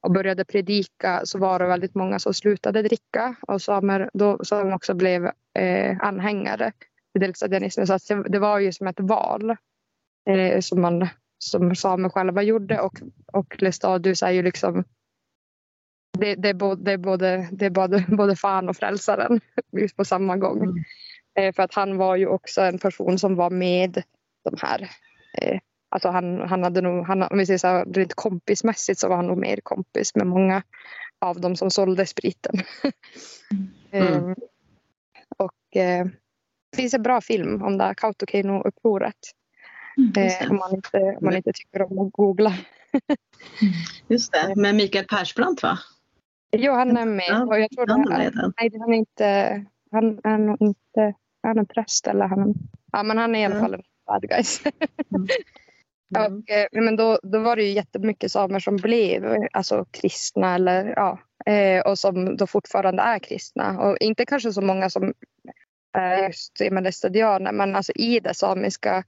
och 0.00 0.12
började 0.12 0.44
predika 0.44 1.20
så 1.24 1.38
var 1.38 1.58
det 1.58 1.66
väldigt 1.66 1.94
många 1.94 2.18
som 2.18 2.34
slutade 2.34 2.82
dricka 2.82 3.36
och 3.40 3.62
samer 3.62 4.10
då, 4.14 4.44
som 4.44 4.72
också 4.72 4.94
blev 4.94 5.26
eh, 5.58 5.96
anhängare 6.00 6.72
till 7.12 7.20
delstadianismen. 7.20 7.86
Så 7.86 7.98
det, 8.08 8.28
det, 8.28 8.38
var 8.38 8.58
ju 8.58 8.72
som 8.72 8.86
ett 8.86 9.00
val 9.00 9.56
eh, 10.30 10.60
som, 10.60 10.80
man, 10.80 11.08
som 11.38 11.76
samer 11.76 12.08
själva 12.08 12.42
gjorde 12.42 12.80
och, 12.80 13.00
och 13.32 13.62
Lestadius 13.62 14.22
är 14.22 14.30
ju 14.30 14.42
liksom 14.42 14.84
det, 16.18 16.34
det, 16.34 16.48
är 16.48 16.54
både, 16.54 16.82
det, 16.82 16.92
är 16.92 16.98
både, 16.98 17.48
det 17.52 17.66
är 17.66 17.70
både, 17.70 18.04
både 18.16 18.36
fan 18.36 18.68
och 18.68 18.76
frälsaren 18.76 19.40
på 19.96 20.04
samma 20.04 20.36
gång. 20.36 20.62
Mm. 20.62 20.84
Eh, 21.38 21.54
för 21.54 21.62
att 21.62 21.74
han 21.74 21.96
var 21.96 22.16
ju 22.16 22.26
också 22.26 22.60
en 22.60 22.78
person 22.78 23.18
som 23.18 23.34
var 23.34 23.50
med 23.50 24.02
de 24.50 24.56
här. 24.62 24.90
Eh, 25.42 25.58
alltså 25.88 26.08
han, 26.08 26.40
han 26.40 26.62
hade 26.62 26.80
nog, 26.80 27.06
han, 27.06 27.22
om 27.22 27.38
vi 27.38 27.46
säger 27.46 27.58
så 27.58 27.66
här, 27.66 27.84
rent 27.84 28.14
kompismässigt 28.14 29.00
så 29.00 29.08
var 29.08 29.16
han 29.16 29.26
nog 29.26 29.38
mer 29.38 29.60
kompis 29.62 30.14
med 30.14 30.26
många 30.26 30.62
av 31.18 31.40
dem 31.40 31.56
som 31.56 31.70
sålde 31.70 32.06
spriten. 32.06 32.54
Mm. 33.90 34.30
eh, 34.30 34.34
och 35.36 35.76
eh, 35.76 36.06
det 36.70 36.76
finns 36.76 36.94
en 36.94 37.02
bra 37.02 37.20
film 37.20 37.62
om 37.62 37.78
det 37.78 37.84
här 37.84 37.94
Kautokeino-upproret. 37.94 39.14
Mm. 39.96 40.26
Eh, 40.26 40.50
om, 40.50 40.56
man 40.56 40.74
inte, 40.74 40.98
om 40.98 41.24
man 41.24 41.36
inte 41.36 41.52
tycker 41.54 41.82
om 41.82 41.98
att 41.98 42.12
googla. 42.12 42.54
Just 44.08 44.32
det, 44.32 44.56
med 44.56 44.74
Mikael 44.74 45.04
Persbrandt 45.04 45.62
va? 45.62 45.78
Jo, 46.50 46.72
han 46.72 46.96
är 46.96 47.06
med. 47.06 47.42
Och 47.48 47.60
jag 47.60 47.70
tror 47.70 47.86
Han 47.86 48.12
är 48.12 48.18
med 48.18 48.52
nej, 48.56 48.70
han 48.80 48.92
är 48.92 48.96
inte... 48.96 49.64
Han 49.90 50.20
är 50.24 50.38
nog 50.38 50.56
inte... 50.60 51.14
Han 51.42 51.58
är 51.58 51.64
präst 51.64 52.06
eller 52.06 52.26
han... 52.26 52.54
Ja, 52.92 53.02
men 53.02 53.18
han 53.18 53.34
är 53.34 53.40
i 53.40 53.44
alla 53.44 53.60
fall 53.60 53.74
en 53.74 53.82
bad 54.08 54.28
guys. 54.28 54.62
Mm. 55.14 55.28
Och, 56.16 56.50
eh, 56.50 56.66
men 56.72 56.96
då, 56.96 57.18
då 57.22 57.38
var 57.38 57.56
det 57.56 57.62
ju 57.62 57.72
jättemycket 57.72 58.32
samer 58.32 58.60
som 58.60 58.76
blev 58.76 59.46
alltså, 59.52 59.84
kristna 59.90 60.54
eller, 60.54 60.92
ja, 60.96 61.18
eh, 61.52 61.80
och 61.80 61.98
som 61.98 62.36
då 62.36 62.46
fortfarande 62.46 63.02
är 63.02 63.18
kristna. 63.18 63.80
Och 63.80 63.96
inte 64.00 64.26
kanske 64.26 64.52
så 64.52 64.60
många 64.60 64.90
som 64.90 65.14
är 65.92 66.26
just 66.26 66.60
lästadianer 66.60 67.52
men 67.52 67.76
alltså 67.76 67.92
i 67.92 68.20
det 68.20 68.34
samiska 68.34 69.04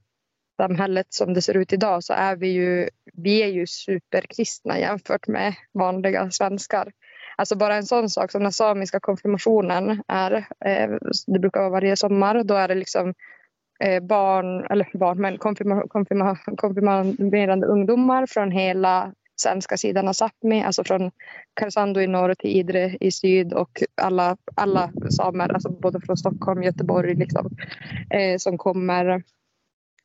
samhället 0.57 1.07
som 1.09 1.35
det 1.35 1.43
ser 1.43 1.57
ut 1.57 1.73
idag 1.73 2.05
så 2.05 2.13
är 2.13 2.37
vi 2.37 2.49
ju, 2.49 2.89
vi 3.13 3.43
är 3.43 3.47
ju 3.47 3.67
superkristna 3.67 4.79
jämfört 4.79 5.27
med 5.27 5.55
vanliga 5.73 6.31
svenskar. 6.31 6.93
Alltså 7.37 7.57
bara 7.57 7.77
en 7.77 7.87
sån 7.87 8.11
sak 8.11 8.31
som 8.31 8.43
den 8.43 8.53
samiska 8.53 9.01
konfirmationen 9.01 10.03
är, 10.09 10.33
eh, 10.65 10.91
det 11.27 11.39
brukar 11.39 11.61
vara 11.61 11.71
varje 11.71 11.97
sommar, 11.97 12.45
då 12.45 12.55
är 12.55 12.69
det 12.69 12.75
liksom 12.75 13.15
Eh, 13.85 14.03
barn, 14.03 14.65
eller 14.71 14.99
barn, 14.99 15.21
men 15.21 15.39
konfirma, 15.39 15.89
konfirma, 15.89 16.37
konfirmerande 16.57 17.67
ungdomar 17.67 18.27
från 18.27 18.51
hela 18.51 19.13
svenska 19.37 19.77
sidan 19.77 20.09
av 20.09 20.13
Sápmi, 20.13 20.65
alltså 20.65 20.85
från 20.85 21.11
Karesuando 21.55 22.01
i 22.01 22.07
norr 22.07 22.35
till 22.35 22.51
Idre 22.51 22.97
i 23.01 23.11
syd 23.11 23.53
och 23.53 23.83
alla, 24.03 24.37
alla 24.55 24.93
samer, 25.11 25.53
alltså 25.53 25.69
både 25.69 26.01
från 26.01 26.17
Stockholm, 26.17 26.63
Göteborg, 26.63 27.15
liksom, 27.15 27.51
eh, 28.11 28.37
som 28.39 28.59
kommer 28.59 29.23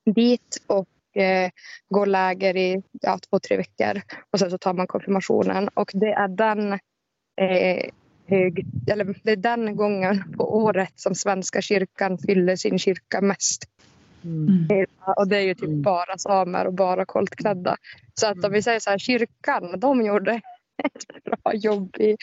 dit 0.05 0.57
och 0.67 1.21
eh, 1.21 1.49
går 1.89 2.05
läger 2.05 2.57
i 2.57 2.84
ja, 3.01 3.19
två, 3.30 3.39
tre 3.39 3.57
veckor. 3.57 4.01
Och 4.32 4.39
sen 4.39 4.51
så 4.51 4.57
tar 4.57 4.73
man 4.73 4.88
konfirmationen 4.88 5.69
och 5.73 5.91
det 5.93 6.11
är 6.11 6.28
den 6.28 6.73
eh, 7.41 7.89
hög, 8.28 8.65
eller 8.88 9.15
det 9.23 9.32
är 9.32 9.36
den 9.36 9.76
gången 9.76 10.34
på 10.38 10.57
året 10.57 10.91
som 10.95 11.15
Svenska 11.15 11.61
kyrkan 11.61 12.17
fyller 12.17 12.55
sin 12.55 12.80
kyrka 12.80 13.21
mest. 13.21 13.63
Mm. 14.23 14.86
Och 15.17 15.28
det 15.28 15.38
är 15.38 15.41
ju 15.41 15.53
typ 15.53 15.63
Mm. 15.63 15.82
bara 15.82 16.17
samer 16.17 16.67
och 16.67 16.73
bara 16.73 17.05
koltklädda. 17.05 17.78
Så 18.13 18.28
att 18.28 18.45
om 18.45 18.51
vi 18.51 18.61
säger 18.61 18.80
så 18.80 18.89
här, 18.89 18.97
kyrkan, 18.97 19.80
de 19.80 20.05
gjorde 20.05 20.41
ett 20.84 21.23
bra 21.23 21.53
jobb 21.53 21.95
i, 21.99 22.17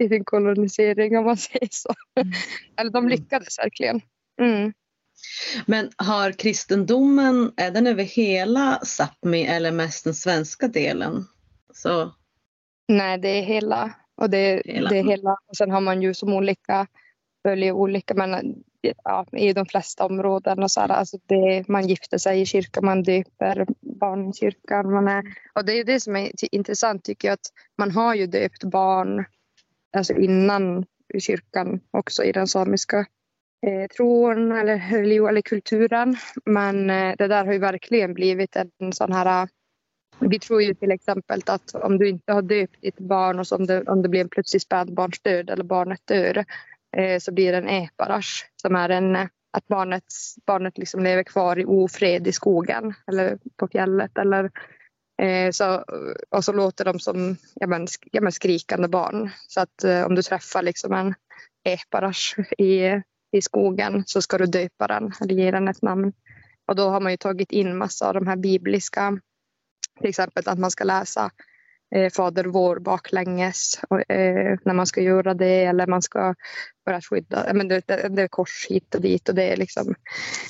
i 0.00 0.08
sin 0.08 0.24
kolonisering 0.24 1.18
om 1.18 1.24
man 1.24 1.36
säger 1.36 1.68
så. 1.70 1.94
Eller 2.76 2.90
de 2.90 3.08
lyckades 3.08 3.58
verkligen. 3.58 4.00
Mm. 4.40 4.72
Men 5.66 5.90
har 5.96 6.32
kristendomen, 6.32 7.52
är 7.56 7.70
den 7.70 7.86
över 7.86 8.04
hela 8.04 8.80
Sápmi 8.84 9.46
eller 9.48 9.72
mest 9.72 10.04
den 10.04 10.14
svenska 10.14 10.68
delen? 10.68 11.24
Så, 11.74 12.12
Nej, 12.88 13.18
det 13.18 13.28
är 13.28 13.42
hela. 13.42 13.94
Och 14.22 14.30
det, 14.30 14.62
Hela. 14.64 14.90
det 14.90 15.02
hela. 15.02 15.36
Och 15.46 15.56
sen 15.56 15.70
har 15.70 15.80
man 15.80 16.02
ju 16.02 16.14
som 16.14 16.32
olika, 16.32 16.86
följer 17.42 17.72
olika, 17.72 18.14
men 18.14 18.62
ja, 19.04 19.26
i 19.32 19.52
de 19.52 19.66
flesta 19.66 20.04
områden 20.04 20.62
och 20.62 20.70
så 20.70 20.80
här, 20.80 20.88
alltså 20.88 21.18
det, 21.26 21.68
man 21.68 21.88
gifter 21.88 22.18
sig 22.18 22.40
i 22.40 22.46
kyrkan, 22.46 22.84
man 22.84 23.02
döper 23.02 23.66
barn 23.80 24.28
i 24.28 24.32
kyrkan. 24.32 24.92
Man 24.92 25.08
är, 25.08 25.24
och 25.52 25.64
det 25.64 25.72
är 25.72 25.84
det 25.84 26.00
som 26.00 26.16
är 26.16 26.30
intressant 26.54 27.04
tycker 27.04 27.28
jag, 27.28 27.32
att 27.32 27.50
man 27.78 27.90
har 27.90 28.14
ju 28.14 28.26
döpt 28.26 28.64
barn 28.64 29.24
alltså 29.96 30.14
innan 30.14 30.84
kyrkan 31.18 31.80
också 31.90 32.24
i 32.24 32.32
den 32.32 32.46
samiska 32.46 33.06
eh, 33.66 33.86
tron 33.96 34.52
eller 34.52 34.78
religion 34.90 35.28
eller 35.28 35.42
kulturen. 35.42 36.16
Men 36.44 36.90
eh, 36.90 37.14
det 37.18 37.28
där 37.28 37.44
har 37.44 37.52
ju 37.52 37.58
verkligen 37.58 38.14
blivit 38.14 38.56
en 38.56 38.92
sån 38.92 39.12
här 39.12 39.48
vi 40.28 40.38
tror 40.38 40.62
ju 40.62 40.74
till 40.74 40.90
exempel 40.90 41.42
att 41.46 41.74
om 41.74 41.98
du 41.98 42.08
inte 42.08 42.32
har 42.32 42.42
döpt 42.42 42.82
ditt 42.82 42.98
barn 42.98 43.38
och 43.38 43.46
så 43.46 43.56
om 43.56 43.66
det, 43.66 43.82
om 43.82 44.02
det 44.02 44.08
blir 44.08 44.20
en 44.20 44.28
plötslig 44.28 44.62
spädbarnsdöd 44.62 45.50
eller 45.50 45.64
barnet 45.64 46.00
dör 46.04 46.44
eh, 46.96 47.18
så 47.18 47.32
blir 47.32 47.52
det 47.52 47.58
en 47.58 47.68
eparash 47.68 48.44
som 48.62 48.76
är 48.76 48.88
en, 48.88 49.16
att 49.52 49.68
barnet, 49.68 50.04
barnet 50.46 50.78
liksom 50.78 51.02
lever 51.02 51.22
kvar 51.22 51.58
i 51.58 51.64
ofred 51.64 52.28
i 52.28 52.32
skogen 52.32 52.94
eller 53.06 53.38
på 53.56 53.68
fjället. 53.68 54.18
Eller, 54.18 54.50
eh, 55.22 55.50
så, 55.50 55.84
och 56.30 56.44
så 56.44 56.52
låter 56.52 56.84
de 56.84 57.00
som 57.00 57.36
ja, 57.54 57.66
men, 57.66 57.86
ja, 58.12 58.20
men 58.20 58.32
skrikande 58.32 58.88
barn. 58.88 59.30
Så 59.48 59.60
att 59.60 59.84
eh, 59.84 60.06
om 60.06 60.14
du 60.14 60.22
träffar 60.22 60.62
liksom 60.62 60.92
en 60.92 61.14
eparash 61.64 62.38
i, 62.58 63.02
i 63.32 63.42
skogen 63.42 64.02
så 64.06 64.22
ska 64.22 64.38
du 64.38 64.46
döpa 64.46 64.86
den 64.86 65.12
eller 65.20 65.34
ge 65.34 65.50
den 65.50 65.68
ett 65.68 65.82
namn. 65.82 66.12
Och 66.66 66.76
då 66.76 66.88
har 66.88 67.00
man 67.00 67.12
ju 67.12 67.16
tagit 67.16 67.52
in 67.52 67.76
massa 67.76 68.08
av 68.08 68.14
de 68.14 68.26
här 68.26 68.36
bibliska 68.36 69.18
till 70.02 70.10
exempel 70.10 70.42
att 70.46 70.58
man 70.58 70.70
ska 70.70 70.84
läsa 70.84 71.30
eh, 71.94 72.10
Fader 72.12 72.44
vår 72.44 72.78
baklänges 72.78 73.80
och, 73.88 74.10
eh, 74.10 74.58
när 74.64 74.74
man 74.74 74.86
ska 74.86 75.00
göra 75.00 75.34
det 75.34 75.64
eller 75.64 75.86
man 75.86 76.02
ska 76.02 76.34
att 76.90 77.04
skydda, 77.04 77.54
men 77.54 77.68
det, 77.68 77.86
det, 77.86 78.08
det 78.08 78.22
är 78.22 78.28
kors 78.28 78.66
hit 78.70 78.94
och 78.94 79.00
dit 79.00 79.28
och 79.28 79.34
det 79.34 79.52
är 79.52 79.56
liksom. 79.56 79.94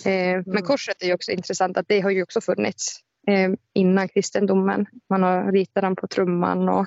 Eh, 0.05 0.42
Men 0.46 0.62
korset 0.62 1.03
är 1.03 1.14
också 1.14 1.32
intressant 1.32 1.76
att 1.76 1.88
det 1.88 2.00
har 2.00 2.11
ju 2.11 2.22
också 2.22 2.40
funnits 2.40 3.00
eh, 3.26 3.50
innan 3.72 4.09
kristendomen. 4.09 4.86
Man 5.11 5.22
har 5.22 5.53
ritat 5.53 5.82
den 5.82 5.96
på 5.96 6.07
trumman 6.07 6.68
och, 6.68 6.86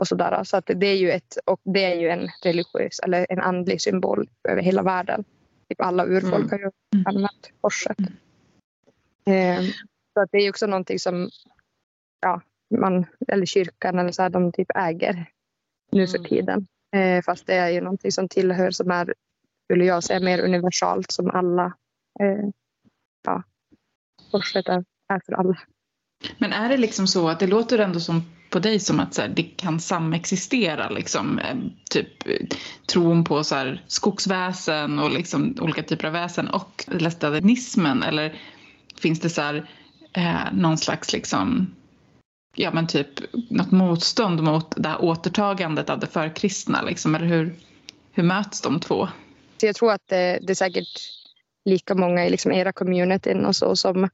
och 0.00 0.08
sådär. 0.08 0.44
Så 0.44 0.56
att 0.56 0.70
det 0.74 0.86
är 0.86 0.96
ju 0.96 1.10
ett, 1.10 1.38
och 1.44 1.60
det 1.64 1.84
är 1.84 1.94
ju 1.94 2.08
en 2.08 2.28
religiös 2.44 2.98
eller 3.00 3.26
en 3.30 3.40
andlig 3.40 3.80
symbol 3.80 4.28
över 4.48 4.62
hela 4.62 4.82
världen. 4.82 5.24
Typ 5.68 5.80
alla 5.80 6.06
urfolk 6.06 6.34
Mm. 6.34 6.50
har 6.50 6.58
ju 6.58 6.70
Mm. 6.94 7.06
använt 7.06 7.50
korset. 7.60 7.96
Eh, 9.26 9.64
så 10.14 10.20
att 10.20 10.28
det 10.32 10.38
är 10.38 10.50
också 10.50 10.66
någonting 10.66 10.98
som 10.98 11.30
ja, 12.20 12.40
man, 12.80 13.06
eller 13.28 13.46
kyrkan 13.46 13.98
eller 13.98 14.12
så 14.12 14.22
här, 14.22 14.30
de 14.30 14.52
typ 14.52 14.70
äger 14.74 15.30
nu 15.92 16.06
för 16.06 16.18
Mm. 16.18 16.28
tiden. 16.28 16.66
Eh, 16.96 17.22
fast 17.22 17.46
det 17.46 17.54
är 17.54 17.68
ju 17.68 17.80
någonting 17.80 18.12
som 18.12 18.28
tillhör 18.28 18.70
som 18.70 18.90
är, 18.90 19.14
skulle 19.64 19.84
jag 19.84 20.04
säga, 20.04 20.20
mer 20.20 20.40
universalt 20.44 21.10
som 21.10 21.30
alla. 21.30 21.72
Eh, 22.20 22.48
ja, 23.24 23.42
korset 24.30 24.68
är, 24.68 24.84
är 25.08 25.20
för 25.26 25.32
alla. 25.32 25.58
Men 26.38 26.52
är 26.52 26.68
det 26.68 26.76
liksom 26.76 27.06
så 27.06 27.28
att 27.28 27.40
det 27.40 27.46
låter 27.46 27.78
ändå 27.78 28.00
som 28.00 28.22
på 28.50 28.58
dig 28.58 28.80
som 28.80 29.00
att 29.00 29.14
så 29.14 29.22
här, 29.22 29.28
det 29.28 29.42
kan 29.42 29.80
samexistera 29.80 30.88
liksom 30.88 31.38
eh, 31.38 31.56
typ 31.90 32.26
eh, 32.26 32.46
tron 32.92 33.24
på 33.24 33.44
så 33.44 33.54
här, 33.54 33.84
skogsväsen 33.86 34.98
och 34.98 35.10
liksom 35.10 35.54
olika 35.60 35.82
typer 35.82 36.06
av 36.06 36.12
väsen 36.12 36.48
och 36.48 36.84
lästadianismen 36.86 38.02
eller 38.02 38.34
finns 39.00 39.20
det 39.20 39.30
så 39.30 39.42
här, 39.42 39.70
eh, 40.12 40.52
någon 40.52 40.78
slags 40.78 41.12
liksom 41.12 41.74
ja 42.56 42.70
men 42.72 42.86
typ 42.86 43.08
något 43.50 43.70
motstånd 43.70 44.42
mot 44.42 44.74
det 44.76 44.88
här 44.88 45.04
återtagandet 45.04 45.90
av 45.90 45.98
det 45.98 46.06
förkristna 46.06 46.82
liksom 46.82 47.14
eller 47.14 47.26
hur, 47.26 47.54
hur 48.12 48.22
möts 48.22 48.60
de 48.60 48.80
två? 48.80 49.08
Så 49.60 49.66
jag 49.66 49.76
tror 49.76 49.92
att 49.92 50.02
det, 50.06 50.38
det 50.42 50.52
är 50.52 50.54
säkert 50.54 51.16
lika 51.64 51.94
många 51.94 52.26
i 52.26 52.30
liksom 52.30 52.52
era 52.52 52.72
communityn 52.72 53.44
och 53.44 53.56
så 53.56 53.76
som 53.76 54.04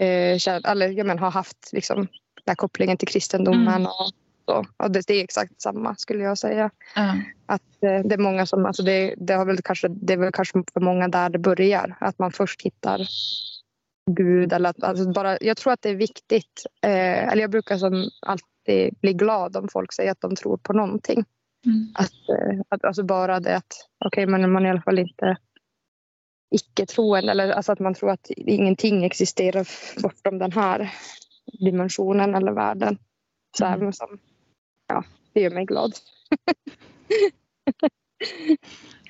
eh, 0.00 0.48
eller, 0.64 0.88
ja, 0.88 1.04
men, 1.04 1.18
har 1.18 1.30
haft 1.30 1.70
liksom, 1.72 2.08
den 2.44 2.56
kopplingen 2.56 2.96
till 2.96 3.08
kristendomen. 3.08 3.68
Mm. 3.68 3.86
Och, 3.86 4.10
så. 4.44 4.66
och 4.76 4.90
det, 4.90 5.06
det 5.06 5.14
är 5.14 5.24
exakt 5.24 5.62
samma 5.62 5.94
skulle 5.96 6.24
jag 6.24 6.38
säga. 6.38 6.70
Ja. 6.94 7.14
Att 7.46 7.82
eh, 7.82 8.00
det 8.04 8.14
är 8.14 8.18
många 8.18 8.46
som, 8.46 8.66
alltså 8.66 8.82
det, 8.82 9.14
det, 9.18 9.34
har 9.34 9.46
väl 9.46 9.62
kanske, 9.64 9.88
det 9.88 10.12
är 10.12 10.16
väl 10.16 10.32
kanske 10.32 10.62
för 10.72 10.80
många 10.80 11.08
där 11.08 11.28
det 11.30 11.38
börjar. 11.38 11.96
Att 12.00 12.18
man 12.18 12.32
först 12.32 12.62
hittar 12.62 13.08
Gud. 14.10 14.52
Eller 14.52 14.70
att, 14.70 14.82
alltså 14.82 15.12
bara, 15.12 15.38
jag 15.40 15.56
tror 15.56 15.72
att 15.72 15.82
det 15.82 15.90
är 15.90 15.96
viktigt. 15.96 16.62
Eh, 16.82 17.28
eller 17.28 17.42
jag 17.42 17.50
brukar 17.50 17.78
som 17.78 18.10
alltid 18.20 18.94
bli 19.00 19.12
glad 19.12 19.56
om 19.56 19.68
folk 19.72 19.92
säger 19.92 20.12
att 20.12 20.20
de 20.20 20.36
tror 20.36 20.56
på 20.56 20.72
någonting. 20.72 21.24
Mm. 21.66 21.88
Att, 21.94 22.28
eh, 22.28 22.60
att, 22.68 22.84
alltså 22.84 23.02
bara 23.02 23.40
det 23.40 23.56
att 23.56 23.88
okej, 24.04 24.26
men 24.26 24.52
man 24.52 24.62
är 24.62 24.66
i 24.66 24.70
alla 24.70 24.82
fall 24.82 24.98
inte 24.98 25.36
icke-troende. 26.50 27.30
Eller 27.30 27.50
alltså 27.50 27.72
att 27.72 27.80
man 27.80 27.94
tror 27.94 28.10
att 28.10 28.30
ingenting 28.30 29.04
existerar 29.04 29.68
bortom 30.02 30.38
den 30.38 30.52
här 30.52 30.94
dimensionen 31.60 32.34
eller 32.34 32.52
världen. 32.52 32.98
Så 33.58 33.64
Mm. 33.64 33.80
även 33.80 33.92
som, 33.92 34.18
ja, 34.86 35.04
det 35.32 35.40
gör 35.40 35.50
mig 35.50 35.64
glad. 35.64 35.92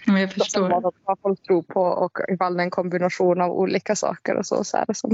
Men 0.06 0.20
jag 0.20 0.32
förstår. 0.32 0.68
vad, 0.68 0.94
vad 1.04 1.18
folk 1.22 1.42
tror 1.42 1.62
på 1.62 1.82
och 1.82 2.18
ifall 2.28 2.56
det 2.56 2.62
är 2.62 2.64
en 2.64 2.70
kombination 2.70 3.40
av 3.40 3.50
olika 3.50 3.96
saker 3.96 4.34
och 4.34 4.46
så, 4.46 4.64
så 4.64 4.76
är 4.76 4.84
det 4.86 4.94
som 4.94 5.10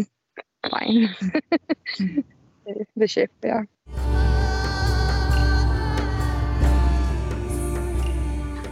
fine. 0.67 1.09
Det, 2.65 2.85
det 2.95 3.09
köper 3.09 3.49
jag. 3.49 3.67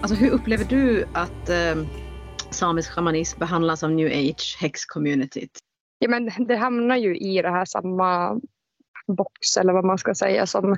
alltså 0.00 0.14
hur 0.14 0.30
upplever 0.30 0.64
du 0.64 1.04
att 1.12 1.48
eh, 1.48 1.84
samisk 2.50 2.90
shamanism 2.90 3.38
behandlas 3.38 3.82
av 3.82 3.90
new 3.90 4.06
age 4.06 4.58
häx-communityt? 4.60 5.58
Ja, 5.98 6.08
men 6.08 6.30
det 6.46 6.56
hamnar 6.56 6.96
ju 6.96 7.16
i 7.16 7.42
det 7.42 7.50
här 7.50 7.64
samma 7.64 8.40
box 9.06 9.56
eller 9.56 9.72
vad 9.72 9.84
man 9.84 9.98
ska 9.98 10.14
säga 10.14 10.46
som 10.46 10.76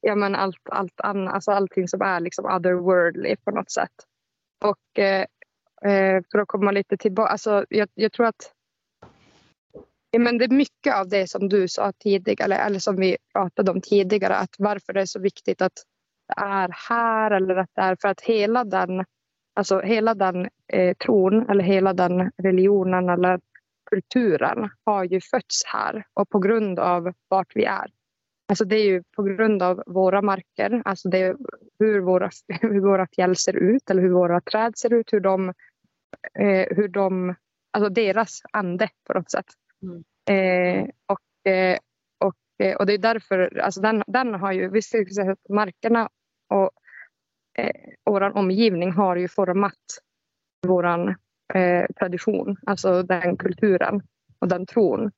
ja, 0.00 0.14
men 0.14 0.34
allt, 0.34 0.68
allt 0.70 1.00
annat, 1.00 1.34
alltså 1.34 1.50
allting 1.50 1.88
som 1.88 2.02
är 2.02 2.20
liksom 2.20 2.44
otherworldly 2.44 3.36
på 3.36 3.50
något 3.50 3.70
sätt. 3.70 3.92
Och 4.64 4.98
eh, 4.98 5.26
eh, 5.92 6.22
för 6.32 6.38
att 6.38 6.48
komma 6.48 6.70
lite 6.70 6.96
tillbaka, 6.96 7.30
alltså 7.30 7.64
jag, 7.68 7.88
jag 7.94 8.12
tror 8.12 8.26
att 8.26 8.52
ja, 10.10 10.18
men 10.18 10.38
det 10.38 10.44
är 10.44 10.48
mycket 10.48 10.94
av 10.94 11.08
det 11.08 11.30
som 11.30 11.48
du 11.48 11.68
sa 11.68 11.92
tidigare 11.92 12.54
eller 12.54 12.78
som 12.78 12.96
vi 12.96 13.16
pratade 13.32 13.70
om 13.70 13.80
tidigare 13.80 14.36
att 14.36 14.54
varför 14.58 14.92
det 14.92 15.00
är 15.00 15.06
så 15.06 15.20
viktigt 15.20 15.62
att 15.62 15.72
det 16.28 16.42
är 16.42 16.68
här 16.88 17.30
eller 17.30 17.56
att 17.56 17.70
det 17.74 17.82
är 17.82 17.96
för 18.00 18.08
att 18.08 18.20
hela 18.20 18.64
den, 18.64 19.04
alltså 19.54 19.80
hela 19.80 20.14
den 20.14 20.48
eh, 20.72 20.96
tron 20.96 21.50
eller 21.50 21.64
hela 21.64 21.92
den 21.92 22.30
religionen 22.42 23.08
eller 23.08 23.40
kulturen 23.90 24.70
har 24.84 25.04
ju 25.04 25.20
fötts 25.20 25.64
här 25.66 26.04
och 26.14 26.28
på 26.28 26.38
grund 26.38 26.78
av 26.78 27.12
vart 27.28 27.56
vi 27.56 27.64
är. 27.64 27.97
Alltså 28.48 28.64
det 28.64 28.76
är 28.76 28.84
ju 28.84 29.02
på 29.16 29.22
grund 29.22 29.62
av 29.62 29.82
våra 29.86 30.22
marker, 30.22 30.82
alltså 30.84 31.08
det 31.08 31.18
är 31.18 31.36
hur 31.78 32.00
våra, 32.00 32.30
hur 32.60 32.80
våra 32.80 33.06
fjäll 33.06 33.36
ser 33.36 33.56
ut 33.56 33.90
eller 33.90 34.02
hur 34.02 34.12
våra 34.12 34.40
träd 34.40 34.78
ser 34.78 34.94
ut, 34.94 35.12
hur 35.12 35.20
de, 35.20 35.48
eh, 36.38 36.66
hur 36.76 36.88
de 36.88 37.34
alltså 37.70 37.88
deras 37.88 38.40
ande 38.52 38.88
på 39.06 39.12
något 39.12 39.30
sätt. 39.30 39.46
Mm. 39.82 40.04
Eh, 40.30 40.88
och, 41.06 41.50
eh, 41.52 41.78
och, 42.18 42.66
eh, 42.66 42.76
och 42.76 42.86
det 42.86 42.92
är 42.92 42.98
därför, 42.98 43.58
alltså 43.58 43.80
den, 43.80 44.02
den 44.06 44.34
har 44.34 44.52
ju, 44.52 44.70
vi 44.70 44.82
ska 44.82 45.04
säga 45.14 45.32
att 45.32 45.48
markerna 45.48 46.08
och 46.48 46.70
eh, 47.58 47.90
vår 48.04 48.36
omgivning 48.36 48.92
har 48.92 49.16
ju 49.16 49.28
format 49.28 49.74
våran 50.66 51.08
eh, 51.54 51.86
tradition, 51.98 52.56
alltså 52.66 53.02
den 53.02 53.36
kulturen 53.36 54.02
och 54.38 54.48
den 54.48 54.66
tron. 54.66 55.10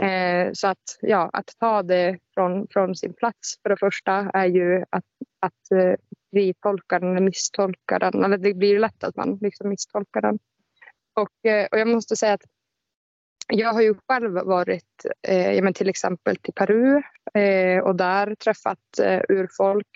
Eh, 0.00 0.52
så 0.52 0.68
att, 0.68 0.98
ja, 1.00 1.30
att 1.32 1.50
ta 1.60 1.82
det 1.82 2.18
från, 2.34 2.66
från 2.70 2.96
sin 2.96 3.14
plats 3.14 3.54
för 3.62 3.70
det 3.70 3.76
första 3.76 4.12
är 4.34 4.46
ju 4.46 4.84
att, 4.90 5.04
att 5.40 5.70
eh, 5.72 5.94
vi 6.30 6.54
tolkar 6.54 7.00
den 7.00 7.10
eller 7.10 7.20
misstolkar 7.20 7.98
den. 7.98 8.24
Eller 8.24 8.38
det 8.38 8.54
blir 8.54 8.78
lätt 8.78 9.04
att 9.04 9.16
man 9.16 9.38
liksom 9.40 9.68
misstolkar 9.68 10.20
den. 10.20 10.38
Och, 11.14 11.50
eh, 11.50 11.68
och 11.72 11.78
jag 11.78 11.88
måste 11.88 12.16
säga 12.16 12.32
att 12.32 12.44
jag 13.52 13.72
har 13.72 13.82
ju 13.82 13.94
själv 14.08 14.32
varit 14.32 15.06
eh, 15.28 15.62
men 15.62 15.74
till 15.74 15.88
exempel 15.88 16.36
till 16.36 16.54
Peru 16.54 17.02
eh, 17.34 17.78
och 17.84 17.96
där 17.96 18.34
träffat 18.34 18.98
eh, 19.02 19.20
urfolk 19.28 19.88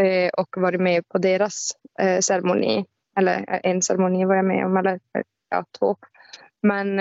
eh, 0.00 0.28
och 0.28 0.48
varit 0.56 0.80
med 0.80 1.08
på 1.08 1.18
deras 1.18 1.70
eh, 2.00 2.20
ceremoni. 2.20 2.84
Eller 3.16 3.38
eh, 3.38 3.60
en 3.62 3.82
ceremoni 3.82 4.24
var 4.24 4.34
jag 4.34 4.44
med 4.44 4.66
om, 4.66 4.76
eller 4.76 4.94
eh, 4.94 5.22
ja, 5.48 5.64
två. 5.78 5.96
Men 6.62 6.98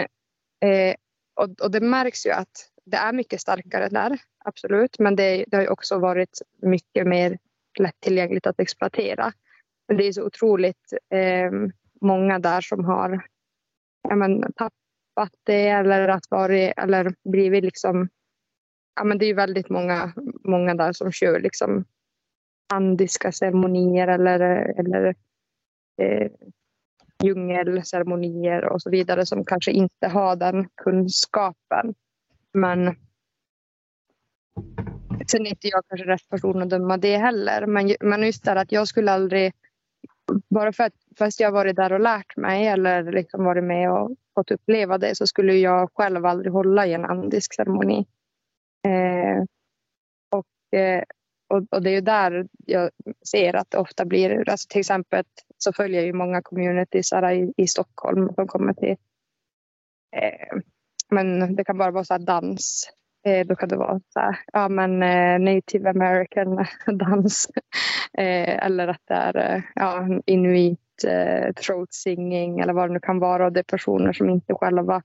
eh, 0.65 0.95
och, 1.41 1.61
och 1.61 1.71
det 1.71 1.81
märks 1.81 2.25
ju 2.25 2.31
att 2.31 2.69
det 2.85 2.97
är 2.97 3.13
mycket 3.13 3.41
starkare 3.41 3.89
där, 3.89 4.19
absolut. 4.45 4.99
Men 4.99 5.15
det, 5.15 5.45
det 5.47 5.57
har 5.57 5.69
också 5.69 5.99
varit 5.99 6.41
mycket 6.61 7.07
mer 7.07 7.37
lättillgängligt 7.79 8.47
att 8.47 8.59
exploatera. 8.59 9.33
Men 9.87 9.97
det 9.97 10.07
är 10.07 10.11
så 10.11 10.23
otroligt 10.23 10.93
eh, 11.09 11.51
många 12.01 12.39
där 12.39 12.61
som 12.61 12.85
har 12.85 13.25
ja, 14.09 14.15
men, 14.15 14.53
tappat 14.53 15.31
det 15.43 15.67
eller 15.67 16.07
att 16.07 16.25
varit, 16.29 16.73
eller 16.77 17.15
blivit 17.23 17.63
liksom... 17.63 18.09
Ja, 18.95 19.03
men 19.03 19.17
det 19.17 19.25
är 19.25 19.33
väldigt 19.33 19.69
många, 19.69 20.13
många 20.43 20.75
där 20.75 20.93
som 20.93 21.11
kör 21.11 21.39
liksom 21.39 21.85
andiska 22.73 23.31
ceremonier 23.31 24.07
eller, 24.07 24.39
eller 24.79 25.15
eh, 26.01 26.31
djungelceremonier 27.23 28.65
och 28.65 28.81
så 28.81 28.89
vidare 28.89 29.25
som 29.25 29.45
kanske 29.45 29.71
inte 29.71 30.07
har 30.07 30.35
den 30.35 30.69
kunskapen. 30.75 31.93
Men 32.53 32.95
sen 35.27 35.45
är 35.45 35.49
inte 35.49 35.67
jag 35.67 35.83
kanske 35.87 36.07
rätt 36.07 36.29
person 36.29 36.61
att 36.61 36.69
döma 36.69 36.97
det 36.97 37.17
heller. 37.17 37.65
Men, 37.65 37.95
men 37.99 38.23
just 38.23 38.43
det 38.43 38.51
att 38.51 38.71
jag 38.71 38.87
skulle 38.87 39.11
aldrig, 39.11 39.53
bara 40.49 40.73
för 40.73 40.83
att 40.83 40.93
fast 41.17 41.39
jag 41.39 41.51
varit 41.51 41.75
där 41.75 41.93
och 41.93 41.99
lärt 41.99 42.37
mig 42.37 42.67
eller 42.67 43.11
liksom 43.11 43.43
varit 43.43 43.63
med 43.63 43.91
och 43.91 44.11
fått 44.33 44.51
uppleva 44.51 44.97
det 44.97 45.15
så 45.15 45.27
skulle 45.27 45.53
jag 45.53 45.89
själv 45.93 46.25
aldrig 46.25 46.53
hålla 46.53 46.87
i 46.87 46.93
en 46.93 47.05
andisk 47.05 47.55
ceremoni. 47.55 48.05
Eh, 48.87 49.43
och, 50.31 50.79
eh, 50.79 51.03
och, 51.51 51.63
och, 51.71 51.81
det 51.83 51.89
är 51.89 51.93
ju 51.93 52.01
där 52.01 52.47
jag 52.65 52.89
ser 53.31 53.55
att 53.55 53.71
det 53.71 53.77
ofta 53.77 54.05
blir, 54.05 54.49
alltså 54.49 54.67
till 54.69 54.79
exempel 54.79 55.23
så 55.57 55.73
följer 55.73 55.99
jag 55.99 56.05
ju 56.05 56.13
många 56.13 56.41
communities 56.41 57.13
i, 57.13 57.53
i 57.57 57.67
Stockholm 57.67 58.33
som 58.35 58.47
kommer 58.47 58.73
till 58.73 58.95
eh, 60.15 60.61
men 61.11 61.55
det 61.55 61.63
kan 61.63 61.77
bara 61.77 61.91
vara 61.91 62.03
så 62.03 62.17
dans. 62.17 62.89
Eh, 63.25 63.47
då 63.47 63.55
kan 63.55 63.69
det 63.69 63.77
vara 63.77 63.99
så 64.09 64.19
här, 64.19 64.39
ja, 64.53 64.69
men, 64.69 65.03
eh, 65.03 65.53
native 65.53 65.89
american 65.89 66.65
dans. 66.97 67.47
Eh, 68.17 68.65
eller 68.65 68.87
att 68.87 69.01
det 69.07 69.13
är 69.13 69.55
eh, 69.55 69.61
ja, 69.75 70.07
inuit 70.25 70.79
eh, 71.07 71.53
throat 71.53 71.93
singing 71.93 72.59
eller 72.59 72.73
vad 72.73 72.89
det 72.89 72.93
nu 72.93 72.99
kan 72.99 73.19
vara. 73.19 73.45
Och 73.45 73.51
det 73.51 73.59
är 73.59 73.63
personer 73.63 74.13
som 74.13 74.29
inte 74.29 74.53
själva 74.53 75.01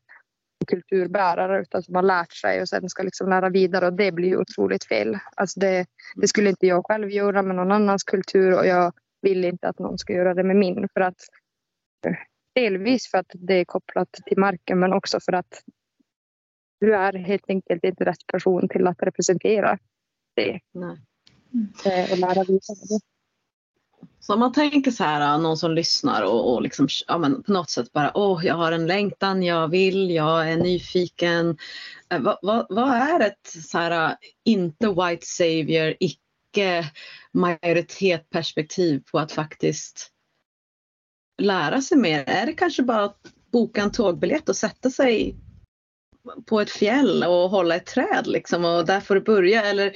kulturbärare 0.67 1.61
utan 1.61 1.83
som 1.83 1.95
har 1.95 2.03
lärt 2.03 2.33
sig 2.33 2.61
och 2.61 2.69
sen 2.69 2.89
ska 2.89 3.03
liksom 3.03 3.29
lära 3.29 3.49
vidare 3.49 3.87
och 3.87 3.93
det 3.93 4.13
blir 4.13 4.29
ju 4.29 4.37
otroligt 4.37 4.85
fel. 4.85 5.19
Alltså 5.37 5.61
det, 5.61 5.87
det 6.15 6.29
skulle 6.29 6.51
inte 6.51 6.67
jag 6.67 6.87
själv 6.87 7.11
göra 7.11 7.43
med 7.43 7.57
någon 7.57 7.73
annans 7.73 8.05
kultur 8.05 8.59
och 8.59 8.67
jag 8.67 8.93
vill 9.23 9.45
inte 9.45 9.69
att 9.69 9.79
någon 9.79 9.99
ska 9.99 10.13
göra 10.13 10.35
det 10.35 10.43
med 10.43 10.57
min. 10.57 10.89
För 10.95 11.01
att, 11.01 11.21
delvis 12.55 13.11
för 13.11 13.19
att 13.19 13.31
det 13.35 13.55
är 13.55 13.65
kopplat 13.65 14.13
till 14.13 14.39
marken 14.39 14.79
men 14.79 14.93
också 14.93 15.21
för 15.21 15.33
att 15.33 15.63
du 16.81 16.95
är 16.95 17.13
helt 17.13 17.45
enkelt 17.49 17.85
inte 17.85 18.05
rätt 18.05 18.27
person 18.27 18.69
till 18.69 18.87
att 18.87 19.03
representera 19.03 19.79
det. 20.35 20.61
Nej. 20.73 20.97
Eh, 21.87 22.13
och 22.13 22.19
lära 22.19 22.45
vidare 22.45 22.77
det. 22.89 23.16
Så 24.21 24.35
om 24.35 24.41
man 24.41 24.53
tänker 24.53 24.91
så 24.91 25.05
här, 25.05 25.35
äh, 25.35 25.43
någon 25.43 25.57
som 25.57 25.73
lyssnar 25.73 26.23
och, 26.23 26.55
och 26.55 26.63
liksom, 26.63 26.89
ja, 27.07 27.19
men 27.19 27.43
på 27.43 27.53
något 27.53 27.71
sätt 27.71 27.93
bara, 27.93 28.17
åh, 28.17 28.39
oh, 28.39 28.47
jag 28.47 28.55
har 28.55 28.73
en 28.73 28.87
längtan, 28.87 29.43
jag 29.43 29.69
vill, 29.69 30.11
jag 30.11 30.51
är 30.51 30.57
nyfiken. 30.57 31.59
Äh, 32.09 32.21
vad, 32.21 32.39
vad, 32.43 32.67
vad 32.69 32.89
är 32.89 33.21
ett 33.21 33.47
så 33.65 33.79
här, 33.79 34.11
äh, 34.11 34.15
inte 34.45 34.89
white 34.89 35.27
savior, 35.27 35.95
icke 36.01 36.91
majoritetsperspektiv 37.33 39.03
på 39.11 39.19
att 39.19 39.33
faktiskt 39.33 40.11
lära 41.43 41.81
sig 41.81 41.99
mer? 41.99 42.25
Är 42.27 42.47
det 42.47 42.53
kanske 42.53 42.83
bara 42.83 43.05
att 43.05 43.21
boka 43.53 43.83
en 43.83 43.93
tågbiljett 43.93 44.49
och 44.49 44.57
sätta 44.57 44.91
sig 44.91 45.37
på 46.47 46.61
ett 46.61 46.71
fjäll 46.71 47.25
och 47.25 47.51
hålla 47.51 47.77
ett 47.77 47.87
träd 47.87 48.27
liksom 48.27 48.65
och 48.65 48.87
där 48.87 49.01
får 49.01 49.15
du 49.15 49.21
börja? 49.21 49.65
Eller, 49.65 49.93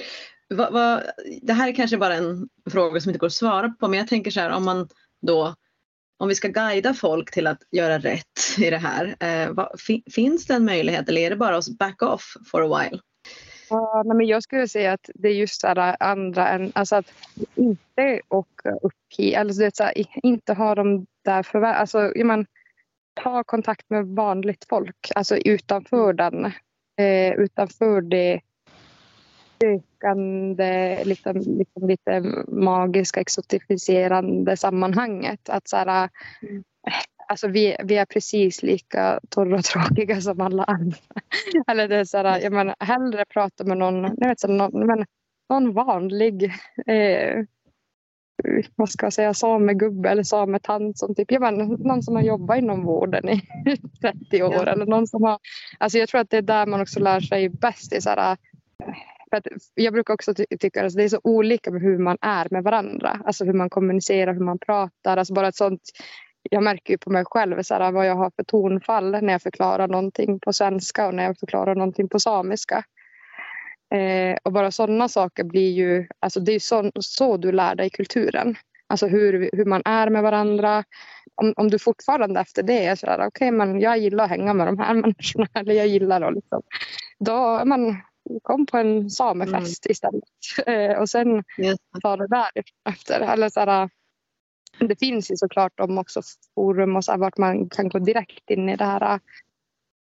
vad, 0.55 0.73
vad, 0.73 1.03
det 1.41 1.53
här 1.53 1.67
är 1.67 1.75
kanske 1.75 1.97
bara 1.97 2.15
en 2.15 2.49
fråga 2.69 3.01
som 3.01 3.09
inte 3.09 3.19
går 3.19 3.27
att 3.27 3.33
svara 3.33 3.69
på 3.69 3.87
men 3.87 3.99
jag 3.99 4.07
tänker 4.07 4.31
så 4.31 4.39
här 4.39 4.49
om 4.49 4.65
man 4.65 4.89
då 5.21 5.55
om 6.17 6.27
vi 6.27 6.35
ska 6.35 6.47
guida 6.47 6.93
folk 6.93 7.31
till 7.31 7.47
att 7.47 7.61
göra 7.71 7.99
rätt 7.99 8.57
i 8.57 8.69
det 8.69 8.77
här, 8.77 9.15
eh, 9.19 9.51
vad, 9.51 9.79
finns 10.11 10.45
det 10.45 10.53
en 10.53 10.65
möjlighet 10.65 11.09
eller 11.09 11.21
är 11.21 11.29
det 11.29 11.35
bara 11.35 11.57
att 11.57 11.77
back 11.77 12.01
off 12.01 12.33
for 12.51 12.61
a 12.61 12.79
while? 12.79 12.99
Ja, 13.69 14.03
men 14.05 14.27
jag 14.27 14.43
skulle 14.43 14.67
säga 14.67 14.93
att 14.93 15.09
det 15.15 15.27
är 15.27 15.33
just 15.33 15.61
det 15.61 15.95
andra 15.99 16.49
än 16.49 16.71
alltså 16.75 16.95
att 16.95 17.13
inte 17.55 18.21
åka 18.27 18.71
upp 18.71 18.93
hit, 19.17 19.37
alltså 19.37 19.61
det 19.61 19.75
så 19.75 19.83
här, 19.83 19.93
inte 20.23 20.53
ha 20.53 20.75
dem 20.75 21.05
där 21.25 21.43
för 21.43 21.61
alltså, 21.63 22.11
jag 22.15 22.27
men, 22.27 22.45
ta 23.13 23.43
kontakt 23.43 23.89
med 23.89 24.05
vanligt 24.05 24.65
folk, 24.69 25.11
alltså 25.15 25.37
utanför 25.37 26.13
den, 26.13 26.45
eh, 26.99 27.33
utanför 27.37 28.01
det 28.01 28.41
sökande, 29.61 31.03
liksom, 31.05 31.37
liksom 31.37 31.87
lite 31.87 32.21
magiska, 32.47 33.21
exotifierande 33.21 34.57
sammanhanget. 34.57 35.49
Att 35.49 35.67
så 35.67 35.77
här, 35.77 36.09
mm. 36.41 36.63
Alltså 37.27 37.47
vi, 37.47 37.75
vi 37.83 37.97
är 37.97 38.05
precis 38.05 38.63
lika 38.63 39.19
torra 39.29 39.57
och 39.57 39.63
tråkiga 39.63 40.21
som 40.21 40.41
alla 40.41 40.63
andra. 40.63 40.97
Eller 41.67 41.87
det 41.87 41.95
är 41.95 42.05
så 42.05 42.17
här, 42.17 42.39
jag 42.39 42.53
menar, 42.53 42.75
hellre 42.79 43.25
prata 43.25 43.63
med 43.63 43.77
någon, 43.77 44.03
jag 44.17 44.27
vet, 44.27 44.39
så, 44.39 44.47
någon, 44.47 44.85
men, 44.87 45.05
någon 45.49 45.73
vanlig 45.73 46.51
eh, 46.87 47.45
vad 48.75 48.89
ska 48.89 49.05
jag 49.05 49.13
säga, 49.13 49.33
samegubbe 49.33 50.09
eller 50.09 50.23
sametant 50.23 50.97
som 50.97 51.15
typ, 51.15 51.31
jag 51.31 51.41
menar, 51.41 51.77
någon 51.87 52.03
som 52.03 52.15
har 52.15 52.23
jobbat 52.23 52.57
inom 52.57 52.83
vården 52.83 53.29
i 53.29 53.41
30 54.01 54.43
år. 54.43 54.53
Ja. 54.53 54.71
Eller 54.71 54.85
någon 54.85 55.07
som 55.07 55.23
har, 55.23 55.39
alltså 55.77 55.97
jag 55.97 56.09
tror 56.09 56.21
att 56.21 56.29
det 56.29 56.37
är 56.37 56.41
där 56.41 56.65
man 56.65 56.81
också 56.81 56.99
lär 56.99 57.19
sig 57.19 57.49
bäst. 57.49 57.93
I 57.93 58.01
så 58.01 58.09
här, 58.09 58.37
för 59.31 59.37
att 59.37 59.47
jag 59.73 59.93
brukar 59.93 60.13
också 60.13 60.33
ty 60.33 60.45
tycka 60.59 60.85
att 60.85 60.95
det 60.95 61.03
är 61.03 61.09
så 61.09 61.19
olika 61.23 61.71
med 61.71 61.81
hur 61.81 61.97
man 61.97 62.17
är 62.21 62.47
med 62.51 62.63
varandra. 62.63 63.21
Alltså 63.25 63.45
hur 63.45 63.53
man 63.53 63.69
kommunicerar, 63.69 64.33
hur 64.33 64.45
man 64.45 64.59
pratar. 64.59 65.17
Alltså 65.17 65.33
bara 65.33 65.47
ett 65.47 65.55
sånt 65.55 65.81
jag 66.49 66.63
märker 66.63 66.93
ju 66.93 66.97
på 66.97 67.09
mig 67.09 67.25
själv 67.25 67.63
så 67.63 67.73
här, 67.73 67.91
vad 67.91 68.07
jag 68.07 68.15
har 68.15 68.31
för 68.35 68.43
tonfall 68.43 69.11
när 69.11 69.31
jag 69.31 69.41
förklarar 69.41 69.87
någonting 69.87 70.39
på 70.39 70.53
svenska 70.53 71.07
och 71.07 71.13
när 71.13 71.23
jag 71.23 71.39
förklarar 71.39 71.75
någonting 71.75 72.09
på 72.09 72.19
samiska. 72.19 72.83
Eh, 73.95 74.37
och 74.43 74.51
bara 74.51 74.71
sådana 74.71 75.07
saker 75.07 75.43
blir 75.43 75.71
ju, 75.71 76.07
alltså 76.19 76.39
det 76.39 76.51
är 76.51 76.59
så, 76.59 76.91
så 76.99 77.37
du 77.37 77.51
lär 77.51 77.75
dig 77.75 77.89
kulturen. 77.89 78.55
Alltså 78.87 79.07
hur, 79.07 79.49
hur 79.53 79.65
man 79.65 79.81
är 79.85 80.09
med 80.09 80.23
varandra. 80.23 80.83
Om, 81.35 81.53
om 81.57 81.69
du 81.69 81.79
fortfarande 81.79 82.39
efter 82.39 82.63
det 82.63 82.85
är 82.85 82.95
sådär, 82.95 83.15
okej 83.15 83.27
okay, 83.27 83.51
men 83.51 83.79
jag 83.79 83.97
gillar 83.97 84.23
att 84.23 84.29
hänga 84.29 84.53
med 84.53 84.67
de 84.67 84.79
här 84.79 84.93
människorna. 85.01 85.47
Eller 85.53 85.73
jag 85.73 85.87
gillar 85.87 86.21
att 86.21 86.33
liksom. 86.33 86.61
Då 87.19 87.65
man 87.65 88.01
kom 88.41 88.65
på 88.65 88.77
en 88.77 89.09
samefest 89.09 89.85
mm. 89.85 89.91
istället. 89.91 90.23
Eh, 90.65 90.99
och 90.99 91.09
sen 91.09 91.43
ta 92.01 92.17
det 92.17 92.27
där 92.27 92.49
efter. 92.89 93.19
Eller 93.19 93.49
sådär, 93.49 93.89
det 94.79 94.99
finns 94.99 95.31
ju 95.31 95.35
såklart 95.35 95.79
om 95.79 95.97
också 95.97 96.21
forum 96.55 96.95
och 96.95 97.05
så 97.05 97.11
här, 97.11 97.19
vart 97.19 97.37
man 97.37 97.69
kan 97.69 97.89
gå 97.89 97.99
direkt 97.99 98.49
in 98.49 98.69
i 98.69 98.75
det 98.75 98.85
här 98.85 99.19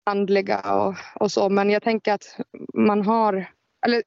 andliga 0.05 0.75
och, 0.75 0.95
och 1.15 1.33
så. 1.33 1.49
Men 1.49 1.71
jag 1.71 1.83
tänker 1.83 2.13
att 2.13 2.37
man 2.75 3.03
har, 3.03 3.51
eller 3.87 4.03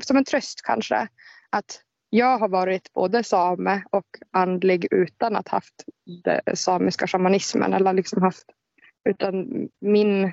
som 0.00 0.16
en 0.16 0.24
tröst 0.24 0.62
kanske, 0.62 1.08
att 1.50 1.82
jag 2.10 2.38
har 2.38 2.48
varit 2.48 2.92
både 2.92 3.24
same 3.24 3.84
och 3.90 4.06
andlig 4.30 4.88
utan 4.90 5.36
att 5.36 5.48
haft 5.48 5.84
den 6.24 6.56
samiska 6.56 7.06
shamanismen 7.06 7.72
eller 7.72 7.92
liksom 7.92 8.22
haft 8.22 8.44
utan 9.08 9.68
min 9.80 10.32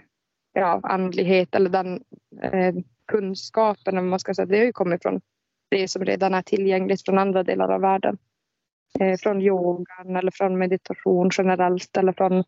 ja, 0.54 0.80
andlighet 0.84 1.56
eller 1.56 1.70
den 1.70 2.04
eh, 2.42 2.76
kunskapen, 3.10 3.98
om 3.98 4.10
man 4.10 4.20
ska 4.20 4.34
säga, 4.34 4.46
det 4.46 4.58
har 4.58 4.66
ju 4.66 4.72
kommit 4.72 5.02
från 5.02 5.22
det 5.70 5.88
som 5.88 6.06
redan 6.06 6.34
är 6.34 6.42
tillgängligt 6.42 7.06
från 7.06 7.18
andra 7.18 7.44
delar 7.44 7.70
av 7.70 7.82
världen. 7.82 8.18
Eh, 9.00 9.18
från 9.18 9.42
yogan 9.42 10.16
eller 10.16 10.32
från 10.32 10.58
meditation 10.58 11.30
generellt 11.38 11.98
eller 11.98 12.14
från 12.14 12.44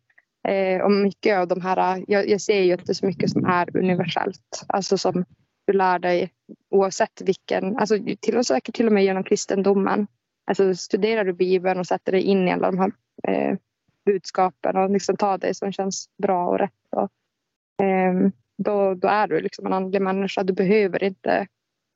eh, 0.48 0.82
och 0.82 0.92
mycket 0.92 1.38
av 1.38 1.48
de 1.48 1.62
här, 1.62 2.04
jag, 2.08 2.30
jag, 2.30 2.42
ser 2.42 2.62
ju 2.62 2.74
att 2.74 2.86
det 2.86 2.92
är 2.92 2.94
så 2.94 3.06
mycket 3.06 3.30
som 3.30 3.46
är 3.46 3.78
universellt, 3.78 4.66
alltså 4.68 4.98
som 4.98 5.26
du 5.66 5.74
lär 5.74 6.00
dig 6.00 6.32
oavsett 6.70 7.22
vilken, 7.22 7.78
alltså 7.78 7.98
till 8.20 8.38
och 8.38 8.46
säkert 8.46 8.76
till 8.76 8.88
och 8.88 8.94
med 8.94 9.04
genom 9.04 9.24
kristendomen. 9.24 10.08
Alltså 10.46 10.76
studerar 10.76 11.26
du 11.26 11.34
Bibeln 11.34 11.80
och 11.80 11.88
sätter 11.88 12.12
dig 12.12 12.22
in 12.22 12.48
i 12.48 12.52
alla 12.52 12.72
de 12.72 12.80
här 12.80 12.92
eh, 13.28 13.58
budskapen 14.06 14.78
och 14.78 14.90
liksom 14.90 15.18
tar 15.18 15.38
det 15.38 15.54
som 15.54 15.72
känns 15.72 16.10
bra 16.18 16.48
och 16.48 16.60
rätt. 16.60 16.72
Och, 16.92 17.86
eh, 17.86 18.32
då, 18.64 18.94
då 18.94 19.08
är 19.08 19.28
du 19.28 19.40
liksom 19.40 19.66
en 19.66 19.74
andlig 19.74 20.02
människa. 20.02 20.44
Du 20.44 20.54
behöver 20.54 21.04
inte 21.04 21.48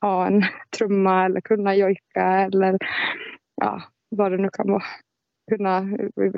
ha 0.01 0.27
en 0.27 0.45
trumma 0.77 1.25
eller 1.25 1.41
kunna 1.41 1.75
jojka 1.75 2.21
eller 2.21 2.77
ja, 3.61 3.81
vad 4.09 4.31
det 4.31 4.37
nu 4.37 4.49
kan 4.53 4.71
vara. 4.71 4.83
Kunna 5.51 5.87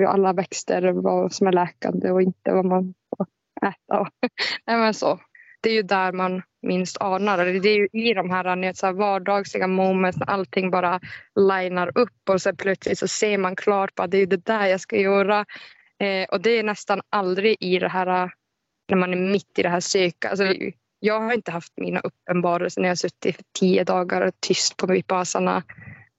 alla 0.08 0.32
växter, 0.32 0.92
vad 0.92 1.32
som 1.32 1.46
är 1.46 1.52
läkande 1.52 2.10
och 2.10 2.22
inte 2.22 2.52
vad 2.52 2.64
man 2.64 2.94
får 3.16 3.26
äta. 3.68 4.00
Nej, 4.66 4.76
men 4.76 4.94
så. 4.94 5.20
Det 5.60 5.70
är 5.70 5.74
ju 5.74 5.82
där 5.82 6.12
man 6.12 6.42
minst 6.62 7.00
anar 7.00 7.44
det. 7.44 7.60
Det 7.60 7.68
är 7.68 7.76
ju 7.76 7.88
i 7.92 8.14
de 8.14 8.30
här, 8.30 8.72
så 8.72 8.86
här 8.86 8.92
vardagliga 8.92 9.66
moments 9.66 10.18
när 10.18 10.30
allting 10.30 10.70
bara 10.70 11.00
linar 11.34 11.98
upp 11.98 12.28
och 12.30 12.42
så 12.42 12.54
plötsligt 12.54 12.98
så 12.98 13.08
ser 13.08 13.38
man 13.38 13.56
klart 13.56 13.98
att 13.98 14.10
det 14.10 14.18
är 14.18 14.26
det 14.26 14.44
där 14.44 14.66
jag 14.66 14.80
ska 14.80 14.96
göra. 14.96 15.44
Eh, 16.00 16.28
och 16.28 16.42
det 16.42 16.50
är 16.50 16.62
nästan 16.62 17.00
aldrig 17.10 17.56
i 17.60 17.78
det 17.78 17.88
här 17.88 18.30
när 18.88 18.96
man 18.96 19.12
är 19.12 19.32
mitt 19.32 19.58
i 19.58 19.62
det 19.62 19.68
här 19.68 19.80
söka. 19.80 20.30
Alltså, 20.30 20.54
jag 21.00 21.20
har 21.20 21.32
inte 21.32 21.50
haft 21.50 21.72
mina 21.76 22.00
uppenbarelser 22.00 22.80
när 22.80 22.88
jag 22.88 22.98
suttit 22.98 23.40
tio 23.58 23.84
dagar 23.84 24.32
tyst 24.40 24.76
på 24.76 24.86
vipassana 24.86 25.62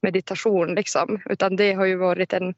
meditation. 0.01 0.75
Liksom. 0.75 1.19
Utan 1.25 1.55
det 1.55 1.73
har 1.73 1.85
ju 1.85 1.95
varit 1.95 2.33
en, 2.33 2.53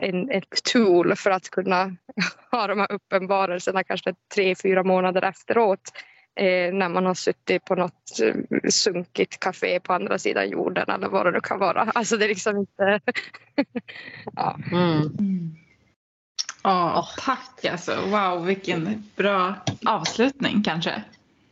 en, 0.00 0.30
ett 0.30 0.64
tool 0.72 1.16
för 1.16 1.30
att 1.30 1.50
kunna 1.50 1.96
ha 2.50 2.66
de 2.66 2.78
här 2.78 2.92
uppenbarelserna 2.92 3.84
kanske 3.84 4.14
tre, 4.34 4.54
fyra 4.54 4.82
månader 4.82 5.22
efteråt. 5.22 5.80
Eh, 6.36 6.74
när 6.74 6.88
man 6.88 7.06
har 7.06 7.14
suttit 7.14 7.64
på 7.64 7.74
något 7.74 8.20
eh, 8.22 8.34
sunkigt 8.70 9.40
café 9.40 9.80
på 9.80 9.92
andra 9.92 10.18
sidan 10.18 10.50
jorden 10.50 10.90
eller 10.90 11.08
vad 11.08 11.26
det 11.26 11.32
nu 11.32 11.40
kan 11.40 11.58
vara. 11.58 11.80
Alltså 11.80 12.16
det 12.16 12.24
är 12.24 12.28
liksom 12.28 12.56
inte... 12.56 13.00
ja. 14.36 14.58
Mm. 14.72 15.56
Mm. 16.64 16.76
Ja, 16.76 17.00
oh, 17.00 17.24
tack 17.24 17.64
alltså. 17.64 17.94
Wow, 17.94 18.46
vilken 18.46 19.10
bra 19.16 19.54
avslutning 19.86 20.62
kanske. 20.62 21.02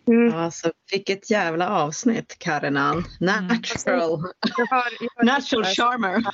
Mm. 0.06 0.34
Alltså, 0.34 0.72
vilket 0.92 1.30
jävla 1.30 1.70
avsnitt 1.70 2.38
Karinan. 2.38 3.04
Natural. 3.20 4.14
Mm. 4.14 4.32
Jag 4.56 4.66
har, 4.66 4.84
jag 5.00 5.10
har 5.16 5.24
Natural 5.24 5.64
charmer. 5.64 6.24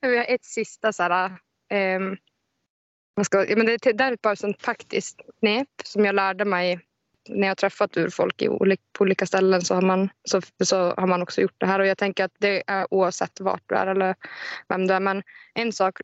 Vi 0.00 0.16
har 0.16 0.24
ett 0.24 0.44
sista 0.44 0.92
så 0.92 1.02
här, 1.02 1.30
um, 1.96 2.16
ska, 3.24 3.46
men 3.56 3.66
det, 3.66 3.76
det 3.76 4.04
är 4.04 4.16
bara 4.22 4.32
ett 4.32 4.38
sånt 4.38 4.58
praktiskt 4.58 5.20
knep 5.40 5.68
som 5.84 6.04
jag 6.04 6.14
lärde 6.14 6.44
mig 6.44 6.80
när 7.28 7.48
jag 7.48 7.56
träffat 7.56 7.96
urfolk 7.96 8.42
i 8.42 8.48
olika, 8.48 8.82
på 8.98 9.02
olika 9.02 9.26
ställen 9.26 9.62
så 9.62 9.74
har, 9.74 9.82
man, 9.82 10.08
så, 10.24 10.40
så 10.64 10.94
har 10.96 11.06
man 11.06 11.22
också 11.22 11.40
gjort 11.40 11.56
det 11.58 11.66
här. 11.66 11.80
Och 11.80 11.86
jag 11.86 11.98
tänker 11.98 12.24
att 12.24 12.34
det 12.38 12.62
är 12.66 12.94
oavsett 12.94 13.40
vart 13.40 13.62
du 13.66 13.74
är 13.74 13.86
eller 13.86 14.14
vem 14.68 14.86
du 14.86 14.94
är. 14.94 15.00
Men 15.00 15.22
en 15.54 15.72
sak, 15.72 16.00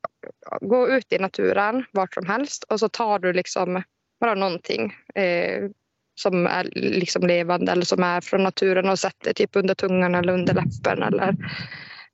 gå 0.61 0.89
ut 0.89 1.13
i 1.13 1.19
naturen 1.19 1.85
vart 1.93 2.15
som 2.15 2.27
helst 2.27 2.65
och 2.65 2.81
så 2.81 2.89
tar 2.89 3.19
du 3.19 3.33
liksom 3.33 3.83
bara 4.21 4.35
någonting 4.35 4.95
eh, 5.15 5.71
som 6.15 6.47
är 6.47 6.65
liksom 6.75 7.27
levande 7.27 7.73
eller 7.73 7.85
som 7.85 8.03
är 8.03 8.21
från 8.21 8.43
naturen 8.43 8.89
och 8.89 8.99
sätter 8.99 9.33
typ 9.33 9.57
under 9.57 9.75
tungan 9.75 10.15
eller 10.15 10.33
under 10.33 10.55
läppen. 10.55 11.03
Eller, 11.03 11.37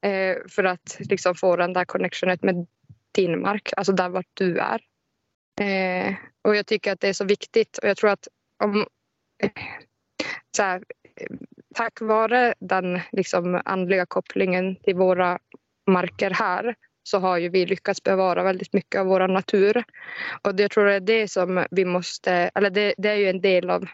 eh, 0.02 0.36
för 0.48 0.64
att 0.64 0.96
liksom 1.00 1.34
få 1.34 1.56
den 1.56 1.72
där 1.72 1.84
connectionet 1.84 2.42
med 2.42 2.66
din 3.12 3.40
mark, 3.40 3.72
alltså 3.76 3.92
där 3.92 4.08
vart 4.08 4.30
du 4.34 4.58
är. 4.58 4.80
Eh, 5.60 6.14
och 6.42 6.56
jag 6.56 6.66
tycker 6.66 6.92
att 6.92 7.00
det 7.00 7.08
är 7.08 7.12
så 7.12 7.24
viktigt 7.24 7.78
och 7.78 7.88
jag 7.88 7.96
tror 7.96 8.10
att 8.10 8.28
om, 8.64 8.86
så 10.56 10.62
här, 10.62 10.82
tack 11.74 12.00
vare 12.00 12.54
den 12.60 13.00
liksom 13.12 13.60
andliga 13.64 14.06
kopplingen 14.06 14.76
till 14.76 14.94
våra 14.94 15.38
marker 15.86 16.30
här 16.30 16.74
så 17.02 17.18
har 17.18 17.38
ju 17.38 17.48
vi 17.48 17.66
lyckats 17.66 18.02
bevara 18.02 18.42
väldigt 18.42 18.72
mycket 18.72 19.00
av 19.00 19.06
vår 19.06 19.28
natur. 19.28 19.84
Och 20.42 20.54
det, 20.54 20.62
jag 20.62 20.70
tror 20.70 20.84
det 20.84 20.94
är 20.94 21.00
det 21.00 21.28
som 21.28 21.66
vi 21.70 21.84
måste, 21.84 22.32
eller 22.32 22.70
det, 22.70 22.94
det 22.98 23.08
är 23.08 23.14
ju 23.14 23.30
en 23.30 23.40
del 23.40 23.70
av 23.70 23.88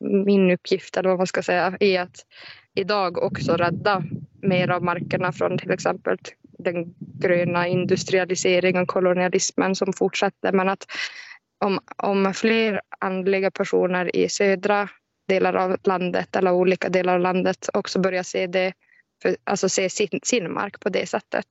min 0.00 0.50
uppgift 0.50 0.96
eller 0.96 1.08
vad 1.08 1.18
man 1.18 1.26
ska 1.26 1.42
säga, 1.42 1.76
i 1.80 1.96
att 1.96 2.26
idag 2.74 3.18
också 3.18 3.56
rädda 3.56 4.02
mer 4.42 4.70
av 4.70 4.82
markerna 4.82 5.32
från 5.32 5.58
till 5.58 5.70
exempel 5.70 6.18
den 6.58 6.94
gröna 6.98 7.66
industrialiseringen 7.66 8.82
och 8.82 8.88
kolonialismen 8.88 9.74
som 9.74 9.92
fortsätter. 9.92 10.52
Men 10.52 10.68
att 10.68 10.86
om, 11.58 11.80
om 11.96 12.34
fler 12.34 12.80
andliga 13.00 13.50
personer 13.50 14.16
i 14.16 14.28
södra 14.28 14.88
delar 15.28 15.54
av 15.54 15.76
landet 15.84 16.36
eller 16.36 16.52
olika 16.52 16.88
delar 16.88 17.14
av 17.14 17.20
landet 17.20 17.68
också 17.72 17.98
börjar 17.98 18.22
se, 18.22 18.46
det, 18.46 18.72
för, 19.22 19.36
alltså 19.44 19.68
se 19.68 19.90
sin, 19.90 20.20
sin 20.22 20.52
mark 20.52 20.80
på 20.80 20.88
det 20.88 21.06
sättet 21.06 21.46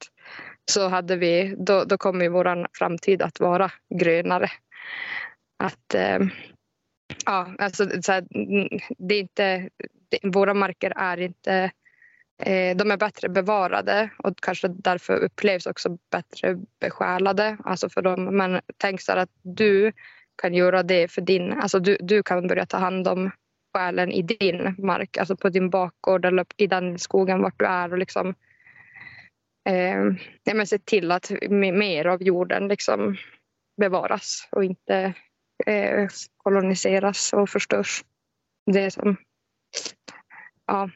så 0.72 0.88
hade 0.88 1.16
vi, 1.16 1.56
då, 1.58 1.84
då 1.84 1.97
kommer 1.97 2.30
vår 2.30 2.68
framtid 2.78 3.22
att 3.22 3.39
vara 3.39 3.72
grönare. 3.95 4.51
Att, 5.64 5.93
eh, 5.93 6.20
ja, 7.26 7.56
alltså, 7.58 8.01
så 8.01 8.12
här, 8.12 8.28
det 8.97 9.16
är 9.16 9.20
inte, 9.20 9.70
det, 10.10 10.20
våra 10.24 10.53
marker 10.53 10.93
är 10.95 11.20
inte 11.20 11.72
Eh, 12.38 12.77
de 12.77 12.91
är 12.91 12.97
bättre 12.97 13.29
bevarade 13.29 14.09
och 14.17 14.38
kanske 14.41 14.67
därför 14.67 15.17
upplevs 15.17 15.65
också 15.65 15.97
bättre 16.11 16.57
besjälade. 16.79 17.57
Alltså 17.63 17.89
för 17.89 18.01
dem. 18.01 18.38
Men 18.38 18.61
tänk 18.77 19.01
så 19.01 19.11
att 19.11 19.29
du 19.41 19.91
kan 20.41 20.53
göra 20.53 20.83
det 20.83 21.12
för 21.12 21.21
din... 21.21 21.53
Alltså 21.53 21.79
du, 21.79 21.97
du 21.99 22.24
kan 22.24 22.47
börja 22.47 22.66
ta 22.66 22.78
hand 22.78 23.07
om 23.07 23.32
själen 23.75 24.12
i 24.12 24.21
din 24.21 24.75
mark, 24.78 25.17
alltså 25.17 25.36
på 25.36 25.49
din 25.49 25.70
bakgård 25.70 26.25
eller 26.25 26.45
i 26.57 26.67
den 26.67 26.99
skogen 26.99 27.41
vart 27.41 27.59
du 27.59 27.66
är. 27.66 27.91
Och 27.91 27.97
liksom, 27.97 28.36
eh, 29.70 30.03
ja, 30.43 30.53
men 30.53 30.67
se 30.67 30.79
till 30.79 31.12
att 31.12 31.32
mer 31.49 32.05
av 32.05 32.24
jorden 32.24 32.67
liksom 32.67 33.17
bevaras 33.82 34.47
och 34.51 34.63
inte 34.63 35.13
eh, 35.66 36.07
koloniseras 36.37 37.33
och 37.33 37.49
förstörs. 37.49 38.03
Det 38.71 38.91
som... 38.91 39.17
Ja, 40.67 40.89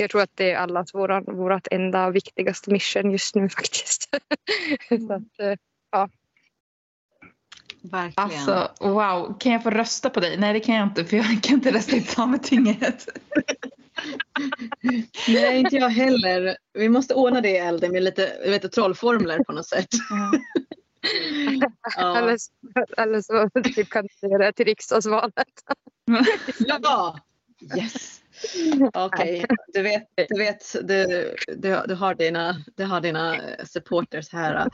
jag 0.00 0.10
tror 0.10 0.22
att 0.22 0.36
det 0.36 0.50
är 0.50 0.56
allas 0.56 0.94
våran, 0.94 1.24
vårat 1.24 1.68
enda 1.70 2.10
viktigaste 2.10 2.70
mission 2.70 3.10
just 3.10 3.34
nu 3.34 3.48
faktiskt. 3.56 4.08
så 4.88 5.12
att, 5.12 5.40
eh, 5.40 5.54
ja. 5.90 6.08
Verkligen. 7.82 8.30
Alltså 8.30 8.70
wow, 8.80 9.38
kan 9.38 9.52
jag 9.52 9.62
få 9.62 9.70
rösta 9.70 10.10
på 10.10 10.20
dig? 10.20 10.36
Nej 10.36 10.52
det 10.52 10.60
kan 10.60 10.74
jag 10.74 10.86
inte 10.86 11.04
för 11.04 11.16
jag 11.16 11.42
kan 11.42 11.54
inte 11.54 11.72
rösta 11.72 11.96
i 11.96 12.00
Sametinget. 12.00 13.08
Nej 15.28 15.58
inte 15.58 15.76
jag 15.76 15.88
heller. 15.88 16.56
Vi 16.72 16.88
måste 16.88 17.14
ordna 17.14 17.40
det 17.40 17.58
Elde 17.58 17.88
med 17.88 18.02
lite 18.02 18.32
vet, 18.46 18.72
trollformler 18.72 19.44
på 19.44 19.52
något 19.52 19.66
sätt. 19.66 19.88
ja. 21.96 22.18
eller, 22.96 23.22
så 23.22 23.50
typ 23.62 23.90
kandidera 23.90 24.52
till 24.52 24.66
riksdagsvalet. 24.66 25.32
ja, 26.82 27.18
yes. 27.76 28.20
Okej, 28.94 29.44
okay. 29.44 29.56
du 29.74 29.82
vet, 29.82 30.02
du, 30.28 30.38
vet 30.38 30.76
du, 30.82 31.34
du, 31.56 31.82
du, 31.86 31.94
har 31.94 32.14
dina, 32.14 32.56
du 32.76 32.84
har 32.84 33.00
dina 33.00 33.36
supporters 33.64 34.32
här. 34.32 34.68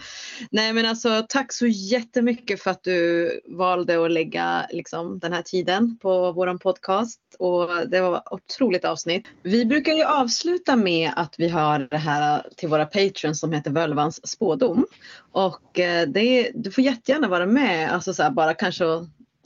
Nej 0.50 0.72
men 0.72 0.86
alltså 0.86 1.26
tack 1.28 1.52
så 1.52 1.66
jättemycket 1.66 2.62
för 2.62 2.70
att 2.70 2.84
du 2.84 3.30
valde 3.44 4.04
att 4.04 4.10
lägga 4.10 4.66
liksom, 4.70 5.18
den 5.18 5.32
här 5.32 5.42
tiden 5.42 5.98
på 6.02 6.32
våran 6.32 6.58
podcast 6.58 7.20
och 7.38 7.68
det 7.88 8.00
var 8.00 8.16
ett 8.16 8.22
otroligt 8.30 8.84
avsnitt. 8.84 9.26
Vi 9.42 9.66
brukar 9.66 9.92
ju 9.92 10.04
avsluta 10.04 10.76
med 10.76 11.10
att 11.16 11.34
vi 11.38 11.48
har 11.48 11.78
det 11.90 11.96
här 11.96 12.46
till 12.56 12.68
våra 12.68 12.86
patrons 12.86 13.40
som 13.40 13.52
heter 13.52 13.70
Völvans 13.70 14.28
spådom 14.28 14.86
och 15.32 15.78
eh, 15.78 16.08
det, 16.08 16.50
du 16.54 16.70
får 16.70 16.84
jättegärna 16.84 17.28
vara 17.28 17.46
med, 17.46 17.92
alltså 17.92 18.14
så 18.14 18.22
här, 18.22 18.30
bara 18.30 18.54
kanske 18.54 18.84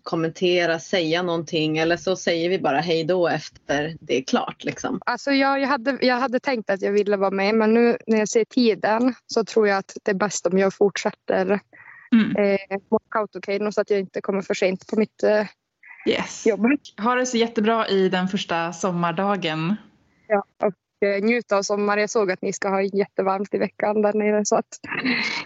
kommentera, 0.02 0.78
säga 0.78 1.22
någonting 1.22 1.78
eller 1.78 1.97
så 1.97 2.16
säger 2.16 2.51
vi 2.51 2.59
bara 2.59 2.81
hej 2.81 3.05
då 3.05 3.28
efter 3.28 3.97
det 4.01 4.18
är 4.18 4.22
klart. 4.22 4.64
Liksom. 4.64 5.01
Alltså 5.06 5.31
jag, 5.31 5.60
jag, 5.60 5.68
hade, 5.68 5.98
jag 6.01 6.16
hade 6.16 6.40
tänkt 6.40 6.70
att 6.70 6.82
jag 6.82 6.93
ville 6.93 7.16
vara 7.16 7.31
med 7.31 7.55
men 7.55 7.74
nu 7.74 7.97
när 8.06 8.18
jag 8.18 8.28
ser 8.28 8.44
tiden 8.44 9.14
så 9.27 9.44
tror 9.44 9.68
jag 9.68 9.78
att 9.78 9.97
det 10.02 10.10
är 10.10 10.14
bäst 10.14 10.47
om 10.47 10.59
jag 10.59 10.74
fortsätter 10.74 11.60
mm. 12.12 12.36
eh, 12.36 12.78
walkout 12.89 13.74
så 13.74 13.81
att 13.81 13.90
jag 13.90 14.01
inte 14.01 14.20
kommer 14.20 14.43
för 14.43 14.55
sent 14.55 14.86
på 14.86 14.97
mitt 14.97 15.22
eh, 15.22 15.47
yes. 16.06 16.47
jobb. 16.47 16.66
Ha 16.98 17.14
det 17.14 17.27
så 17.27 17.36
jättebra 17.36 17.89
i 17.89 18.09
den 18.09 18.28
första 18.28 18.72
sommardagen. 18.72 19.77
Ja, 20.28 20.44
och 20.62 21.09
eh, 21.09 21.22
njut 21.22 21.52
av 21.52 21.62
sommar. 21.62 21.98
Jag 21.98 22.10
såg 22.10 22.31
att 22.31 22.43
ni 22.43 22.52
ska 22.52 22.68
ha 22.68 22.82
jättevarmt 22.82 23.55
i 23.55 23.59
veckan 23.59 24.02
där 24.02 24.12
nere 24.12 24.44
så 24.44 24.56
att 24.56 24.81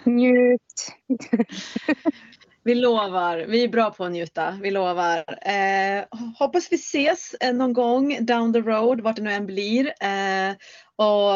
njut. 0.05 0.93
Vi 2.65 2.75
lovar. 2.75 3.39
Vi 3.49 3.65
är 3.65 3.69
bra 3.69 3.91
på 3.91 4.05
att 4.05 4.13
njuta. 4.13 4.59
Vi 4.63 4.71
lovar. 4.71 5.25
Eh, 5.43 6.05
hoppas 6.39 6.73
vi 6.73 6.77
ses 6.77 7.35
eh, 7.41 7.53
någon 7.53 7.73
gång 7.73 8.27
down 8.27 8.53
the 8.53 8.61
road, 8.61 9.01
vart 9.01 9.17
det 9.17 9.23
nu 9.23 9.33
än 9.33 9.47
blir. 9.47 9.87
Eh, 9.87 10.55
och 10.97 11.35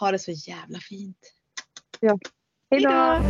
ha 0.00 0.12
det 0.12 0.18
så 0.18 0.30
jävla 0.30 0.78
fint. 0.78 1.16
Ja. 2.00 2.18
Hej 2.70 2.80
då! 2.80 3.20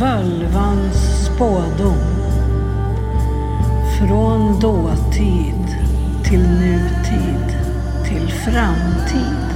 Völvans 0.00 1.26
spådom. 1.26 2.20
Från 3.98 4.60
dåtid 4.60 5.66
till 6.28 6.40
nutid 6.40 7.46
till 8.08 8.28
framtid. 8.28 9.49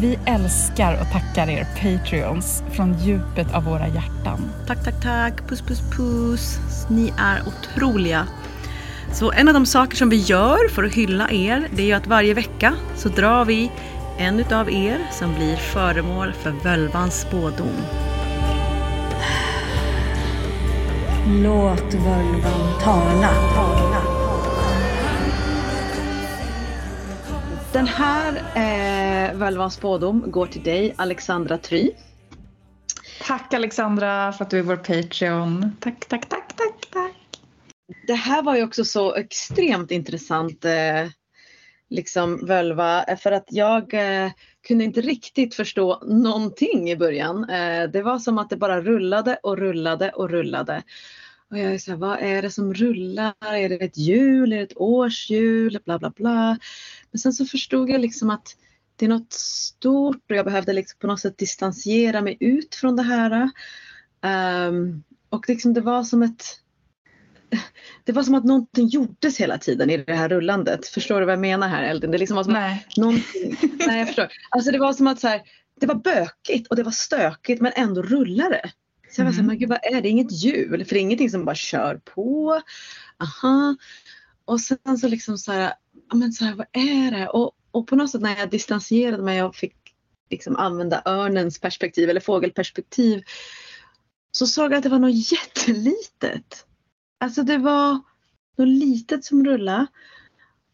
Vi 0.00 0.18
älskar 0.26 1.00
och 1.00 1.12
tackar 1.12 1.48
er 1.48 1.66
Patreons 1.74 2.62
från 2.72 2.98
djupet 2.98 3.54
av 3.54 3.64
våra 3.64 3.88
hjärtan. 3.88 4.50
Tack, 4.66 4.84
tack, 4.84 5.02
tack. 5.02 5.48
Puss, 5.48 5.60
puss, 5.60 5.80
puss. 5.96 6.58
Ni 6.90 7.12
är 7.18 7.42
otroliga. 7.46 8.26
Så 9.12 9.32
en 9.32 9.48
av 9.48 9.54
de 9.54 9.66
saker 9.66 9.96
som 9.96 10.08
vi 10.10 10.16
gör 10.16 10.68
för 10.68 10.84
att 10.84 10.92
hylla 10.92 11.30
er, 11.30 11.68
det 11.70 11.82
är 11.82 11.86
ju 11.86 11.92
att 11.92 12.06
varje 12.06 12.34
vecka 12.34 12.74
så 12.96 13.08
drar 13.08 13.44
vi 13.44 13.70
en 14.18 14.40
utav 14.40 14.70
er 14.70 15.06
som 15.12 15.34
blir 15.34 15.56
föremål 15.56 16.32
för 16.32 16.50
völvans 16.50 17.20
spådom. 17.20 17.76
Låt 21.26 21.94
völvan 21.94 22.80
tala. 22.82 23.30
Den 27.78 27.86
här 27.86 28.34
eh, 28.56 29.36
Völvans 29.36 29.74
spådom 29.74 30.30
går 30.30 30.46
till 30.46 30.62
dig, 30.62 30.94
Alexandra 30.96 31.58
Try. 31.58 31.90
Tack 33.22 33.54
Alexandra 33.54 34.32
för 34.32 34.44
att 34.44 34.50
du 34.50 34.58
är 34.58 34.62
vår 34.62 34.76
Patreon. 34.76 35.76
Tack, 35.80 36.08
tack, 36.08 36.28
tack, 36.28 36.56
tack, 36.56 36.90
tack. 36.92 37.40
Det 38.06 38.14
här 38.14 38.42
var 38.42 38.56
ju 38.56 38.64
också 38.64 38.84
så 38.84 39.14
extremt 39.14 39.90
intressant 39.90 40.64
eh, 40.64 41.06
liksom 41.90 42.46
völva 42.46 43.04
för 43.18 43.32
att 43.32 43.46
jag 43.48 43.94
eh, 43.94 44.30
kunde 44.68 44.84
inte 44.84 45.00
riktigt 45.00 45.54
förstå 45.54 46.02
någonting 46.06 46.90
i 46.90 46.96
början. 46.96 47.50
Eh, 47.50 47.90
det 47.90 48.02
var 48.02 48.18
som 48.18 48.38
att 48.38 48.50
det 48.50 48.56
bara 48.56 48.80
rullade 48.80 49.38
och 49.42 49.58
rullade 49.58 50.10
och 50.10 50.30
rullade. 50.30 50.82
Och 51.50 51.58
jag 51.58 51.74
är 51.74 51.78
så 51.78 51.90
här, 51.90 51.98
vad 51.98 52.18
är 52.18 52.42
det 52.42 52.50
som 52.50 52.74
rullar? 52.74 53.34
Är 53.40 53.68
det 53.68 53.74
ett 53.74 53.98
hjul? 53.98 54.52
Är 54.52 54.56
det 54.56 54.62
ett 54.62 54.76
årshjul? 54.76 55.78
Bla 55.84 55.98
bla 55.98 56.10
bla. 56.10 56.58
Men 57.12 57.18
sen 57.18 57.32
så 57.32 57.44
förstod 57.44 57.90
jag 57.90 58.00
liksom 58.00 58.30
att 58.30 58.56
det 58.96 59.04
är 59.04 59.08
något 59.08 59.32
stort 59.32 60.30
och 60.30 60.36
jag 60.36 60.44
behövde 60.44 60.72
liksom 60.72 60.98
på 60.98 61.06
något 61.06 61.20
sätt 61.20 61.38
distansera 61.38 62.20
mig 62.20 62.36
ut 62.40 62.74
från 62.74 62.96
det 62.96 63.02
här. 63.02 63.50
Um, 64.68 65.02
och 65.28 65.48
liksom 65.48 65.74
det 65.74 65.80
var 65.80 66.04
som 66.04 66.22
ett 66.22 66.44
det 68.04 68.12
var 68.12 68.22
som 68.22 68.34
att 68.34 68.44
någonting 68.44 68.86
gjordes 68.86 69.40
hela 69.40 69.58
tiden 69.58 69.90
i 69.90 69.96
det 69.96 70.14
här 70.14 70.28
rullandet. 70.28 70.86
Förstår 70.86 71.20
du 71.20 71.26
vad 71.26 71.32
jag 71.32 71.40
menar 71.40 71.68
här 71.68 71.82
Eldin? 71.82 72.10
Det 72.10 72.18
liksom 72.18 72.36
var 72.36 72.44
som 72.44 72.52
nej. 72.52 72.86
Någonting, 72.96 73.56
nej, 73.86 73.98
jag 73.98 74.06
förstår. 74.06 74.28
Alltså 74.50 74.70
det 74.70 74.78
var 74.78 74.92
som 74.92 75.06
att 75.06 75.20
så 75.20 75.28
här, 75.28 75.42
det 75.80 75.86
var 75.86 75.94
bökigt 75.94 76.66
och 76.66 76.76
det 76.76 76.82
var 76.82 76.92
stökigt 76.92 77.62
men 77.62 77.72
ändå 77.76 78.02
rullade 78.02 78.70
Så 79.10 79.20
jag 79.20 79.26
var 79.26 79.32
mm. 79.32 79.46
men 79.46 79.58
gud 79.58 79.68
vad 79.68 79.78
är 79.82 80.02
det? 80.02 80.08
Inget 80.08 80.32
hjul, 80.32 80.84
för 80.84 80.94
det 80.94 81.00
är 81.00 81.02
ingenting 81.02 81.30
som 81.30 81.44
bara 81.44 81.54
kör 81.54 82.00
på. 82.14 82.60
Aha. 83.18 83.76
Och 84.44 84.60
sen 84.60 84.98
så 84.98 85.08
liksom 85.08 85.38
så 85.38 85.52
här, 85.52 85.72
men 86.12 86.32
så 86.32 86.44
här, 86.44 86.54
vad 86.54 86.66
är 86.72 87.10
det? 87.10 87.28
Och, 87.28 87.52
och 87.70 87.86
på 87.86 87.96
något 87.96 88.10
sätt 88.10 88.20
när 88.20 88.38
jag 88.38 88.50
distanserade 88.50 89.22
mig 89.22 89.42
och 89.42 89.56
fick 89.56 89.76
liksom 90.30 90.56
använda 90.56 91.02
örnens 91.04 91.60
perspektiv 91.60 92.10
eller 92.10 92.20
fågelperspektiv 92.20 93.22
så 94.30 94.46
såg 94.46 94.72
jag 94.72 94.74
att 94.74 94.82
det 94.82 94.88
var 94.88 94.98
något 94.98 95.32
jättelitet. 95.32 96.66
Alltså 97.20 97.42
det 97.42 97.58
var 97.58 98.00
något 98.56 98.68
litet 98.68 99.24
som 99.24 99.44
rullade 99.44 99.86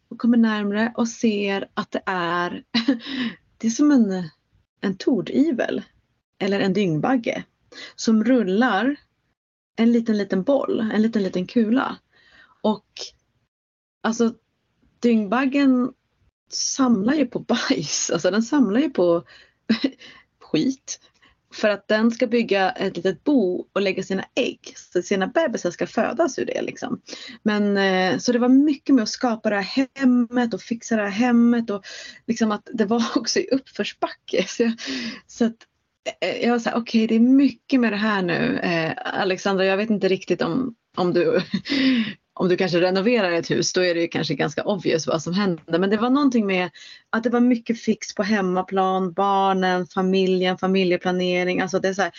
och 0.09 0.17
kommer 0.17 0.37
närmre 0.37 0.93
och 0.97 1.07
ser 1.07 1.67
att 1.73 1.91
det 1.91 2.01
är, 2.05 2.63
det 3.57 3.67
är 3.67 3.71
som 3.71 3.91
en, 3.91 4.29
en 4.81 4.97
tordivel 4.97 5.83
eller 6.39 6.59
en 6.59 6.73
dyngbagge 6.73 7.43
som 7.95 8.23
rullar 8.23 8.95
en 9.75 9.91
liten 9.91 10.17
liten 10.17 10.43
boll, 10.43 10.79
en 10.93 11.01
liten 11.01 11.23
liten 11.23 11.47
kula. 11.47 11.97
Och 12.61 12.85
alltså 14.01 14.33
dyngbaggen 15.05 15.91
samlar 16.51 17.13
ju 17.13 17.25
på 17.25 17.39
bajs, 17.39 18.09
alltså 18.09 18.31
den 18.31 18.43
samlar 18.43 18.79
ju 18.79 18.89
på 18.89 19.23
skit. 20.41 20.99
För 21.53 21.69
att 21.69 21.87
den 21.87 22.11
ska 22.11 22.27
bygga 22.27 22.71
ett 22.71 22.97
litet 22.97 23.23
bo 23.23 23.67
och 23.73 23.81
lägga 23.81 24.03
sina 24.03 24.25
ägg. 24.35 24.59
Så 24.75 25.01
sina 25.01 25.27
bebisar 25.27 25.71
ska 25.71 25.87
födas 25.87 26.39
ur 26.39 26.45
det. 26.45 26.61
Liksom. 26.61 27.01
Men, 27.43 27.77
eh, 27.77 28.17
så 28.17 28.31
det 28.31 28.39
var 28.39 28.49
mycket 28.49 28.95
med 28.95 29.03
att 29.03 29.09
skapa 29.09 29.49
det 29.49 29.55
här 29.55 29.87
hemmet 29.95 30.53
och 30.53 30.61
fixa 30.61 30.95
det 30.95 31.01
här 31.01 31.09
hemmet. 31.09 31.69
Och 31.69 31.85
liksom 32.27 32.51
att 32.51 32.69
det 32.73 32.85
var 32.85 33.03
också 33.15 33.39
i 33.39 33.47
uppförsbacke. 33.51 34.45
Så, 34.47 34.63
jag, 34.63 34.73
så 35.27 35.45
att, 35.45 35.57
eh, 36.21 36.43
jag 36.43 36.51
var 36.51 36.59
såhär, 36.59 36.77
okej 36.77 37.05
okay, 37.05 37.07
det 37.07 37.25
är 37.25 37.29
mycket 37.29 37.79
med 37.79 37.93
det 37.93 37.97
här 37.97 38.21
nu. 38.21 38.59
Eh, 38.59 38.93
Alexandra, 39.21 39.65
jag 39.65 39.77
vet 39.77 39.89
inte 39.89 40.07
riktigt 40.07 40.41
om, 40.41 40.75
om 40.95 41.13
du 41.13 41.41
om 42.39 42.49
du 42.49 42.57
kanske 42.57 42.81
renoverar 42.81 43.31
ett 43.31 43.51
hus 43.51 43.73
då 43.73 43.81
är 43.81 43.95
det 43.95 44.07
kanske 44.07 44.35
ganska 44.35 44.63
obvious 44.63 45.07
vad 45.07 45.21
som 45.21 45.33
händer. 45.33 45.79
Men 45.79 45.89
det 45.89 45.97
var 45.97 46.09
någonting 46.09 46.47
med 46.47 46.69
att 47.09 47.23
det 47.23 47.29
var 47.29 47.39
mycket 47.39 47.81
fix 47.81 48.15
på 48.15 48.23
hemmaplan, 48.23 49.13
barnen, 49.13 49.87
familjen, 49.87 50.57
familjeplanering. 50.57 51.61
Alltså 51.61 51.79
det, 51.79 51.87
är 51.87 51.93
så 51.93 52.01
här, 52.01 52.11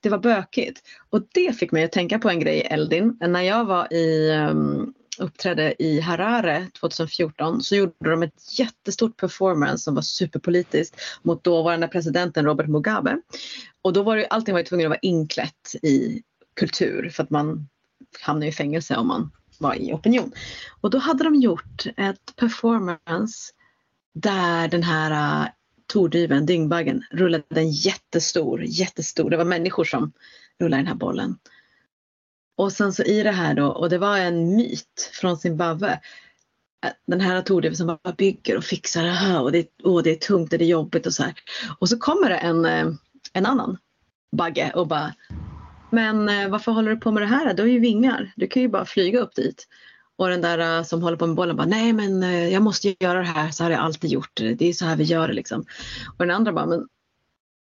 det 0.00 0.08
var 0.08 0.18
bökigt. 0.18 0.82
Och 1.10 1.22
det 1.34 1.56
fick 1.56 1.72
mig 1.72 1.84
att 1.84 1.92
tänka 1.92 2.18
på 2.18 2.30
en 2.30 2.40
grej 2.40 2.60
Eldin. 2.60 3.18
När 3.20 3.42
jag 3.42 3.64
var 3.64 3.92
i, 3.92 4.30
um, 4.50 4.94
uppträdde 5.18 5.82
i 5.82 6.00
Harare 6.00 6.66
2014 6.80 7.62
så 7.62 7.76
gjorde 7.76 8.10
de 8.10 8.22
ett 8.22 8.58
jättestort 8.58 9.16
performance 9.16 9.84
som 9.84 9.94
var 9.94 10.02
superpolitiskt 10.02 11.00
mot 11.22 11.44
dåvarande 11.44 11.88
presidenten 11.88 12.44
Robert 12.44 12.68
Mugabe. 12.68 13.20
Och 13.82 13.92
då 13.92 14.02
var 14.02 14.16
det, 14.16 14.26
allting 14.26 14.54
var 14.54 14.62
tvungen 14.62 14.86
att 14.86 14.90
vara 14.90 15.00
inklätt 15.02 15.74
i 15.82 16.22
kultur 16.56 17.08
för 17.08 17.22
att 17.22 17.30
man 17.30 17.68
hamnar 18.20 18.46
i 18.46 18.52
fängelse 18.52 18.96
om 18.96 19.08
man 19.08 19.30
var 19.60 19.74
i 19.74 19.92
opinion. 19.92 20.32
Och 20.80 20.90
då 20.90 20.98
hade 20.98 21.24
de 21.24 21.34
gjort 21.34 21.86
ett 21.96 22.36
performance 22.36 23.52
där 24.14 24.68
den 24.68 24.82
här 24.82 25.10
äh, 25.10 25.42
uh, 25.42 25.48
tordyven, 25.86 26.46
dyngbaggen, 26.46 27.04
rullade 27.10 27.44
en 27.50 27.70
jättestor, 27.70 28.64
jättestor, 28.64 29.30
det 29.30 29.36
var 29.36 29.44
människor 29.44 29.84
som 29.84 30.12
rullade 30.60 30.82
den 30.82 30.86
här 30.86 30.94
bollen. 30.94 31.38
Och 32.56 32.72
sen 32.72 32.92
så 32.92 33.02
i 33.02 33.22
det 33.22 33.30
här 33.30 33.54
då, 33.54 33.66
och 33.66 33.90
det 33.90 33.98
var 33.98 34.18
en 34.18 34.56
myt 34.56 35.10
från 35.12 35.36
Zimbabwe, 35.36 36.00
den 37.06 37.20
här 37.20 37.42
tordyven 37.42 37.76
som 37.76 37.86
bara 37.86 38.12
bygger 38.12 38.56
och 38.56 38.64
fixar 38.64 39.02
det 39.02 39.10
här 39.10 39.42
och 39.42 39.52
det, 39.52 39.68
och 39.82 40.02
det 40.02 40.10
är 40.10 40.16
tungt 40.16 40.52
och 40.52 40.58
det 40.58 40.64
är 40.64 40.68
jobbigt 40.68 41.06
och 41.06 41.14
så 41.14 41.22
här. 41.22 41.34
Och 41.78 41.88
så 41.88 41.98
kommer 41.98 42.30
det 42.30 42.36
en, 42.36 42.64
äh, 42.64 42.86
en 43.32 43.46
annan 43.46 43.78
bagge 44.36 44.72
och 44.74 44.86
bara 44.86 45.14
men 45.90 46.28
eh, 46.28 46.48
varför 46.48 46.72
håller 46.72 46.90
du 46.90 46.96
på 46.96 47.10
med 47.10 47.22
det 47.22 47.26
här? 47.26 47.54
Du 47.54 47.62
har 47.62 47.68
ju 47.68 47.78
vingar. 47.78 48.32
Du 48.36 48.46
kan 48.46 48.62
ju 48.62 48.68
bara 48.68 48.84
flyga 48.84 49.18
upp 49.18 49.34
dit. 49.34 49.66
Och 50.16 50.28
den 50.28 50.40
där 50.40 50.78
eh, 50.78 50.84
som 50.84 51.02
håller 51.02 51.16
på 51.16 51.26
med 51.26 51.36
bollen 51.36 51.56
bara, 51.56 51.66
nej 51.66 51.92
men 51.92 52.22
eh, 52.22 52.48
jag 52.48 52.62
måste 52.62 52.94
göra 53.00 53.18
det 53.18 53.24
här, 53.24 53.50
så 53.50 53.64
har 53.64 53.70
jag 53.70 53.80
alltid 53.80 54.10
gjort 54.10 54.30
det. 54.34 54.54
Det 54.54 54.68
är 54.68 54.72
så 54.72 54.84
här 54.84 54.96
vi 54.96 55.04
gör 55.04 55.28
det 55.28 55.34
liksom. 55.34 55.64
Och 56.18 56.26
den 56.26 56.36
andra 56.36 56.52
bara, 56.52 56.66
men 56.66 56.88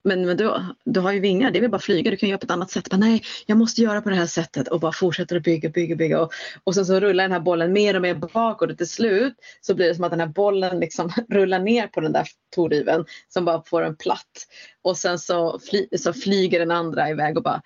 men, 0.05 0.27
men 0.27 0.37
du, 0.37 0.53
du 0.85 1.01
har 1.01 1.13
ju 1.13 1.21
vingar, 1.21 1.51
det 1.51 1.59
är 1.59 1.61
väl 1.61 1.71
bara 1.71 1.81
flyga, 1.81 2.11
du 2.11 2.17
kan 2.17 2.29
göra 2.29 2.39
på 2.39 2.45
ett 2.45 2.51
annat 2.51 2.71
sätt. 2.71 2.91
Bara, 2.91 2.97
nej, 2.97 3.23
jag 3.47 3.59
måste 3.59 3.83
göra 3.83 4.03
på 4.03 4.11
det 4.11 4.17
här 4.17 4.27
sättet 4.27 4.69
och 4.69 4.81
bara 4.81 4.93
fortsätter 4.93 5.37
att 5.37 5.43
bygga, 5.43 5.69
bygga, 5.69 5.97
bygga. 5.97 6.21
Och, 6.21 6.33
och 6.65 6.75
sen 6.75 6.87
så 6.87 7.01
rullar 7.01 7.25
den 7.25 7.33
här 7.33 7.41
bollen 7.41 7.73
mer 7.73 7.97
och 7.97 8.03
mer 8.03 8.15
bakåt 8.15 8.71
och 8.71 8.79
till 8.79 8.89
slut 8.89 9.35
så 9.61 9.75
blir 9.75 9.89
det 9.89 9.95
som 9.95 10.05
att 10.05 10.11
den 10.11 10.21
här 10.21 10.27
bollen 10.27 10.81
liksom 10.81 11.11
rullar 11.29 11.59
ner 11.59 11.87
på 11.87 12.01
den 12.01 12.13
där 12.13 12.27
torriven 12.55 13.05
som 13.29 13.45
bara 13.45 13.63
får 13.67 13.83
en 13.83 13.97
platt. 13.97 14.47
Och 14.83 14.97
sen 14.97 15.19
så, 15.19 15.59
fly, 15.71 15.89
så 15.99 16.13
flyger 16.13 16.59
den 16.59 16.71
andra 16.71 17.11
iväg 17.11 17.37
och 17.37 17.43
bara, 17.43 17.63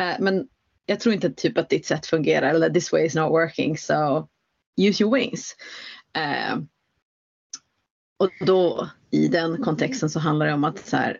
Eh, 0.00 0.16
men 0.18 0.48
jag 0.86 1.00
tror 1.00 1.14
inte 1.14 1.30
typ 1.30 1.58
att 1.58 1.68
ditt 1.68 1.86
sätt 1.86 2.06
fungerar 2.06 2.50
eller 2.50 2.70
this 2.70 2.92
way 2.92 3.04
is 3.04 3.14
not 3.14 3.30
working 3.30 3.78
so 3.78 4.28
use 4.80 5.02
your 5.02 5.14
wings. 5.14 5.56
Eh, 6.16 6.58
och 8.18 8.30
då 8.46 8.90
i 9.10 9.28
den 9.28 9.62
kontexten 9.62 10.10
så 10.10 10.20
handlar 10.20 10.46
det 10.46 10.52
om 10.52 10.64
att 10.64 10.86
så 10.88 10.96
här, 10.96 11.18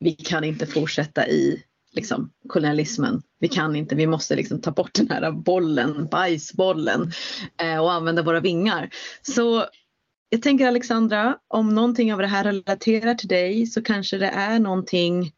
vi 0.00 0.12
kan 0.12 0.44
inte 0.44 0.66
fortsätta 0.66 1.28
i 1.28 1.64
liksom, 1.92 2.30
kolonialismen. 2.48 3.22
Vi 3.40 3.48
kan 3.48 3.76
inte, 3.76 3.94
vi 3.94 4.06
måste 4.06 4.36
liksom 4.36 4.60
ta 4.60 4.70
bort 4.70 4.94
den 4.94 5.10
här 5.10 5.30
bollen, 5.32 6.06
bajsbollen 6.06 7.12
eh, 7.62 7.78
och 7.78 7.92
använda 7.92 8.22
våra 8.22 8.40
vingar. 8.40 8.90
Så 9.22 9.66
jag 10.28 10.42
tänker 10.42 10.66
Alexandra, 10.66 11.38
om 11.48 11.74
någonting 11.74 12.12
av 12.12 12.18
det 12.18 12.26
här 12.26 12.44
relaterar 12.44 13.14
till 13.14 13.28
dig 13.28 13.66
så 13.66 13.82
kanske 13.82 14.18
det 14.18 14.28
är 14.28 14.58
någonting 14.58 15.32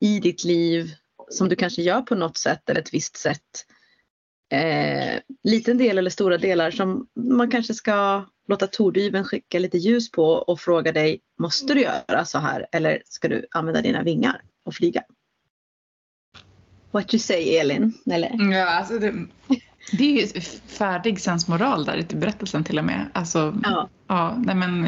i 0.00 0.20
ditt 0.20 0.44
liv 0.44 0.94
som 1.30 1.48
du 1.48 1.56
kanske 1.56 1.82
gör 1.82 2.02
på 2.02 2.14
något 2.14 2.36
sätt 2.36 2.70
eller 2.70 2.80
ett 2.80 2.94
visst 2.94 3.16
sätt. 3.16 3.64
Eh, 4.52 5.20
liten 5.44 5.78
del 5.78 5.98
eller 5.98 6.10
stora 6.10 6.38
delar 6.38 6.70
som 6.70 7.06
man 7.16 7.50
kanske 7.50 7.74
ska 7.74 8.24
låta 8.48 8.66
tordyven 8.66 9.24
skicka 9.24 9.58
lite 9.58 9.78
ljus 9.78 10.10
på 10.10 10.24
och 10.24 10.60
fråga 10.60 10.92
dig, 10.92 11.20
måste 11.38 11.74
du 11.74 11.80
göra 11.80 12.24
så 12.24 12.38
här 12.38 12.66
eller 12.72 13.02
ska 13.04 13.28
du 13.28 13.46
använda 13.50 13.82
dina 13.82 14.02
vingar 14.02 14.42
och 14.64 14.74
flyga? 14.74 15.02
What 16.90 17.14
you 17.14 17.18
say 17.18 17.56
Elin? 17.56 17.94
Eller? 18.10 18.52
Ja, 18.52 18.70
alltså 18.70 18.98
det, 18.98 19.14
det 19.92 20.04
är 20.04 20.34
ju 20.34 20.40
färdig 20.66 21.20
sensmoral 21.20 21.84
där 21.84 21.96
i 21.96 22.14
berättelsen 22.14 22.64
till 22.64 22.78
och 22.78 22.84
med. 22.84 23.10
Alltså, 23.12 23.58
Ja. 23.62 23.88
ja, 24.06 24.34
nej 24.44 24.54
men, 24.54 24.82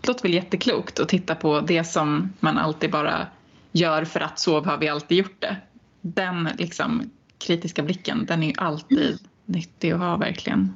det 0.00 0.08
låter 0.08 0.22
väl 0.22 0.34
jätteklokt 0.34 1.00
att 1.00 1.08
titta 1.08 1.34
på 1.34 1.60
det 1.60 1.84
som 1.84 2.32
man 2.40 2.58
alltid 2.58 2.90
bara 2.90 3.26
gör 3.72 4.04
för 4.04 4.20
att 4.20 4.38
så 4.38 4.60
har 4.60 4.78
vi 4.78 4.88
alltid 4.88 5.18
gjort 5.18 5.40
det. 5.40 5.56
Den 6.00 6.48
liksom, 6.58 7.10
kritiska 7.38 7.82
blicken, 7.82 8.26
den 8.26 8.42
är 8.42 8.60
alltid 8.60 9.18
nyttig 9.46 9.90
att 9.90 10.00
ha 10.00 10.16
verkligen. 10.16 10.74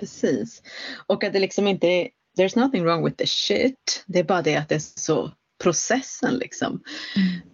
Precis. 0.00 0.62
Och 1.06 1.24
att 1.24 1.32
det 1.32 1.38
liksom 1.38 1.66
inte 1.66 1.86
är, 1.86 2.08
there's 2.38 2.58
nothing 2.58 2.84
wrong 2.84 3.04
with 3.04 3.16
the 3.16 3.26
shit. 3.26 4.04
Det 4.06 4.18
är 4.18 4.24
bara 4.24 4.42
det 4.42 4.56
att 4.56 4.68
det 4.68 4.74
är 4.74 5.00
så 5.00 5.32
processen 5.62 6.34
liksom. 6.34 6.82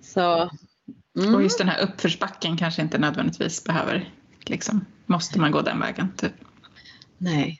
Så 0.00 0.50
mm. 1.18 1.34
Och 1.34 1.42
just 1.42 1.58
den 1.58 1.68
här 1.68 1.82
uppförsbacken 1.82 2.56
kanske 2.56 2.82
inte 2.82 2.98
nödvändigtvis 2.98 3.64
behöver, 3.64 4.10
liksom, 4.46 4.84
måste 5.06 5.40
man 5.40 5.52
gå 5.52 5.60
den 5.60 5.80
vägen. 5.80 6.12
Typ. 6.16 6.32
Nej. 7.18 7.58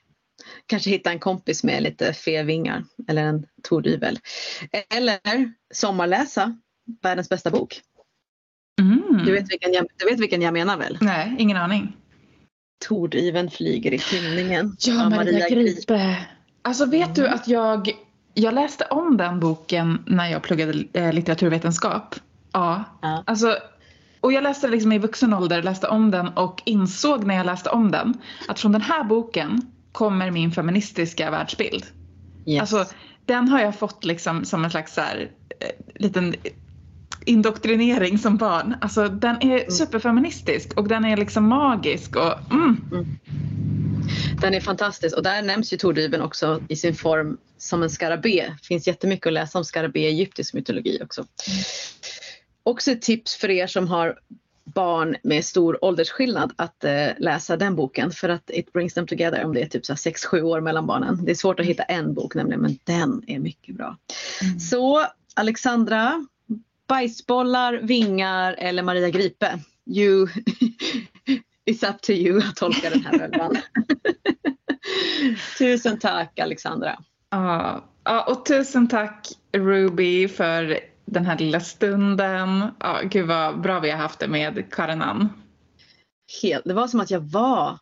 Kanske 0.67 0.91
hitta 0.91 1.11
en 1.11 1.19
kompis 1.19 1.65
med 1.65 1.83
lite 1.83 2.13
fevingar 2.13 2.85
eller 3.09 3.23
en 3.23 3.47
tordyvel. 3.63 4.19
Eller 4.95 5.53
sommarläsa 5.75 6.59
världens 7.03 7.29
bästa 7.29 7.51
bok. 7.51 7.81
Mm. 8.81 9.25
Du, 9.25 9.33
vet 9.33 9.51
vilken 9.51 9.73
jag, 9.73 9.87
du 9.97 10.05
vet 10.05 10.21
vilken 10.21 10.43
jag 10.43 10.53
menar 10.53 10.77
väl? 10.77 10.99
Nej, 11.01 11.37
ingen 11.39 11.57
aning. 11.57 11.97
Tordyveln 12.89 13.51
flyger 13.51 13.95
i 13.95 13.99
skymningen. 13.99 14.77
Ja, 14.81 15.05
av 15.05 15.11
Maria 15.11 15.49
Gripe. 15.49 16.17
Alltså 16.63 16.87
vet 16.87 17.15
du 17.15 17.29
att 17.29 17.49
jag, 17.49 17.91
jag 18.35 18.55
läste 18.55 18.85
om 18.85 19.17
den 19.17 19.41
boken 19.41 20.05
när 20.07 20.31
jag 20.31 20.43
pluggade 20.43 20.85
eh, 20.93 21.13
litteraturvetenskap. 21.13 22.15
Ja. 22.53 22.85
Ja. 23.03 23.23
Alltså, 23.27 23.57
och 24.21 24.33
jag 24.33 24.43
läste 24.43 24.69
liksom 24.69 24.93
i 24.93 24.99
vuxen 24.99 25.35
ålder, 25.35 25.63
läste 25.63 25.89
om 25.89 26.11
den 26.11 26.29
och 26.29 26.63
insåg 26.65 27.25
när 27.25 27.35
jag 27.35 27.47
läste 27.47 27.71
om 27.71 27.91
den 27.91 28.15
att 28.49 28.61
från 28.61 28.73
den 28.73 28.83
här 28.83 29.05
boken 29.05 29.63
kommer 29.93 30.31
min 30.31 30.53
feministiska 30.53 31.31
världsbild. 31.31 31.85
Yes. 32.47 32.61
Alltså, 32.61 32.95
den 33.27 33.49
har 33.49 33.61
jag 33.61 33.79
fått 33.79 34.05
liksom 34.05 34.45
som 34.45 34.65
en 34.65 34.71
slags 34.71 34.95
så 34.95 35.01
här, 35.01 35.31
eh, 35.61 35.69
liten 35.95 36.35
indoktrinering 37.27 38.19
som 38.19 38.37
barn. 38.37 38.77
Alltså, 38.81 39.09
den 39.09 39.43
är 39.43 39.71
superfeministisk 39.71 40.79
och 40.79 40.89
den 40.89 41.05
är 41.05 41.17
liksom 41.17 41.49
magisk. 41.49 42.17
Och, 42.17 42.53
mm. 42.53 42.77
Den 44.41 44.55
är 44.55 44.61
fantastisk 44.61 45.17
och 45.17 45.23
där 45.23 45.43
nämns 45.43 45.73
ju 45.73 45.77
tordyveln 45.77 46.23
också 46.23 46.63
i 46.69 46.77
sin 46.77 46.95
form 46.95 47.39
som 47.59 47.83
en 47.83 47.91
skarabé. 47.91 48.53
Det 48.61 48.67
finns 48.67 48.87
jättemycket 48.87 49.27
att 49.27 49.33
läsa 49.33 49.59
om 49.59 49.65
skarabé 49.65 50.01
i 50.01 50.07
egyptisk 50.07 50.55
mytologi 50.55 50.99
också. 51.03 51.27
Också 52.63 52.91
ett 52.91 53.03
tips 53.03 53.37
för 53.37 53.51
er 53.51 53.67
som 53.67 53.89
har 53.89 54.19
barn 54.65 55.17
med 55.23 55.45
stor 55.45 55.85
åldersskillnad 55.85 56.53
att 56.57 56.85
eh, 56.85 57.09
läsa 57.19 57.57
den 57.57 57.77
boken 57.77 58.11
för 58.11 58.29
att 58.29 58.51
it 58.51 58.73
brings 58.73 58.95
them 58.95 59.07
together 59.07 59.45
om 59.45 59.55
det 59.55 59.63
är 59.63 59.67
typ 59.67 59.83
6-7 59.83 60.41
år 60.41 60.61
mellan 60.61 60.87
barnen. 60.87 61.25
Det 61.25 61.31
är 61.31 61.35
svårt 61.35 61.61
att 61.61 61.67
hitta 61.67 61.83
en 61.83 62.15
bok 62.15 62.35
nämligen 62.35 62.61
men 62.63 62.79
den 62.85 63.23
är 63.27 63.39
mycket 63.39 63.77
bra. 63.77 63.97
Så 64.71 65.07
Alexandra, 65.35 66.27
bajsbollar, 66.93 67.73
vingar 67.73 68.53
eller 68.59 68.83
Maria 68.83 69.11
Gripe? 69.11 69.59
You, 69.87 70.27
it's 71.71 71.91
up 71.91 72.03
to 72.03 72.13
you 72.13 72.39
att 72.39 72.57
tolka 72.57 72.91
den 72.91 73.05
här 73.05 73.19
rölvan. 73.19 73.57
Tusen 75.59 75.99
tack 75.99 76.39
Alexandra. 76.39 76.99
Ja, 77.31 77.85
ja, 78.05 78.23
och 78.23 78.47
tusen 78.47 78.89
tack 78.89 79.29
Ruby 79.53 80.29
för 80.29 80.81
den 81.05 81.27
här 81.27 81.39
lilla 81.39 81.61
stunden. 81.61 82.65
Ja, 82.81 83.01
gud 83.05 83.27
vad 83.27 83.61
bra 83.61 83.81
vi 83.81 83.91
har 83.91 83.99
haft 83.99 84.19
det 84.19 84.29
med 84.29 84.65
Karin 84.71 85.03
Ann. 85.03 85.29
Helt, 86.43 86.65
det 86.65 86.75
var 86.75 86.89
som 86.89 87.01
att 87.01 87.11
jag 87.11 87.21
var 87.21 87.79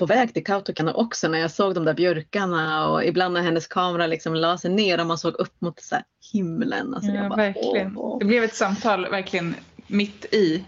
på 0.00 0.06
väg 0.06 0.34
till 0.34 0.44
Kautokeino 0.44 0.90
också 0.90 1.28
när 1.28 1.38
jag 1.38 1.50
såg 1.50 1.74
de 1.74 1.84
där 1.84 1.94
björkarna 1.94 2.88
och 2.88 3.04
ibland 3.04 3.34
när 3.34 3.42
hennes 3.42 3.66
kamera 3.66 4.06
liksom 4.06 4.34
la 4.34 4.58
sig 4.58 4.70
ner 4.70 5.00
och 5.00 5.06
man 5.06 5.18
såg 5.18 5.34
upp 5.34 5.60
mot 5.60 5.80
så 5.82 5.96
himlen. 6.32 6.94
Alltså 6.94 7.10
Ja, 7.10 7.16
jag 7.16 7.28
bara, 7.28 7.36
verkligen. 7.36 7.96
åh, 7.96 8.18
Det 8.18 8.24
blev 8.24 8.44
ett 8.44 8.54
samtal 8.54 9.10
verkligen 9.10 9.54
mitt 9.86 10.24
i 10.34 10.64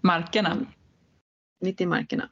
markerna. 0.00 0.56
mitt 1.60 1.80
i 1.80 1.86
markerna. 1.86 2.28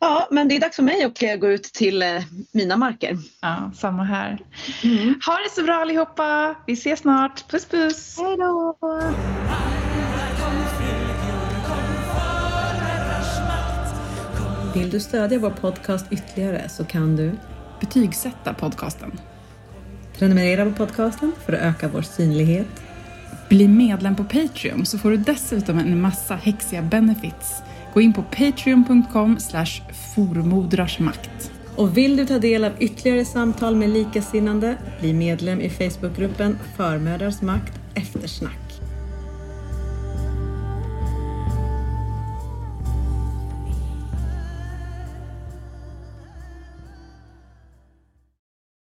Ja, 0.00 0.28
men 0.30 0.48
det 0.48 0.56
är 0.56 0.60
dags 0.60 0.76
för 0.76 0.82
mig 0.82 1.04
att 1.04 1.40
gå 1.40 1.48
ut 1.48 1.62
till 1.64 2.02
eh, 2.02 2.22
mina 2.52 2.76
marker. 2.76 3.16
Ja, 3.42 3.70
samma 3.74 4.04
här. 4.04 4.38
Ha 5.26 5.34
det 5.44 5.50
så 5.54 5.62
bra 5.62 5.74
allihopa. 5.74 6.54
Vi 6.66 6.72
ses 6.72 7.00
snart. 7.00 7.48
Puss 7.50 7.64
puss. 7.68 8.18
Hej 8.18 8.36
då! 8.36 8.78
Vill 14.74 14.90
du 14.90 15.00
stödja 15.00 15.38
vår 15.38 15.50
podcast 15.50 16.06
ytterligare 16.10 16.68
så 16.68 16.84
kan 16.84 17.16
du 17.16 17.32
Betygsätta 17.80 18.54
podcasten. 18.54 19.20
prenumerera 20.18 20.64
på 20.64 20.72
podcasten 20.72 21.32
för 21.46 21.52
att 21.52 21.60
öka 21.60 21.88
vår 21.88 22.02
synlighet. 22.02 22.66
Bli 23.48 23.68
medlem 23.68 24.16
på 24.16 24.24
Patreon 24.24 24.86
så 24.86 24.98
får 24.98 25.10
du 25.10 25.16
dessutom 25.16 25.78
en 25.78 26.00
massa 26.00 26.34
häxiga 26.34 26.82
benefits. 26.82 27.62
Gå 27.94 28.00
in 28.00 28.12
på 28.12 28.22
patreon.com 28.22 29.38
formodrarsmakt. 30.14 31.52
Och 31.76 31.96
vill 31.96 32.16
du 32.16 32.26
ta 32.26 32.38
del 32.38 32.64
av 32.64 32.72
ytterligare 32.78 33.24
samtal 33.24 33.76
med 33.76 33.90
likasinnande, 33.90 34.76
bli 35.00 35.12
medlem 35.12 35.60
i 35.60 35.70
Facebookgruppen 35.70 36.58
Förmödrars 36.76 37.42
makt 37.42 37.80
eftersnack. 37.94 38.67